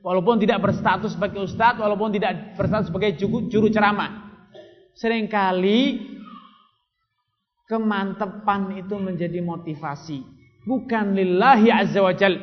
Walaupun 0.00 0.40
tidak 0.40 0.62
berstatus 0.62 1.14
sebagai 1.14 1.44
ustadz, 1.44 1.78
walaupun 1.78 2.14
tidak 2.16 2.56
berstatus 2.56 2.88
sebagai 2.88 3.18
juru 3.20 3.68
ceramah. 3.68 4.30
Seringkali 4.98 6.17
kemantepan 7.68 8.80
itu 8.80 8.96
menjadi 8.96 9.44
motivasi. 9.44 10.24
Bukan 10.64 11.14
lillahi 11.14 11.68
azza 11.68 12.00
wa 12.00 12.12
jal. 12.16 12.34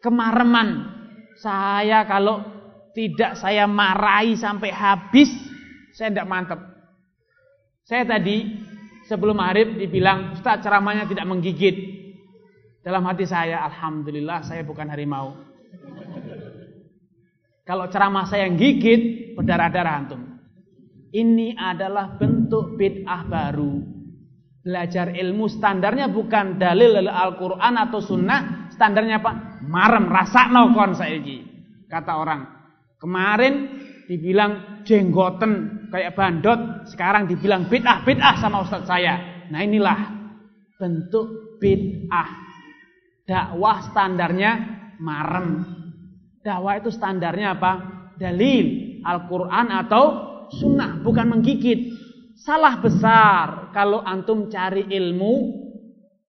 Kemareman. 0.00 0.94
Saya 1.34 2.06
kalau 2.06 2.40
tidak 2.94 3.34
saya 3.42 3.66
marahi 3.66 4.38
sampai 4.38 4.70
habis, 4.70 5.28
saya 5.98 6.14
tidak 6.14 6.30
mantep. 6.30 6.60
Saya 7.84 8.06
tadi 8.06 8.54
sebelum 9.10 9.36
Arif 9.42 9.74
dibilang, 9.76 10.38
Ustaz 10.38 10.62
ceramahnya 10.62 11.04
tidak 11.10 11.26
menggigit. 11.26 11.76
Dalam 12.86 13.02
hati 13.04 13.26
saya, 13.26 13.66
Alhamdulillah 13.66 14.46
saya 14.46 14.62
bukan 14.62 14.86
harimau. 14.88 15.34
Kalau 17.64 17.88
ceramah 17.88 18.28
saya 18.28 18.44
yang 18.44 18.60
gigit, 18.60 19.34
berdarah-darah 19.34 19.94
antum. 19.96 20.33
Ini 21.14 21.54
adalah 21.54 22.18
bentuk 22.18 22.74
bid'ah 22.74 23.22
baru. 23.30 23.78
Belajar 24.66 25.14
ilmu 25.14 25.46
standarnya 25.46 26.10
bukan 26.10 26.58
dalil 26.58 27.06
Al-Quran 27.06 27.74
atau 27.78 28.02
sunnah. 28.02 28.66
Standarnya 28.74 29.22
apa? 29.22 29.62
Marem, 29.62 30.10
rasa 30.10 30.50
nokon 30.50 30.98
saiki. 30.98 31.38
Kata 31.86 32.18
orang. 32.18 32.42
Kemarin 32.98 33.54
dibilang 34.10 34.82
jenggoten 34.82 35.86
kayak 35.94 36.18
bandot. 36.18 36.90
Sekarang 36.90 37.30
dibilang 37.30 37.70
bid'ah, 37.70 38.02
bid'ah 38.02 38.34
sama 38.42 38.66
ustadz 38.66 38.90
saya. 38.90 39.46
Nah 39.54 39.62
inilah 39.62 39.98
bentuk 40.82 41.60
bid'ah. 41.62 42.42
Dakwah 43.22 43.86
standarnya 43.86 44.50
marem. 44.98 45.62
Dakwah 46.42 46.82
itu 46.82 46.90
standarnya 46.90 47.54
apa? 47.54 47.72
Dalil 48.18 48.98
Al-Quran 49.06 49.70
atau 49.70 50.33
sunnah, 50.58 51.00
bukan 51.02 51.38
menggigit. 51.38 51.94
Salah 52.34 52.76
besar 52.82 53.70
kalau 53.70 54.02
antum 54.02 54.50
cari 54.50 54.84
ilmu 54.90 55.64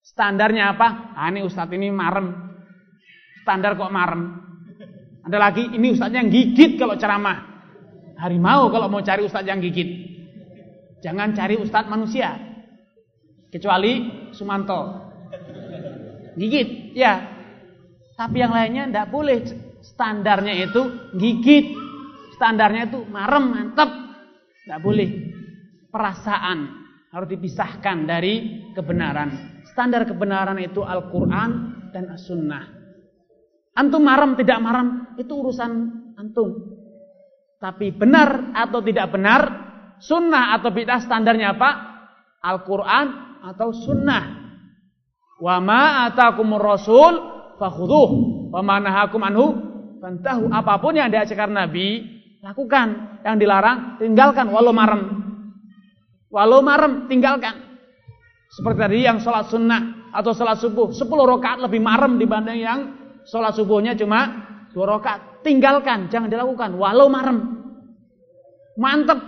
standarnya 0.04 0.76
apa? 0.76 1.16
Ah, 1.16 1.32
ini 1.32 1.42
ustadz 1.42 1.74
ini 1.74 1.88
marem. 1.88 2.30
Standar 3.42 3.74
kok 3.74 3.92
marem. 3.92 4.22
Ada 5.24 5.36
lagi 5.40 5.64
ini 5.72 5.96
ustadznya 5.96 6.20
yang 6.20 6.30
gigit 6.30 6.76
kalau 6.76 7.00
ceramah. 7.00 7.40
Harimau 8.20 8.68
kalau 8.68 8.92
mau 8.92 9.00
cari 9.00 9.24
ustadz 9.24 9.48
yang 9.48 9.58
gigit. 9.64 10.12
Jangan 11.00 11.32
cari 11.32 11.56
ustadz 11.56 11.88
manusia. 11.88 12.36
Kecuali 13.48 14.28
Sumanto. 14.36 15.10
Gigit, 16.34 16.92
ya. 16.98 17.22
Tapi 18.18 18.42
yang 18.42 18.52
lainnya 18.52 18.90
tidak 18.90 19.08
boleh. 19.10 19.38
Standarnya 19.84 20.54
itu 20.64 21.12
gigit. 21.14 21.76
Standarnya 22.34 22.90
itu 22.90 23.04
marem, 23.08 23.44
mantep. 23.52 23.90
Tidak 24.64 24.80
boleh. 24.80 25.08
Perasaan 25.92 26.58
harus 27.12 27.28
dipisahkan 27.30 28.08
dari 28.08 28.64
kebenaran. 28.72 29.62
Standar 29.70 30.08
kebenaran 30.08 30.58
itu 30.58 30.82
Al-Quran 30.82 31.50
dan 31.94 32.10
As-Sunnah. 32.10 32.64
Antum 33.74 34.02
maram 34.02 34.34
tidak 34.34 34.58
maram 34.58 35.14
itu 35.20 35.30
urusan 35.30 35.70
antum. 36.18 36.74
Tapi 37.58 37.94
benar 37.94 38.54
atau 38.54 38.80
tidak 38.82 39.10
benar, 39.14 39.40
sunnah 39.98 40.54
atau 40.58 40.70
bid'ah 40.70 41.00
standarnya 41.02 41.58
apa? 41.58 41.70
Al-Quran 42.44 43.06
atau 43.40 43.72
sunnah. 43.72 44.24
Wa 45.42 45.58
ma 45.58 46.06
atakumur 46.06 46.62
rasul 46.62 47.12
fakhudhuh. 47.58 48.10
Wa 48.54 48.60
ma 48.62 48.78
nahakum 48.78 49.22
anhu 49.26 49.46
fantahu. 49.98 50.52
Apa 50.54 50.78
pun 50.78 50.94
yang 50.94 51.10
diajarkan 51.10 51.56
Nabi, 51.56 52.13
Lakukan. 52.44 53.20
Yang 53.24 53.36
dilarang, 53.40 53.78
tinggalkan. 53.96 54.52
Walau 54.52 54.76
marem. 54.76 55.02
Walau 56.28 56.60
marem, 56.60 57.08
tinggalkan. 57.08 57.56
Seperti 58.52 58.78
tadi 58.84 58.98
yang 59.00 59.18
sholat 59.18 59.48
sunnah 59.48 60.12
atau 60.12 60.36
sholat 60.36 60.60
subuh. 60.60 60.92
Sepuluh 60.92 61.24
rakaat 61.24 61.64
lebih 61.64 61.80
marem 61.80 62.20
dibanding 62.20 62.60
yang 62.60 62.80
sholat 63.24 63.56
subuhnya 63.56 63.96
cuma 63.96 64.44
dua 64.76 65.00
rakaat. 65.00 65.40
Tinggalkan, 65.40 66.12
jangan 66.12 66.28
dilakukan. 66.28 66.76
Walau 66.76 67.08
marem. 67.08 67.64
Mantep. 68.76 69.18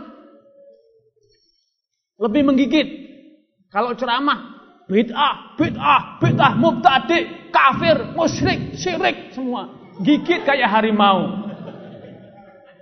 Lebih 2.20 2.42
menggigit. 2.52 2.88
Kalau 3.72 3.92
ceramah, 3.96 4.56
bid'ah, 4.88 5.56
bid'ah, 5.56 6.16
bid'ah, 6.16 6.52
mubtadi, 6.56 7.50
kafir, 7.52 8.12
musyrik, 8.16 8.76
syirik, 8.76 9.36
semua. 9.36 9.68
Gigit 10.00 10.44
kayak 10.44 10.68
harimau 10.68 11.45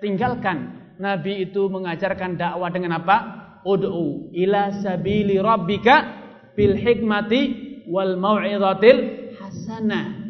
tinggalkan. 0.05 0.85
Nabi 1.01 1.49
itu 1.49 1.73
mengajarkan 1.73 2.37
dakwah 2.37 2.69
dengan 2.69 3.01
apa? 3.01 3.17
Ud'u 3.65 4.29
ila 4.37 4.85
sabili 4.85 5.41
rabbika 5.41 6.23
bil 6.53 6.77
hikmati 6.77 7.41
wal 7.89 8.21
mau'izatil 8.21 9.33
hasanah. 9.41 10.21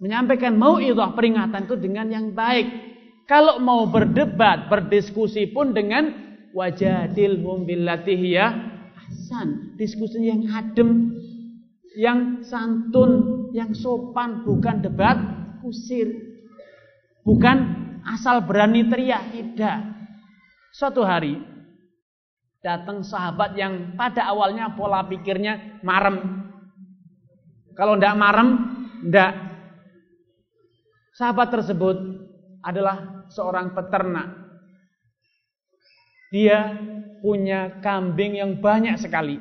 Menyampaikan 0.00 0.60
mau'izah 0.60 1.16
peringatan 1.16 1.64
itu 1.64 1.76
dengan 1.80 2.12
yang 2.12 2.36
baik. 2.36 2.68
Kalau 3.24 3.62
mau 3.62 3.88
berdebat, 3.88 4.68
berdiskusi 4.68 5.48
pun 5.54 5.72
dengan 5.72 6.10
wajadilhum 6.52 7.64
billati 7.64 8.14
hiya 8.16 8.46
hasan. 8.96 9.78
Diskusi 9.78 10.24
yang 10.24 10.50
adem, 10.50 11.14
yang 11.96 12.42
santun, 12.42 13.12
yang 13.54 13.70
sopan, 13.76 14.42
bukan 14.42 14.82
debat 14.82 15.16
kusir. 15.62 16.10
Bukan 17.22 17.89
asal 18.14 18.42
berani 18.42 18.86
teriak, 18.86 19.30
tidak. 19.30 19.78
Suatu 20.74 21.02
hari 21.02 21.38
datang 22.60 23.02
sahabat 23.02 23.56
yang 23.56 23.96
pada 23.98 24.26
awalnya 24.28 24.70
pola 24.74 25.02
pikirnya 25.06 25.82
marem. 25.82 26.46
Kalau 27.74 27.96
ndak 27.96 28.18
marem, 28.18 28.48
ndak 29.08 29.50
Sahabat 31.20 31.52
tersebut 31.52 32.00
adalah 32.64 33.28
seorang 33.28 33.76
peternak. 33.76 34.40
Dia 36.32 36.80
punya 37.20 37.76
kambing 37.84 38.40
yang 38.40 38.56
banyak 38.56 38.96
sekali. 38.96 39.36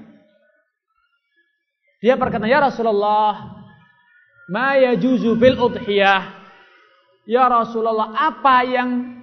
Dia 2.03 2.19
berkata, 2.19 2.51
"Ya 2.51 2.59
Rasulullah, 2.59 3.63
ma 4.51 4.75
yajuzu 4.75 5.39
fil 5.39 5.55
udhiyah?" 5.55 6.38
Ya 7.29 7.45
Rasulullah, 7.45 8.09
apa 8.17 8.65
yang 8.65 9.21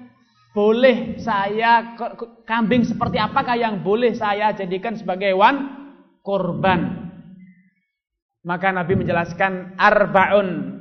boleh 0.55 1.19
saya 1.19 1.99
kambing 2.47 2.87
seperti 2.87 3.19
apakah 3.19 3.59
yang 3.59 3.83
boleh 3.83 4.15
saya 4.15 4.55
jadikan 4.55 4.95
sebagai 4.95 5.35
hewan 5.35 5.75
korban? 6.23 7.11
Maka 8.47 8.71
Nabi 8.71 9.03
menjelaskan 9.03 9.75
arbaun 9.75 10.79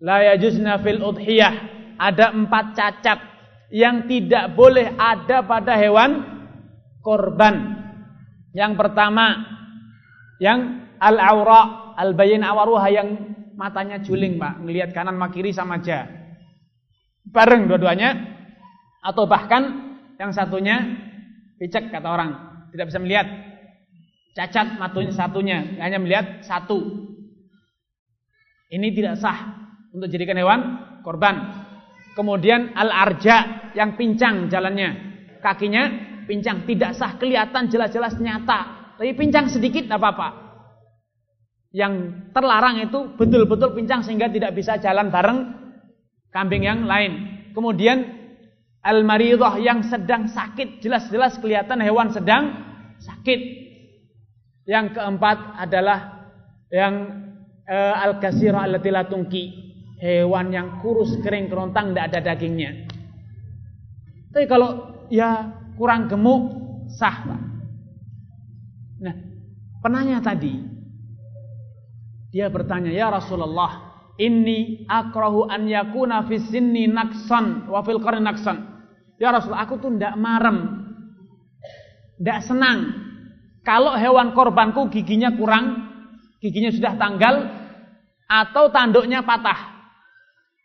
la 0.00 0.32
yajuzna 0.32 0.80
fil 0.80 1.04
udhiyah. 1.04 1.76
Ada 2.00 2.32
empat 2.32 2.72
cacat 2.72 3.20
yang 3.68 4.08
tidak 4.08 4.56
boleh 4.56 4.96
ada 4.96 5.44
pada 5.44 5.76
hewan 5.76 6.24
korban. 7.04 7.84
Yang 8.56 8.80
pertama 8.80 9.44
yang 10.40 10.88
al-aura, 10.96 11.92
al-bayin 12.00 12.40
awaruha 12.40 12.88
yang 12.88 13.33
matanya 13.54 14.02
juling, 14.02 14.36
Pak, 14.38 14.62
melihat 14.62 14.90
kanan 14.94 15.18
kiri 15.30 15.54
sama 15.54 15.78
aja. 15.80 16.06
Bareng 17.24 17.70
dua-duanya 17.70 18.14
atau 19.00 19.24
bahkan 19.24 19.96
yang 20.20 20.30
satunya 20.30 20.76
picek 21.56 21.88
kata 21.88 22.08
orang, 22.10 22.30
tidak 22.74 22.92
bisa 22.92 23.00
melihat. 23.00 23.26
Cacat 24.34 24.82
matunya 24.82 25.14
satunya, 25.14 25.58
hanya 25.78 26.02
melihat 26.02 26.42
satu. 26.42 27.06
Ini 28.66 28.90
tidak 28.90 29.22
sah 29.22 29.70
untuk 29.94 30.10
jadikan 30.10 30.34
hewan 30.34 30.60
korban. 31.06 31.64
Kemudian 32.18 32.74
al-arja 32.74 33.70
yang 33.78 33.94
pincang 33.94 34.50
jalannya, 34.50 34.90
kakinya 35.38 35.82
pincang 36.26 36.66
tidak 36.66 36.98
sah 36.98 37.14
kelihatan 37.14 37.70
jelas-jelas 37.70 38.18
nyata, 38.18 38.94
tapi 38.98 39.14
pincang 39.14 39.46
sedikit 39.46 39.86
tidak 39.86 40.02
apa-apa 40.02 40.43
yang 41.74 42.22
terlarang 42.30 42.86
itu 42.86 43.18
betul-betul 43.18 43.74
pincang 43.74 44.06
sehingga 44.06 44.30
tidak 44.30 44.54
bisa 44.54 44.78
jalan 44.78 45.10
bareng 45.10 45.38
kambing 46.30 46.62
yang 46.62 46.86
lain. 46.86 47.42
Kemudian 47.50 47.98
al-maridah 48.78 49.58
yang 49.58 49.82
sedang 49.82 50.30
sakit, 50.30 50.78
jelas-jelas 50.78 51.34
kelihatan 51.42 51.82
hewan 51.82 52.14
sedang 52.14 52.54
sakit. 53.02 53.66
Yang 54.70 54.96
keempat 54.96 55.58
adalah 55.66 56.30
yang 56.70 56.94
e, 57.66 57.76
al-kasira 57.76 58.64
allati 58.64 58.90
la 58.94 59.04
hewan 59.98 60.54
yang 60.54 60.78
kurus 60.78 61.18
kering 61.26 61.50
kerontang 61.50 61.90
tidak 61.90 62.06
ada 62.14 62.20
dagingnya. 62.32 62.86
Tapi 64.30 64.46
kalau 64.46 64.94
ya 65.10 65.58
kurang 65.74 66.06
gemuk 66.06 66.54
sah, 66.86 67.18
Pak. 67.26 67.42
Nah, 69.04 69.14
penanya 69.82 70.22
tadi 70.22 70.73
dia 72.34 72.50
bertanya, 72.50 72.90
"Ya 72.90 73.06
Rasulullah, 73.14 73.94
ini 74.18 74.82
akrahu 74.90 75.46
an 75.46 75.70
yakuna 75.70 76.26
fi 76.26 76.42
naksan 76.90 77.70
wa 77.70 77.78
fil 77.86 78.02
naksan." 78.02 78.74
Ya 79.22 79.30
Rasulullah, 79.30 79.62
aku 79.62 79.78
tuh 79.78 79.94
ndak 79.94 80.18
marem. 80.18 80.82
Ndak 82.18 82.42
senang 82.42 82.78
kalau 83.62 83.94
hewan 83.94 84.34
korbanku 84.34 84.90
giginya 84.90 85.30
kurang, 85.38 85.86
giginya 86.42 86.74
sudah 86.74 86.98
tanggal 86.98 87.34
atau 88.26 88.66
tanduknya 88.74 89.22
patah. 89.22 89.86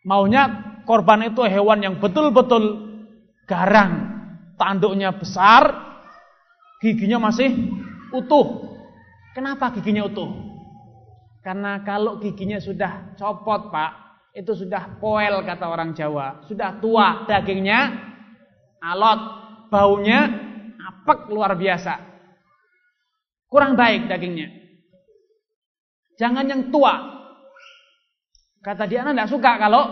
Maunya 0.02 0.74
korban 0.90 1.30
itu 1.30 1.46
hewan 1.46 1.86
yang 1.86 1.94
betul-betul 2.02 2.90
garang, 3.46 4.10
tanduknya 4.58 5.14
besar, 5.14 5.70
giginya 6.82 7.30
masih 7.30 7.54
utuh. 8.10 8.74
Kenapa 9.38 9.70
giginya 9.70 10.10
utuh? 10.10 10.49
Karena 11.40 11.80
kalau 11.80 12.20
giginya 12.20 12.60
sudah 12.60 13.16
copot, 13.16 13.72
Pak, 13.72 13.90
itu 14.36 14.52
sudah 14.52 15.00
poel 15.00 15.40
kata 15.40 15.66
orang 15.66 15.96
Jawa. 15.96 16.44
Sudah 16.44 16.76
tua, 16.78 17.24
dagingnya 17.24 17.96
alot, 18.80 19.20
baunya 19.72 20.28
apek 20.76 21.32
luar 21.32 21.56
biasa. 21.56 21.96
Kurang 23.48 23.74
baik 23.74 24.06
dagingnya. 24.06 24.48
Jangan 26.20 26.44
yang 26.44 26.62
tua. 26.68 27.18
Kata 28.60 28.84
dia, 28.84 29.02
anak 29.08 29.32
suka 29.32 29.56
kalau 29.56 29.88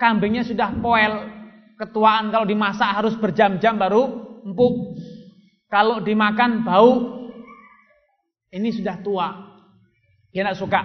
kambingnya 0.00 0.42
sudah 0.42 0.72
poel. 0.80 1.36
Ketuaan 1.78 2.34
kalau 2.34 2.42
dimasak 2.42 2.90
harus 2.90 3.14
berjam-jam 3.14 3.78
baru 3.78 4.08
empuk. 4.42 4.98
Kalau 5.68 6.00
dimakan 6.02 6.64
bau, 6.64 6.90
ini 8.50 8.72
sudah 8.72 8.98
tua. 9.04 9.47
Dia 10.32 10.44
tidak 10.44 10.58
suka. 10.60 10.80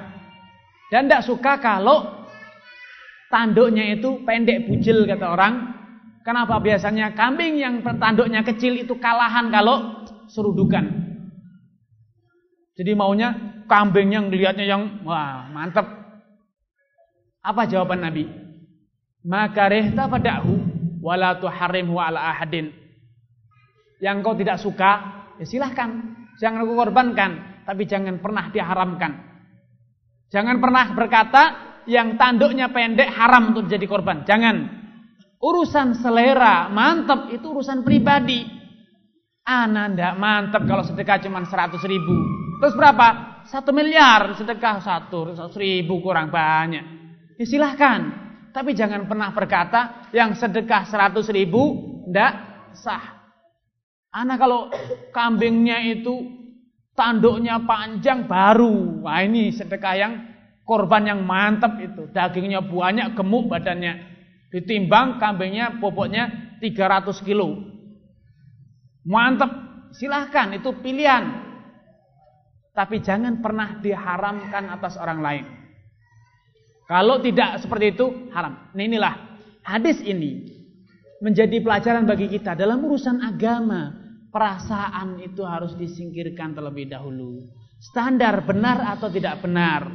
Dan 0.93 1.09
tidak 1.09 1.25
suka 1.25 1.57
kalau 1.57 2.27
tanduknya 3.33 3.97
itu 3.97 4.21
pendek 4.21 4.69
bujil 4.69 5.09
kata 5.09 5.25
orang. 5.25 5.53
Kenapa 6.23 6.61
biasanya 6.61 7.11
kambing 7.17 7.59
yang 7.59 7.83
tanduknya 7.83 8.45
kecil 8.47 8.79
itu 8.79 8.95
kalahan 9.01 9.51
kalau 9.51 10.05
serudukan. 10.31 10.85
Jadi 12.73 12.91
maunya 12.95 13.33
kambing 13.67 14.15
yang 14.15 14.31
lihatnya 14.31 14.63
yang 14.63 15.03
wah 15.03 15.49
mantep. 15.51 15.83
Apa 17.43 17.67
jawaban 17.67 18.07
Nabi? 18.07 18.23
Maka 19.27 19.67
rehta 19.67 20.07
padahu 20.07 20.53
wala 21.03 21.35
tuharrimhu 21.41 21.99
ala 21.99 22.31
ahadin. 22.31 22.71
Yang 23.99 24.15
kau 24.23 24.35
tidak 24.35 24.57
suka, 24.59 24.91
ya 25.39 25.45
silahkan. 25.47 26.15
Jangan 26.39 26.63
aku 26.63 26.73
korbankan, 26.75 27.63
tapi 27.67 27.83
jangan 27.83 28.19
pernah 28.19 28.47
diharamkan. 28.51 29.32
Jangan 30.33 30.57
pernah 30.57 30.89
berkata 30.97 31.43
yang 31.85 32.17
tanduknya 32.17 32.73
pendek 32.73 33.05
haram 33.13 33.53
untuk 33.53 33.69
jadi 33.69 33.85
korban. 33.85 34.25
Jangan. 34.25 34.81
Urusan 35.37 35.93
selera, 36.01 36.73
mantap 36.73 37.29
itu 37.29 37.53
urusan 37.53 37.85
pribadi. 37.85 38.41
Ana 39.45 39.91
ndak 39.91 40.17
mantap 40.17 40.63
kalau 40.65 40.81
sedekah 40.81 41.21
cuma 41.21 41.45
100 41.45 41.77
ribu. 41.85 42.15
Terus 42.63 42.73
berapa? 42.73 43.07
Satu 43.43 43.75
miliar 43.75 44.39
sedekah 44.39 44.79
satu, 44.79 45.35
satu 45.35 45.59
ribu 45.59 45.99
kurang 45.99 46.31
banyak. 46.31 46.85
Ya 47.37 47.45
silahkan. 47.45 48.23
Tapi 48.55 48.71
jangan 48.71 49.03
pernah 49.03 49.35
berkata 49.35 50.09
yang 50.15 50.33
sedekah 50.33 50.87
100 50.87 51.27
ribu 51.29 51.61
ndak 52.07 52.33
sah. 52.73 53.21
Anak 54.15 54.39
kalau 54.39 54.71
kambingnya 55.11 55.83
itu 55.91 56.42
tanduknya 56.97 57.61
panjang 57.65 58.25
baru. 58.25 59.05
Wah 59.05 59.21
ini 59.21 59.53
sedekah 59.53 59.95
yang 59.97 60.13
korban 60.65 61.09
yang 61.09 61.21
mantap 61.25 61.77
itu. 61.81 62.09
Dagingnya 62.09 62.63
banyak, 62.63 63.13
gemuk 63.13 63.51
badannya. 63.51 64.13
Ditimbang 64.53 65.17
kambingnya 65.17 65.81
bobotnya 65.81 66.57
300 66.61 67.25
kilo. 67.25 67.57
Mantap, 69.03 69.51
silahkan 69.97 70.53
itu 70.55 70.69
pilihan. 70.79 71.43
Tapi 72.73 73.01
jangan 73.05 73.41
pernah 73.41 73.77
diharamkan 73.81 74.69
atas 74.73 74.97
orang 74.97 75.19
lain. 75.21 75.45
Kalau 76.89 77.21
tidak 77.21 77.61
seperti 77.61 77.93
itu 77.93 78.29
haram. 78.33 78.69
Nah 78.73 78.83
inilah 78.83 79.13
hadis 79.63 80.01
ini 80.03 80.45
menjadi 81.23 81.63
pelajaran 81.63 82.03
bagi 82.03 82.27
kita 82.27 82.57
dalam 82.57 82.83
urusan 82.83 83.23
agama 83.23 84.02
perasaan 84.33 85.21
itu 85.21 85.45
harus 85.45 85.77
disingkirkan 85.77 86.57
terlebih 86.57 86.89
dahulu. 86.89 87.45
Standar 87.77 88.41
benar 88.41 88.97
atau 88.97 89.13
tidak 89.13 89.45
benar, 89.45 89.85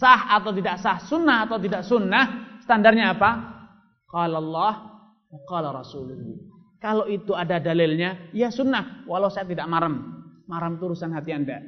sah 0.00 0.32
atau 0.40 0.56
tidak 0.56 0.80
sah, 0.80 0.96
sunnah 1.04 1.44
atau 1.44 1.60
tidak 1.60 1.84
sunnah, 1.84 2.56
standarnya 2.64 3.12
apa? 3.12 3.30
Kalau 4.08 4.40
Allah, 4.40 4.74
kalau 5.44 5.70
Rasulullah. 5.76 6.40
Kalau 6.80 7.06
itu 7.06 7.36
ada 7.36 7.62
dalilnya, 7.62 8.32
ya 8.34 8.48
sunnah. 8.48 9.04
Walau 9.06 9.30
saya 9.30 9.46
tidak 9.46 9.68
marem, 9.68 10.02
marem 10.48 10.80
itu 10.80 10.84
urusan 10.88 11.12
hati 11.14 11.30
anda. 11.30 11.62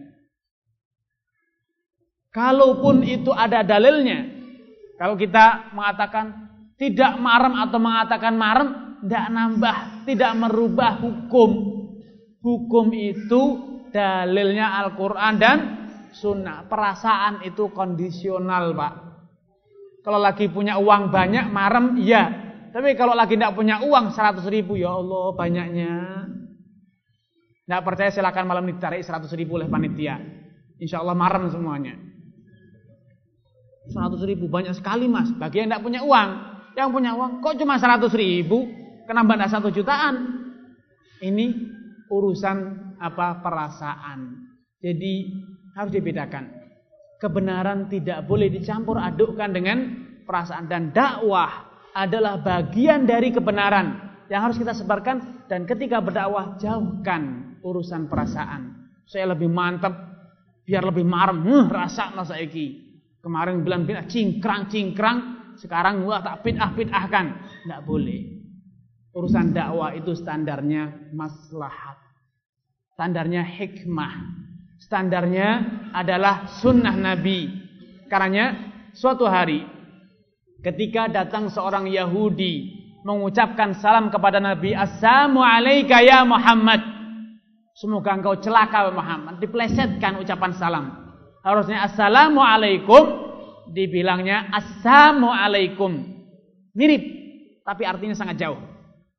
Kalaupun 2.34 3.06
itu 3.06 3.30
ada 3.30 3.62
dalilnya, 3.62 4.26
kalau 4.98 5.14
kita 5.14 5.70
mengatakan 5.70 6.50
tidak 6.74 7.14
marem 7.22 7.54
atau 7.54 7.78
mengatakan 7.78 8.34
marem, 8.34 8.68
tidak 9.06 9.26
nambah, 9.30 9.76
tidak 10.02 10.32
merubah 10.34 10.98
hukum 10.98 11.73
Hukum 12.44 12.92
itu 12.92 13.42
dalilnya 13.88 14.76
Al-Quran 14.84 15.34
dan 15.40 15.58
Sunnah. 16.12 16.68
Perasaan 16.68 17.40
itu 17.48 17.72
kondisional, 17.72 18.76
Pak. 18.76 18.92
Kalau 20.04 20.20
lagi 20.20 20.52
punya 20.52 20.76
uang 20.76 21.08
banyak, 21.08 21.48
marem, 21.48 21.96
iya. 22.04 22.28
Tapi 22.68 22.92
kalau 23.00 23.16
lagi 23.16 23.40
tidak 23.40 23.56
punya 23.56 23.80
uang 23.80 24.12
100 24.12 24.44
ribu, 24.52 24.76
ya 24.76 24.92
Allah 24.92 25.32
banyaknya. 25.32 25.92
Tidak 27.64 27.80
percaya 27.80 28.12
silakan 28.12 28.44
malam 28.44 28.68
ditarik 28.68 29.00
100 29.00 29.24
ribu 29.40 29.56
oleh 29.56 29.72
panitia. 29.72 30.20
Insya 30.76 31.00
Allah 31.00 31.16
marem 31.16 31.48
semuanya. 31.48 31.96
100 33.88 34.20
ribu 34.28 34.52
banyak 34.52 34.76
sekali 34.76 35.08
mas. 35.08 35.32
Bagi 35.32 35.64
yang 35.64 35.72
tidak 35.72 35.80
punya 35.80 36.04
uang. 36.04 36.52
yang 36.74 36.90
punya 36.90 37.14
uang 37.14 37.38
kok 37.38 37.54
cuma 37.54 37.78
100 37.78 38.10
ribu, 38.18 38.66
kenapa 39.06 39.38
tidak 39.38 39.50
satu 39.54 39.70
jutaan? 39.70 40.42
Ini 41.22 41.73
urusan 42.10 42.56
apa 43.00 43.40
perasaan. 43.40 44.48
Jadi 44.80 45.32
harus 45.76 45.92
dibedakan. 45.92 46.44
Kebenaran 47.18 47.88
tidak 47.88 48.28
boleh 48.28 48.52
dicampur 48.52 49.00
adukkan 49.00 49.50
dengan 49.54 49.78
perasaan 50.28 50.68
dan 50.68 50.92
dakwah 50.92 51.72
adalah 51.94 52.42
bagian 52.42 53.06
dari 53.06 53.30
kebenaran 53.30 54.18
yang 54.28 54.44
harus 54.44 54.58
kita 54.58 54.74
sebarkan 54.74 55.46
dan 55.46 55.64
ketika 55.64 56.02
berdakwah 56.02 56.58
jauhkan 56.58 57.54
urusan 57.64 58.10
perasaan. 58.10 58.90
Saya 59.04 59.32
lebih 59.36 59.48
mantap 59.48 59.92
biar 60.64 60.84
lebih 60.84 61.04
marem, 61.04 61.44
huh, 61.44 61.68
rasa 61.68 62.12
masa 62.12 62.40
iki. 62.40 62.82
Kemarin 63.20 63.64
bilang 63.64 63.88
bilang 63.88 64.04
cingkrang-cingkrang, 64.04 65.16
sekarang 65.60 66.04
wah 66.04 66.20
tak 66.20 66.44
pitah-pitahkan. 66.44 67.26
Tidak 67.64 67.80
boleh. 67.88 68.43
Urusan 69.14 69.54
dakwah 69.54 69.94
itu 69.94 70.10
standarnya 70.18 71.14
maslahat. 71.14 71.94
Standarnya 72.98 73.46
hikmah. 73.46 74.42
Standarnya 74.82 75.48
adalah 75.94 76.50
sunnah 76.58 76.98
Nabi. 76.98 77.46
Karena 78.10 78.74
suatu 78.90 79.22
hari 79.30 79.62
ketika 80.66 81.06
datang 81.06 81.46
seorang 81.46 81.86
Yahudi 81.86 82.74
mengucapkan 83.06 83.78
salam 83.78 84.10
kepada 84.10 84.42
Nabi, 84.42 84.74
Assalamu 84.74 85.46
alayka 85.46 86.02
ya 86.02 86.26
Muhammad. 86.26 86.82
Semoga 87.78 88.18
engkau 88.18 88.34
celaka 88.42 88.90
Muhammad. 88.90 89.38
Diplesetkan 89.38 90.18
ucapan 90.18 90.52
salam. 90.58 90.84
Harusnya 91.46 91.86
assalamualaikum 91.86 93.30
dibilangnya 93.70 94.50
assalamualaikum. 94.50 96.02
Mirip 96.74 97.02
tapi 97.62 97.86
artinya 97.86 98.16
sangat 98.18 98.42
jauh. 98.42 98.73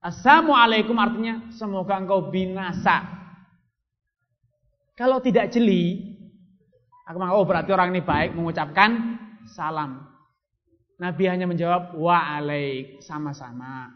Assalamualaikum 0.05 0.93
artinya 1.01 1.49
semoga 1.49 1.97
engkau 1.97 2.29
binasa. 2.29 3.01
Kalau 4.93 5.17
tidak 5.17 5.49
jeli, 5.49 6.13
aku 7.09 7.17
mau 7.17 7.33
oh 7.33 7.41
berarti 7.41 7.73
orang 7.73 7.89
ini 7.89 8.05
baik 8.05 8.37
mengucapkan 8.37 9.17
salam. 9.49 10.05
Nabi 11.01 11.25
hanya 11.25 11.49
menjawab 11.49 11.97
wa'alaik 11.97 13.01
sama-sama. 13.01 13.89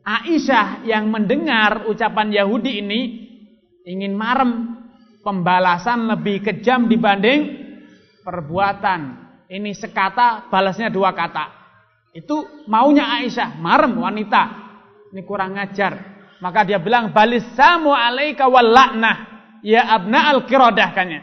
Aisyah 0.00 0.88
yang 0.88 1.12
mendengar 1.12 1.92
ucapan 1.92 2.32
Yahudi 2.32 2.80
ini 2.80 3.00
ingin 3.84 4.16
marem 4.16 4.80
pembalasan 5.20 6.08
lebih 6.08 6.40
kejam 6.40 6.88
dibanding 6.88 7.68
perbuatan. 8.24 9.28
Ini 9.44 9.76
sekata, 9.76 10.48
balasnya 10.48 10.88
dua 10.88 11.12
kata. 11.12 11.59
Itu 12.10 12.66
maunya 12.66 13.06
Aisyah, 13.22 13.58
marem 13.58 13.94
wanita. 13.98 14.42
Ini 15.14 15.22
kurang 15.22 15.54
ngajar. 15.54 16.20
Maka 16.42 16.66
dia 16.66 16.80
bilang, 16.80 17.14
balisamu 17.14 17.94
alaika 17.94 18.50
wal 18.50 18.72
Ya 19.60 19.84
abna 19.92 20.32
al-kiradah 20.32 20.90
kanya. 20.96 21.20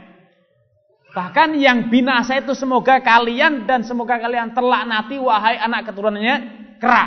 Bahkan 1.18 1.58
yang 1.58 1.90
binasa 1.90 2.38
itu 2.38 2.54
semoga 2.54 3.02
kalian 3.02 3.66
dan 3.66 3.82
semoga 3.82 4.22
kalian 4.22 4.54
terlaknati 4.54 5.18
wahai 5.18 5.58
anak 5.58 5.90
keturunannya 5.90 6.36
kera. 6.78 7.06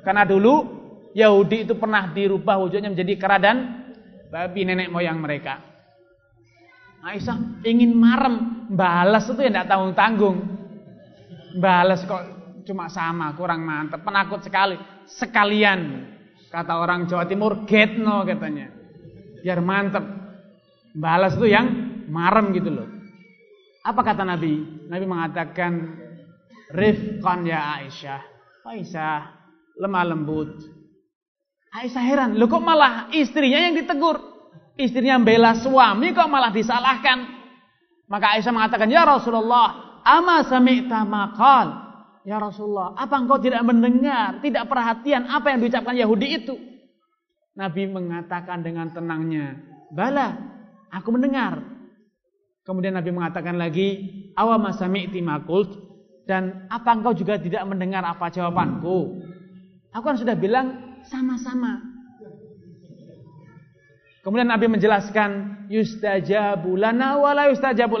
Karena 0.00 0.24
dulu 0.24 0.64
Yahudi 1.12 1.68
itu 1.68 1.76
pernah 1.76 2.08
dirubah 2.08 2.56
wujudnya 2.56 2.88
menjadi 2.88 3.14
kera 3.20 3.36
dan 3.36 3.56
babi 4.32 4.64
nenek 4.64 4.88
moyang 4.88 5.20
mereka. 5.20 5.60
Aisyah 7.04 7.60
ingin 7.68 7.92
marem, 7.92 8.66
balas 8.72 9.28
itu 9.28 9.38
ya 9.44 9.52
tidak 9.52 9.68
tanggung-tanggung. 9.68 10.36
Balas 11.60 12.08
kok 12.08 12.35
cuma 12.66 12.90
sama, 12.90 13.30
kurang 13.38 13.62
mantap, 13.62 14.02
penakut 14.02 14.42
sekali. 14.42 14.74
Sekalian, 15.06 16.02
kata 16.50 16.82
orang 16.82 17.06
Jawa 17.06 17.24
Timur, 17.30 17.62
get 17.64 17.94
no 17.94 18.26
katanya. 18.26 18.74
Biar 19.40 19.62
mantap. 19.62 20.02
Balas 20.96 21.38
itu 21.38 21.46
yang 21.46 21.66
marem 22.10 22.50
gitu 22.56 22.72
loh. 22.72 22.88
Apa 23.86 24.02
kata 24.02 24.26
Nabi? 24.26 24.84
Nabi 24.90 25.04
mengatakan, 25.06 25.72
Rifqan 26.74 27.46
ya 27.46 27.78
Aisyah. 27.78 28.22
Aisyah, 28.66 29.20
lemah 29.78 30.04
lembut. 30.10 30.50
Aisyah 31.70 32.02
heran, 32.02 32.30
lo 32.34 32.50
kok 32.50 32.64
malah 32.64 33.06
istrinya 33.14 33.62
yang 33.62 33.78
ditegur? 33.78 34.18
Istrinya 34.74 35.22
bela 35.22 35.54
suami 35.54 36.10
kok 36.10 36.26
malah 36.26 36.50
disalahkan. 36.50 37.18
Maka 38.10 38.34
Aisyah 38.34 38.52
mengatakan, 38.54 38.90
"Ya 38.90 39.06
Rasulullah, 39.06 40.00
ama 40.02 40.42
sami'ta 40.42 41.06
maqal?" 41.06 41.85
Ya 42.26 42.42
Rasulullah, 42.42 42.90
apa 42.98 43.22
engkau 43.22 43.38
tidak 43.38 43.62
mendengar, 43.62 44.42
tidak 44.42 44.66
perhatian 44.66 45.30
apa 45.30 45.54
yang 45.54 45.62
diucapkan 45.62 45.94
Yahudi 45.94 46.42
itu? 46.42 46.58
Nabi 47.54 47.86
mengatakan 47.86 48.66
dengan 48.66 48.90
tenangnya, 48.90 49.54
"Bala, 49.94 50.34
aku 50.90 51.14
mendengar." 51.14 51.62
Kemudian 52.66 52.98
Nabi 52.98 53.14
mengatakan 53.14 53.54
lagi, 53.54 54.10
"Awa 54.34 54.58
sami'ti 54.74 55.22
maqult?" 55.22 55.70
Dan 56.26 56.66
apa 56.66 56.98
engkau 56.98 57.14
juga 57.14 57.38
tidak 57.38 57.62
mendengar 57.62 58.02
apa 58.02 58.26
jawabanku? 58.26 59.22
Aku 59.94 60.02
kan 60.02 60.18
sudah 60.18 60.34
bilang 60.34 60.98
sama-sama. 61.06 61.78
Kemudian 64.26 64.50
Nabi 64.50 64.66
menjelaskan 64.66 65.62
yustajabu 65.70 66.74
lana 66.74 67.22
wa 67.22 67.30
la 67.30 67.54
yustajabu. 67.54 67.94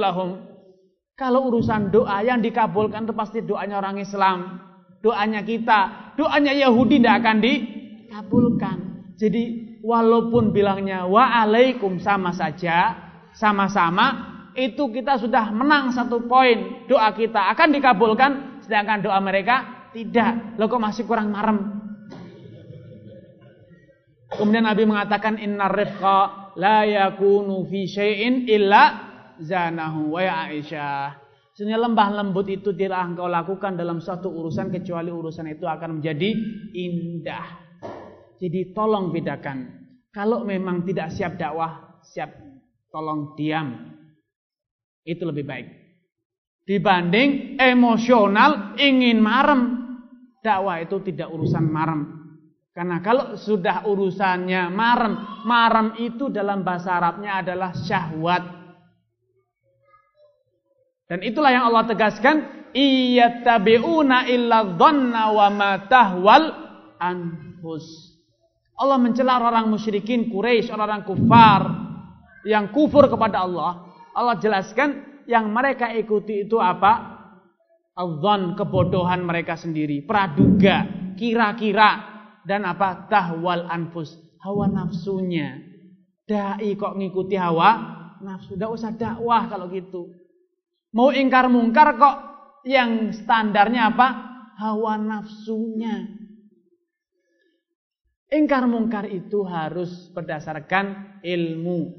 Kalau 1.16 1.48
urusan 1.48 1.88
doa 1.88 2.20
yang 2.20 2.44
dikabulkan 2.44 3.08
itu 3.08 3.16
pasti 3.16 3.40
doanya 3.40 3.80
orang 3.80 3.96
Islam, 3.96 4.60
doanya 5.00 5.40
kita, 5.40 6.12
doanya 6.12 6.52
Yahudi 6.52 7.00
tidak 7.00 7.24
akan 7.24 7.36
dikabulkan. 7.40 8.76
Jadi 9.16 9.42
walaupun 9.80 10.52
bilangnya 10.52 11.08
wa 11.08 11.40
alaikum 11.40 11.96
sama 12.04 12.36
saja, 12.36 12.92
sama-sama 13.32 14.36
itu 14.60 14.92
kita 14.92 15.16
sudah 15.16 15.56
menang 15.56 15.88
satu 15.88 16.28
poin. 16.28 16.84
Doa 16.84 17.08
kita 17.16 17.48
akan 17.48 17.68
dikabulkan 17.72 18.60
sedangkan 18.68 19.08
doa 19.08 19.16
mereka 19.24 19.88
tidak. 19.96 20.60
Lo 20.60 20.68
kok 20.68 20.84
masih 20.84 21.08
kurang 21.08 21.32
marem? 21.32 21.80
Kemudian 24.36 24.68
Nabi 24.68 24.84
mengatakan 24.84 25.40
innar 25.40 25.72
rifqa 25.72 26.52
la 26.60 26.84
yakunu 26.84 27.64
fi 27.72 27.88
syai'in 27.88 28.44
illa 28.52 29.05
zanahu 29.42 30.16
wa 30.16 30.20
ya 30.22 30.34
Aisyah. 30.48 31.06
Sebenarnya 31.56 31.88
lembah 31.88 32.08
lembut 32.20 32.46
itu 32.52 32.76
tidak 32.76 33.00
engkau 33.00 33.32
lakukan 33.32 33.80
dalam 33.80 33.96
suatu 33.96 34.28
urusan 34.28 34.68
kecuali 34.68 35.08
urusan 35.08 35.48
itu 35.48 35.64
akan 35.64 36.00
menjadi 36.00 36.30
indah. 36.76 37.46
Jadi 38.36 38.76
tolong 38.76 39.08
bedakan. 39.08 39.88
Kalau 40.12 40.44
memang 40.44 40.84
tidak 40.84 41.12
siap 41.16 41.40
dakwah, 41.40 42.00
siap 42.04 42.28
tolong 42.92 43.32
diam. 43.36 43.96
Itu 45.00 45.24
lebih 45.24 45.44
baik. 45.48 45.66
Dibanding 46.68 47.56
emosional 47.56 48.76
ingin 48.76 49.16
marem. 49.20 49.60
Dakwah 50.44 50.84
itu 50.84 51.00
tidak 51.08 51.32
urusan 51.32 51.64
marem. 51.72 52.00
Karena 52.76 53.00
kalau 53.00 53.40
sudah 53.40 53.88
urusannya 53.88 54.68
marem, 54.68 55.16
marem 55.48 55.96
itu 55.96 56.28
dalam 56.28 56.60
bahasa 56.60 57.00
Arabnya 57.00 57.40
adalah 57.40 57.72
syahwat. 57.72 58.44
Dan 61.06 61.22
itulah 61.22 61.54
yang 61.54 61.70
Allah 61.70 61.86
tegaskan, 61.86 62.36
iyattabi'una 62.74 64.26
illa 64.26 64.66
dhanna 64.74 65.22
wa 65.30 65.48
ma 65.54 65.72
anfus. 66.98 67.86
Allah 68.76 68.98
mencela 69.00 69.40
orang 69.40 69.70
musyrikin 69.70 70.28
Quraisy, 70.28 70.68
orang-orang 70.68 71.06
kufar 71.06 71.62
yang 72.44 72.68
kufur 72.74 73.08
kepada 73.08 73.46
Allah. 73.46 73.88
Allah 74.12 74.36
jelaskan 74.36 75.22
yang 75.24 75.48
mereka 75.48 75.94
ikuti 75.94 76.44
itu 76.44 76.60
apa? 76.60 77.16
Al-dhan, 77.96 78.52
kebodohan 78.52 79.24
mereka 79.24 79.56
sendiri, 79.56 80.04
praduga, 80.04 80.84
kira-kira 81.16 82.16
dan 82.46 82.62
apa 82.68 83.10
tahwal 83.10 83.66
anfus 83.66 84.14
hawa 84.46 84.70
nafsunya 84.70 85.58
dai 86.30 86.78
kok 86.78 86.94
ngikuti 86.94 87.34
hawa 87.34 87.98
nafsu 88.22 88.54
tidak 88.54 88.70
usah 88.70 88.94
dakwah 88.94 89.50
kalau 89.50 89.66
gitu 89.74 90.14
mau 90.96 91.12
ingkar 91.12 91.52
mungkar 91.52 92.00
kok. 92.00 92.16
Yang 92.64 93.22
standarnya 93.22 93.92
apa? 93.92 94.08
Hawa 94.56 94.96
nafsunya. 94.96 96.08
Ingkar 98.26 98.66
mungkar 98.66 99.06
itu 99.06 99.44
harus 99.46 100.10
berdasarkan 100.10 101.20
ilmu. 101.22 101.94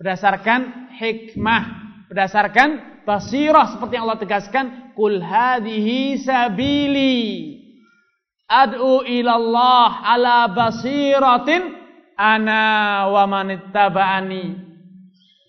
Berdasarkan 0.00 0.90
hikmah. 0.96 1.64
Berdasarkan 2.10 3.04
basirah 3.06 3.76
seperti 3.76 3.92
yang 3.94 4.04
Allah 4.08 4.22
tegaskan. 4.24 4.66
Kul 4.98 5.22
hadhihi 5.22 6.18
sabili. 6.24 7.22
Ad'u 8.50 9.06
ilallah 9.06 10.02
ala 10.02 10.50
basiratin 10.50 11.62
ana 12.16 13.06
wa 13.12 13.22
manittaba'ani. 13.28 14.66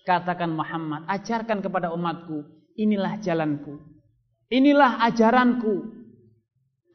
Katakan 0.02 0.50
Muhammad, 0.50 1.04
ajarkan 1.04 1.60
kepada 1.60 1.92
umatku, 1.92 2.57
inilah 2.78 3.18
jalanku. 3.18 3.82
Inilah 4.48 5.02
ajaranku. 5.04 5.98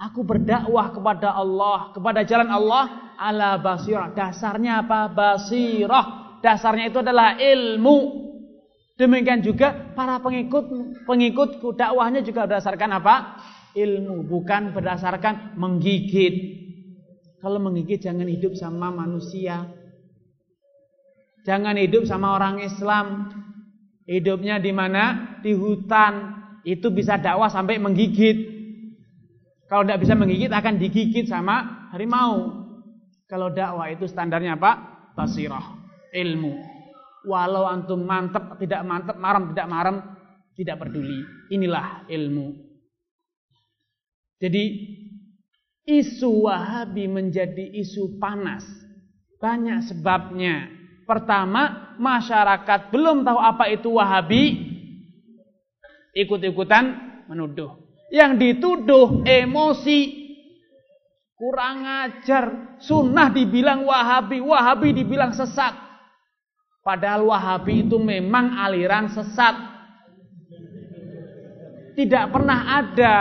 Aku 0.02 0.26
berdakwah 0.26 0.90
kepada 0.90 1.38
Allah, 1.38 1.94
kepada 1.94 2.26
jalan 2.26 2.50
Allah 2.50 3.14
ala 3.20 3.62
basirah. 3.62 4.12
Dasarnya 4.16 4.84
apa? 4.84 5.12
Basirah. 5.12 6.40
Dasarnya 6.42 6.90
itu 6.90 7.00
adalah 7.00 7.38
ilmu. 7.38 8.26
Demikian 8.98 9.42
juga 9.46 9.94
para 9.94 10.22
pengikut 10.22 10.66
pengikutku 11.06 11.78
dakwahnya 11.78 12.26
juga 12.26 12.46
berdasarkan 12.50 12.90
apa? 13.00 13.16
Ilmu, 13.74 14.28
bukan 14.30 14.74
berdasarkan 14.74 15.58
menggigit. 15.58 16.62
Kalau 17.42 17.58
menggigit 17.58 18.06
jangan 18.06 18.30
hidup 18.30 18.54
sama 18.54 18.94
manusia. 18.94 19.66
Jangan 21.44 21.76
hidup 21.76 22.08
sama 22.08 22.38
orang 22.38 22.64
Islam. 22.64 23.34
Hidupnya 24.04 24.60
di 24.60 24.72
mana? 24.76 25.38
Di 25.40 25.56
hutan. 25.56 26.44
Itu 26.64 26.92
bisa 26.92 27.20
dakwah 27.20 27.52
sampai 27.52 27.80
menggigit. 27.80 28.52
Kalau 29.68 29.84
tidak 29.84 30.06
bisa 30.06 30.14
menggigit 30.16 30.52
akan 30.52 30.80
digigit 30.80 31.26
sama 31.28 31.90
harimau. 31.92 32.64
Kalau 33.28 33.52
dakwah 33.52 33.90
itu 33.90 34.08
standarnya 34.08 34.56
apa? 34.60 34.72
Basirah, 35.18 35.66
ilmu. 36.14 36.54
Walau 37.24 37.68
antum 37.68 38.04
mantap 38.04 38.60
tidak 38.60 38.84
mantap, 38.84 39.16
maram 39.16 39.52
tidak 39.56 39.68
maram, 39.72 39.96
tidak 40.56 40.76
peduli. 40.84 41.24
Inilah 41.52 42.04
ilmu. 42.12 42.54
Jadi 44.44 44.64
Isu 45.84 46.48
Wahabi 46.48 47.12
menjadi 47.12 47.76
isu 47.76 48.16
panas. 48.16 48.64
Banyak 49.44 49.92
sebabnya. 49.92 50.72
Pertama, 51.04 51.83
masyarakat 51.98 52.94
belum 52.94 53.26
tahu 53.26 53.40
apa 53.40 53.66
itu 53.72 53.90
Wahabi. 53.98 54.74
Ikut-ikutan 56.14 56.84
menuduh. 57.26 57.74
Yang 58.14 58.32
dituduh 58.38 59.26
emosi. 59.26 60.22
Kurang 61.34 61.84
ajar. 61.84 62.78
Sunnah 62.78 63.34
dibilang 63.34 63.84
Wahabi. 63.88 64.38
Wahabi 64.44 64.94
dibilang 64.94 65.34
sesat. 65.34 65.74
Padahal 66.86 67.26
Wahabi 67.26 67.88
itu 67.88 67.98
memang 67.98 68.60
aliran 68.60 69.10
sesat. 69.10 69.56
Tidak 71.94 72.26
pernah 72.34 72.82
ada 72.82 73.16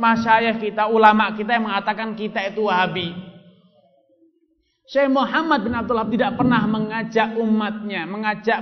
masyayikh 0.00 0.72
kita, 0.72 0.88
ulama 0.88 1.36
kita 1.36 1.56
yang 1.56 1.68
mengatakan 1.68 2.16
kita 2.16 2.48
itu 2.48 2.64
Wahabi. 2.66 3.29
Syekh 4.90 5.06
Muhammad 5.06 5.62
bin 5.62 5.70
Abdullah 5.70 6.10
tidak 6.10 6.34
pernah 6.34 6.66
mengajak 6.66 7.38
umatnya, 7.38 8.10
mengajak 8.10 8.58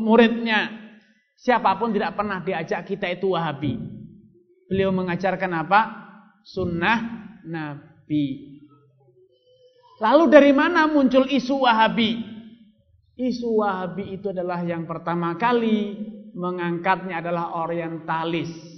muridnya. 0.00 0.72
Siapa 1.36 1.76
pun 1.76 1.92
tidak 1.92 2.16
pernah 2.16 2.40
diajak 2.40 2.88
kita 2.88 3.12
itu 3.12 3.36
Wahabi. 3.36 3.76
Beliau 4.72 4.88
mengajarkan 4.88 5.52
apa? 5.60 5.80
Sunnah 6.48 6.98
Nabi. 7.44 8.56
Lalu 10.00 10.24
dari 10.32 10.52
mana 10.56 10.88
muncul 10.88 11.28
isu 11.28 11.68
Wahabi? 11.68 12.24
Isu 13.20 13.60
Wahabi 13.60 14.16
itu 14.16 14.32
adalah 14.32 14.64
yang 14.64 14.88
pertama 14.88 15.36
kali 15.36 15.92
mengangkatnya 16.32 17.20
adalah 17.20 17.52
orientalis 17.60 18.69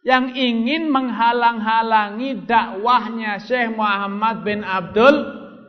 yang 0.00 0.32
ingin 0.32 0.88
menghalang-halangi 0.88 2.48
dakwahnya 2.48 3.36
Syekh 3.44 3.76
Muhammad 3.76 4.40
bin 4.40 4.64
Abdul 4.64 5.16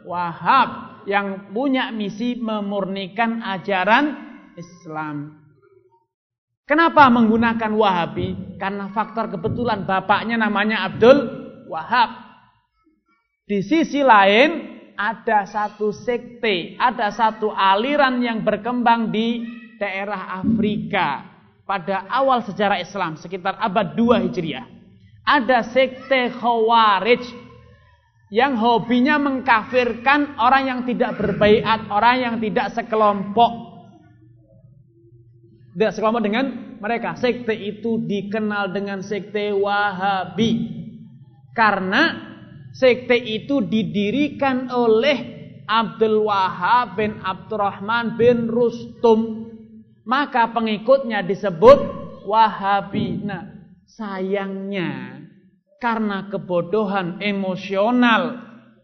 Wahab 0.07 1.03
yang 1.03 1.51
punya 1.51 1.91
misi 1.91 2.39
memurnikan 2.39 3.43
ajaran 3.43 4.15
Islam. 4.55 5.35
Kenapa 6.63 7.11
menggunakan 7.11 7.71
Wahabi? 7.75 8.55
Karena 8.55 8.87
faktor 8.95 9.27
kebetulan 9.27 9.83
bapaknya 9.83 10.39
namanya 10.39 10.87
Abdul 10.87 11.17
Wahab. 11.67 12.31
Di 13.43 13.59
sisi 13.59 13.99
lain 13.99 14.79
ada 14.95 15.43
satu 15.43 15.91
sekte, 15.91 16.79
ada 16.79 17.11
satu 17.11 17.51
aliran 17.51 18.23
yang 18.23 18.47
berkembang 18.47 19.11
di 19.11 19.43
daerah 19.75 20.39
Afrika 20.39 21.30
pada 21.71 22.03
awal 22.11 22.43
sejarah 22.43 22.83
Islam 22.83 23.15
sekitar 23.15 23.55
abad 23.55 23.95
2 23.95 24.27
Hijriah 24.27 24.67
ada 25.23 25.63
sekte 25.71 26.35
Khawarij 26.35 27.23
yang 28.31 28.55
hobinya 28.59 29.19
mengkafirkan 29.19 30.39
orang 30.39 30.63
yang 30.67 30.79
tidak 30.87 31.19
berbaiat, 31.19 31.91
orang 31.91 32.15
yang 32.19 32.35
tidak 32.39 32.71
sekelompok. 32.71 33.51
Tidak 35.75 35.91
sekelompok 35.91 36.23
dengan 36.23 36.45
mereka. 36.79 37.19
Sekte 37.19 37.51
itu 37.51 37.99
dikenal 38.07 38.71
dengan 38.71 39.03
sekte 39.03 39.51
Wahabi. 39.51 40.79
Karena 41.51 42.31
sekte 42.71 43.19
itu 43.19 43.63
didirikan 43.67 44.71
oleh 44.71 45.39
Abdul 45.67 46.23
Wahab 46.27 46.99
bin 46.99 47.19
Abdurrahman 47.19 48.15
bin 48.15 48.47
Rustum 48.47 49.50
maka 50.05 50.49
pengikutnya 50.49 51.21
disebut 51.25 52.01
Wahabi. 52.21 53.17
Nah, 53.25 53.49
sayangnya 53.89 55.21
karena 55.81 56.29
kebodohan 56.29 57.17
emosional 57.17 58.37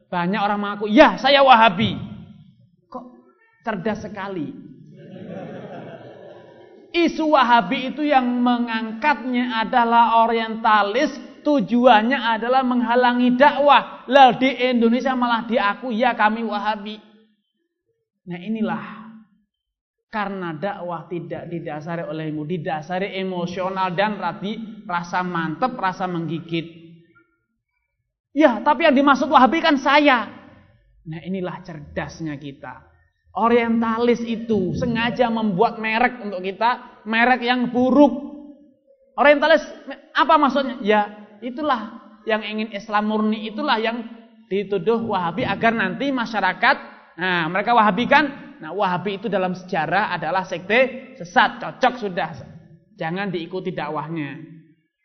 banyak 0.09 0.41
orang 0.41 0.59
mengaku, 0.59 0.89
"Ya, 0.89 1.19
saya 1.21 1.45
Wahabi." 1.45 1.93
Kok 2.89 3.05
cerdas 3.61 4.01
sekali. 4.01 4.65
Isu 6.97 7.29
Wahabi 7.29 7.93
itu 7.93 8.01
yang 8.01 8.25
mengangkatnya 8.41 9.61
adalah 9.61 10.25
orientalis, 10.25 11.13
tujuannya 11.45 12.17
adalah 12.17 12.65
menghalangi 12.65 13.37
dakwah. 13.37 14.07
Lalu 14.09 14.33
di 14.41 14.49
Indonesia 14.73 15.13
malah 15.13 15.45
diaku, 15.45 15.93
"Ya, 15.93 16.17
kami 16.17 16.41
Wahabi." 16.41 16.97
Nah, 18.27 18.39
inilah 18.41 19.06
karena 20.07 20.55
dakwah 20.55 21.05
tidak 21.11 21.51
didasari 21.51 22.07
oleh 22.07 22.31
ilmu, 22.31 22.47
didasari 22.47 23.19
emosional 23.19 23.91
dan 23.91 24.15
rati, 24.15 24.83
rasa 24.87 25.19
mantep, 25.23 25.75
rasa 25.75 26.07
menggigit. 26.07 26.87
Ya, 28.31 28.63
tapi 28.63 28.87
yang 28.87 28.95
dimaksud 28.95 29.27
Wahabi 29.27 29.59
kan 29.59 29.75
saya. 29.75 30.29
Nah, 31.07 31.21
inilah 31.23 31.59
cerdasnya 31.63 32.39
kita. 32.39 32.87
Orientalis 33.37 34.23
itu 34.23 34.73
sengaja 34.79 35.29
membuat 35.29 35.77
merek 35.77 36.23
untuk 36.23 36.41
kita, 36.41 37.03
merek 37.05 37.43
yang 37.43 37.69
buruk. 37.69 38.13
Orientalis 39.17 39.61
apa 40.15 40.35
maksudnya? 40.39 40.77
Ya, 40.81 41.01
itulah 41.43 41.99
yang 42.23 42.41
ingin 42.45 42.71
Islam 42.71 43.09
murni, 43.11 43.49
itulah 43.49 43.77
yang 43.77 44.05
dituduh 44.47 45.03
Wahabi 45.03 45.43
agar 45.43 45.75
nanti 45.75 46.09
masyarakat, 46.09 46.75
nah 47.19 47.51
mereka 47.51 47.75
Wahabi 47.75 48.05
kan 48.07 48.46
Nah, 48.57 48.73
Wahabi 48.73 49.21
itu 49.21 49.29
dalam 49.29 49.53
sejarah 49.53 50.13
adalah 50.17 50.41
sekte 50.45 51.13
sesat, 51.17 51.61
cocok 51.61 51.93
sudah. 52.01 52.31
Jangan 52.97 53.29
diikuti 53.29 53.69
dakwahnya. 53.69 54.41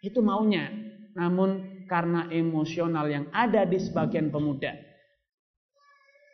Itu 0.00 0.24
maunya. 0.24 0.72
Namun 1.12 1.84
karena 1.84 2.32
emosional 2.32 3.04
yang 3.04 3.28
ada 3.36 3.68
di 3.68 3.76
sebagian 3.76 4.32
pemuda 4.32 4.72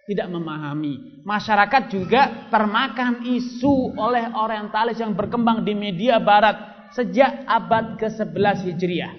tidak 0.09 0.29
memahami. 0.33 1.21
Masyarakat 1.27 1.93
juga 1.93 2.49
termakan 2.49 3.29
isu 3.29 3.93
oleh 4.01 4.33
orientalis 4.33 4.97
yang 4.97 5.13
berkembang 5.13 5.69
di 5.69 5.77
media 5.77 6.17
barat 6.17 6.89
sejak 6.97 7.45
abad 7.45 8.01
ke-11 8.01 8.73
Hijriah. 8.73 9.13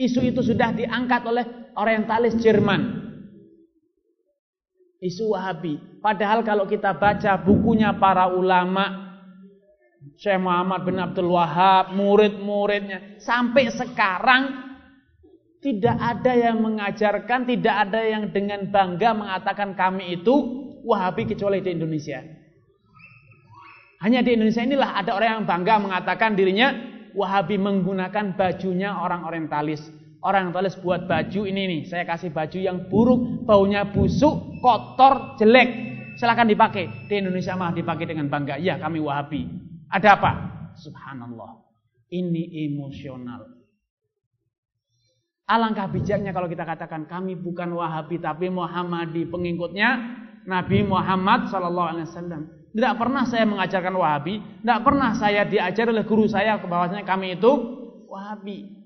Isu 0.00 0.24
itu 0.24 0.40
sudah 0.40 0.72
diangkat 0.72 1.22
oleh 1.28 1.44
orientalis 1.76 2.40
Jerman 2.40 3.05
isu 5.06 5.34
Wahabi. 5.34 5.78
Padahal 6.02 6.42
kalau 6.42 6.66
kita 6.66 6.94
baca 6.94 7.38
bukunya 7.38 7.94
para 7.96 8.30
ulama 8.30 9.06
Syekh 10.16 10.38
Muhammad 10.38 10.80
bin 10.86 10.96
Abdul 11.02 11.30
Wahab, 11.34 11.92
murid-muridnya 11.92 13.20
sampai 13.20 13.68
sekarang 13.74 14.66
tidak 15.60 15.98
ada 15.98 16.32
yang 16.32 16.62
mengajarkan, 16.62 17.42
tidak 17.42 17.74
ada 17.88 18.00
yang 18.06 18.30
dengan 18.30 18.70
bangga 18.70 19.10
mengatakan 19.12 19.74
kami 19.74 20.22
itu 20.22 20.34
Wahabi 20.86 21.26
kecuali 21.26 21.58
di 21.58 21.74
Indonesia. 21.74 22.22
Hanya 23.98 24.22
di 24.22 24.38
Indonesia 24.38 24.62
inilah 24.62 24.94
ada 24.94 25.18
orang 25.18 25.42
yang 25.42 25.46
bangga 25.50 25.74
mengatakan 25.82 26.38
dirinya 26.38 26.70
Wahabi 27.16 27.58
menggunakan 27.58 28.38
bajunya 28.38 28.94
orang 29.02 29.26
orientalis. 29.26 29.82
Orang 30.26 30.50
tulis 30.50 30.74
buat 30.82 31.06
baju 31.06 31.46
ini 31.46 31.62
nih, 31.70 31.80
saya 31.86 32.02
kasih 32.02 32.34
baju 32.34 32.58
yang 32.58 32.90
buruk, 32.90 33.46
baunya 33.46 33.86
busuk, 33.86 34.58
kotor, 34.58 35.38
jelek. 35.38 35.70
Silahkan 36.18 36.50
dipakai. 36.50 37.06
Di 37.06 37.22
Indonesia 37.22 37.54
mah 37.54 37.70
dipakai 37.70 38.10
dengan 38.10 38.26
bangga. 38.26 38.58
Ya, 38.58 38.74
kami 38.74 38.98
Wahabi. 38.98 39.46
Ada 39.86 40.18
apa? 40.18 40.30
Subhanallah. 40.82 41.62
Ini 42.10 42.66
emosional. 42.66 43.54
Alangkah 45.46 45.86
bijaknya 45.94 46.34
kalau 46.34 46.50
kita 46.50 46.66
katakan 46.66 47.06
kami 47.06 47.38
bukan 47.38 47.70
Wahabi 47.70 48.18
tapi 48.18 48.50
Muhammadi 48.50 49.30
pengikutnya 49.30 50.18
Nabi 50.42 50.82
Muhammad 50.82 51.46
Sallallahu 51.54 51.88
Alaihi 51.94 52.06
Wasallam. 52.10 52.42
Tidak 52.74 52.94
pernah 52.98 53.22
saya 53.30 53.46
mengajarkan 53.46 53.94
Wahabi, 53.94 54.42
tidak 54.42 54.80
pernah 54.82 55.14
saya 55.14 55.46
diajar 55.46 55.86
oleh 55.86 56.02
guru 56.02 56.26
saya 56.26 56.58
bahwasanya 56.58 57.06
kami 57.06 57.38
itu 57.38 57.52
Wahabi. 58.10 58.85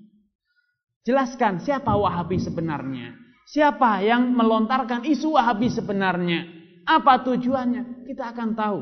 Jelaskan 1.01 1.61
siapa 1.65 1.97
Wahabi 1.97 2.37
sebenarnya. 2.37 3.17
Siapa 3.49 4.05
yang 4.05 4.31
melontarkan 4.37 5.01
isu 5.03 5.33
Wahabi 5.33 5.67
sebenarnya. 5.73 6.45
Apa 6.85 7.25
tujuannya? 7.25 8.05
Kita 8.05 8.29
akan 8.31 8.49
tahu. 8.53 8.81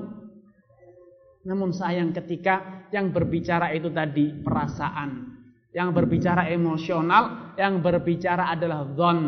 Namun 1.47 1.71
sayang 1.71 2.11
ketika 2.11 2.85
yang 2.91 3.15
berbicara 3.15 3.71
itu 3.71 3.87
tadi 3.89 4.35
perasaan. 4.43 5.39
Yang 5.71 5.89
berbicara 5.95 6.49
emosional, 6.49 7.55
yang 7.55 7.79
berbicara 7.79 8.51
adalah 8.51 8.89
zon, 8.97 9.19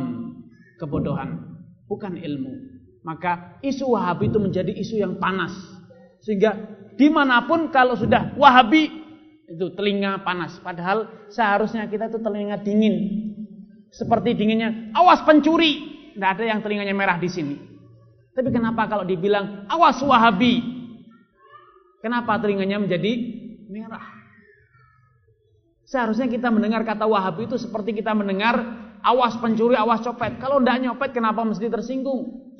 kebodohan, 0.82 1.38
bukan 1.86 2.18
ilmu. 2.18 2.54
Maka 3.08 3.62
isu 3.64 3.96
Wahabi 3.96 4.30
itu 4.30 4.38
menjadi 4.42 4.74
isu 4.74 5.00
yang 5.00 5.16
panas. 5.22 5.54
Sehingga 6.22 6.54
di 7.00 7.08
mana 7.10 7.48
pun 7.48 7.72
kalau 7.72 7.96
sudah 7.96 8.36
Wahabi 8.38 9.01
itu 9.52 9.76
telinga 9.76 10.23
panas. 10.23 10.57
Padahal 10.64 11.28
seharusnya 11.28 11.86
kita 11.91 12.07
itu 12.07 12.19
telinga 12.23 12.60
dingin. 12.64 12.95
Seperti 13.91 14.34
dinginnya 14.36 14.95
awas 14.95 15.22
pencuri. 15.28 15.91
Tidak 16.15 16.28
ada 16.28 16.44
yang 16.44 16.60
telinganya 16.64 16.95
merah 16.95 17.18
di 17.19 17.28
sini. 17.32 17.56
Tapi 18.32 18.49
kenapa 18.52 18.88
kalau 18.88 19.03
dibilang 19.03 19.68
awas 19.68 19.99
Wahabi? 19.99 20.64
Kenapa 21.99 22.40
telinganya 22.40 22.80
menjadi 22.80 23.11
merah? 23.68 24.07
Seharusnya 25.88 26.32
kita 26.32 26.48
mendengar 26.48 26.88
kata 26.88 27.03
Wahabi 27.03 27.52
itu 27.52 27.60
seperti 27.60 27.91
kita 27.99 28.15
mendengar 28.15 28.64
awas 29.03 29.36
pencuri, 29.44 29.76
awas 29.76 29.99
copet. 29.99 30.40
Kalau 30.40 30.64
tidak 30.64 30.78
nyopet 30.88 31.10
kenapa 31.11 31.44
mesti 31.44 31.68
tersinggung? 31.68 32.56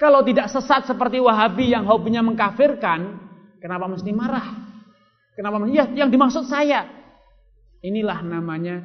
Kalau 0.00 0.24
tidak 0.24 0.48
sesat 0.48 0.88
seperti 0.88 1.20
Wahabi 1.20 1.74
yang 1.74 1.84
hobinya 1.84 2.24
mengkafirkan, 2.24 3.20
kenapa 3.60 3.90
mesti 3.90 4.10
marah? 4.16 4.67
Kenapa 5.38 5.62
ya 5.70 5.86
yang 5.94 6.10
dimaksud 6.10 6.50
saya. 6.50 6.90
Inilah 7.78 8.26
namanya 8.26 8.82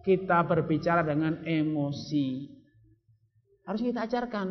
kita 0.00 0.40
berbicara 0.48 1.04
dengan 1.04 1.44
emosi. 1.44 2.48
Harus 3.68 3.84
kita 3.84 4.08
ajarkan. 4.08 4.48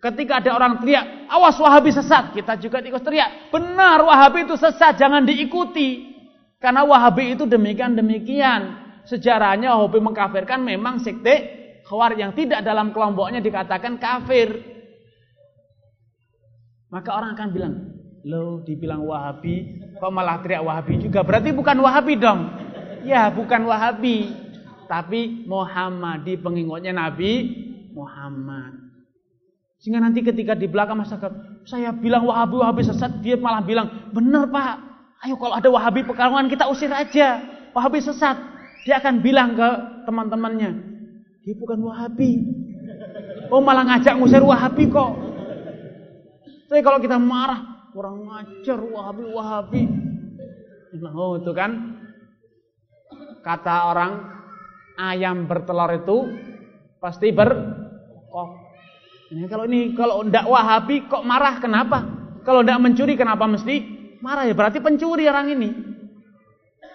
Ketika 0.00 0.40
ada 0.40 0.56
orang 0.56 0.80
teriak, 0.80 1.28
awas 1.28 1.60
Wahabi 1.60 1.92
sesat, 1.92 2.32
kita 2.32 2.56
juga 2.56 2.80
ikut 2.80 3.02
teriak. 3.04 3.52
Benar 3.52 4.00
Wahabi 4.08 4.48
itu 4.48 4.56
sesat, 4.56 4.96
jangan 4.96 5.28
diikuti. 5.28 6.16
Karena 6.56 6.80
Wahabi 6.88 7.36
itu 7.36 7.44
demikian 7.44 7.92
demikian. 7.92 8.88
Sejarahnya 9.04 9.76
Wahabi 9.76 10.00
mengkafirkan 10.00 10.64
memang 10.64 11.04
sekte 11.04 11.58
Khawarij 11.84 12.20
yang 12.20 12.32
tidak 12.32 12.64
dalam 12.64 12.92
kelompoknya 12.96 13.44
dikatakan 13.44 14.00
kafir. 14.00 14.60
Maka 16.88 17.10
orang 17.12 17.36
akan 17.36 17.48
bilang, 17.52 17.74
lo 18.24 18.64
dibilang 18.64 19.04
Wahabi, 19.04 19.87
kok 19.98 20.14
malah 20.14 20.40
teriak 20.40 20.62
Wahabi 20.62 21.02
juga? 21.02 21.26
Berarti 21.26 21.50
bukan 21.52 21.76
Wahabi 21.82 22.14
dong. 22.16 22.40
Ya, 23.02 23.28
bukan 23.30 23.66
Wahabi. 23.66 24.32
Tapi 24.88 25.44
Muhammadi 25.44 26.40
pengikutnya 26.40 26.96
Nabi 26.96 27.32
Muhammad. 27.92 28.88
Sehingga 29.78 30.02
nanti 30.02 30.24
ketika 30.24 30.58
di 30.58 30.66
belakang 30.66 30.98
masyarakat, 30.98 31.62
saya 31.68 31.94
bilang 31.94 32.26
Wahabi, 32.26 32.54
Wahabi 32.58 32.82
sesat, 32.82 33.20
dia 33.22 33.38
malah 33.38 33.62
bilang, 33.62 34.10
benar 34.10 34.50
Pak, 34.50 34.74
ayo 35.28 35.38
kalau 35.38 35.54
ada 35.54 35.68
Wahabi 35.70 36.02
pekalongan 36.02 36.50
kita 36.50 36.66
usir 36.66 36.90
aja. 36.90 37.42
Wahabi 37.76 38.02
sesat. 38.02 38.34
Dia 38.88 38.98
akan 38.98 39.20
bilang 39.20 39.52
ke 39.52 39.68
teman-temannya, 40.08 40.70
dia 41.44 41.54
bukan 41.60 41.78
Wahabi. 41.84 42.48
Oh 43.52 43.60
malah 43.60 43.84
ngajak 43.84 44.16
ngusir 44.18 44.42
Wahabi 44.42 44.88
kok. 44.88 45.12
Tapi 46.68 46.80
kalau 46.84 46.98
kita 47.00 47.16
marah, 47.20 47.77
kurang 47.92 48.28
ngajar, 48.28 48.78
wahabi, 48.80 49.24
wahabi. 49.32 49.82
Oh 51.12 51.36
itu 51.36 51.52
kan 51.52 52.00
kata 53.44 53.92
orang 53.92 54.12
ayam 54.96 55.44
bertelur 55.44 55.90
itu 55.94 56.16
pasti 56.98 57.30
berkok. 57.30 58.68
Ini 59.28 59.44
kalau 59.44 59.64
ini 59.68 59.80
kalau 59.92 60.24
ndak 60.24 60.48
wahabi 60.48 61.04
kok 61.04 61.24
marah 61.24 61.60
kenapa? 61.60 61.98
Kalau 62.42 62.64
ndak 62.64 62.80
mencuri 62.80 63.14
kenapa 63.14 63.44
mesti 63.44 63.84
marah 64.24 64.48
ya? 64.48 64.56
Berarti 64.56 64.80
pencuri 64.80 65.28
orang 65.28 65.52
ini. 65.52 65.68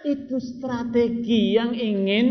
Itu 0.03 0.41
strategi 0.41 1.55
yang 1.55 1.71
ingin 1.71 2.25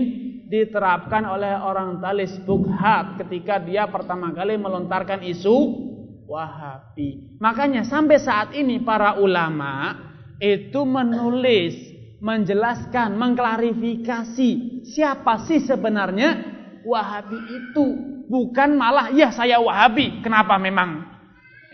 diterapkan 0.52 1.24
oleh 1.24 1.56
orang 1.56 1.96
talis 2.04 2.36
bukhat 2.44 3.16
ketika 3.24 3.56
dia 3.56 3.88
pertama 3.88 4.36
kali 4.36 4.60
melontarkan 4.60 5.24
isu 5.24 5.88
Wahabi. 6.32 7.36
Makanya 7.36 7.84
sampai 7.84 8.16
saat 8.16 8.56
ini 8.56 8.80
para 8.80 9.20
ulama 9.20 9.92
itu 10.40 10.80
menulis, 10.88 11.76
menjelaskan, 12.24 13.12
mengklarifikasi 13.20 14.50
siapa 14.88 15.44
sih 15.44 15.60
sebenarnya 15.60 16.40
Wahabi 16.88 17.38
itu. 17.52 17.86
Bukan 18.32 18.80
malah 18.80 19.12
ya 19.12 19.28
saya 19.28 19.60
Wahabi. 19.60 20.24
Kenapa 20.24 20.56
memang? 20.56 21.04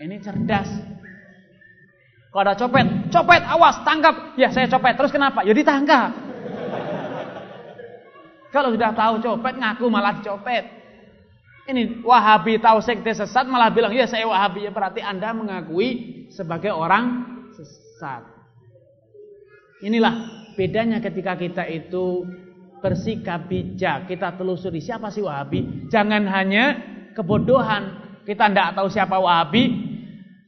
Ini 0.03 0.19
cerdas. 0.19 0.67
Kalau 2.29 2.43
ada 2.45 2.53
copet, 2.53 2.85
copet 3.09 3.41
awas 3.41 3.79
tangkap. 3.87 4.35
Ya 4.35 4.51
saya 4.51 4.67
copet. 4.67 4.93
Terus 4.99 5.09
kenapa? 5.15 5.41
Ya 5.47 5.55
ditangkap. 5.55 6.13
Kalau 8.53 8.75
sudah 8.75 8.91
tahu 8.91 9.23
copet 9.23 9.55
ngaku 9.55 9.85
malah 9.87 10.19
dicopet. 10.19 10.78
Ini 11.69 12.01
Wahabi 12.01 12.57
tahu 12.57 12.81
sekte 12.81 13.13
sesat 13.13 13.45
malah 13.45 13.69
bilang 13.69 13.93
ya 13.93 14.09
saya 14.09 14.25
Wahabi 14.25 14.65
ya 14.65 14.73
berarti 14.73 15.05
Anda 15.05 15.37
mengakui 15.37 16.25
sebagai 16.33 16.73
orang 16.73 17.29
sesat. 17.53 18.25
Inilah 19.85 20.13
bedanya 20.57 20.97
ketika 20.97 21.37
kita 21.37 21.69
itu 21.69 22.25
bersikap 22.81 23.45
bijak, 23.45 24.09
kita 24.09 24.33
telusuri 24.33 24.81
siapa 24.81 25.13
sih 25.13 25.21
Wahabi. 25.21 25.85
Jangan 25.93 26.25
hanya 26.25 26.65
kebodohan, 27.13 28.17
kita 28.25 28.49
tidak 28.49 28.73
tahu 28.73 28.89
siapa 28.89 29.21
Wahabi, 29.21 29.63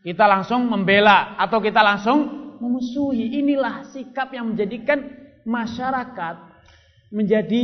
kita 0.02 0.26
langsung 0.26 0.65
membela 0.65 1.38
atau 1.38 1.61
kita 1.61 1.85
langsung 1.85 2.18
memusuhi. 2.57 3.38
Inilah 3.38 3.85
sikap 3.93 4.34
yang 4.34 4.57
menjadikan 4.57 5.06
masyarakat 5.45 6.49
menjadi 7.14 7.61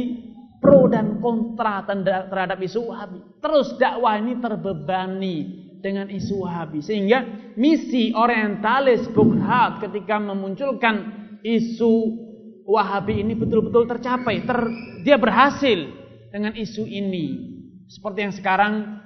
pro 0.68 0.92
dan 0.92 1.24
kontra 1.24 1.88
terhadap 1.88 2.60
isu 2.60 2.92
Wahabi. 2.92 3.24
Terus 3.40 3.80
dakwah 3.80 4.20
ini 4.20 4.36
terbebani 4.44 5.38
dengan 5.80 6.12
isu 6.12 6.44
Wahabi. 6.44 6.84
Sehingga 6.84 7.24
misi 7.56 8.12
orientalis 8.12 9.08
Bukhat 9.16 9.80
ketika 9.88 10.20
memunculkan 10.20 10.96
isu 11.40 12.28
Wahabi 12.68 13.24
ini 13.24 13.32
betul-betul 13.40 13.88
tercapai. 13.88 14.44
Ter, 14.44 14.60
dia 15.08 15.16
berhasil 15.16 15.88
dengan 16.36 16.52
isu 16.52 16.84
ini. 16.84 17.56
Seperti 17.88 18.28
yang 18.28 18.36
sekarang 18.36 19.00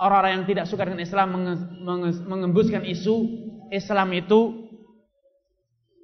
orang-orang 0.00 0.40
yang 0.40 0.46
tidak 0.48 0.64
suka 0.72 0.88
dengan 0.88 1.04
Islam 1.04 1.36
mengembuskan 2.24 2.88
isu 2.88 3.28
Islam 3.68 4.08
itu 4.16 4.72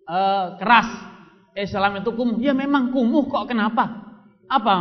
uh, 0.05 0.61
keras. 0.61 1.17
Islam 1.57 2.05
itu 2.05 2.13
kumuh. 2.13 2.37
Ya 2.45 2.53
memang 2.53 2.93
kumuh 2.93 3.33
kok 3.33 3.49
kenapa? 3.49 4.04
Apa 4.49 4.75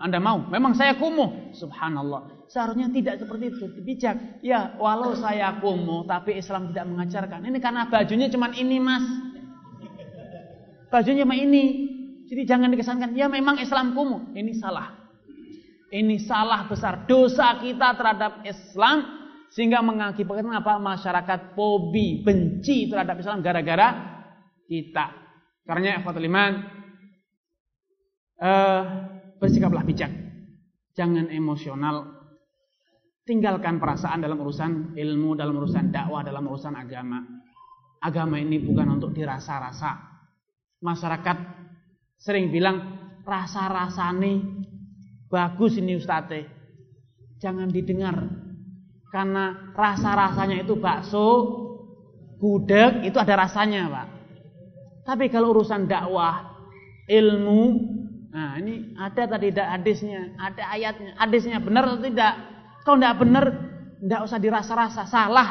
Anda 0.00 0.16
mau? 0.16 0.40
Memang 0.48 0.72
saya 0.72 0.96
kumuh. 0.96 1.52
Subhanallah. 1.52 2.48
Seharusnya 2.50 2.90
tidak 2.90 3.22
seperti 3.22 3.54
itu. 3.54 3.66
Bijak. 3.84 4.42
Ya, 4.42 4.74
walau 4.80 5.14
saya 5.14 5.60
kumuh, 5.62 6.02
tapi 6.08 6.34
Islam 6.40 6.74
tidak 6.74 6.86
mengajarkan. 6.90 7.46
Ini 7.46 7.58
karena 7.62 7.86
bajunya 7.86 8.26
cuma 8.26 8.50
ini, 8.50 8.76
Mas. 8.82 9.06
Bajunya 10.90 11.22
cuma 11.22 11.38
ini. 11.38 11.64
Jadi 12.26 12.42
jangan 12.46 12.70
dikesankan, 12.70 13.14
ya 13.14 13.26
memang 13.30 13.58
Islam 13.62 13.94
kumuh. 13.94 14.34
Ini 14.34 14.54
salah. 14.58 14.98
Ini 15.90 16.16
salah 16.22 16.70
besar. 16.70 17.06
Dosa 17.06 17.58
kita 17.58 17.98
terhadap 17.98 18.46
Islam 18.46 19.20
sehingga 19.50 19.82
mengakibatkan 19.82 20.62
apa? 20.62 20.78
Masyarakat 20.78 21.58
pobi, 21.58 22.22
benci 22.22 22.86
terhadap 22.86 23.18
Islam 23.18 23.42
gara-gara 23.42 23.88
kita. 24.70 25.06
Karena 25.66 26.02
Fatul 26.06 26.30
Iman 26.30 26.79
uh, 28.40 28.82
bersikaplah 29.36 29.84
bijak. 29.84 30.10
Jangan 30.96 31.28
emosional. 31.30 32.18
Tinggalkan 33.28 33.78
perasaan 33.78 34.24
dalam 34.24 34.40
urusan 34.42 34.96
ilmu, 34.98 35.38
dalam 35.38 35.54
urusan 35.54 35.92
dakwah, 35.94 36.26
dalam 36.26 36.42
urusan 36.50 36.74
agama. 36.74 37.22
Agama 38.00 38.40
ini 38.40 38.58
bukan 38.58 38.98
untuk 38.98 39.14
dirasa-rasa. 39.14 39.92
Masyarakat 40.80 41.36
sering 42.16 42.48
bilang 42.48 42.80
rasa-rasa 43.22 44.10
nih 44.16 44.40
bagus 45.30 45.78
ini 45.78 46.00
ustate. 46.00 46.48
Jangan 47.38 47.70
didengar. 47.70 48.18
Karena 49.10 49.72
rasa-rasanya 49.74 50.62
itu 50.62 50.78
bakso, 50.78 51.28
gudeg, 52.38 53.04
itu 53.04 53.18
ada 53.18 53.46
rasanya, 53.46 53.90
Pak. 53.90 54.08
Tapi 55.02 55.26
kalau 55.28 55.50
urusan 55.56 55.90
dakwah, 55.90 56.50
ilmu, 57.10 57.89
Nah, 58.30 58.54
ini 58.62 58.94
ada 58.94 59.26
tadi 59.26 59.50
tidak 59.50 59.68
hadisnya, 59.74 60.38
ada 60.38 60.62
ayatnya. 60.70 61.18
Hadisnya 61.18 61.58
benar 61.58 61.82
atau 61.90 61.98
tidak? 61.98 62.34
Kalau 62.86 62.98
tidak 63.02 63.16
benar, 63.18 63.44
tidak 63.98 64.20
usah 64.22 64.38
dirasa-rasa, 64.38 65.02
salah. 65.10 65.50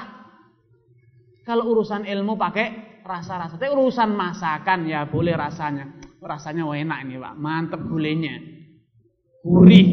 Kalau 1.43 1.68
urusan 1.76 2.07
ilmu 2.07 2.39
pakai 2.39 2.68
rasa-rasa. 3.03 3.60
Tapi 3.60 3.68
urusan 3.68 4.15
masakan 4.15 4.88
ya 4.88 5.03
boleh 5.11 5.35
rasanya. 5.35 5.99
Rasanya 6.19 6.68
wah 6.68 6.76
enak 6.76 6.99
ini 7.07 7.15
pak, 7.19 7.35
mantep 7.35 7.81
gulenya. 7.84 8.35
Gurih, 9.43 9.88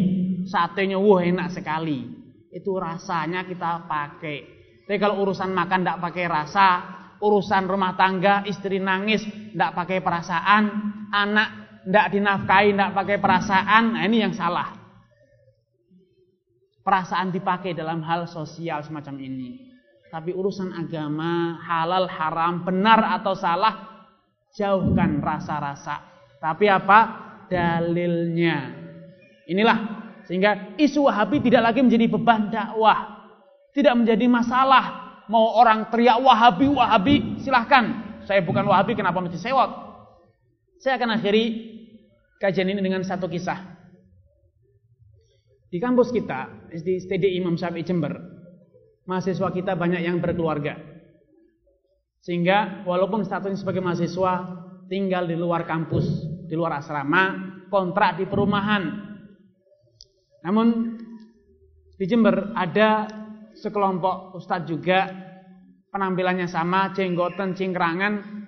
satenya 0.46 0.98
wah 0.98 1.22
enak 1.22 1.54
sekali. 1.54 2.06
Itu 2.50 2.78
rasanya 2.78 3.46
kita 3.46 3.86
pakai. 3.86 4.38
Tapi 4.86 4.98
kalau 5.02 5.26
urusan 5.26 5.50
makan 5.50 5.82
tidak 5.82 5.98
pakai 6.02 6.24
rasa, 6.30 6.68
urusan 7.18 7.66
rumah 7.66 7.98
tangga, 7.98 8.46
istri 8.46 8.78
nangis 8.78 9.26
tidak 9.26 9.74
pakai 9.74 9.98
perasaan, 9.98 10.62
anak 11.10 11.65
tidak 11.86 12.06
dinafkahi 12.10 12.74
tidak 12.74 12.90
pakai 12.98 13.16
perasaan, 13.22 13.94
nah 13.94 14.02
ini 14.02 14.18
yang 14.18 14.34
salah. 14.34 14.74
Perasaan 16.82 17.30
dipakai 17.30 17.78
dalam 17.78 18.02
hal 18.02 18.26
sosial 18.26 18.82
semacam 18.82 19.14
ini. 19.22 19.70
Tapi 20.10 20.34
urusan 20.34 20.74
agama, 20.74 21.62
halal, 21.62 22.10
haram, 22.10 22.66
benar 22.66 23.22
atau 23.22 23.38
salah, 23.38 24.06
jauhkan 24.58 25.22
rasa-rasa. 25.22 26.02
Tapi 26.42 26.66
apa? 26.66 26.98
Dalilnya. 27.46 28.74
Inilah 29.46 29.78
sehingga 30.26 30.74
isu 30.74 31.06
Wahabi 31.06 31.38
tidak 31.38 31.70
lagi 31.70 31.86
menjadi 31.86 32.10
beban 32.10 32.50
dakwah. 32.50 33.30
Tidak 33.70 33.94
menjadi 33.94 34.26
masalah. 34.26 35.06
Mau 35.30 35.54
orang 35.54 35.86
teriak 35.94 36.18
Wahabi, 36.18 36.66
Wahabi, 36.66 37.14
silahkan. 37.46 38.18
Saya 38.26 38.42
bukan 38.42 38.66
Wahabi, 38.66 38.98
kenapa 38.98 39.22
mesti 39.22 39.38
sewot? 39.38 39.70
Saya 40.82 40.98
akan 40.98 41.18
akhiri 41.18 41.75
kajian 42.40 42.68
ini 42.70 42.80
dengan 42.80 43.02
satu 43.02 43.28
kisah. 43.28 43.76
Di 45.66 45.82
kampus 45.82 46.14
kita, 46.14 46.70
di 46.72 46.96
STD 46.96 47.36
Imam 47.36 47.58
Syafi'i 47.58 47.84
Jember, 47.84 48.14
mahasiswa 49.04 49.50
kita 49.50 49.74
banyak 49.74 50.02
yang 50.06 50.22
berkeluarga. 50.22 50.78
Sehingga 52.22 52.86
walaupun 52.86 53.22
statusnya 53.26 53.58
sebagai 53.58 53.82
mahasiswa 53.82 54.32
tinggal 54.86 55.26
di 55.26 55.34
luar 55.38 55.66
kampus, 55.66 56.06
di 56.46 56.54
luar 56.54 56.78
asrama, 56.78 57.56
kontrak 57.70 58.18
di 58.18 58.24
perumahan. 58.26 58.82
Namun 60.46 60.98
di 61.98 62.04
Jember 62.06 62.54
ada 62.54 63.10
sekelompok 63.58 64.38
ustadz 64.38 64.68
juga 64.70 65.10
penampilannya 65.90 66.46
sama, 66.46 66.92
jenggotan, 66.92 67.56
cingkrangan, 67.56 68.45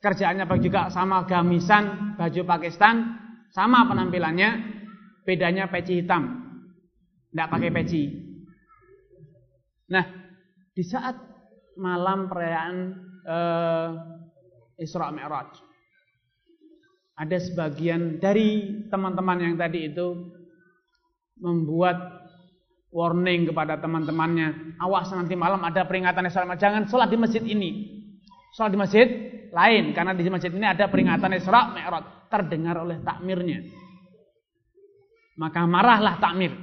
kerjaannya 0.00 0.48
juga 0.64 0.88
sama 0.88 1.28
gamisan, 1.28 2.16
baju 2.16 2.42
Pakistan, 2.48 3.20
sama 3.52 3.84
penampilannya, 3.84 4.50
bedanya 5.28 5.68
peci 5.68 6.00
hitam. 6.00 6.40
Tidak 7.30 7.46
pakai 7.46 7.70
peci. 7.70 8.02
Nah, 9.92 10.04
di 10.74 10.82
saat 10.82 11.14
malam 11.76 12.26
perayaan 12.26 12.76
uh, 13.28 13.88
Isra 14.80 15.12
Mi'raj 15.12 15.70
ada 17.20 17.36
sebagian 17.36 18.16
dari 18.16 18.80
teman-teman 18.88 19.38
yang 19.44 19.54
tadi 19.60 19.92
itu 19.92 20.32
membuat 21.36 22.00
warning 22.90 23.46
kepada 23.52 23.78
teman-temannya, 23.78 24.80
awas 24.80 25.12
nanti 25.12 25.36
malam 25.36 25.60
ada 25.62 25.84
peringatan 25.84 26.26
Isra 26.26 26.48
Mi'raj, 26.48 26.62
jangan 26.64 26.82
sholat 26.88 27.12
di 27.12 27.18
masjid 27.20 27.44
ini. 27.44 28.00
Sholat 28.56 28.74
di 28.74 28.80
masjid 28.80 29.06
lain 29.50 29.90
karena 29.90 30.14
di 30.14 30.22
masjid 30.30 30.50
ini 30.54 30.66
ada 30.66 30.86
peringatan 30.86 31.34
Isra 31.34 31.74
Mi'raj 31.74 32.30
terdengar 32.30 32.78
oleh 32.78 33.02
takmirnya. 33.02 33.66
Maka 35.36 35.66
marahlah 35.66 36.22
takmir. 36.22 36.54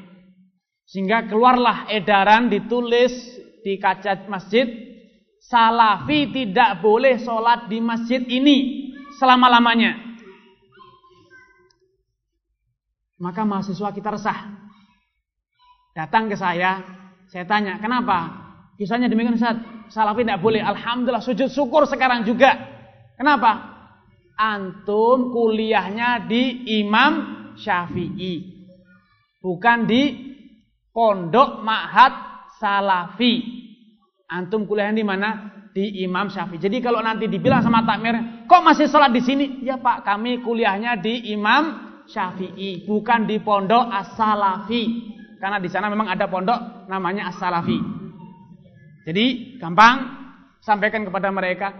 Sehingga 0.87 1.27
keluarlah 1.27 1.91
edaran 1.91 2.47
ditulis 2.47 3.11
di 3.59 3.75
kaca 3.75 4.23
masjid, 4.31 4.63
Salafi 5.43 6.31
tidak 6.31 6.83
boleh 6.83 7.19
sholat 7.19 7.67
di 7.67 7.79
masjid 7.83 8.19
ini 8.23 8.91
selama-lamanya. 9.19 9.95
Maka 13.19 13.43
mahasiswa 13.43 13.89
kita 13.91 14.13
resah. 14.13 14.39
Datang 15.95 16.29
ke 16.29 16.37
saya, 16.37 16.83
saya 17.27 17.43
tanya, 17.49 17.81
kenapa? 17.81 18.45
Kisahnya 18.77 19.09
demikian 19.09 19.35
Ustaz, 19.35 19.57
Salafi 19.89 20.21
tidak 20.21 20.39
boleh. 20.39 20.61
Alhamdulillah 20.61 21.25
sujud 21.25 21.49
syukur 21.49 21.89
sekarang 21.89 22.23
juga. 22.23 22.76
Kenapa? 23.17 23.75
Antum 24.37 25.33
kuliahnya 25.33 26.29
di 26.29 26.69
Imam 26.85 27.13
Syafi'i. 27.57 28.61
Bukan 29.41 29.89
di 29.89 30.01
Pondok 30.93 31.65
Ma'had 31.65 32.13
Salafi. 32.61 33.41
Antum 34.29 34.69
kuliah 34.69 34.93
di 34.93 35.01
mana? 35.01 35.49
Di 35.73 36.05
Imam 36.05 36.29
Syafi'i. 36.29 36.61
Jadi 36.61 36.77
kalau 36.77 37.01
nanti 37.01 37.25
dibilang 37.25 37.65
sama 37.65 37.81
takmir, 37.81 38.45
kok 38.45 38.61
masih 38.61 38.85
sholat 38.85 39.09
di 39.09 39.21
sini? 39.25 39.45
Ya 39.65 39.81
Pak, 39.81 40.05
kami 40.05 40.45
kuliahnya 40.45 41.01
di 41.01 41.33
Imam 41.33 41.89
Syafi'i, 42.05 42.85
bukan 42.85 43.25
di 43.25 43.41
Pondok 43.41 43.89
As-Salafi. 43.89 44.83
Karena 45.37 45.61
di 45.61 45.69
sana 45.69 45.85
memang 45.89 46.09
ada 46.09 46.25
pondok 46.25 46.89
namanya 46.89 47.29
As-Salafi. 47.29 47.77
Jadi 49.05 49.57
gampang 49.61 49.95
sampaikan 50.65 51.05
kepada 51.05 51.29
mereka, 51.29 51.71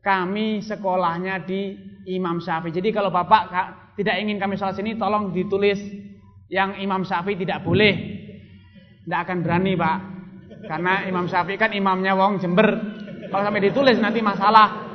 kami 0.00 0.64
sekolahnya 0.64 1.44
di 1.44 1.76
Imam 2.08 2.40
Syafi'i. 2.40 2.72
Jadi 2.72 2.88
kalau 2.90 3.12
Bapak 3.12 3.52
tidak 4.00 4.16
ingin 4.16 4.40
kami 4.40 4.56
sholat 4.56 4.80
sini, 4.80 4.96
tolong 4.96 5.28
ditulis 5.36 5.76
yang 6.48 6.80
Imam 6.80 7.04
Syafi'i 7.04 7.36
tidak 7.36 7.60
boleh. 7.60 7.94
Tidak 9.04 9.20
akan 9.20 9.38
berani 9.44 9.76
pak. 9.76 9.98
Karena 10.64 11.04
Imam 11.04 11.28
Syafi'i 11.28 11.60
kan 11.60 11.72
imamnya 11.76 12.16
wong 12.16 12.40
Jember. 12.40 12.68
Kalau 13.28 13.42
sampai 13.44 13.62
ditulis 13.68 13.96
nanti 14.00 14.24
masalah. 14.24 14.88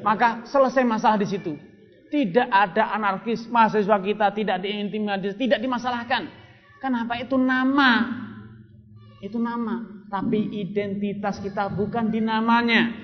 Maka 0.00 0.44
selesai 0.48 0.84
masalah 0.84 1.16
di 1.20 1.28
situ. 1.28 1.52
Tidak 2.08 2.48
ada 2.48 2.92
anarkis. 2.96 3.44
Mahasiswa 3.48 3.96
kita 4.00 4.32
tidak 4.32 4.64
diintimidasi 4.64 5.36
tidak 5.36 5.60
dimasalahkan. 5.60 6.28
Kenapa? 6.80 7.16
Itu 7.20 7.36
nama. 7.36 7.90
Itu 9.20 9.40
nama. 9.40 10.04
Tapi 10.08 10.52
identitas 10.60 11.40
kita 11.40 11.72
bukan 11.72 12.12
di 12.12 12.20
namanya 12.20 13.03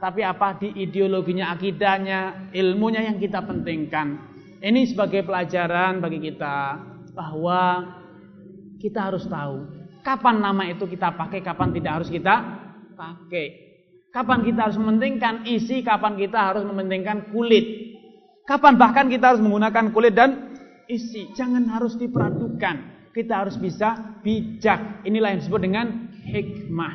tapi 0.00 0.24
apa 0.24 0.56
di 0.56 0.72
ideologinya 0.80 1.52
akidahnya 1.52 2.50
ilmunya 2.56 3.04
yang 3.04 3.20
kita 3.20 3.44
pentingkan 3.44 4.16
ini 4.64 4.88
sebagai 4.88 5.22
pelajaran 5.22 6.00
bagi 6.00 6.18
kita 6.18 6.80
bahwa 7.12 7.84
kita 8.80 9.12
harus 9.12 9.28
tahu 9.28 9.80
kapan 10.00 10.40
nama 10.40 10.68
itu 10.68 10.88
kita 10.88 11.14
pakai, 11.14 11.44
kapan 11.44 11.70
tidak 11.76 11.92
harus 12.00 12.10
kita 12.10 12.34
pakai. 12.96 13.46
Kapan 14.10 14.42
kita 14.42 14.66
harus 14.66 14.78
mementingkan 14.80 15.46
isi, 15.46 15.86
kapan 15.86 16.18
kita 16.18 16.50
harus 16.50 16.66
mementingkan 16.66 17.30
kulit. 17.30 17.94
Kapan 18.42 18.74
bahkan 18.74 19.06
kita 19.06 19.30
harus 19.32 19.42
menggunakan 19.44 19.94
kulit 19.94 20.18
dan 20.18 20.58
isi. 20.90 21.30
Jangan 21.38 21.70
harus 21.70 21.94
diperatukan. 21.94 23.06
Kita 23.14 23.46
harus 23.46 23.54
bisa 23.54 24.18
bijak. 24.26 25.06
Inilah 25.06 25.38
yang 25.38 25.40
disebut 25.46 25.62
dengan 25.62 25.86
hikmah. 26.26 26.94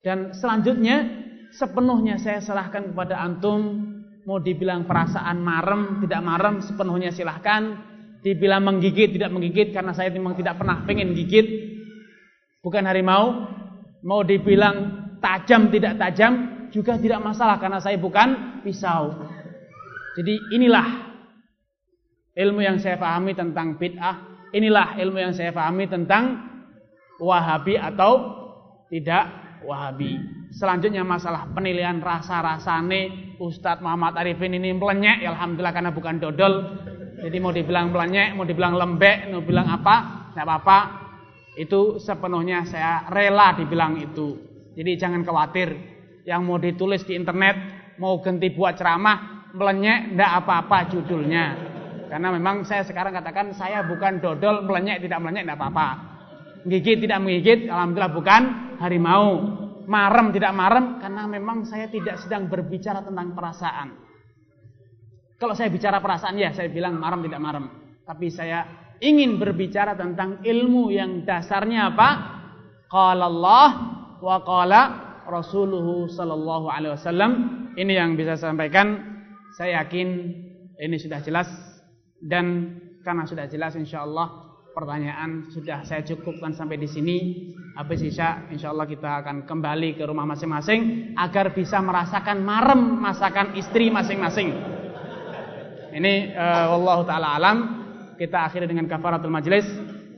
Dan 0.00 0.32
selanjutnya 0.32 1.21
sepenuhnya 1.52 2.16
saya 2.16 2.40
serahkan 2.40 2.92
kepada 2.92 3.20
antum. 3.20 3.92
Mau 4.22 4.38
dibilang 4.38 4.86
perasaan 4.86 5.42
marem, 5.42 5.98
tidak 6.06 6.20
marem, 6.22 6.62
sepenuhnya 6.62 7.10
silahkan. 7.12 7.90
Dibilang 8.22 8.62
menggigit 8.62 9.18
tidak 9.18 9.34
menggigit 9.34 9.74
karena 9.74 9.90
saya 9.90 10.14
memang 10.14 10.38
tidak 10.38 10.54
pernah 10.56 10.86
pengen 10.86 11.10
gigit. 11.12 11.46
Bukan 12.62 12.86
harimau. 12.86 13.50
Mau 14.02 14.22
dibilang 14.22 15.10
tajam 15.18 15.70
tidak 15.70 15.98
tajam 15.98 16.66
juga 16.74 16.98
tidak 16.98 17.18
masalah 17.22 17.58
karena 17.58 17.82
saya 17.82 17.98
bukan 17.98 18.62
pisau. 18.62 19.14
Jadi 20.18 20.38
inilah 20.54 20.86
ilmu 22.34 22.62
yang 22.62 22.78
saya 22.78 22.98
pahami 22.98 23.34
tentang 23.34 23.74
bid'ah. 23.78 24.48
Inilah 24.54 24.98
ilmu 25.02 25.18
yang 25.18 25.34
saya 25.34 25.50
pahami 25.50 25.90
tentang 25.90 26.46
wahabi 27.18 27.74
atau 27.74 28.38
tidak 28.86 29.30
wahabi 29.66 30.41
selanjutnya 30.52 31.02
masalah 31.02 31.48
penilaian 31.56 31.98
rasa-rasane 31.98 33.34
Ustadz 33.40 33.80
Muhammad 33.80 34.20
Arifin 34.20 34.54
ini 34.54 34.76
melenyek 34.76 35.24
Alhamdulillah 35.24 35.74
karena 35.74 35.90
bukan 35.90 36.20
dodol 36.20 36.54
jadi 37.22 37.38
mau 37.38 37.54
dibilang 37.54 37.94
belanyek, 37.94 38.34
mau 38.34 38.42
dibilang 38.42 38.74
lembek, 38.74 39.30
mau 39.30 39.46
bilang 39.46 39.70
apa, 39.70 40.26
tidak 40.34 40.42
apa-apa. 40.42 40.78
Itu 41.54 42.02
sepenuhnya 42.02 42.66
saya 42.66 43.06
rela 43.06 43.54
dibilang 43.54 43.94
itu. 44.02 44.42
Jadi 44.74 44.90
jangan 44.98 45.22
khawatir. 45.22 45.70
Yang 46.26 46.40
mau 46.42 46.58
ditulis 46.58 47.06
di 47.06 47.14
internet, 47.14 47.54
mau 48.02 48.18
ganti 48.18 48.50
buat 48.50 48.74
ceramah, 48.74 49.50
melenyek, 49.54 50.18
tidak 50.18 50.30
apa-apa 50.42 50.78
judulnya. 50.90 51.44
Karena 52.10 52.28
memang 52.34 52.66
saya 52.66 52.82
sekarang 52.82 53.14
katakan 53.14 53.54
saya 53.54 53.86
bukan 53.86 54.18
dodol, 54.18 54.66
melenyek, 54.66 55.06
tidak 55.06 55.22
melenyek, 55.22 55.46
tidak 55.46 55.58
apa-apa. 55.62 55.88
Gigit 56.66 57.06
tidak 57.06 57.22
menggigit, 57.22 57.70
alhamdulillah 57.70 58.14
bukan 58.14 58.42
harimau. 58.82 59.61
Marem 59.88 60.30
tidak 60.30 60.52
marem, 60.54 61.02
karena 61.02 61.26
memang 61.26 61.66
saya 61.66 61.90
tidak 61.90 62.22
sedang 62.22 62.46
berbicara 62.46 63.02
tentang 63.02 63.34
perasaan. 63.34 63.88
Kalau 65.42 65.58
saya 65.58 65.74
bicara 65.74 65.98
perasaan 65.98 66.38
ya 66.38 66.54
saya 66.54 66.70
bilang 66.70 67.02
marem 67.02 67.26
tidak 67.26 67.42
marem. 67.42 67.66
Tapi 68.06 68.30
saya 68.30 68.62
ingin 69.02 69.42
berbicara 69.42 69.98
tentang 69.98 70.38
ilmu 70.46 70.94
yang 70.94 71.26
dasarnya 71.26 71.90
apa? 71.90 72.08
Qala 72.86 73.26
Allah 73.26 73.68
wa 74.22 74.38
qala 74.46 74.82
rasuluhu 75.26 76.06
sallallahu 76.06 76.70
alaihi 76.70 76.94
wasallam. 76.94 77.32
Ini 77.74 77.92
yang 77.98 78.14
bisa 78.14 78.38
saya 78.38 78.54
sampaikan. 78.54 79.02
Saya 79.58 79.82
yakin 79.82 80.08
ini 80.78 80.96
sudah 81.02 81.18
jelas 81.26 81.50
dan 82.22 82.78
karena 83.02 83.26
sudah 83.26 83.50
jelas 83.50 83.74
insyaallah 83.74 84.28
pertanyaan 84.72 85.50
sudah 85.50 85.82
saya 85.82 86.06
cukupkan 86.06 86.54
sampai 86.54 86.78
di 86.78 86.86
sini. 86.86 87.16
Habis 87.72 88.04
isya 88.04 88.52
insyaallah 88.52 88.84
kita 88.84 89.24
akan 89.24 89.48
kembali 89.48 89.96
ke 89.96 90.04
rumah 90.04 90.28
masing-masing 90.28 91.12
agar 91.16 91.56
bisa 91.56 91.80
merasakan 91.80 92.44
marem 92.44 93.00
masakan 93.00 93.56
istri 93.56 93.88
masing-masing. 93.88 94.52
Ini 95.92 96.36
uh, 96.36 96.76
wallahu 96.76 97.08
taala 97.08 97.32
alam. 97.36 97.56
Kita 98.20 98.44
akhiri 98.44 98.68
dengan 98.68 98.84
kafaratul 98.84 99.32
majlis. 99.32 99.64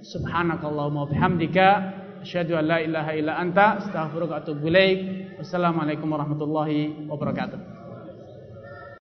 Subhanakallahumma 0.03 1.07
bihamdika 1.15 1.67
asyhadu 2.27 2.59
an 2.59 2.65
la 2.67 2.79
ilaha 2.83 3.11
illa 3.15 3.39
anta 3.39 3.87
astaghfiruka 3.87 4.35
wa 4.35 4.39
atubu. 4.43 4.69
Wassalamualaikum 5.39 6.11
warahmatullahi 6.11 7.07
wabarakatuh. 7.07 7.84